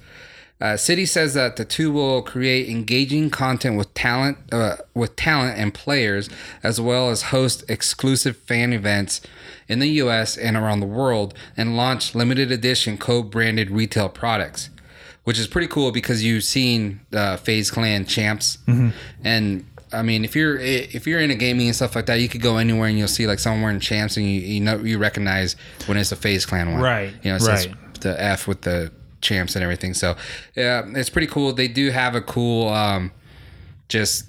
Uh, 0.59 0.75
City 0.75 1.05
says 1.05 1.35
that 1.35 1.55
the 1.55 1.65
two 1.65 1.91
will 1.91 2.23
create 2.23 2.67
engaging 2.67 3.29
content 3.29 3.77
with 3.77 3.93
talent, 3.93 4.39
uh, 4.51 4.77
with 4.95 5.15
talent 5.15 5.59
and 5.59 5.71
players, 5.71 6.29
as 6.63 6.81
well 6.81 7.11
as 7.11 7.23
host 7.23 7.63
exclusive 7.69 8.35
fan 8.35 8.73
events 8.73 9.21
in 9.67 9.79
the 9.79 9.87
U.S. 10.03 10.37
and 10.37 10.55
around 10.55 10.79
the 10.79 10.85
world, 10.87 11.33
and 11.55 11.75
launch 11.75 12.15
limited 12.15 12.51
edition 12.51 12.97
co-branded 12.97 13.69
retail 13.71 14.09
products, 14.09 14.69
which 15.23 15.37
is 15.39 15.47
pretty 15.47 15.67
cool 15.67 15.91
because 15.91 16.23
you've 16.23 16.43
seen 16.43 17.01
uh, 17.13 17.37
FaZe 17.37 17.69
Clan 17.71 18.05
champs, 18.05 18.57
and 19.23 19.65
I 19.93 20.01
mean, 20.01 20.25
if 20.25 20.35
you're 20.35 20.57
if 20.57 21.07
you're 21.07 21.19
into 21.19 21.35
gaming 21.35 21.67
and 21.67 21.75
stuff 21.75 21.95
like 21.95 22.07
that, 22.07 22.19
you 22.19 22.27
could 22.27 22.41
go 22.41 22.57
anywhere 22.57 22.89
and 22.89 22.97
you'll 22.97 23.07
see 23.07 23.25
like 23.27 23.39
someone 23.39 23.61
wearing 23.61 23.79
champs, 23.79 24.17
and 24.17 24.25
you 24.25 24.39
you 24.41 24.59
know 24.61 24.77
you 24.79 24.97
recognize 24.97 25.55
when 25.85 25.97
it's 25.97 26.11
a 26.11 26.15
FaZe 26.17 26.45
Clan 26.45 26.71
one, 26.73 26.81
Right, 26.81 27.13
You 27.23 27.31
know, 27.31 27.35
it 27.37 27.41
says 27.41 27.67
the 28.01 28.21
F 28.21 28.47
with 28.47 28.61
the 28.61 28.91
champs 29.21 29.55
and 29.55 29.63
everything. 29.63 29.93
So 29.93 30.15
yeah, 30.55 30.83
it's 30.93 31.09
pretty 31.09 31.27
cool. 31.27 31.53
They 31.53 31.67
do 31.67 31.89
have 31.91 32.15
a 32.15 32.21
cool 32.21 32.67
um 32.69 33.11
just 33.89 34.25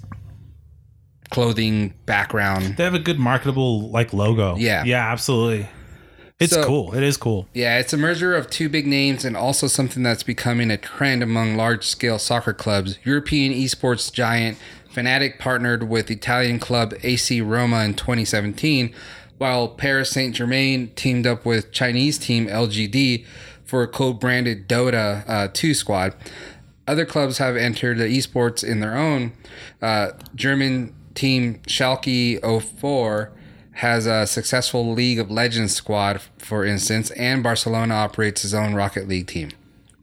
clothing 1.31 1.93
background. 2.05 2.77
They 2.77 2.83
have 2.83 2.93
a 2.93 2.99
good 2.99 3.19
marketable 3.19 3.89
like 3.89 4.13
logo. 4.13 4.55
Yeah. 4.57 4.83
yeah, 4.85 5.11
absolutely. 5.11 5.67
It's 6.39 6.53
So- 6.53 6.63
cool. 6.63 6.93
It 6.95 7.03
is 7.03 7.17
cool. 7.17 7.47
Yeah, 7.53 7.79
it's 7.79 7.91
a 7.93 7.97
merger 7.97 8.33
of 8.33 8.49
two 8.49 8.69
big 8.69 8.87
names 8.87 9.25
and 9.25 9.35
also 9.35 9.67
something 9.67 10.03
that's 10.03 10.23
becoming 10.23 10.71
a 10.71 10.77
trend 10.77 11.21
among 11.21 11.55
large 11.55 11.85
scale 11.85 12.17
soccer 12.17 12.53
clubs. 12.53 12.97
European 13.03 13.53
esports 13.53 14.11
giant 14.11 14.57
Fnatic 14.93 15.37
partnered 15.37 15.87
with 15.87 16.09
Italian 16.09 16.57
club 16.59 16.93
AC 17.03 17.41
Roma 17.41 17.83
in 17.83 17.93
2017, 17.93 18.91
while 19.37 19.67
Paris 19.67 20.09
Saint 20.09 20.33
Germain 20.35 20.91
teamed 20.95 21.27
up 21.27 21.45
with 21.45 21.71
Chinese 21.71 22.17
team 22.17 22.47
LGD 22.47 23.25
for 23.65 23.83
a 23.83 23.87
co 23.87 24.13
branded 24.13 24.67
Dota 24.67 25.23
uh, 25.29 25.47
2 25.53 25.73
squad. 25.75 26.15
Other 26.87 27.05
clubs 27.05 27.37
have 27.37 27.55
entered 27.55 27.99
the 27.99 28.05
esports 28.05 28.63
in 28.63 28.79
their 28.79 28.97
own. 28.97 29.33
Uh, 29.79 30.11
German 30.33 30.95
team 31.15 31.59
Schalke 31.67 32.39
04 32.79 33.31
has 33.73 34.05
a 34.05 34.27
successful 34.27 34.91
League 34.93 35.19
of 35.19 35.31
Legends 35.31 35.73
squad, 35.73 36.21
for 36.37 36.65
instance, 36.65 37.11
and 37.11 37.41
Barcelona 37.41 37.93
operates 37.93 38.41
his 38.41 38.53
own 38.53 38.73
Rocket 38.73 39.07
League 39.07 39.27
team. 39.27 39.49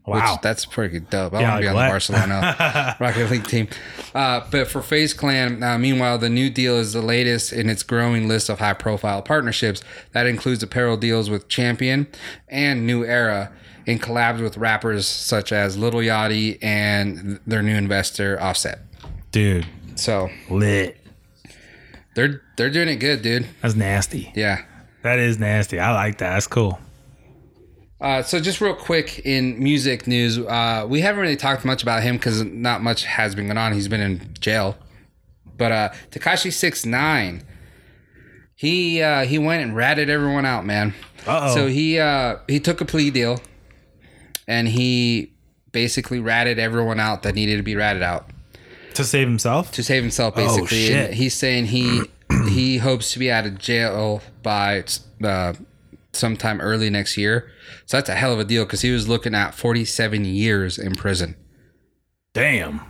Wow. 0.07 0.33
Which, 0.35 0.41
that's 0.41 0.65
pretty 0.65 1.01
dope. 1.01 1.35
I 1.35 1.41
Yeah, 1.41 1.49
want 1.51 1.57
to 1.57 1.63
be 1.63 1.69
on 1.69 1.75
the? 1.75 1.89
Barcelona 1.91 2.97
Rocket 3.01 3.29
League 3.31 3.47
team. 3.47 3.69
Uh, 4.15 4.47
but 4.51 4.69
for 4.69 4.81
FaZe 4.81 5.13
Clan, 5.13 5.63
uh, 5.65 5.77
meanwhile, 5.79 6.17
the 6.17 6.31
new 6.31 6.49
deal 6.49 6.77
is 6.77 6.93
the 6.93 7.03
latest 7.03 7.53
in 7.53 7.69
its 7.69 7.83
growing 7.83 8.29
list 8.29 8.49
of 8.49 8.61
high 8.61 8.73
profile 8.73 9.21
partnerships. 9.21 9.83
That 10.13 10.27
includes 10.29 10.63
apparel 10.63 10.97
deals 10.97 11.29
with 11.29 11.49
Champion 11.49 12.07
and 12.49 12.87
New 12.87 13.05
Era 13.05 13.53
in 13.85 13.99
collabs 13.99 14.41
with 14.41 14.57
rappers 14.57 15.07
such 15.09 15.51
as 15.53 15.77
Lil 15.77 15.93
Yachty 15.95 16.59
and 16.63 17.41
their 17.47 17.63
new 17.63 17.75
investor 17.75 18.41
Offset. 18.41 18.79
Dude, 19.33 19.67
So 19.97 20.31
lit. 20.51 20.99
they're 22.15 22.43
they're 22.57 22.71
doing 22.71 22.89
it 22.89 22.97
good, 22.97 23.23
dude. 23.23 23.47
That's 23.63 23.75
nasty. 23.75 24.33
Yeah. 24.35 24.63
That 25.03 25.19
is 25.19 25.39
nasty. 25.39 25.79
I 25.79 25.93
like 25.93 26.19
that. 26.19 26.31
That's 26.35 26.47
cool. 26.47 26.79
Uh, 28.01 28.23
so 28.23 28.41
just 28.41 28.61
real 28.61 28.75
quick 28.75 29.21
in 29.25 29.63
music 29.63 30.07
news, 30.07 30.39
uh, 30.39 30.85
we 30.89 31.01
haven't 31.01 31.23
really 31.23 31.37
talked 31.37 31.65
much 31.65 31.83
about 31.83 32.03
him 32.03 32.17
because 32.17 32.43
not 32.45 32.83
much 32.83 33.05
has 33.05 33.35
been 33.35 33.47
going 33.47 33.57
on. 33.57 33.73
He's 33.73 33.89
been 33.89 34.01
in 34.01 34.35
jail, 34.39 34.77
but 35.57 35.73
uh, 35.73 35.89
Tekashi 36.11 36.53
Six 36.53 36.85
Nine, 36.85 37.43
he 38.55 39.01
uh, 39.01 39.25
he 39.25 39.39
went 39.39 39.63
and 39.63 39.75
ratted 39.75 40.11
everyone 40.11 40.45
out, 40.45 40.67
man. 40.67 40.93
Uh-oh. 41.27 41.55
So 41.55 41.67
he 41.69 41.99
uh, 41.99 42.37
he 42.49 42.61
took 42.61 42.83
a 42.83 42.85
plea 42.85 43.11
deal, 43.11 43.41
and 44.47 44.69
he 44.69 45.33
basically 45.73 46.21
ratted 46.21 46.59
everyone 46.59 47.01
out 47.01 47.23
that 47.23 47.35
needed 47.35 47.57
to 47.57 47.63
be 47.63 47.77
ratted 47.77 48.03
out 48.03 48.29
To 48.97 49.05
save 49.05 49.29
himself? 49.29 49.73
to 49.73 49.83
save 49.83 50.03
himself 50.03 50.35
basically 50.35 50.63
Oh, 50.63 50.67
shit. 50.89 51.07
And 51.11 51.15
he's 51.15 51.35
saying 51.35 51.67
he 51.67 52.03
he 52.49 52.79
hopes 52.79 53.13
to 53.13 53.19
be 53.19 53.31
out 53.31 53.47
of 53.47 53.59
jail 53.59 54.21
by 54.43 54.85
uh, 55.23 55.55
sometime 56.13 56.61
early 56.61 56.91
next 56.91 57.17
year. 57.17 57.51
So 57.87 57.97
that's 57.97 58.09
a 58.09 58.15
hell 58.15 58.33
of 58.33 58.41
a 58.41 58.45
deal 58.45 58.65
because 58.65 58.81
he 58.83 58.91
was 58.91 59.09
looking 59.09 59.35
at 59.35 59.55
47 59.55 60.25
years 60.25 60.79
in 60.79 60.95
prison. 60.95 61.37
Damn. 62.33 62.81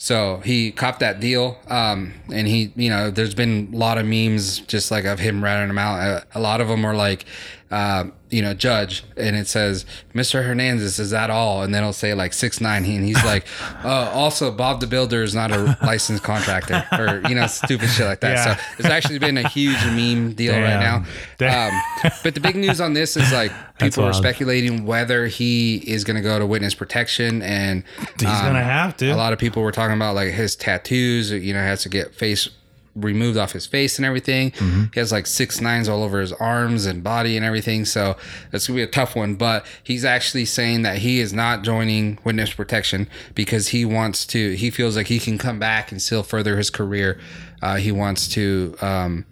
So 0.00 0.40
he 0.44 0.70
copped 0.70 1.00
that 1.00 1.18
deal, 1.18 1.58
um, 1.66 2.14
and 2.32 2.46
he, 2.46 2.72
you 2.76 2.88
know, 2.88 3.10
there's 3.10 3.34
been 3.34 3.70
a 3.74 3.76
lot 3.76 3.98
of 3.98 4.06
memes 4.06 4.60
just 4.60 4.92
like 4.92 5.04
of 5.04 5.18
him 5.18 5.42
ratting 5.42 5.66
them 5.66 5.78
out. 5.78 5.98
Uh, 5.98 6.20
a 6.36 6.40
lot 6.40 6.60
of 6.60 6.68
them 6.68 6.84
are 6.84 6.94
like, 6.94 7.24
uh, 7.70 8.04
you 8.30 8.42
know, 8.42 8.54
judge, 8.54 9.04
and 9.16 9.36
it 9.36 9.46
says, 9.46 9.84
"Mr. 10.14 10.44
Hernandez, 10.44 10.98
is 10.98 11.10
that 11.10 11.30
all?" 11.30 11.62
And 11.62 11.74
then 11.74 11.82
it'll 11.82 11.92
say 11.92 12.14
like 12.14 12.32
six 12.32 12.60
nine, 12.60 12.84
and 12.84 13.04
he's 13.04 13.22
like, 13.24 13.46
uh, 13.84 14.10
"Also, 14.12 14.50
Bob 14.50 14.80
the 14.80 14.86
Builder 14.86 15.22
is 15.22 15.34
not 15.34 15.50
a 15.50 15.76
licensed 15.82 16.22
contractor," 16.22 16.84
or 16.92 17.22
you 17.28 17.34
know, 17.34 17.46
stupid 17.46 17.88
shit 17.88 18.06
like 18.06 18.20
that. 18.20 18.36
Yeah. 18.36 18.56
So 18.56 18.62
it's 18.78 18.88
actually 18.88 19.18
been 19.18 19.36
a 19.38 19.48
huge 19.48 19.82
meme 19.86 20.32
deal 20.34 20.54
right 20.54 20.80
now. 20.80 21.04
Um, 21.40 21.70
but 22.24 22.34
the 22.34 22.40
big 22.40 22.56
news 22.56 22.80
on 22.80 22.94
this 22.94 23.16
is 23.16 23.32
like 23.32 23.52
people 23.78 24.02
are 24.02 24.12
speculating 24.12 24.84
whether 24.84 25.28
he 25.28 25.76
is 25.76 26.02
going 26.02 26.16
to 26.16 26.20
go 26.22 26.38
to 26.38 26.46
witness 26.46 26.74
protection, 26.74 27.42
and 27.42 27.84
He's 28.18 28.28
um, 28.28 28.46
gonna 28.46 28.62
have 28.62 28.96
to. 28.98 29.10
a 29.10 29.14
lot 29.16 29.32
of 29.32 29.38
people 29.38 29.62
were 29.62 29.72
talking 29.72 29.94
about 29.96 30.14
like 30.16 30.32
his 30.32 30.56
tattoos, 30.56 31.30
you 31.30 31.52
know, 31.52 31.60
has 31.60 31.82
to 31.82 31.88
get 31.88 32.14
face 32.14 32.48
removed 33.02 33.38
off 33.38 33.52
his 33.52 33.66
face 33.66 33.98
and 33.98 34.06
everything. 34.06 34.50
Mm-hmm. 34.52 34.84
He 34.94 35.00
has 35.00 35.12
like 35.12 35.26
six 35.26 35.60
nines 35.60 35.88
all 35.88 36.02
over 36.02 36.20
his 36.20 36.32
arms 36.32 36.86
and 36.86 37.02
body 37.02 37.36
and 37.36 37.44
everything. 37.44 37.84
So 37.84 38.16
that's 38.50 38.66
gonna 38.66 38.76
be 38.76 38.82
a 38.82 38.86
tough 38.86 39.16
one. 39.16 39.36
But 39.36 39.66
he's 39.82 40.04
actually 40.04 40.44
saying 40.44 40.82
that 40.82 40.98
he 40.98 41.20
is 41.20 41.32
not 41.32 41.62
joining 41.62 42.18
witness 42.24 42.52
protection 42.52 43.08
because 43.34 43.68
he 43.68 43.84
wants 43.84 44.26
to. 44.26 44.54
He 44.54 44.70
feels 44.70 44.96
like 44.96 45.06
he 45.06 45.18
can 45.18 45.38
come 45.38 45.58
back 45.58 45.92
and 45.92 46.00
still 46.00 46.22
further 46.22 46.56
his 46.56 46.70
career. 46.70 47.20
Uh, 47.62 47.76
he 47.76 47.92
wants 47.92 48.28
to. 48.28 48.76
Um, 48.80 49.26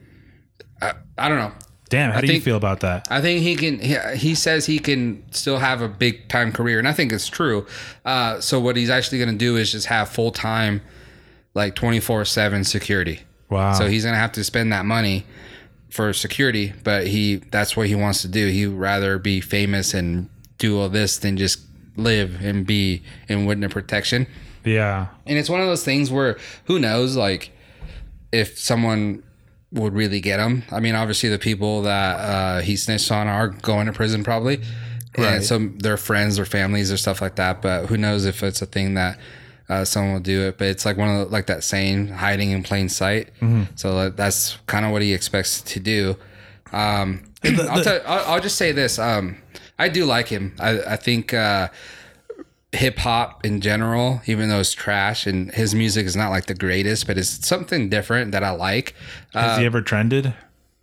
I, 0.81 0.93
I 1.19 1.29
don't 1.29 1.39
know. 1.39 1.53
Damn. 1.89 2.11
How 2.11 2.19
I 2.19 2.21
do 2.23 2.33
you 2.33 2.41
feel 2.41 2.57
about 2.57 2.81
that? 2.81 3.07
I 3.11 3.21
think 3.21 3.43
he 3.43 3.55
can. 3.55 3.79
He, 3.79 3.97
he 4.17 4.35
says 4.35 4.67
he 4.67 4.79
can 4.79 5.23
still 5.31 5.59
have 5.59 5.83
a 5.83 5.89
big 5.89 6.29
time 6.29 6.53
career, 6.53 6.79
and 6.79 6.89
I 6.89 6.93
think 6.93 7.13
it's 7.13 7.29
true. 7.29 7.67
Uh, 8.05 8.41
so 8.41 8.59
what 8.59 8.77
he's 8.77 8.91
actually 8.91 9.19
going 9.19 9.31
to 9.31 9.39
do 9.39 9.57
is 9.57 9.71
just 9.71 9.87
have 9.87 10.09
full 10.09 10.33
time, 10.33 10.83
like 11.55 11.75
twenty 11.75 12.01
four 12.01 12.25
seven 12.25 12.65
security. 12.65 13.21
Wow. 13.49 13.75
So 13.75 13.89
he's 13.89 14.03
going 14.03 14.15
to 14.15 14.19
have 14.19 14.33
to 14.33 14.45
spend 14.45 14.73
that 14.73 14.85
money 14.85 15.25
for 15.91 16.13
security, 16.13 16.73
but 16.85 17.07
he 17.07 17.37
that's 17.37 17.77
what 17.77 17.87
he 17.87 17.95
wants 17.95 18.23
to 18.23 18.29
do. 18.29 18.49
He'd 18.49 18.67
rather 18.67 19.19
be 19.19 19.41
famous 19.41 19.95
and 19.95 20.29
do 20.59 20.79
all 20.79 20.89
this 20.89 21.19
than 21.19 21.37
just 21.37 21.61
live 21.97 22.43
and 22.45 22.67
be 22.67 23.03
in 23.29 23.47
witness 23.47 23.73
protection. 23.73 24.27
Yeah. 24.65 25.07
And 25.25 25.39
it's 25.39 25.49
one 25.49 25.61
of 25.61 25.67
those 25.67 25.85
things 25.85 26.11
where 26.11 26.39
who 26.65 26.79
knows, 26.79 27.17
like, 27.17 27.53
if 28.33 28.59
someone 28.59 29.23
would 29.73 29.95
really 29.95 30.21
get 30.21 30.41
him. 30.41 30.65
I 30.71 30.81
mean, 30.81 30.95
obviously, 30.95 31.29
the 31.29 31.39
people 31.39 31.83
that 31.83 32.17
uh, 32.17 32.61
he 32.63 32.77
snitched 32.77 33.11
on 33.11 33.29
are 33.29 33.49
going 33.49 33.87
to 33.87 33.93
prison 33.93 34.25
probably. 34.25 34.61
Right. 35.17 35.37
And 35.37 35.45
so 35.45 35.59
their 35.59 35.97
friends, 35.97 36.37
their 36.37 36.45
families, 36.45 36.93
or 36.93 36.97
stuff 36.97 37.23
like 37.23 37.37
that. 37.37 37.63
But 37.63 37.87
who 37.87 37.97
knows 37.97 38.27
if 38.27 38.43
it's 38.43 38.61
a 38.61 38.67
thing 38.67 38.95
that 38.95 39.19
uh, 39.69 39.85
someone 39.85 40.13
will 40.15 40.21
do 40.21 40.43
it. 40.49 40.59
But 40.59 40.69
it's 40.69 40.85
like 40.85 40.97
one 40.97 41.09
of 41.09 41.19
the, 41.27 41.33
like 41.33 41.47
that 41.47 41.65
saying, 41.65 42.09
hiding 42.09 42.51
in 42.51 42.63
plain 42.63 42.89
sight. 42.89 43.31
So 43.75 43.95
that- 43.97 44.17
that's 44.17 44.59
kind 44.67 44.85
of 44.87 44.93
what 44.93 45.03
he 45.03 45.13
expects 45.13 45.61
to 45.63 45.81
do. 45.81 46.17
Um, 46.73 47.25
I'll, 47.45 47.83
tell, 47.85 48.01
I'll, 48.07 48.35
I'll 48.35 48.41
just 48.41 48.57
say 48.57 48.73
this. 48.73 48.99
Um, 48.99 49.37
I 49.79 49.89
do 49.89 50.05
like 50.05 50.29
him. 50.29 50.55
I, 50.59 50.81
I 50.81 50.97
think 50.97 51.33
uh, 51.35 51.69
hip 52.73 52.99
hop 52.99 53.45
in 53.45 53.61
general, 53.61 54.21
even 54.27 54.49
though 54.49 54.61
it's 54.61 54.73
trash 54.73 55.27
and 55.27 55.51
his 55.53 55.75
music 55.75 56.07
is 56.07 56.17
not 56.17 56.31
like 56.31 56.47
the 56.47 56.55
greatest, 56.55 57.07
but 57.07 57.17
it's 57.19 57.47
something 57.47 57.89
different 57.89 58.33
that 58.33 58.43
I 58.43 58.51
like. 58.51 58.95
Has 59.35 59.53
Uh, 59.57 59.61
he 59.61 59.67
ever 59.67 59.81
trended? 59.83 60.35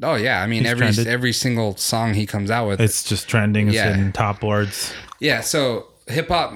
oh 0.01 0.15
yeah, 0.15 0.41
I 0.41 0.47
mean 0.47 0.63
He's 0.63 0.71
every 0.71 0.85
trended. 0.87 1.07
every 1.07 1.33
single 1.33 1.75
song 1.77 2.13
he 2.13 2.25
comes 2.25 2.49
out 2.51 2.67
with. 2.67 2.81
It's 2.81 3.03
just 3.03 3.27
trending. 3.27 3.67
It's 3.67 3.75
Yeah. 3.75 3.93
in 3.97 4.11
top 4.11 4.39
boards. 4.39 4.93
yeah, 5.19 5.41
so 5.41 5.87
hip 6.07 6.27
hop, 6.29 6.53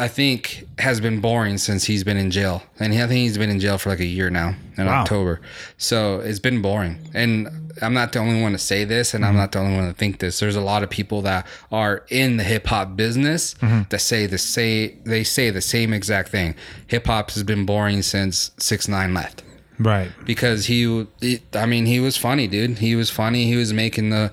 I 0.00 0.08
think, 0.08 0.66
has 0.78 1.00
been 1.00 1.20
boring 1.20 1.58
since 1.58 1.84
he's 1.84 2.04
been 2.04 2.16
in 2.16 2.30
jail, 2.30 2.62
and 2.78 2.92
I 2.92 3.06
think 3.06 3.12
he's 3.12 3.38
been 3.38 3.50
in 3.50 3.60
jail 3.60 3.78
for 3.78 3.90
like 3.90 4.00
a 4.00 4.04
year 4.04 4.30
now 4.30 4.54
in 4.76 4.86
Wow. 4.86 5.02
October. 5.02 5.40
So 5.78 6.20
it's 6.20 6.40
been 6.40 6.62
boring, 6.62 6.98
and 7.14 7.48
I'm 7.80 7.94
not 7.94 8.12
the 8.12 8.18
only 8.18 8.40
one 8.40 8.52
to 8.52 8.58
say 8.58 8.84
this, 8.84 9.14
and 9.14 9.24
I'm 9.24 9.30
mm-hmm. 9.30 9.38
not 9.38 9.52
the 9.52 9.60
only 9.60 9.76
one 9.76 9.88
to 9.88 9.94
think 9.94 10.18
this. 10.18 10.40
There's 10.40 10.56
a 10.56 10.60
lot 10.60 10.82
of 10.82 10.90
people 10.90 11.22
that 11.22 11.46
are 11.70 12.04
in 12.08 12.36
the 12.36 12.44
hip 12.44 12.66
hop 12.66 12.96
business 12.96 13.54
mm-hmm. 13.54 13.82
that 13.88 14.00
say 14.00 14.26
the 14.26 14.38
say 14.38 14.96
they 15.04 15.24
say 15.24 15.50
the 15.50 15.60
same 15.60 15.92
exact 15.92 16.28
thing. 16.28 16.54
Hip 16.88 17.06
hop 17.06 17.30
has 17.30 17.42
been 17.42 17.64
boring 17.64 18.02
since 18.02 18.50
Six 18.58 18.88
Nine 18.88 19.14
left 19.14 19.42
Right. 19.78 20.10
because 20.24 20.66
he, 20.66 21.06
I 21.52 21.66
mean, 21.66 21.86
he 21.86 22.00
was 22.00 22.16
funny, 22.16 22.46
dude. 22.46 22.78
He 22.78 22.94
was 22.94 23.10
funny. 23.10 23.46
He 23.46 23.56
was 23.56 23.72
making 23.72 24.10
the 24.10 24.30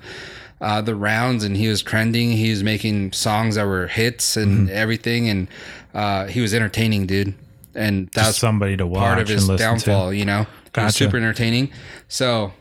uh, 0.62 0.80
the 0.82 0.96
rounds, 0.96 1.44
and 1.44 1.58
he 1.58 1.68
was 1.68 1.82
trending. 1.82 2.32
He 2.32 2.50
was 2.52 2.64
making 2.64 3.12
songs 3.14 3.56
that 3.56 3.66
were 3.66 3.88
hits 3.88 4.38
and 4.38 4.68
Mm-hmm. 4.70 4.78
everything, 4.78 5.28
and 5.30 5.48
uh, 5.94 6.28
he 6.28 6.40
was 6.40 6.54
entertaining, 6.54 7.08
dude. 7.08 7.34
And 7.76 8.08
that 8.10 8.14
Just 8.16 8.28
was 8.30 8.38
somebody 8.38 8.78
to 8.78 8.86
watch 8.86 9.00
part 9.02 9.20
of 9.20 9.28
his 9.28 9.48
downfall. 9.48 10.10
to. 10.12 10.16
You 10.16 10.26
know, 10.26 10.44
he 10.44 10.70
Gotcha. 10.74 10.86
was 10.86 10.96
super 10.96 11.18
entertaining. 11.18 11.72
So 12.10 12.52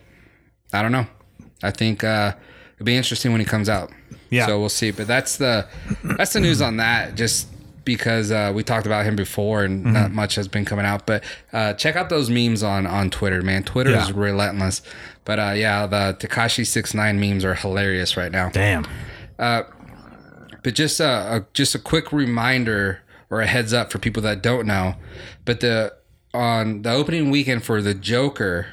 I 0.73 0.83
don't 0.83 0.93
know. 0.93 1.07
I 1.63 1.71
think 1.73 2.03
uh, 2.05 2.33
it'll 2.75 2.87
be 2.87 2.97
interesting 2.97 3.33
when 3.33 3.41
he 3.41 3.45
comes 3.45 3.69
out. 3.69 3.91
Yeah. 4.31 4.47
So 4.47 4.59
we'll 4.61 4.69
see. 4.69 4.93
But 4.93 5.07
that's 5.09 5.37
the 5.37 5.67
that's 6.17 6.33
the 6.33 6.41
news 6.41 6.63
on 6.63 6.77
that. 6.79 7.17
Just 7.17 7.49
because 7.85 8.31
uh, 8.31 8.53
we 8.55 8.63
talked 8.63 8.87
about 8.87 9.05
him 9.05 9.17
before 9.17 9.65
and 9.65 9.83
Mm-hmm. 9.85 9.93
not 9.95 10.13
much 10.13 10.37
has 10.37 10.47
been 10.47 10.65
coming 10.65 10.87
out. 10.87 11.07
But 11.07 11.25
uh, 11.53 11.73
check 11.75 11.97
out 11.97 12.09
those 12.09 12.31
memes 12.31 12.63
on 12.63 12.87
on 12.87 13.11
Twitter, 13.11 13.43
man. 13.43 13.65
Twitter 13.65 13.91
Yeah. 13.91 14.05
is 14.05 14.13
relentless. 14.13 14.81
But 15.25 15.39
uh, 15.39 15.53
yeah, 15.57 15.87
the 15.87 16.17
Tekashi 16.19 16.67
six 16.67 16.95
nine 16.95 17.21
memes 17.21 17.45
are 17.45 17.55
hilarious 17.55 18.17
right 18.17 18.33
now. 18.33 18.51
Damn. 18.51 18.87
But 20.63 20.75
just 20.75 21.01
a, 21.01 21.37
a 21.37 21.47
just 21.53 21.75
a 21.75 21.79
quick 21.79 22.13
reminder 22.13 23.01
or 23.31 23.41
a 23.41 23.47
heads 23.47 23.73
up 23.73 23.91
for 23.91 23.99
people 23.99 24.23
that 24.23 24.43
don't 24.43 24.67
know. 24.67 24.95
But 25.45 25.61
the 25.61 25.95
on 26.35 26.83
the 26.83 26.93
opening 26.93 27.31
weekend 27.31 27.65
for 27.65 27.81
the 27.81 27.95
Joker, 27.95 28.67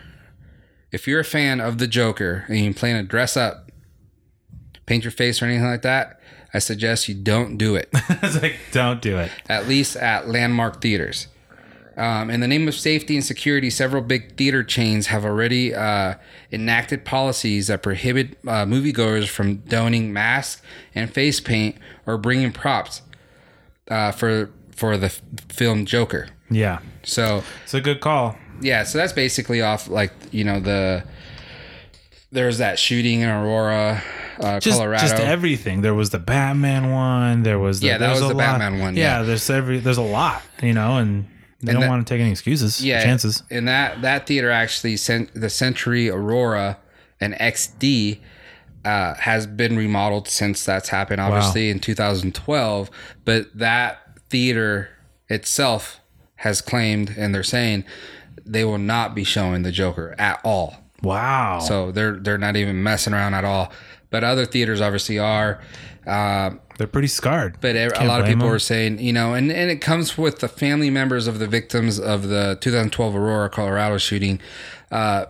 if 0.91 1.07
you're 1.07 1.21
a 1.21 1.25
fan 1.25 1.59
of 1.61 1.77
the 1.77 1.87
Joker 1.87 2.45
and 2.47 2.59
you 2.59 2.73
plan 2.73 3.01
to 3.01 3.07
dress 3.07 3.37
up, 3.37 3.71
paint 4.85 5.03
your 5.03 5.11
face 5.11 5.41
or 5.41 5.45
anything 5.45 5.65
like 5.65 5.81
that, 5.83 6.19
I 6.53 6.59
suggest 6.59 7.07
you 7.07 7.15
don't 7.15 7.57
do 7.57 7.75
it. 7.75 7.89
it's 7.93 8.41
like, 8.41 8.55
don't 8.71 9.01
do 9.01 9.17
it. 9.17 9.31
at 9.47 9.67
least 9.67 9.95
at 9.95 10.27
landmark 10.27 10.81
theaters. 10.81 11.27
Um, 11.97 12.29
in 12.29 12.41
the 12.41 12.47
name 12.47 12.67
of 12.67 12.75
safety 12.75 13.15
and 13.15 13.25
security, 13.25 13.71
several 13.71 14.03
big 14.03 14.35
theater 14.37 14.63
chains 14.63 15.07
have 15.07 15.25
already 15.25 15.73
uh, 15.73 16.13
enacted 16.51 17.03
policies 17.05 17.67
that 17.67 17.81
prohibit 17.81 18.37
uh, 18.47 18.65
moviegoers 18.65 19.27
from 19.27 19.57
donning 19.57 20.13
masks 20.13 20.61
and 20.93 21.11
face 21.11 21.39
paint 21.39 21.75
or 22.05 22.19
bringing 22.19 22.51
props 22.51 23.01
uh, 23.89 24.11
for 24.11 24.51
for 24.75 24.95
the 24.95 25.07
f- 25.07 25.21
film 25.49 25.85
Joker. 25.87 26.27
Yeah. 26.51 26.79
So 27.01 27.43
It's 27.63 27.73
a 27.73 27.81
good 27.81 27.99
call. 27.99 28.37
yeah, 28.61 28.83
so 28.83 28.99
that's 28.99 29.13
basically 29.13 29.61
off 29.63 29.87
like 29.87 30.11
you 30.31 30.43
know 30.43 30.59
the 30.59 31.03
there's 32.31 32.59
that 32.59 32.77
shooting 32.77 33.21
in 33.21 33.29
Aurora, 33.29 34.03
uh, 34.39 34.59
Just, 34.59 34.77
Colorado. 34.77 35.01
just 35.01 35.15
everything. 35.15 35.81
There 35.81 35.95
was 35.95 36.09
the 36.11 36.19
Batman 36.19 36.91
one. 36.91 37.43
There 37.43 37.57
was 37.57 37.79
the, 37.79 37.87
Yeah, 37.87 37.97
that 37.97 38.09
was 38.11 38.19
the 38.19 38.27
lot- 38.27 38.37
Batman 38.37 38.79
one, 38.79 38.95
yeah. 38.95 39.23
there's 39.23 39.49
every 39.49 39.79
there's 39.79 39.97
a 39.97 40.01
lot, 40.03 40.41
you 40.61 40.73
know, 40.73 40.97
and 40.97 41.25
they 41.61 41.71
And 41.71 41.75
don't 41.77 41.81
that- 41.81 41.89
want 41.89 42.07
to 42.07 42.13
take 42.13 42.21
any 42.21 42.31
excuses, 42.31 42.83
yeah, 42.83 43.03
chances. 43.03 43.43
And 43.49 43.67
that 43.67 44.01
that 44.01 44.27
theater 44.27 44.51
actually 44.51 44.97
sent 44.97 45.33
the 45.33 45.49
Century 45.49 46.09
Aurora 46.09 46.77
and 47.19 47.33
XD 47.35 48.19
uh, 48.85 49.15
has 49.15 49.47
been 49.47 49.75
remodeled 49.75 50.27
since 50.27 50.63
that's 50.63 50.89
happened, 50.89 51.19
obviously 51.19 51.69
in 51.69 51.79
2012. 51.79 52.89
But 53.25 53.57
that 53.57 53.99
theater 54.29 54.89
itself 55.29 55.99
has 56.35 56.61
claimed, 56.61 57.13
and 57.17 57.33
they're 57.33 57.43
saying 57.43 57.83
they 58.45 58.63
will 58.63 58.77
not 58.77 59.13
be 59.15 59.23
showing 59.23 59.63
the 59.63 59.71
Joker 59.71 60.15
at 60.17 60.39
all. 60.43 60.75
Wow. 61.03 61.59
So 61.59 61.91
they're 61.91 62.17
they're 62.17 62.37
not 62.37 62.55
even 62.55 62.81
messing 62.83 63.13
around 63.13 63.33
at 63.33 63.43
all. 63.43 63.71
But 64.09 64.23
other 64.23 64.45
theaters 64.45 64.79
obviously 64.79 65.19
are. 65.19 65.59
Um, 66.05 66.61
they're 66.77 66.87
pretty 66.87 67.07
scarred. 67.07 67.57
but 67.61 67.75
ev- 67.75 67.93
a 67.95 68.05
lot 68.05 68.21
of 68.21 68.27
people 68.27 68.45
them. 68.45 68.55
are 68.55 68.59
saying, 68.59 68.99
you 68.99 69.13
know, 69.13 69.33
and, 69.33 69.51
and 69.51 69.69
it 69.69 69.81
comes 69.81 70.17
with 70.17 70.39
the 70.39 70.47
family 70.47 70.89
members 70.89 71.27
of 71.27 71.39
the 71.39 71.47
victims 71.47 71.99
of 71.99 72.27
the 72.27 72.57
2012 72.61 73.15
Aurora, 73.15 73.49
Colorado 73.49 73.97
shooting. 73.97 74.39
Uh, 74.91 75.25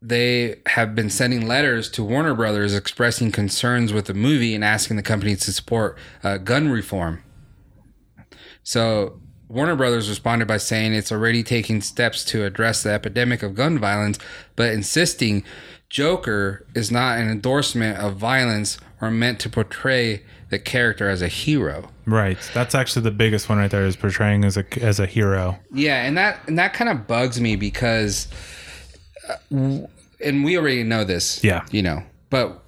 they 0.00 0.56
have 0.66 0.94
been 0.94 1.08
sending 1.08 1.46
letters 1.48 1.90
to 1.92 2.04
Warner 2.04 2.34
Brothers 2.34 2.74
expressing 2.74 3.32
concerns 3.32 3.92
with 3.92 4.04
the 4.04 4.14
movie 4.14 4.54
and 4.54 4.62
asking 4.62 4.96
the 4.96 5.02
company 5.02 5.34
to 5.34 5.52
support 5.52 5.96
uh, 6.22 6.36
gun 6.36 6.68
reform. 6.68 7.22
So 8.62 9.20
Warner 9.48 9.76
Brothers 9.76 10.08
responded 10.10 10.46
by 10.46 10.58
saying 10.58 10.92
it's 10.92 11.10
already 11.10 11.42
taking 11.42 11.80
steps 11.80 12.24
to 12.26 12.44
address 12.44 12.82
the 12.82 12.90
epidemic 12.90 13.42
of 13.42 13.54
gun 13.54 13.78
violence, 13.78 14.18
but 14.56 14.72
insisting 14.72 15.42
Joker 15.88 16.66
is 16.74 16.90
not 16.90 17.18
an 17.18 17.30
endorsement 17.30 17.98
of 17.98 18.16
violence 18.16 18.78
are 19.04 19.10
meant 19.10 19.38
to 19.40 19.48
portray 19.50 20.22
the 20.50 20.58
character 20.58 21.08
as 21.08 21.22
a 21.22 21.28
hero. 21.28 21.88
Right. 22.06 22.38
That's 22.54 22.74
actually 22.74 23.02
the 23.02 23.10
biggest 23.10 23.48
one 23.48 23.58
right 23.58 23.70
there 23.70 23.84
is 23.86 23.96
portraying 23.96 24.44
as 24.44 24.56
a 24.56 24.64
as 24.82 25.00
a 25.00 25.06
hero. 25.06 25.58
Yeah, 25.72 26.04
and 26.04 26.16
that 26.18 26.40
and 26.48 26.58
that 26.58 26.74
kind 26.74 26.90
of 26.90 27.06
bugs 27.06 27.40
me 27.40 27.56
because, 27.56 28.28
uh, 29.28 29.36
and 30.20 30.44
we 30.44 30.56
already 30.58 30.82
know 30.82 31.04
this. 31.04 31.42
Yeah. 31.42 31.64
you 31.70 31.82
know, 31.82 32.02
but 32.30 32.60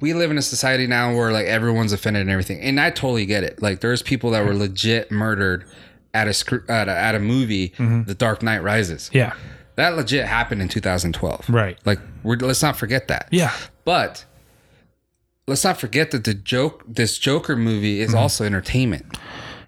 we 0.00 0.14
live 0.14 0.30
in 0.30 0.38
a 0.38 0.42
society 0.42 0.86
now 0.86 1.14
where 1.14 1.32
like 1.32 1.46
everyone's 1.46 1.92
offended 1.92 2.22
and 2.22 2.30
everything, 2.30 2.60
and 2.60 2.78
I 2.80 2.90
totally 2.90 3.26
get 3.26 3.44
it. 3.44 3.62
Like, 3.62 3.80
there's 3.80 4.02
people 4.02 4.30
that 4.30 4.44
were 4.44 4.54
legit 4.54 5.10
murdered 5.10 5.64
at 6.14 6.26
a 6.28 6.62
at 6.68 6.88
a, 6.88 6.92
at 6.96 7.14
a 7.14 7.18
movie, 7.18 7.70
Mm-hmm. 7.70 8.04
The 8.04 8.14
Dark 8.14 8.42
Knight 8.42 8.62
Rises. 8.62 9.10
Yeah. 9.12 9.32
that 9.76 9.96
legit 9.96 10.26
happened 10.26 10.60
in 10.62 10.68
2012. 10.68 11.48
Right. 11.48 11.78
Like, 11.86 11.98
we're, 12.22 12.36
let's 12.36 12.62
not 12.62 12.76
forget 12.76 13.08
that. 13.08 13.28
Yeah. 13.30 13.52
but. 13.84 14.24
Let's 15.48 15.64
not 15.64 15.78
forget 15.80 16.12
that 16.12 16.24
the 16.24 16.34
joke, 16.34 16.84
this 16.86 17.18
Joker 17.18 17.56
movie, 17.56 18.00
is 18.00 18.14
also 18.14 18.44
entertainment. 18.44 19.06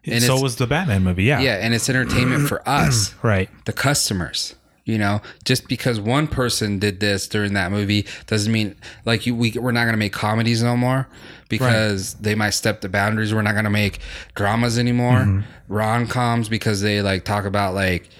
And 0.06 0.22
so 0.22 0.38
was 0.40 0.56
the 0.56 0.66
Batman 0.66 1.02
movie. 1.02 1.24
Yeah. 1.24 1.40
Yeah, 1.40 1.54
and 1.54 1.74
it's 1.74 1.88
entertainment 1.88 2.46
for 2.48 2.62
us 2.68 3.14
Right. 3.22 3.48
the 3.64 3.72
customers. 3.72 4.54
You 4.86 4.98
know, 4.98 5.22
just 5.46 5.66
because 5.66 5.98
one 5.98 6.28
person 6.28 6.78
did 6.78 7.00
this 7.00 7.26
during 7.26 7.54
that 7.54 7.72
movie 7.72 8.06
doesn't 8.26 8.52
mean 8.52 8.76
like 9.06 9.24
you 9.24 9.34
we 9.34 9.52
we're 9.52 9.72
not 9.72 9.86
gonna 9.86 9.96
make 9.96 10.12
comedies 10.12 10.62
no 10.62 10.76
more 10.76 11.08
because 11.48 12.14
they 12.16 12.34
might 12.34 12.50
step 12.50 12.82
the 12.82 12.90
boundaries. 12.90 13.32
We're 13.32 13.40
not 13.40 13.54
gonna 13.54 13.70
make 13.70 13.98
dramas 14.34 14.78
anymore, 14.78 15.20
Mm-hmm. 15.20 15.72
rom 15.72 16.06
coms 16.06 16.50
because 16.50 16.82
they 16.82 17.00
like 17.00 17.24
talk 17.24 17.46
about 17.46 17.72
like 17.74 18.10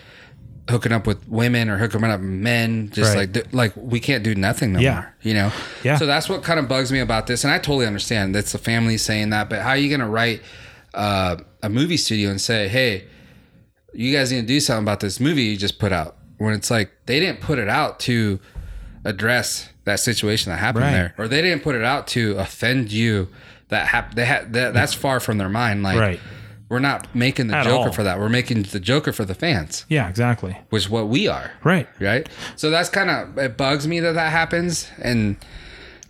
hooking 0.69 0.93
up 0.93 1.07
with 1.07 1.29
women 1.29 1.69
or 1.69 1.77
hooking 1.77 2.03
up 2.05 2.21
with 2.21 2.29
men. 2.29 2.91
Just 2.93 3.15
Right. 3.15 3.35
like 3.35 3.53
like 3.53 3.73
we 3.77 4.01
can't 4.01 4.25
do 4.25 4.35
nothing 4.35 4.73
no 4.73 4.81
Yeah. 4.81 4.95
more. 4.95 5.15
You 5.23 5.35
know. 5.35 5.53
Yeah. 5.83 5.97
So 5.97 6.07
that's 6.07 6.29
what 6.29 6.43
kind 6.43 6.59
of 6.59 6.69
bugs 6.69 6.91
me 6.91 7.01
about 7.01 7.27
this, 7.27 7.45
and 7.45 7.53
I 7.53 7.59
totally 7.59 7.87
understand 7.87 8.35
that's 8.35 8.53
the 8.53 8.59
family 8.59 8.97
saying 8.97 9.31
that. 9.31 9.49
But 9.51 9.61
how 9.63 9.71
are 9.71 9.77
you 9.77 9.91
gonna 9.91 10.09
write 10.09 10.43
uh, 10.95 11.37
a 11.63 11.69
movie 11.69 11.97
studio 11.97 12.31
and 12.31 12.41
say, 12.41 12.69
hey? 12.69 13.05
you 13.97 14.13
guys 14.13 14.33
need 14.33 14.41
to 14.41 14.47
do 14.47 14.59
something 14.59 14.83
about 14.83 14.99
this 14.99 15.21
movie 15.21 15.43
you 15.45 15.57
just 15.57 15.79
put 15.79 15.93
out. 15.93 16.17
When 16.39 16.53
it's 16.53 16.69
like 16.69 16.91
they 17.07 17.21
didn't 17.21 17.41
put 17.41 17.61
it 17.61 17.69
out 17.69 18.01
to 18.01 18.41
address 19.05 19.69
that 19.85 20.01
situation 20.01 20.51
that 20.51 20.59
happened 20.59 20.85
Right. 20.85 20.91
there, 20.93 21.15
or 21.19 21.29
they 21.29 21.43
didn't 21.43 21.63
put 21.63 21.77
it 21.77 21.85
out 21.85 22.07
to 22.09 22.37
offend 22.39 22.91
you. 22.91 23.29
That 23.69 23.87
hap- 23.89 24.15
they 24.15 24.25
had 24.25 24.53
that, 24.55 24.75
that's 24.75 24.95
far 24.95 25.21
from 25.21 25.39
their 25.39 25.49
mind. 25.49 25.83
Like 25.85 25.99
Right. 25.99 26.21
We're 26.69 26.79
not 26.79 27.15
making 27.15 27.49
the 27.49 27.57
At 27.57 27.65
Joker 27.65 27.89
all. 27.89 27.93
for 27.93 28.03
that. 28.03 28.19
We're 28.19 28.29
making 28.29 28.63
the 28.65 28.81
Joker 28.81 29.13
for 29.13 29.25
the 29.25 29.35
fans, 29.35 29.85
Yeah. 29.89 30.09
Exactly. 30.09 30.57
which 30.71 30.85
is 30.85 30.91
what 30.91 31.09
we 31.09 31.29
are. 31.29 31.51
Right. 31.63 31.89
Right. 32.01 32.29
So 32.57 32.71
that's 32.71 32.89
kind 32.89 33.11
of 33.11 33.37
it 33.39 33.57
bugs 33.57 33.87
me 33.87 34.01
that 34.01 34.13
that 34.15 34.33
happens, 34.33 34.89
and 35.03 35.37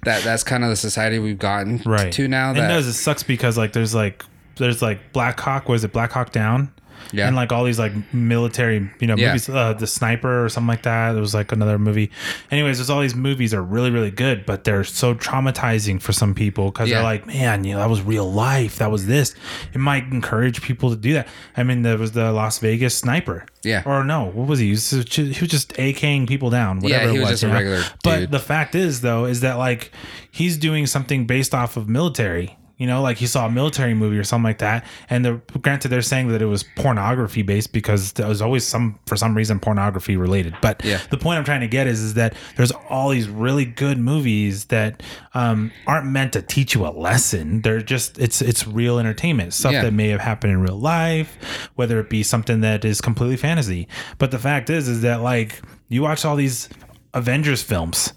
that 0.05 0.23
that's 0.23 0.43
kind 0.45 0.63
of 0.65 0.71
the 0.71 0.77
society 0.77 1.19
we've 1.19 1.39
gotten 1.39 1.81
Right. 1.85 2.13
to 2.13 2.29
now. 2.29 2.53
It 2.53 2.57
does. 2.57 2.87
It 2.87 2.93
sucks 2.95 3.23
because 3.23 3.57
like 3.59 3.73
there's 3.73 3.95
like 3.95 4.25
there's 4.57 4.81
like 4.83 5.13
Black 5.13 5.41
Hawk. 5.41 5.69
Was 5.69 5.83
it 5.85 5.93
Black 5.93 6.13
Hawk 6.13 6.31
Down? 6.31 6.71
Yeah. 7.13 7.27
And 7.27 7.37
like 7.37 7.53
all 7.53 7.65
these 7.65 7.79
like 7.79 7.93
military, 8.13 8.91
you 9.01 9.07
know, 9.07 9.17
Yeah. 9.17 9.29
movies, 9.29 9.49
uh, 9.49 9.73
the 9.75 9.87
sniper 9.87 10.45
or 10.45 10.49
something 10.49 10.69
like 10.69 10.83
that. 10.83 11.13
There 11.13 11.21
was 11.21 11.35
like 11.35 11.53
another 11.53 11.79
movie. 11.79 12.11
Anyways, 12.51 12.79
there's 12.79 12.91
all 12.91 13.01
these 13.01 13.15
movies 13.15 13.55
are 13.55 13.63
really, 13.63 13.91
really 13.91 14.11
good, 14.11 14.45
but 14.47 14.65
they're 14.65 14.85
so 14.85 15.15
traumatizing 15.15 16.01
for 16.01 16.13
some 16.13 16.35
people 16.35 16.71
because 16.71 16.89
Yeah. 16.89 16.97
they're 16.97 17.05
like, 17.05 17.27
man, 17.27 17.65
you 17.65 17.73
know, 17.75 17.79
that 17.81 17.91
was 17.91 18.03
real 18.03 18.31
life. 18.33 18.77
That 18.79 18.91
was 18.91 19.07
this. 19.07 19.35
It 19.73 19.79
might 19.79 20.05
encourage 20.05 20.63
people 20.63 20.91
to 20.91 20.97
do 20.97 21.13
that. 21.15 21.29
I 21.57 21.63
mean, 21.63 21.83
there 21.83 21.99
was 21.99 22.13
the 22.13 22.33
Las 22.33 22.59
Vegas 22.59 22.95
sniper. 22.97 23.47
Yeah. 23.63 23.83
Or 23.87 24.05
no, 24.05 24.27
what 24.27 24.47
was 24.47 24.59
he? 24.59 24.67
He 24.67 24.71
was 24.73 24.91
just, 24.91 25.15
he 25.15 25.41
was 25.41 25.49
just 25.51 25.73
AKing 25.75 26.27
people 26.29 26.51
down. 26.51 26.81
Whatever 26.81 27.11
he 27.13 27.17
it 27.17 27.21
was 27.21 27.31
was 27.31 27.41
just 27.41 27.53
a 27.53 27.59
you 27.59 27.65
know? 27.65 27.85
But 28.03 28.31
the 28.31 28.39
fact 28.39 28.75
is, 28.75 29.01
though, 29.01 29.25
is 29.25 29.41
that 29.41 29.57
like 29.57 29.91
he's 30.31 30.57
doing 30.57 30.87
something 30.87 31.27
based 31.27 31.55
off 31.55 31.77
of 31.77 31.89
military. 31.89 32.57
You 32.85 32.91
know, 32.91 33.01
like 33.01 33.17
he 33.17 33.27
saw 33.27 33.47
a 33.47 33.51
military 33.51 33.95
movie 33.95 34.19
or 34.19 34.25
something 34.25 34.45
like 34.45 34.59
that. 34.59 34.85
And 35.09 35.25
the 35.25 35.41
granted, 35.63 35.89
they're 35.89 36.03
saying 36.03 36.29
that 36.29 36.43
it 36.43 36.47
was 36.47 36.65
pornography 36.77 37.41
based 37.41 37.73
because 37.73 38.13
there 38.13 38.29
was 38.29 38.43
always 38.43 38.63
some 38.67 38.99
for 39.07 39.17
some 39.17 39.35
reason 39.35 39.59
pornography 39.59 40.17
related. 40.19 40.55
But 40.61 40.85
Yeah. 40.85 40.99
the 41.09 41.17
point 41.17 41.39
I'm 41.39 41.45
trying 41.47 41.63
to 41.63 41.67
get 41.67 41.87
is 41.87 42.01
is 42.01 42.13
that 42.15 42.35
there's 42.57 42.73
all 42.91 43.09
these 43.09 43.27
really 43.27 43.65
good 43.65 43.97
movies 43.99 44.67
that 44.67 45.03
um, 45.33 45.73
aren't 45.87 46.09
meant 46.09 46.35
to 46.35 46.43
teach 46.43 46.75
you 46.75 46.87
a 46.87 46.93
lesson. 46.93 47.63
They're 47.63 47.81
just 47.81 48.19
it's 48.19 48.43
it's 48.43 48.67
real 48.67 48.99
entertainment 48.99 49.55
stuff 49.55 49.73
Yeah. 49.73 49.83
that 49.85 49.95
may 49.95 50.09
have 50.11 50.21
happened 50.21 50.53
in 50.53 50.61
real 50.61 50.79
life, 50.79 51.39
whether 51.77 51.99
it 52.01 52.11
be 52.11 52.23
something 52.23 52.61
that 52.61 52.85
is 52.85 53.01
completely 53.01 53.39
fantasy. 53.39 53.89
But 54.19 54.31
the 54.31 54.39
fact 54.39 54.69
is, 54.69 54.89
is 54.89 55.01
that 55.01 55.23
like 55.23 55.63
you 55.89 56.03
watch 56.03 56.27
all 56.27 56.37
these 56.37 56.69
Avengers 57.15 57.63
films, 57.63 58.13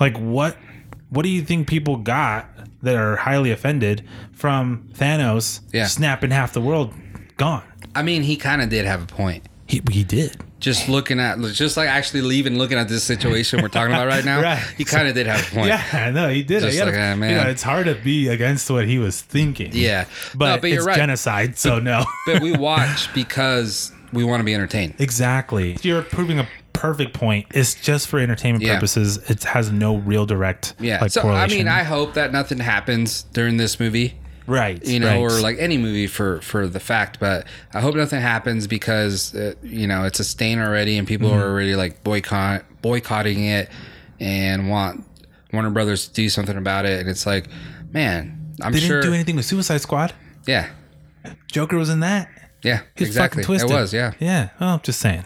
like 0.00 0.16
what 0.18 0.56
what 1.12 1.22
do 1.22 1.28
you 1.28 1.42
think 1.42 1.68
people 1.68 1.96
got 1.96 2.48
that 2.82 2.96
are 2.96 3.16
highly 3.16 3.50
offended 3.50 4.02
from 4.32 4.88
Thanos 4.94 5.60
Yeah. 5.72 5.86
snapping 5.86 6.30
half 6.30 6.52
the 6.52 6.60
world 6.60 6.92
gone? 7.36 7.62
I 7.94 8.02
mean, 8.02 8.22
he 8.22 8.36
kind 8.36 8.62
of 8.62 8.68
did 8.70 8.86
have 8.86 9.02
a 9.02 9.06
point. 9.06 9.44
He, 9.66 9.82
he 9.90 10.04
did. 10.04 10.36
just 10.60 10.88
looking 10.88 11.18
at 11.18 11.38
just 11.52 11.76
like 11.76 11.88
actually 11.88 12.20
leaving 12.20 12.56
looking 12.58 12.78
at 12.78 12.88
this 12.88 13.02
situation 13.02 13.60
we're 13.62 13.68
talking 13.68 13.92
about 13.92 14.06
right 14.06 14.24
now 14.32 14.40
Right. 14.40 14.62
he 14.76 14.84
kind 14.84 15.08
of 15.08 15.14
did 15.14 15.26
have 15.26 15.40
a 15.40 15.54
point 15.54 15.68
Yeah, 15.68 15.82
I 15.92 16.10
know 16.10 16.28
he 16.28 16.42
did. 16.42 16.60
Just 16.62 16.76
He 16.76 16.82
like, 16.84 16.94
a- 16.94 16.98
ah, 17.00 17.10
You 17.14 17.16
man. 17.16 17.44
know, 17.44 17.50
it's 17.50 17.62
hard 17.62 17.86
to 17.86 17.94
be 17.96 18.28
against 18.28 18.70
what 18.70 18.86
he 18.86 18.98
was 18.98 19.20
thinking. 19.20 19.70
Yeah. 19.72 20.04
but, 20.34 20.54
No, 20.56 20.60
but 20.60 20.70
you're 20.70 20.78
it's 20.80 20.86
right. 20.86 20.96
genocide. 20.96 21.58
So 21.58 21.78
no, 21.78 22.04
but 22.26 22.40
we 22.42 22.52
watch 22.56 23.12
because 23.14 23.92
we 24.12 24.24
want 24.24 24.40
to 24.40 24.44
be 24.44 24.54
entertained 24.54 24.94
exactly. 24.98 25.76
You're 25.82 26.02
proving 26.02 26.38
a 26.38 26.46
perfect 26.82 27.12
point. 27.14 27.46
It's 27.54 27.74
just 27.74 28.08
for 28.08 28.18
entertainment 28.18 28.64
Yeah. 28.64 28.74
purposes. 28.74 29.18
It 29.30 29.44
has 29.44 29.70
no 29.70 29.96
real 29.96 30.26
direct. 30.26 30.74
yeah 30.80 31.00
like, 31.00 31.10
so 31.12 31.28
i 31.28 31.46
mean 31.46 31.68
i 31.68 31.82
hope 31.84 32.14
that 32.14 32.32
nothing 32.32 32.58
happens 32.58 33.22
during 33.32 33.56
this 33.56 33.78
movie 33.78 34.14
right. 34.46 34.84
you 34.84 34.98
know 34.98 35.06
right. 35.06 35.16
or 35.36 35.40
like 35.40 35.56
any 35.58 35.78
movie 35.78 36.06
for 36.08 36.40
for 36.40 36.66
the 36.66 36.80
fact 36.80 37.18
but 37.20 37.46
i 37.74 37.80
hope 37.80 37.94
nothing 37.94 38.20
happens 38.20 38.66
because 38.66 39.34
uh, 39.34 39.54
you 39.62 39.86
know 39.86 40.04
it's 40.04 40.18
a 40.20 40.24
stain 40.24 40.58
already 40.58 40.98
and 40.98 41.06
people 41.06 41.28
Mm-hmm. 41.30 41.38
are 41.40 41.50
already 41.52 41.74
like 41.76 42.02
boycott 42.02 42.64
boycotting 42.82 43.44
it 43.44 43.68
and 44.20 44.68
want 44.68 45.04
warner 45.52 45.70
brothers 45.70 46.08
to 46.08 46.14
do 46.14 46.28
something 46.28 46.56
about 46.56 46.84
it 46.86 46.98
and 47.00 47.08
it's 47.08 47.26
like 47.26 47.46
man 47.92 48.54
i'm 48.62 48.72
they 48.72 48.80
sure 48.80 49.00
didn't 49.00 49.10
do 49.12 49.14
anything 49.14 49.36
with 49.36 49.44
Suicide 49.46 49.80
Squad. 49.80 50.12
yeah 50.46 50.68
Joker 51.46 51.76
was 51.78 51.90
in 51.90 52.00
that. 52.00 52.28
yeah 52.62 52.80
He's 52.96 53.08
exactly 53.08 53.42
fucking 53.44 53.58
twisted. 53.58 53.70
it 53.70 53.74
was 53.80 53.92
yeah 53.94 54.12
Yeah. 54.18 54.48
Well, 54.60 54.78
just 54.82 54.98
saying. 55.00 55.24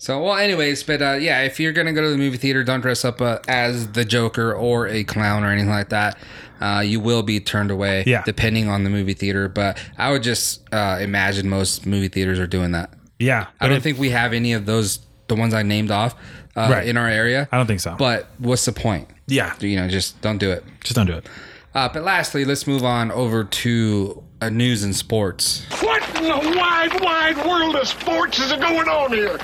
So, 0.00 0.22
well, 0.22 0.36
anyways, 0.36 0.84
but 0.84 1.02
uh, 1.02 1.12
yeah, 1.20 1.42
if 1.42 1.58
you're 1.58 1.72
gonna 1.72 1.92
go 1.92 2.00
to 2.02 2.10
the 2.10 2.16
movie 2.16 2.36
theater, 2.36 2.62
don't 2.62 2.80
dress 2.80 3.04
up 3.04 3.20
uh, 3.20 3.38
as 3.48 3.88
the 3.92 4.04
Joker 4.04 4.52
or 4.54 4.86
a 4.86 5.02
clown 5.04 5.42
or 5.44 5.48
anything 5.50 5.70
like 5.70 5.88
that. 5.88 6.16
Uh, 6.60 6.82
you 6.84 6.98
will 7.00 7.22
be 7.22 7.38
turned 7.40 7.70
away, 7.70 8.04
Yeah. 8.06 8.22
depending 8.24 8.68
on 8.68 8.82
the 8.84 8.90
movie 8.90 9.14
theater. 9.14 9.48
But 9.48 9.78
I 9.96 10.10
would 10.10 10.22
just 10.22 10.62
uh, 10.72 10.98
imagine 11.00 11.48
most 11.48 11.84
movie 11.86 12.08
theaters 12.08 12.38
are 12.38 12.46
doing 12.48 12.72
that. 12.72 12.90
Yeah. 13.18 13.46
I 13.60 13.68
don't 13.68 13.80
think 13.80 13.98
we 13.98 14.10
have 14.10 14.32
any 14.32 14.52
of 14.52 14.66
those, 14.66 15.00
the 15.28 15.34
ones 15.36 15.52
I 15.54 15.62
named 15.62 15.90
off, 15.90 16.14
uh, 16.56 16.68
Right. 16.70 16.86
in 16.88 16.96
our 16.96 17.08
area. 17.08 17.48
I 17.52 17.56
don't 17.58 17.66
think 17.66 17.80
so. 17.80 17.94
But 17.98 18.28
what's 18.38 18.64
the 18.64 18.72
point? 18.72 19.08
yeah. 19.26 19.54
You 19.60 19.76
know, 19.76 19.88
just 19.88 20.20
don't 20.20 20.38
do 20.38 20.50
it. 20.50 20.64
Just 20.82 20.94
don't 20.96 21.06
do 21.06 21.14
it. 21.14 21.28
Uh, 21.74 21.88
but 21.88 22.02
lastly, 22.02 22.44
let's 22.44 22.66
move 22.66 22.84
on 22.84 23.10
over 23.12 23.44
to 23.44 24.22
uh, 24.40 24.48
news 24.48 24.82
and 24.84 24.94
sports. 24.96 25.64
What 25.80 26.02
in 26.16 26.24
the 26.24 26.56
wide, 26.56 27.00
wide 27.00 27.36
world 27.46 27.76
of 27.76 27.86
sports 27.86 28.38
is 28.40 28.52
going 28.52 28.88
on 28.88 29.12
here? 29.12 29.38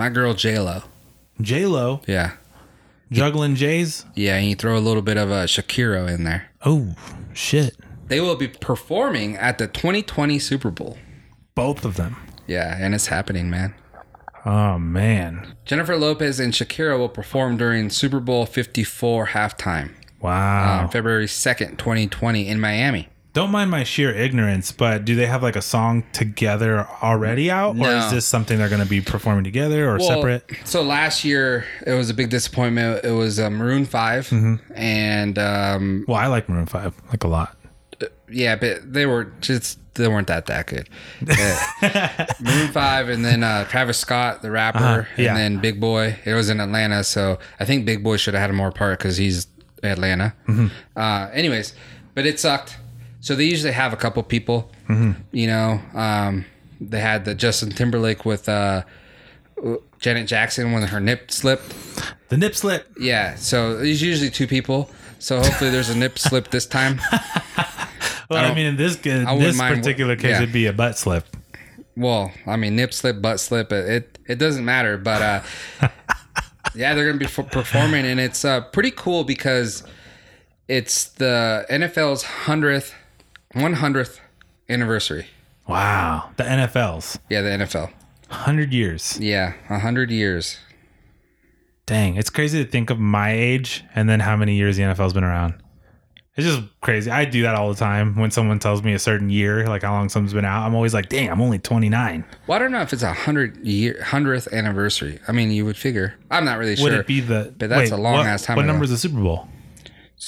My 0.00 0.08
girl 0.08 0.32
J 0.32 0.58
Lo. 0.58 0.84
J 1.42 1.66
Lo 1.66 2.00
Yeah, 2.06 2.32
juggling 3.12 3.54
Jays. 3.54 4.06
yeah, 4.14 4.36
and 4.36 4.46
you 4.48 4.54
throw 4.54 4.78
a 4.78 4.80
little 4.80 5.02
bit 5.02 5.18
of 5.18 5.30
a 5.30 5.44
Shakira 5.44 6.08
in 6.08 6.24
there. 6.24 6.48
Oh 6.64 6.94
shit! 7.34 7.76
They 8.08 8.18
will 8.18 8.34
be 8.36 8.48
performing 8.48 9.36
at 9.36 9.58
the 9.58 9.66
2020 9.66 10.38
Super 10.38 10.70
Bowl. 10.70 10.96
Both 11.54 11.84
of 11.84 11.96
them. 11.96 12.16
Yeah, 12.46 12.74
and 12.80 12.94
it's 12.94 13.08
happening, 13.08 13.50
man. 13.50 13.74
Oh 14.46 14.78
man! 14.78 15.54
Jennifer 15.66 15.98
Lopez 15.98 16.40
and 16.40 16.54
Shakira 16.54 16.98
will 16.98 17.10
perform 17.10 17.58
during 17.58 17.90
Super 17.90 18.20
Bowl 18.20 18.46
54 18.46 19.26
halftime 19.28 19.90
Wow. 20.22 20.80
on 20.84 20.88
February 20.90 21.26
2nd, 21.26 21.76
2020 21.76 22.48
in 22.48 22.58
Miami. 22.58 23.10
Don't 23.32 23.50
mind 23.52 23.70
my 23.70 23.84
sheer 23.84 24.10
ignorance, 24.10 24.72
but 24.72 25.04
do 25.04 25.14
they 25.14 25.26
have 25.26 25.40
like 25.42 25.54
a 25.54 25.62
song 25.62 26.02
together 26.12 26.86
already 27.00 27.48
out, 27.50 27.78
or 27.78 27.88
is 27.88 28.10
this 28.10 28.26
something 28.26 28.58
they're 28.58 28.68
going 28.68 28.82
to 28.82 28.88
be 28.88 29.00
performing 29.00 29.44
together 29.44 29.88
or 29.88 30.00
separate? 30.00 30.44
So 30.64 30.82
last 30.82 31.24
year 31.24 31.64
it 31.86 31.92
was 31.94 32.10
a 32.10 32.14
big 32.14 32.30
disappointment. 32.30 33.04
It 33.04 33.12
was 33.12 33.38
uh, 33.38 33.48
Maroon 33.50 33.84
5 33.84 34.28
Mm-hmm. 34.30 34.72
and 34.74 35.38
um, 35.38 36.04
Well, 36.08 36.16
I 36.16 36.26
like 36.26 36.48
Maroon 36.48 36.66
Five 36.66 36.94
like 37.10 37.22
a 37.22 37.28
lot. 37.28 37.56
yeah, 38.28 38.56
but 38.56 38.92
they 38.92 39.06
were 39.06 39.32
just 39.40 39.78
they 39.94 40.08
weren't 40.08 40.26
that 40.28 40.46
that 40.46 40.66
good. 40.66 40.88
Yeah. 41.28 42.26
Maroon 42.40 42.68
Five, 42.72 43.08
and 43.10 43.24
then 43.24 43.44
uh, 43.44 43.64
Travis 43.66 43.98
Scott, 43.98 44.42
the 44.42 44.50
rapper, 44.50 44.78
Uh-huh, 44.78 45.02
yeah. 45.16 45.28
and 45.30 45.36
then 45.38 45.56
Big 45.60 45.80
Boi. 45.80 46.16
It 46.24 46.34
was 46.34 46.50
in 46.50 46.58
Atlanta, 46.60 47.04
so 47.04 47.38
I 47.60 47.64
think 47.64 47.86
Big 47.86 48.02
Boi 48.02 48.16
should 48.16 48.34
have 48.34 48.40
had 48.40 48.50
a 48.50 48.54
more 48.54 48.72
part 48.72 48.98
because 48.98 49.16
he's 49.18 49.46
Atlanta. 49.84 50.34
Mm-hmm. 50.48 50.66
Uh, 50.98 51.28
anyways, 51.32 51.74
but 52.14 52.26
it 52.26 52.40
sucked. 52.40 52.76
So 53.20 53.34
they 53.36 53.44
usually 53.44 53.72
have 53.72 53.92
a 53.92 53.96
couple 53.96 54.22
people. 54.22 54.70
Mm-hmm. 54.88 55.12
You 55.32 55.46
know, 55.46 55.80
um, 55.94 56.44
they 56.80 57.00
had 57.00 57.24
the 57.24 57.34
Justin 57.34 57.70
Timberlake 57.70 58.24
with 58.24 58.48
uh, 58.48 58.82
Janet 59.98 60.26
Jackson 60.26 60.72
when 60.72 60.82
her 60.84 61.00
nip 61.00 61.30
slipped. 61.30 61.74
The 62.30 62.36
nip 62.36 62.54
slip. 62.54 62.90
Yeah, 62.98 63.34
so 63.34 63.76
there's 63.76 64.02
usually 64.02 64.30
two 64.30 64.46
people. 64.46 64.90
So 65.18 65.36
hopefully 65.36 65.70
there's 65.70 65.90
a 65.90 65.96
nip 65.96 66.18
slip 66.26 66.50
this 66.50 66.66
time. 66.66 67.00
Well, 68.30 68.44
I 68.44 68.48
I, 68.48 68.54
mean, 68.54 68.66
in 68.66 68.76
this 68.76 68.96
in 69.04 69.24
this 69.38 69.56
mind- 69.58 69.76
particular 69.76 70.16
case, 70.16 70.30
yeah. 70.30 70.36
it'd 70.42 70.52
be 70.52 70.66
a 70.66 70.72
butt 70.72 70.96
slip. 70.96 71.26
Well, 71.96 72.32
I 72.46 72.56
mean, 72.56 72.76
nip 72.76 72.94
slip, 72.94 73.20
butt 73.20 73.40
slip, 73.40 73.72
it 73.72 73.88
it, 73.88 74.18
it 74.28 74.38
doesn't 74.38 74.64
matter. 74.64 74.96
But 74.96 75.20
uh, 75.20 75.42
yeah, 76.74 76.94
they're 76.94 77.06
gonna 77.06 77.18
be 77.18 77.26
f- 77.26 77.50
performing, 77.50 78.06
and 78.06 78.18
it's 78.20 78.44
uh, 78.44 78.62
pretty 78.62 78.92
cool 78.92 79.24
because 79.24 79.82
it's 80.68 81.06
the 81.06 81.66
NFL's 81.68 82.22
hundredth, 82.22 82.94
one 83.52 83.74
hundredth 83.74 84.20
anniversary. 84.68 85.26
Wow, 85.66 86.30
the 86.36 86.44
NFL's 86.44 87.18
Yeah, 87.28 87.42
the 87.42 87.50
NFL. 87.50 87.92
hundred 88.28 88.72
years. 88.72 89.18
Yeah, 89.20 89.54
a 89.68 89.78
hundred 89.78 90.10
years. 90.10 90.58
Dang, 91.86 92.16
it's 92.16 92.30
crazy 92.30 92.64
to 92.64 92.70
think 92.70 92.90
of 92.90 92.98
my 92.98 93.32
age 93.32 93.84
and 93.94 94.08
then 94.08 94.20
how 94.20 94.36
many 94.36 94.54
years 94.54 94.76
the 94.76 94.84
NFL's 94.84 95.12
been 95.12 95.24
around. 95.24 95.54
It's 96.36 96.46
just 96.46 96.62
crazy. 96.80 97.10
I 97.10 97.24
do 97.24 97.42
that 97.42 97.56
all 97.56 97.68
the 97.68 97.78
time 97.78 98.14
when 98.16 98.30
someone 98.30 98.60
tells 98.60 98.82
me 98.84 98.94
a 98.94 98.98
certain 99.00 99.28
year, 99.28 99.66
like 99.66 99.82
how 99.82 99.92
long 99.92 100.08
something's 100.08 100.32
been 100.32 100.44
out. 100.44 100.64
I'm 100.64 100.74
always 100.76 100.94
like, 100.94 101.08
dang, 101.08 101.28
I'm 101.28 101.40
only 101.40 101.58
29. 101.58 102.24
Well, 102.46 102.56
I 102.56 102.58
don't 102.60 102.70
know 102.70 102.80
if 102.80 102.92
it's 102.92 103.02
a 103.02 103.12
hundred 103.12 103.58
year 103.66 104.00
hundredth 104.02 104.52
anniversary. 104.52 105.18
I 105.26 105.32
mean, 105.32 105.50
you 105.50 105.64
would 105.64 105.76
figure. 105.76 106.14
I'm 106.30 106.44
not 106.44 106.58
really 106.58 106.70
Would 106.72 106.78
sure. 106.78 106.90
Would 106.90 107.00
it 107.00 107.06
be 107.08 107.20
the? 107.20 107.52
But 107.58 107.68
that's 107.68 107.90
wait, 107.90 107.98
a 107.98 108.00
long 108.00 108.14
what, 108.18 108.26
ass 108.26 108.44
time 108.44 108.56
What 108.56 108.64
ago. 108.64 108.72
number 108.72 108.84
is 108.84 108.90
the 108.90 108.96
Super 108.96 109.20
Bowl? 109.20 109.48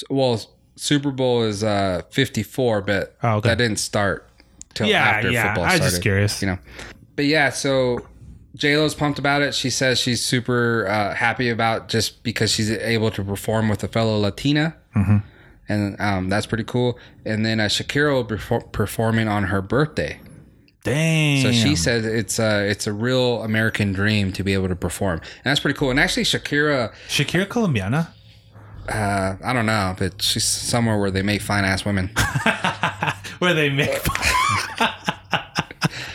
Well, 0.09 0.41
Super 0.75 1.11
Bowl 1.11 1.43
is 1.43 1.63
uh 1.63 2.01
54, 2.11 2.81
but 2.81 3.15
Oh, 3.23 3.35
okay. 3.37 3.49
that 3.49 3.57
didn't 3.57 3.79
start 3.79 4.27
till 4.73 4.87
Yeah, 4.87 5.03
after 5.03 5.29
yeah, 5.31 5.53
football 5.53 5.65
I 5.65 5.73
was 5.73 5.81
just 5.81 6.01
curious. 6.01 6.41
you 6.41 6.47
know. 6.47 6.57
But 7.15 7.25
yeah, 7.25 7.49
so 7.49 7.99
J 8.55 8.77
Lo's 8.77 8.95
pumped 8.95 9.19
about 9.19 9.41
it. 9.41 9.53
She 9.53 9.69
says 9.69 9.99
she's 9.99 10.21
super 10.23 10.87
uh, 10.87 11.13
happy 11.15 11.49
about 11.49 11.89
just 11.89 12.23
because 12.23 12.51
she's 12.51 12.69
able 12.71 13.11
to 13.11 13.23
perform 13.23 13.69
with 13.69 13.83
a 13.83 13.87
fellow 13.87 14.17
Latina, 14.19 14.75
Mm-hmm. 14.95 15.17
and 15.69 15.99
um, 15.99 16.29
that's 16.29 16.45
pretty 16.45 16.63
cool. 16.63 16.99
And 17.25 17.43
then 17.45 17.59
uh, 17.59 17.63
Shakira 17.65 18.13
will 18.13 18.23
be 18.23 18.35
perfor- 18.35 18.71
performing 18.71 19.27
on 19.27 19.45
her 19.45 19.61
birthday. 19.61 20.19
Dang. 20.83 21.41
So 21.41 21.51
she 21.51 21.75
said 21.75 22.03
it's 22.03 22.39
a 22.39 22.67
it's 22.69 22.87
a 22.87 22.93
real 22.93 23.41
American 23.43 23.93
dream 23.93 24.33
to 24.33 24.43
be 24.43 24.53
able 24.53 24.67
to 24.67 24.75
perform, 24.75 25.19
and 25.19 25.43
that's 25.45 25.59
pretty 25.61 25.77
cool. 25.77 25.89
And 25.89 25.99
actually, 25.99 26.23
Shakira, 26.23 26.93
Shakira 27.07 27.47
Colombiana. 27.47 28.13
Uh, 28.89 29.35
I 29.43 29.53
don't 29.53 29.65
know, 29.65 29.95
but 29.97 30.21
she's 30.21 30.43
somewhere 30.45 30.99
where 30.99 31.11
they 31.11 31.21
make 31.21 31.41
fine 31.41 31.65
ass 31.65 31.85
women. 31.85 32.09
Where 33.39 33.53
they 33.53 33.69
make 33.69 33.89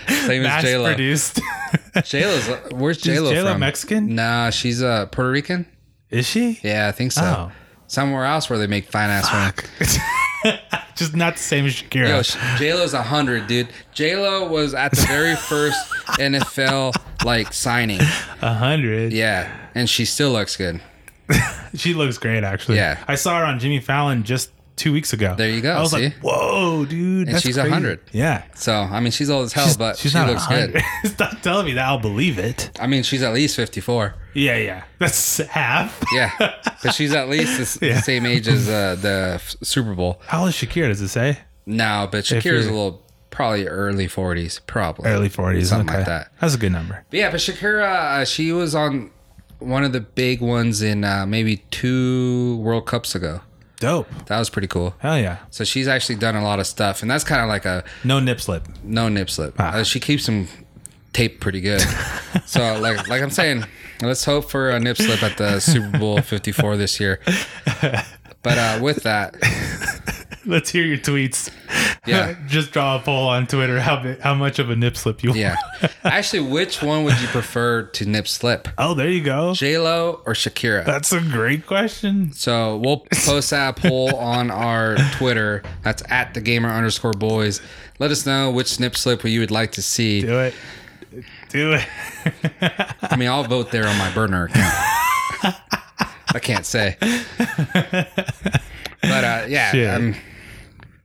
Same 0.08 0.42
as 0.42 0.46
mass 0.46 0.62
J 0.62 0.78
Lo. 0.78 0.86
produced. 0.86 1.40
J 2.04 2.24
Lo's 2.26 2.48
where's 2.72 2.98
J 2.98 3.20
Lo 3.20 3.30
J-Lo 3.32 3.52
from? 3.52 3.60
Mexican? 3.60 4.14
Nah, 4.14 4.48
she's 4.50 4.82
uh 4.82 5.06
Puerto 5.06 5.30
Rican. 5.30 5.66
Is 6.10 6.26
she? 6.26 6.58
Yeah, 6.62 6.88
I 6.88 6.92
think 6.92 7.12
so. 7.12 7.22
Oh. 7.22 7.52
Somewhere 7.86 8.24
else 8.24 8.48
where 8.48 8.58
they 8.58 8.66
make 8.66 8.90
fine 8.90 9.10
ass 9.10 9.30
women. 9.32 9.52
Just 10.96 11.14
not 11.14 11.34
the 11.34 11.42
same 11.42 11.66
as 11.66 11.74
Shakira. 11.74 12.08
Yo, 12.08 12.56
J 12.58 12.72
Lo's 12.74 12.94
a 12.94 13.02
hundred, 13.02 13.46
dude. 13.46 13.68
J 13.92 14.16
Lo 14.16 14.48
was 14.48 14.72
at 14.74 14.92
the 14.92 15.02
very 15.02 15.36
first 15.36 15.78
NFL 16.18 16.94
like 17.24 17.52
signing. 17.52 18.00
A 18.40 18.54
hundred. 18.54 19.12
Yeah, 19.12 19.50
and 19.74 19.88
she 19.88 20.04
still 20.04 20.30
looks 20.32 20.56
good. 20.56 20.80
She 21.74 21.92
looks 21.94 22.16
great, 22.18 22.44
actually. 22.44 22.76
Yeah. 22.78 22.98
I 23.06 23.14
saw 23.14 23.38
her 23.38 23.44
on 23.44 23.58
Jimmy 23.58 23.80
Fallon 23.80 24.22
just 24.24 24.50
two 24.76 24.90
weeks 24.92 25.12
ago. 25.12 25.34
There 25.36 25.50
you 25.50 25.60
go, 25.60 25.72
I 25.74 25.80
was 25.80 25.90
see? 25.90 26.04
like, 26.04 26.14
whoa, 26.22 26.86
dude. 26.86 27.28
And 27.28 27.36
she's 27.42 27.56
crazy. 27.56 27.70
100. 27.70 28.00
Yeah. 28.12 28.44
So 28.54 28.72
I 28.74 29.00
mean, 29.00 29.10
she's 29.12 29.28
old 29.28 29.44
as 29.46 29.52
hell, 29.52 29.66
She's, 29.66 29.76
but 29.76 29.98
she's 29.98 30.12
she 30.12 30.18
not 30.18 30.28
looks 30.28 30.46
100. 30.48 30.72
good. 31.02 31.10
Stop 31.12 31.40
telling 31.42 31.66
me 31.66 31.74
that. 31.74 31.84
I'll 31.84 31.98
believe 31.98 32.38
it. 32.38 32.70
I 32.80 32.86
mean, 32.86 33.02
she's 33.02 33.22
at 33.22 33.34
least 33.34 33.54
fifty 33.56 33.80
four. 33.82 34.14
Yeah, 34.34 34.56
yeah. 34.56 34.84
That's 34.98 35.38
half. 35.38 36.02
Yeah, 36.14 36.30
but 36.82 36.94
she's 36.94 37.12
at 37.12 37.28
least 37.28 37.80
the, 37.80 37.86
Yeah. 37.88 38.00
same 38.00 38.24
age 38.24 38.48
as 38.48 38.68
uh, 38.68 38.96
the 39.00 39.32
f- 39.34 39.56
Super 39.62 39.94
Bowl. 39.94 40.20
How 40.26 40.40
old 40.40 40.48
is 40.50 40.54
Shakira? 40.54 40.88
Does 40.88 41.02
it 41.02 41.08
say? 41.08 41.38
No, 41.66 42.08
but 42.10 42.24
Shakira's 42.24 42.66
a 42.66 42.70
little 42.70 43.02
probably 43.30 43.66
early 43.68 44.06
forties, 44.08 44.60
probably 44.66 45.10
Early 45.10 45.28
40s. 45.28 45.66
something 45.66 45.88
okay. 45.90 45.98
like 45.98 46.06
that. 46.06 46.32
That's 46.40 46.54
a 46.54 46.58
good 46.58 46.72
number. 46.72 47.04
But 47.10 47.18
yeah, 47.18 47.30
but 47.30 47.40
Shakira, 47.40 47.84
uh, 48.20 48.24
she 48.24 48.52
was 48.52 48.74
on 48.74 49.10
one 49.58 49.84
of 49.84 49.92
the 49.92 50.00
big 50.00 50.40
ones 50.40 50.82
in 50.82 51.04
uh, 51.04 51.26
maybe 51.26 51.58
two 51.70 52.56
World 52.58 52.86
Cups 52.86 53.14
ago. 53.14 53.40
Dope. 53.80 54.08
That 54.26 54.38
was 54.38 54.50
pretty 54.50 54.66
cool. 54.68 54.94
Hell 54.98 55.18
yeah. 55.18 55.38
So 55.50 55.62
she's 55.64 55.86
actually 55.86 56.16
done 56.16 56.34
a 56.34 56.42
lot 56.42 56.58
of 56.58 56.66
stuff, 56.66 57.02
and 57.02 57.10
that's 57.10 57.22
kind 57.24 57.42
of 57.42 57.48
like 57.48 57.64
a 57.64 57.84
No 58.04 58.18
nip 58.20 58.40
slip. 58.40 58.66
no 58.82 59.08
nip 59.08 59.30
slip. 59.30 59.54
Ah. 59.58 59.74
Uh, 59.76 59.84
she 59.84 60.00
keeps 60.00 60.26
them 60.26 60.48
taped 61.12 61.40
pretty 61.40 61.60
good. 61.60 61.80
so 62.46 62.78
like 62.80 63.06
like 63.08 63.22
I'm 63.22 63.30
saying, 63.30 63.64
let's 64.02 64.24
hope 64.24 64.50
for 64.50 64.70
a 64.70 64.80
nip 64.80 64.96
slip 64.96 65.22
at 65.22 65.36
the 65.38 65.60
Super 65.60 65.96
Bowl 65.98 66.20
54 66.20 66.76
this 66.76 66.98
year. 67.00 67.20
But 68.40 68.56
uh, 68.56 68.78
with 68.80 69.02
that, 69.02 69.34
Let's 70.48 70.70
hear 70.70 70.84
your 70.84 70.96
tweets. 70.96 71.50
Yeah. 72.06 72.34
Just 72.46 72.72
draw 72.72 72.96
a 72.96 73.00
poll 73.00 73.28
on 73.28 73.46
Twitter 73.46 73.78
how 73.80 74.02
big, 74.02 74.18
how 74.20 74.34
much 74.34 74.58
of 74.58 74.70
a 74.70 74.76
nip 74.76 74.96
slip 74.96 75.22
you 75.22 75.28
want. 75.30 75.40
yeah. 75.40 75.56
Actually, 76.04 76.40
which 76.48 76.82
one 76.82 77.04
would 77.04 77.20
you 77.20 77.26
prefer 77.28 77.82
to 77.82 78.06
nip 78.06 78.26
slip? 78.26 78.66
Oh, 78.78 78.94
there 78.94 79.10
you 79.10 79.22
go. 79.22 79.52
J 79.52 79.76
Lo 79.76 80.22
or 80.24 80.32
Shakira? 80.32 80.86
That's 80.86 81.12
a 81.12 81.20
great 81.20 81.66
question. 81.66 82.32
So 82.32 82.78
we'll 82.78 83.04
post 83.26 83.50
that 83.50 83.76
poll 83.76 84.16
on 84.16 84.50
our 84.50 84.96
Twitter. 85.12 85.62
That's 85.82 86.02
at 86.08 86.32
the 86.32 86.40
gamer 86.40 86.70
underscore 86.70 87.12
boys. 87.12 87.60
Let 87.98 88.10
us 88.10 88.24
know 88.24 88.50
which 88.50 88.68
snip 88.68 88.96
slip 88.96 89.22
you 89.24 89.40
would 89.40 89.50
like 89.50 89.72
to 89.72 89.82
see. 89.82 90.22
Do 90.22 90.38
it. 90.40 90.54
Do 91.50 91.72
it. 91.74 91.86
I 93.02 93.16
mean, 93.16 93.28
I'll 93.28 93.44
vote 93.44 93.70
there 93.70 93.86
on 93.86 93.98
my 93.98 94.12
burner 94.14 94.44
account. 94.44 94.74
I 96.34 96.38
can't 96.40 96.64
say. 96.64 96.96
But 99.00 99.24
uh, 99.24 99.44
yeah, 99.48 99.70
Shit. 99.70 99.88
um, 99.88 100.14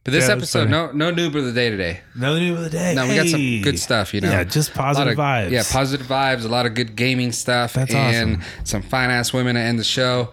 but 0.04 0.12
this 0.12 0.24
Yeah, 0.24 0.36
that's 0.36 0.56
episode, 0.56 0.70
funny. 0.70 0.98
no 0.98 1.12
no 1.12 1.14
noob 1.14 1.36
of 1.36 1.46
the 1.46 1.52
day 1.54 1.70
today. 1.70 2.02
Another 2.16 2.40
new 2.40 2.56
of 2.56 2.62
the 2.64 2.70
day. 2.70 2.94
No, 2.96 3.08
we 3.08 3.16
got 3.16 3.28
some 3.28 3.40
Hey. 3.40 3.62
good 3.62 3.80
stuff, 3.80 4.14
you 4.14 4.22
know. 4.22 4.30
Yeah, 4.32 4.44
just 4.44 4.70
A 4.76 4.78
lot 4.78 4.86
positive 4.86 5.12
of- 5.14 5.18
vibes. 5.20 5.52
Yeah, 5.52 5.64
positive 5.70 6.08
vibes. 6.08 6.46
A 6.46 6.48
lot 6.50 6.66
of 6.66 6.74
good 6.74 6.96
gaming 6.96 7.32
stuff, 7.32 7.74
That's 7.74 7.94
and 7.94 8.38
awesome. 8.38 8.44
some 8.64 8.82
fine 8.82 9.10
ass 9.10 9.32
women 9.34 9.56
to 9.56 9.62
end 9.62 9.80
the 9.80 9.84
show. 9.84 10.30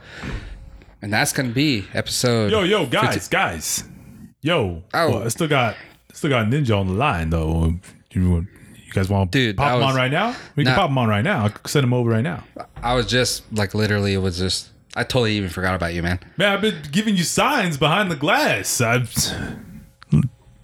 And 1.02 1.12
that's 1.12 1.32
gonna 1.32 1.48
be 1.50 1.86
episode. 1.94 2.50
Yo, 2.52 2.62
yo, 2.62 2.80
50 2.86 2.96
guys, 2.96 3.28
guys. 3.28 3.84
Yo. 4.42 4.82
Oh. 4.92 5.10
Well, 5.10 5.22
I 5.24 5.28
still 5.28 5.48
got 5.48 5.76
still 6.12 6.30
got 6.30 6.46
Ninja 6.46 6.78
on 6.78 6.86
the 6.88 6.92
line 6.94 7.30
though. 7.30 7.74
You, 8.12 8.46
you 8.84 8.92
guys 8.92 9.08
want 9.08 9.30
to 9.32 9.38
Dude, 9.38 9.56
pop 9.56 9.68
that 9.68 9.74
him 9.74 9.80
was- 9.80 9.90
on 9.90 9.96
right 9.96 10.10
now? 10.10 10.34
We 10.56 10.64
Nah. 10.64 10.70
can 10.70 10.78
pop 10.80 10.90
him 10.90 10.98
on 10.98 11.08
right 11.08 11.22
now. 11.22 11.44
I 11.44 11.48
can 11.50 11.64
send 11.66 11.84
him 11.84 11.94
over 11.94 12.10
right 12.10 12.24
now. 12.24 12.42
I 12.82 12.94
was 12.94 13.06
just 13.06 13.44
like 13.52 13.72
literally, 13.74 14.14
it 14.14 14.18
was 14.18 14.36
just. 14.38 14.69
I 14.96 15.04
totally 15.04 15.34
even 15.36 15.48
forgot 15.50 15.74
about 15.74 15.94
you, 15.94 16.02
man. 16.02 16.18
Man, 16.36 16.52
I've 16.52 16.60
been 16.60 16.82
giving 16.90 17.16
you 17.16 17.22
signs 17.24 17.76
behind 17.76 18.10
the 18.10 18.16
glass. 18.16 18.80
I've, 18.80 19.12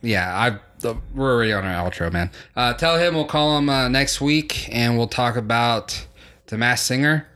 Yeah, 0.03 0.35
I. 0.35 0.59
We're 1.15 1.33
already 1.35 1.53
on 1.53 1.65
our 1.65 1.91
outro, 1.91 2.13
man. 2.13 2.31
Uh, 2.55 2.75
tell 2.75 2.99
him 2.99 3.15
we'll 3.15 3.25
call 3.25 3.57
him 3.59 3.69
uh, 3.69 3.89
next 3.89 4.21
week, 4.21 4.69
and 4.73 4.97
we'll 4.99 5.09
talk 5.09 5.37
about 5.37 6.07
the 6.49 6.59
Mass 6.59 6.83
Singer, 6.83 7.27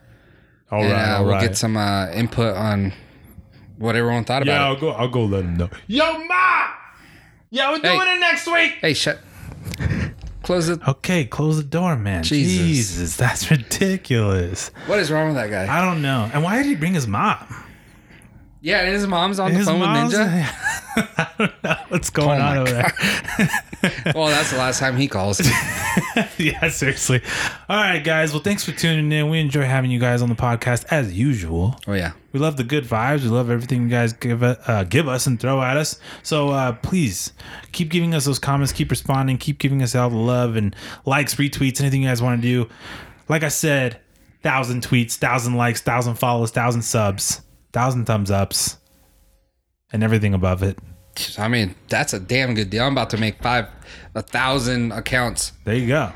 all 0.70 0.82
and 0.82 0.92
right, 0.92 1.08
uh, 1.14 1.16
all 1.16 1.24
we'll 1.24 1.32
right. 1.34 1.40
get 1.48 1.56
some 1.56 1.76
uh, 1.76 2.10
input 2.10 2.54
on 2.54 2.92
what 3.78 3.96
everyone 3.96 4.24
thought 4.24 4.44
yeah, 4.44 4.52
about 4.56 4.66
I'll 4.68 4.76
it. 4.76 4.80
go. 4.80 4.90
I'll 4.90 5.08
go 5.08 5.24
let 5.24 5.44
him 5.44 5.56
know. 5.56 5.70
Yo, 5.86 6.18
ma. 6.26 6.66
Yeah, 7.50 7.70
we're 7.70 7.80
Hey. 7.80 7.96
doing 7.96 8.08
it 8.08 8.20
next 8.20 8.46
week. 8.46 8.72
Hey, 8.80 8.92
shut. 8.94 9.18
Close 10.50 10.68
it. 10.68 10.80
Okay, 10.88 11.26
close 11.26 11.58
the 11.58 11.62
door, 11.62 11.94
man. 11.94 12.24
Jesus. 12.24 12.58
Jesus, 12.58 13.16
that's 13.16 13.52
ridiculous. 13.52 14.72
What 14.86 14.98
is 14.98 15.08
wrong 15.08 15.28
with 15.28 15.36
that 15.36 15.48
guy? 15.48 15.72
I 15.72 15.80
don't 15.80 16.02
know. 16.02 16.28
And 16.34 16.42
why 16.42 16.56
did 16.56 16.66
he 16.66 16.74
bring 16.74 16.92
his 16.92 17.06
mom? 17.06 17.38
Yeah, 18.62 18.80
and 18.80 18.92
his 18.92 19.06
mom's 19.06 19.38
on 19.38 19.54
the 19.54 19.64
phone 19.64 19.80
with 19.80 19.88
Ninja. 19.88 20.46
I 20.96 21.28
don't 21.38 21.64
know 21.64 21.76
what's 21.88 22.10
going 22.10 22.40
Oh 22.40 22.44
on 22.44 22.58
over 22.58 22.70
there. 22.70 22.92
well, 24.14 24.26
that's 24.26 24.50
the 24.50 24.58
last 24.58 24.80
time 24.80 24.96
he 24.96 25.08
calls. 25.08 25.40
yeah, 26.38 26.68
seriously. 26.68 27.22
All 27.68 27.76
right, 27.76 28.02
guys. 28.02 28.32
Well, 28.32 28.42
thanks 28.42 28.64
for 28.64 28.72
tuning 28.72 29.10
in. 29.12 29.30
We 29.30 29.40
enjoy 29.40 29.64
having 29.64 29.90
you 29.90 29.98
guys 29.98 30.20
on 30.20 30.28
the 30.28 30.34
podcast 30.34 30.84
as 30.90 31.16
usual. 31.16 31.80
Oh 31.86 31.94
yeah. 31.94 32.12
We 32.32 32.40
love 32.40 32.56
the 32.56 32.64
good 32.64 32.84
vibes. 32.84 33.22
We 33.22 33.28
love 33.28 33.50
everything 33.50 33.84
you 33.84 33.88
guys 33.88 34.12
give 34.12 34.42
uh, 34.42 34.84
give 34.84 35.08
us 35.08 35.26
and 35.26 35.40
throw 35.40 35.62
at 35.62 35.76
us. 35.76 35.98
So 36.22 36.50
uh, 36.50 36.72
please 36.72 37.32
keep 37.72 37.88
giving 37.88 38.14
us 38.14 38.26
those 38.26 38.38
comments. 38.38 38.72
Keep 38.72 38.90
responding. 38.90 39.38
Keep 39.38 39.58
giving 39.58 39.82
us 39.82 39.94
all 39.94 40.10
the 40.10 40.16
love 40.16 40.56
and 40.56 40.76
likes, 41.06 41.36
retweets, 41.36 41.80
anything 41.80 42.02
you 42.02 42.08
guys 42.08 42.20
want 42.20 42.42
to 42.42 42.46
do. 42.46 42.68
Like 43.28 43.42
I 43.42 43.48
said, 43.48 44.00
thousand 44.42 44.82
tweets, 44.82 45.14
thousand 45.14 45.54
likes, 45.54 45.80
thousand 45.80 46.16
follows, 46.16 46.50
thousand 46.50 46.82
subs, 46.82 47.40
thousand 47.72 48.06
thumbs 48.06 48.30
ups, 48.30 48.76
and 49.92 50.02
everything 50.02 50.34
above 50.34 50.62
it. 50.62 50.78
I 51.38 51.48
mean, 51.48 51.74
that's 51.88 52.12
a 52.12 52.20
damn 52.20 52.54
good 52.54 52.70
deal. 52.70 52.84
I'm 52.84 52.92
about 52.92 53.10
to 53.10 53.16
make 53.18 53.42
five, 53.42 53.66
a 54.14 54.22
thousand 54.22 54.92
accounts. 54.92 55.52
There 55.64 55.74
you 55.74 55.88
go. 55.88 56.12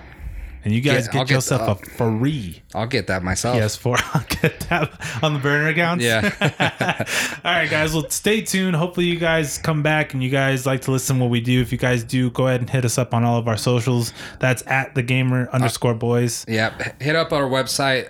And 0.65 0.73
you 0.73 0.81
guys 0.81 1.07
Yeah, 1.07 1.13
get 1.13 1.19
I'll 1.19 1.25
get 1.27 1.35
yourself 1.35 1.83
a 1.83 1.85
uh, 1.85 1.97
free 1.97 2.63
I'll 2.75 2.87
get 2.87 3.09
that 3.09 3.23
myself. 3.23 3.59
PS4. 3.59 4.01
I'll 4.15 4.41
get 4.41 4.61
that 4.71 5.19
on 5.23 5.35
the 5.35 5.39
burner 5.41 5.69
accounts. 5.69 6.03
Yeah. 6.03 6.23
All 7.45 7.53
right, 7.53 7.69
guys. 7.69 7.93
Well, 7.93 8.09
stay 8.09 8.41
tuned. 8.41 8.75
Hopefully, 8.75 9.05
you 9.07 9.19
guys 9.19 9.59
come 9.59 9.83
back 9.83 10.15
and 10.15 10.23
you 10.23 10.31
guys 10.31 10.65
like 10.65 10.81
to 10.83 10.91
listen 10.91 11.17
to 11.17 11.23
what 11.25 11.31
we 11.31 11.41
do. 11.43 11.61
If 11.61 11.71
you 11.71 11.77
guys 11.77 12.03
do, 12.03 12.31
go 12.31 12.47
ahead 12.47 12.61
and 12.63 12.71
hit 12.71 12.87
us 12.87 12.97
up 12.97 13.13
on 13.13 13.25
all 13.25 13.37
of 13.39 13.47
our 13.47 13.59
socials. 13.59 14.15
That's 14.39 14.63
at 14.67 14.95
the 14.95 15.03
gamer 15.03 15.51
underscore 15.53 15.95
boys, 15.95 16.47
uh, 16.49 16.53
Yep. 16.53 17.03
Hit 17.03 17.15
up 17.17 17.35
our 17.35 17.45
website, 17.47 18.09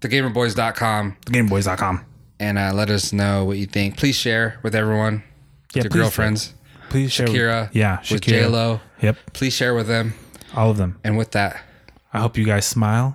thegamerboyz.com. 0.00 1.16
thegameboys.com. 1.26 2.04
and 2.40 2.58
uh, 2.58 2.72
let 2.74 2.90
us 2.90 3.12
know 3.12 3.44
what 3.44 3.56
you 3.58 3.66
think. 3.66 3.96
Please 3.96 4.16
share 4.16 4.58
with 4.62 4.74
everyone, 4.74 5.22
Yeah, 5.74 5.82
your 5.84 5.90
girlfriends, 5.90 6.54
Please 6.90 7.12
share. 7.12 7.26
with- 7.26 7.34
Shakira, 7.36 7.70
yeah, 7.72 7.98
with 8.10 8.20
Shakira. 8.22 8.42
J 8.42 8.46
Lo. 8.46 8.80
Yep, 9.02 9.16
Please 9.32 9.52
share 9.54 9.74
with 9.74 9.86
them. 9.88 10.14
all 10.54 10.70
of 10.70 10.76
them. 10.76 10.98
And 11.04 11.16
with 11.18 11.32
that, 11.32 11.60
I 12.12 12.20
hope 12.20 12.36
you 12.38 12.44
guys 12.44 12.64
smile 12.66 13.14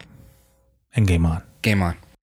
and 0.96 1.08
game 1.08 1.26
on. 1.26 1.42
game 1.62 1.82
on. 1.82 1.98